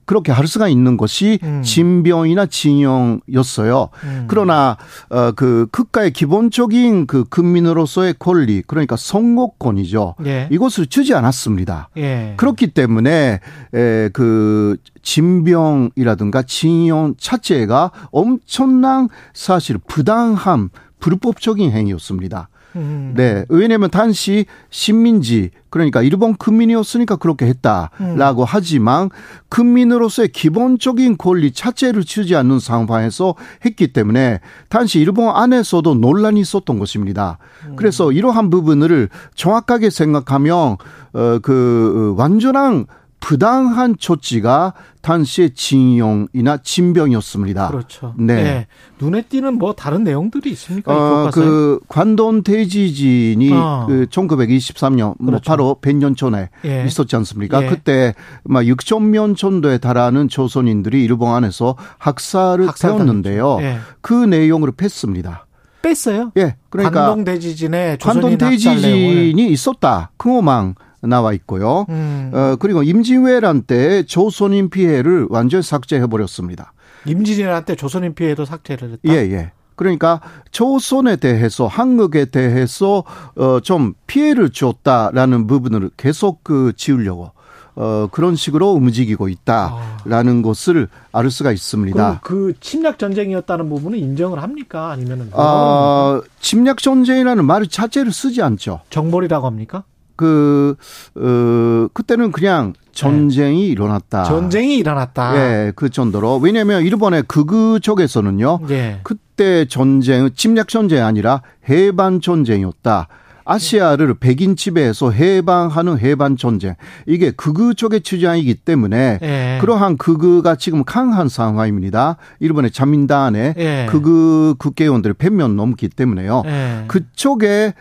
그렇게 0.09 0.31
할 0.31 0.47
수가 0.47 0.67
있는 0.69 0.97
것이 0.97 1.37
음. 1.43 1.61
진병이나 1.61 2.47
진영이었어요. 2.47 3.89
음. 4.05 4.25
그러나 4.27 4.75
어그 5.09 5.67
국가의 5.71 6.09
기본적인 6.09 7.05
그 7.05 7.25
국민으로서의 7.25 8.15
권리 8.17 8.63
그러니까 8.65 8.95
선거권이죠. 8.95 10.15
예. 10.25 10.47
이것을 10.49 10.87
주지 10.87 11.13
않았습니다. 11.13 11.89
예. 11.97 12.33
그렇기 12.37 12.71
때문에 12.71 13.39
에그 13.71 14.77
진병이라든가 15.03 16.41
진영 16.41 17.13
자체가 17.19 17.91
엄청난 18.09 19.09
사실 19.35 19.77
부당함 19.77 20.69
불법적인 20.99 21.71
행위였습니다. 21.71 22.49
음. 22.75 23.13
네. 23.15 23.45
왜냐하면 23.49 23.89
단시 23.89 24.45
식민지 24.69 25.51
그러니까 25.69 26.01
일본 26.01 26.35
국민이었으니까 26.35 27.17
그렇게 27.17 27.45
했다라고 27.45 28.41
음. 28.41 28.45
하지만 28.47 29.09
국민으로서의 29.49 30.29
기본적인 30.29 31.17
권리 31.17 31.51
자체를 31.51 32.03
주지 32.03 32.35
않는 32.35 32.59
상황에서 32.59 33.35
했기 33.65 33.93
때문에 33.93 34.39
단시 34.69 34.99
일본 34.99 35.29
안에서도 35.35 35.95
논란이 35.95 36.39
있었던 36.41 36.79
것입니다. 36.79 37.37
음. 37.67 37.75
그래서 37.75 38.11
이러한 38.11 38.49
부분을 38.49 39.09
정확하게 39.35 39.89
생각하면 39.89 40.77
어그 41.13 42.15
완전한 42.17 42.85
부당한 43.19 43.95
조치가 43.97 44.73
당시의 45.01 45.51
징용이나 45.51 46.57
진병이었습니다. 46.57 47.69
그렇죠. 47.69 48.13
네. 48.17 48.35
네. 48.35 48.67
눈에 48.99 49.21
띄는 49.23 49.57
뭐 49.57 49.73
다른 49.73 50.03
내용들이 50.03 50.51
있습니까? 50.51 50.93
어, 50.93 51.29
그 51.31 51.79
관동 51.87 52.43
대지진이 52.43 53.51
어. 53.53 53.85
그 53.87 54.07
1923년 54.09 55.15
뭐 55.19 55.27
그렇죠. 55.27 55.31
뭐 55.31 55.39
바로 55.45 55.77
100년 55.81 56.17
전에 56.17 56.49
예. 56.65 56.85
있었지 56.85 57.15
않습니까? 57.15 57.63
예. 57.63 57.67
그때 57.67 58.13
막 58.43 58.63
6천 58.63 59.03
명 59.03 59.35
정도에 59.35 59.77
달하는 59.77 60.27
조선인들이 60.27 61.03
일본 61.03 61.33
안에서 61.33 61.75
학살을 61.97 62.69
되었는데요. 62.77 63.57
예. 63.61 63.77
그 64.01 64.13
내용을 64.13 64.71
뺐습니다. 64.71 65.45
뺐어요? 65.81 66.31
예. 66.37 66.55
그러니까 66.69 67.05
관동 67.07 67.23
대지진에 67.23 67.97
관동 68.01 68.37
대지진이 68.37 69.47
있었다. 69.49 70.11
그거만 70.17 70.75
나와 71.01 71.33
있고요. 71.33 71.85
음. 71.89 72.31
어, 72.33 72.55
그리고 72.59 72.83
임진왜란 72.83 73.63
때 73.63 74.03
조선인 74.03 74.69
피해를 74.69 75.27
완전히 75.29 75.63
삭제해 75.63 76.07
버렸습니다. 76.07 76.73
임진왜란 77.05 77.65
때 77.65 77.75
조선인 77.75 78.13
피해도 78.13 78.45
삭제를 78.45 78.91
했다. 78.93 79.13
예, 79.13 79.15
예. 79.31 79.51
그러니까 79.75 80.19
조선에 80.51 81.15
대해서 81.15 81.65
한국에 81.67 82.25
대해서 82.25 83.03
어 83.37 83.59
좀 83.63 83.93
피해를 84.07 84.49
줬다라는 84.49 85.47
부분을 85.47 85.91
계속 85.95 86.43
그 86.43 86.73
지우려고 86.75 87.31
어 87.75 88.07
그런 88.11 88.35
식으로 88.35 88.71
움직이고 88.71 89.29
있다라는 89.29 90.39
아. 90.39 90.41
것을 90.41 90.89
알 91.13 91.31
수가 91.31 91.53
있습니다. 91.53 92.19
그 92.23 92.53
침략 92.59 92.99
전쟁이었다는 92.99 93.69
부분은 93.69 93.97
인정을 93.99 94.41
합니까? 94.43 94.91
아니면은 94.91 95.29
아 95.33 96.19
침략 96.41 96.79
전쟁이라는 96.79 97.45
말 97.45 97.65
자체를 97.67 98.11
쓰지 98.11 98.41
않죠. 98.41 98.81
정벌이라고 98.89 99.47
합니까? 99.47 99.83
그, 100.19 100.75
어, 101.15 101.87
그때는 101.93 102.33
그냥 102.33 102.73
전쟁이 102.91 103.61
네. 103.61 103.67
일어났다. 103.67 104.25
전쟁이 104.25 104.75
일어났다. 104.75 105.37
예, 105.37 105.71
그 105.77 105.89
정도로. 105.89 106.39
왜냐하면 106.43 106.83
일본의 106.83 107.23
극우 107.29 107.79
쪽에서는요. 107.79 108.59
예. 108.69 108.99
그때 109.03 109.63
전쟁, 109.63 110.29
침략 110.35 110.67
전쟁이 110.67 110.99
아니라 111.01 111.41
해반 111.69 112.19
전쟁이었다. 112.19 113.07
아시아를 113.49 114.13
백인 114.13 114.55
지배해서 114.55 115.09
해방하는 115.09 115.97
해방 115.97 116.37
전쟁 116.37 116.75
이게 117.07 117.31
극우 117.31 117.73
쪽의 117.73 118.01
주장이기 118.01 118.53
때문에 118.53 119.17
예. 119.23 119.57
그러한 119.59 119.97
극우가 119.97 120.55
지금 120.55 120.83
강한 120.83 121.27
상황입니다. 121.29 122.17
일본의 122.39 122.69
자민당의 122.69 123.55
예. 123.57 123.87
극우 123.89 124.55
국회의원들이 124.59 125.15
100명 125.15 125.55
넘기 125.55 125.89
때문에요. 125.89 126.43
예. 126.45 126.83
그쪽의 126.87 127.73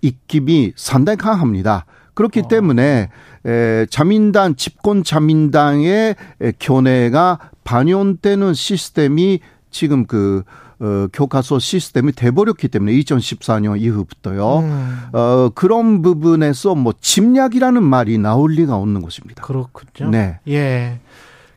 입김이 0.00 0.74
상당히 0.76 1.16
강합니다. 1.16 1.84
그렇기 2.14 2.40
어. 2.40 2.48
때문에 2.48 3.08
에, 3.44 3.86
자민당 3.90 4.54
집권 4.54 5.02
자민당의 5.02 6.14
견해가 6.60 7.38
반영되는 7.64 8.54
시스템이 8.54 9.40
지금 9.70 10.06
그 10.06 10.42
어, 10.80 11.08
교과서 11.12 11.58
시스템이 11.58 12.12
돼버렸기 12.12 12.68
때문에 12.68 12.92
2014년 12.92 13.80
이후부터요. 13.80 14.58
음. 14.58 14.98
어, 15.12 15.50
그런 15.54 16.02
부분에서 16.02 16.74
뭐 16.74 16.94
침략이라는 17.00 17.82
말이 17.82 18.18
나올 18.18 18.52
리가 18.52 18.76
없는 18.76 19.02
것입니다. 19.02 19.42
그렇군요. 19.42 20.10
네. 20.10 20.38
예. 20.48 21.00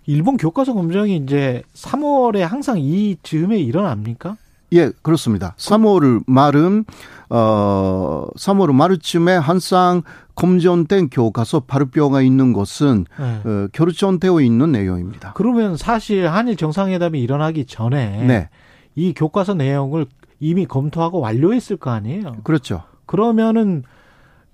일본 0.07 0.38
교과서 0.38 0.73
검정이 0.73 1.15
이제 1.18 1.61
3월에 1.76 2.39
항상 2.39 2.80
이 2.80 3.15
즈음에 3.22 3.60
일어납니까? 3.60 4.38
예, 4.73 4.91
그렇습니다. 5.02 5.53
3월 5.57 6.23
말은 6.27 6.85
어 7.30 8.27
3월 8.38 8.73
말쯤에 8.73 9.35
항상 9.35 10.02
검전된 10.35 11.10
교과서 11.10 11.61
발표가 11.61 12.22
있는 12.22 12.53
것은 12.53 13.06
네. 13.19 13.41
어, 13.45 13.68
결정되어 13.73 14.41
있는 14.41 14.72
내용입니다. 14.72 15.34
그러면 15.35 15.77
사실 15.77 16.27
한일 16.27 16.56
정상회담이 16.56 17.22
일어나기 17.22 17.65
전에 17.65 18.26
네. 18.26 18.49
이 18.95 19.13
교과서 19.13 19.53
내용을 19.53 20.05
이미 20.39 20.65
검토하고 20.65 21.19
완료했을 21.19 21.77
거 21.77 21.91
아니에요. 21.91 22.38
그렇죠. 22.43 22.84
그러면은 23.05 23.84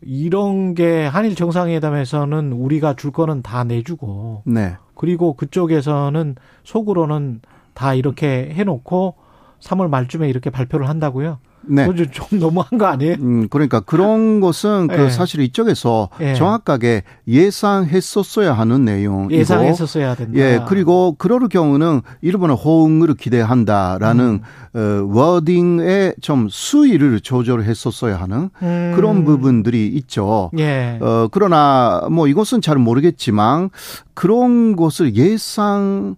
이런 0.01 0.76
게 0.76 1.05
한일 1.05 1.35
정상회담에서는 1.35 2.53
우리가 2.53 2.95
줄 2.95 3.11
거는 3.11 3.41
다 3.41 3.64
내주고, 3.64 4.43
네. 4.45 4.76
그리고 4.95 5.34
그쪽에서는 5.34 6.35
속으로는 6.64 7.41
다 7.73 7.93
이렇게 7.93 8.49
해놓고 8.53 9.15
3월 9.59 9.89
말쯤에 9.89 10.30
이렇게 10.30 10.49
발표를 10.49 10.89
한다고요? 10.89 11.39
네. 11.68 11.88
좀 12.11 12.39
너무한 12.39 12.77
거 12.77 12.85
아니에요? 12.85 13.15
음, 13.19 13.48
그러니까 13.49 13.80
그런 13.80 14.39
것은 14.39 14.88
그 14.88 14.95
네. 14.95 15.10
사실 15.10 15.41
이쪽에서 15.41 16.10
네. 16.19 16.34
정확하게 16.35 17.03
예상했었어야 17.27 18.53
하는 18.53 18.85
내용이고 18.85 19.34
예상했었어야 19.34 20.15
된다. 20.15 20.39
예, 20.39 20.60
그리고 20.68 21.15
그럴 21.18 21.48
경우는 21.48 22.02
일본의 22.22 22.56
호응을 22.56 23.14
기대한다라는 23.15 24.41
음. 24.76 24.77
어, 24.77 25.07
워딩의 25.11 26.15
좀 26.22 26.48
수위를 26.49 27.19
조절했었어야 27.19 28.19
하는 28.19 28.49
음. 28.61 28.94
그런 28.95 29.26
부분들이 29.26 29.88
있죠. 29.88 30.52
예. 30.57 30.99
어, 31.02 31.27
그러나 31.31 32.07
뭐 32.11 32.27
이것은 32.27 32.61
잘 32.61 32.77
모르겠지만 32.77 33.69
그런 34.14 34.76
것을 34.76 35.15
예상 35.15 36.15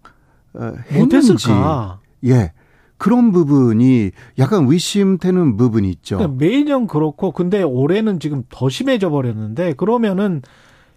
어, 0.53 0.73
했는지? 0.91 1.49
예. 2.25 2.51
그런 2.99 3.31
부분이 3.31 4.11
약간 4.37 4.67
의심되는 4.67 5.57
부분이 5.57 5.89
있죠. 5.89 6.17
그러니까 6.17 6.37
매년 6.37 6.85
그렇고 6.85 7.31
근데 7.31 7.63
올해는 7.63 8.19
지금 8.19 8.43
더 8.49 8.69
심해져 8.69 9.09
버렸는데 9.09 9.73
그러면은 9.73 10.41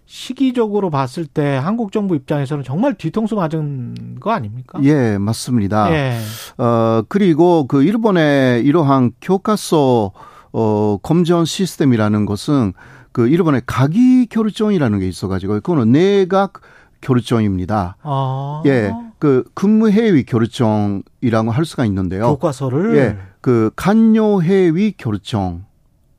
시기적으로 0.05 0.89
봤을 0.89 1.25
때 1.25 1.55
한국 1.55 1.93
정부 1.93 2.15
입장에서는 2.15 2.63
정말 2.65 2.93
뒤통수 2.95 3.35
맞은 3.35 4.17
거 4.19 4.31
아닙니까? 4.31 4.79
예, 4.83 5.17
맞습니다. 5.17 5.91
예. 5.93 6.19
어, 6.57 7.03
그리고 7.07 7.67
그 7.67 7.83
일본의 7.83 8.63
이러한 8.63 9.13
교과서 9.21 10.11
어, 10.51 10.97
검전 11.01 11.45
시스템이라는 11.45 12.25
것은 12.25 12.73
그 13.13 13.29
일본의 13.29 13.61
가기 13.65 14.27
결정이라는 14.27 14.99
게 14.99 15.07
있어가지고 15.07 15.53
그거는 15.55 15.93
내각 15.93 16.59
결정입니다. 16.99 17.97
아. 18.01 18.61
예, 18.65 18.91
그 19.23 19.45
근무해위 19.53 20.25
결정이라고 20.25 21.51
할 21.51 21.63
수가 21.63 21.85
있는데요. 21.85 22.27
교과서를 22.27 22.97
예, 22.97 23.17
그 23.39 23.71
간요해위 23.77 24.95
결정. 24.97 25.63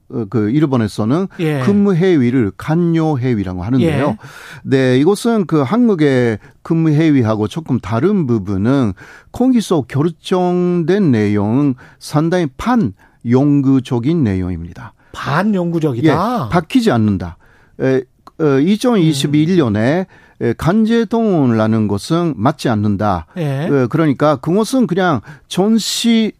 어, 0.08 0.24
그 0.30 0.48
일본에서는 0.48 1.28
예. 1.40 1.60
근무해위를 1.60 2.52
간요해위라고 2.56 3.62
하는데요. 3.62 4.06
예. 4.08 4.16
네, 4.62 4.98
이것은 4.98 5.44
그 5.44 5.60
한국의 5.60 6.38
근무해위하고 6.62 7.46
조금 7.46 7.78
다른 7.78 8.26
부분은 8.26 8.94
거기서 9.32 9.82
결정된 9.82 11.10
내용은 11.10 11.74
상당히 11.98 12.46
반용구적인 12.56 14.24
내용입니다. 14.24 14.94
반용구적이다. 15.12 16.10
예, 16.10 16.50
바뀌지 16.50 16.90
않는다. 16.90 17.36
에, 17.80 18.02
어, 18.38 18.44
2021년에 18.44 19.98
음. 19.98 20.23
간제 20.58 21.06
동원을 21.06 21.88
것은 21.88 22.34
맞지 22.36 22.68
않는다. 22.68 23.26
예. 23.36 23.68
그러니까 23.90 24.36
그것은 24.36 24.86
그냥 24.86 25.20
전시 25.48 26.32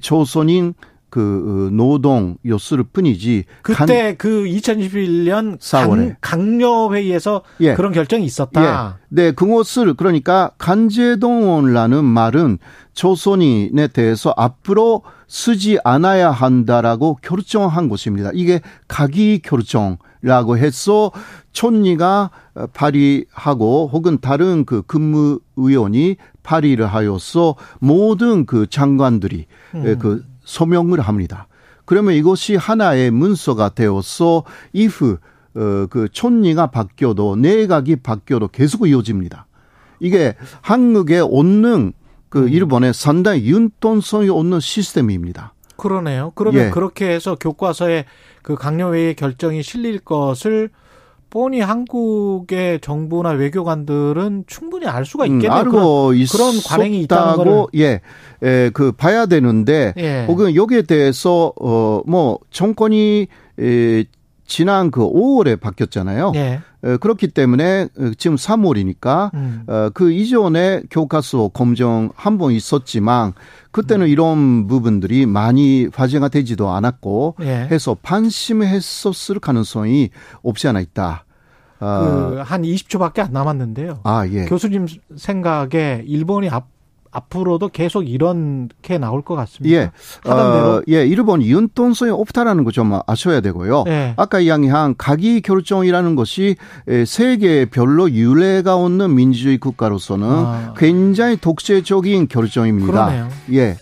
조선인 0.00 0.74
그 1.10 1.68
어, 1.70 1.74
노동 1.74 2.36
요소를 2.44 2.84
뿐이지. 2.92 3.44
그때 3.62 4.02
간, 4.02 4.16
그 4.18 4.44
2021년 4.44 5.58
4월에 5.58 6.16
강, 6.20 6.58
력회의에서 6.58 7.42
예. 7.60 7.74
그런 7.74 7.92
결정이 7.92 8.24
있었다. 8.24 8.62
예. 8.62 8.98
네, 9.08 9.32
그것을 9.32 9.94
그러니까 9.94 10.50
간제동원이라는 10.58 12.04
말은 12.04 12.58
조선인에 12.92 13.88
대해서 13.88 14.34
앞으로 14.36 15.02
쓰지 15.28 15.78
않아야 15.84 16.30
한다라고 16.30 17.18
결정한 17.22 17.88
것입니다. 17.88 18.30
이게 18.34 18.60
가기 18.86 19.40
결정이 19.40 19.96
라고 20.22 20.58
해서 20.58 21.12
촌리가 21.52 22.30
발의하고 22.72 23.90
혹은 23.92 24.18
다른 24.20 24.64
그 24.64 24.82
근무위원이 24.82 26.16
발의를 26.42 26.86
하여서 26.86 27.54
모든 27.78 28.46
그 28.46 28.66
장관들이 28.68 29.46
음. 29.74 29.98
그 29.98 30.24
소명을 30.44 31.00
합니다. 31.00 31.46
그러면 31.84 32.14
이것이 32.14 32.56
하나의 32.56 33.10
문서가 33.10 33.70
되어서 33.70 34.44
이후 34.72 35.18
어, 35.54 35.86
그 35.88 36.08
촌리가 36.10 36.68
바뀌어도 36.68 37.36
내각이 37.36 37.96
바뀌어도 37.96 38.48
계속 38.48 38.86
이어집니다. 38.86 39.46
이게 40.00 40.36
한국의 40.60 41.20
얻는 41.22 41.92
그 42.28 42.42
음. 42.42 42.48
일본의 42.48 42.94
상당히 42.94 43.46
윤돈성이 43.46 44.28
얻는 44.28 44.60
시스템입니다. 44.60 45.54
그러네요. 45.78 46.32
그러면 46.34 46.66
예. 46.66 46.70
그렇게 46.70 47.08
해서 47.08 47.36
교과서에 47.36 48.04
그 48.42 48.56
강령회의 48.56 49.14
결정이 49.14 49.62
실릴 49.62 50.00
것을 50.00 50.68
뻔히 51.30 51.60
한국의 51.60 52.80
정부나 52.80 53.30
외교관들은 53.30 54.44
충분히 54.46 54.86
알 54.86 55.04
수가 55.04 55.24
음, 55.24 55.36
있겠네요. 55.36 55.52
음, 55.52 55.56
알고 55.58 56.08
그런, 56.08 56.26
그런 56.30 56.62
관행이 56.66 57.00
있다는 57.02 57.36
걸 57.36 57.66
예, 57.76 58.00
예, 58.42 58.70
그 58.72 58.92
봐야 58.92 59.26
되는데 59.26 59.94
예. 59.98 60.24
혹은 60.26 60.54
여기에 60.54 60.82
대해서 60.82 61.52
어뭐 61.60 62.38
정권이 62.50 63.26
에, 63.60 64.04
지난 64.46 64.90
그 64.90 65.00
5월에 65.00 65.60
바뀌었잖아요. 65.60 66.32
예. 66.36 66.60
에, 66.84 66.96
그렇기 66.98 67.28
때문에 67.28 67.88
어, 67.98 68.10
지금 68.18 68.36
3월이니까 68.36 69.34
음. 69.34 69.64
어, 69.66 69.90
그 69.92 70.12
이전에 70.12 70.82
교과서 70.90 71.48
검정 71.48 72.10
한 72.14 72.38
번 72.38 72.52
있었지만 72.52 73.32
그때는 73.72 74.06
음. 74.06 74.10
이런 74.10 74.66
부분들이 74.68 75.26
많이 75.26 75.88
화제가 75.92 76.28
되지도 76.28 76.70
않았고 76.70 77.36
예. 77.40 77.66
해서 77.70 77.96
반심했었을 78.02 79.40
가능성이 79.40 80.10
없지 80.42 80.68
않아 80.68 80.80
있다. 80.80 81.24
아. 81.80 82.30
그한 82.30 82.62
20초밖에 82.62 83.20
안 83.20 83.32
남았는데요. 83.32 84.00
아, 84.04 84.26
예. 84.28 84.44
교수님 84.46 84.86
생각에 85.16 86.02
일본이 86.06 86.48
앞 86.48 86.66
앞으로도 87.10 87.68
계속 87.68 88.08
이렇게 88.08 88.98
나올 88.98 89.22
것 89.22 89.34
같습니다. 89.36 89.76
예. 89.76 89.90
하던 90.24 90.52
대로. 90.52 90.66
어, 90.76 90.82
예, 90.88 91.06
일본 91.06 91.42
윤돈성이 91.42 92.10
없다라는 92.12 92.64
거 92.64 92.70
좀 92.70 92.98
아셔야 93.06 93.40
되고요. 93.40 93.84
예. 93.88 94.14
아까 94.16 94.38
이야기한 94.40 94.94
가기 94.96 95.40
결정이라는 95.40 96.14
것이 96.16 96.56
세계별로 97.06 98.10
유례가 98.12 98.76
없는 98.76 99.14
민주주의 99.14 99.58
국가로서는 99.58 100.26
아. 100.28 100.74
굉장히 100.76 101.36
독재적인 101.36 102.28
결정입니다. 102.28 102.92
그러네요. 102.92 103.28
예. 103.52 103.76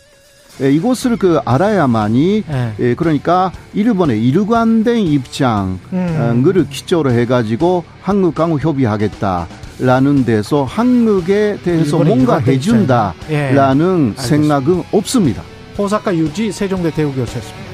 예, 0.60 0.70
이것을 0.72 1.16
그 1.16 1.38
알아야만이 1.44 2.44
네. 2.48 2.72
예, 2.78 2.94
그러니까 2.94 3.52
일본의 3.74 4.22
일관된 4.26 4.98
입장을 4.98 5.78
음. 5.92 6.66
기초로 6.70 7.12
해가지고 7.12 7.84
한국 8.02 8.34
강우 8.34 8.58
협의하겠다 8.58 9.46
라는 9.78 10.24
데서 10.24 10.64
한국에 10.64 11.58
대해서 11.62 11.98
뭔가 11.98 12.38
해준다라는 12.38 14.14
예. 14.16 14.22
생각은 14.22 14.82
없습니다. 14.92 15.42
호사카 15.76 16.14
유지 16.16 16.50
세종대 16.50 16.90
대우교수였습니다. 16.90 17.65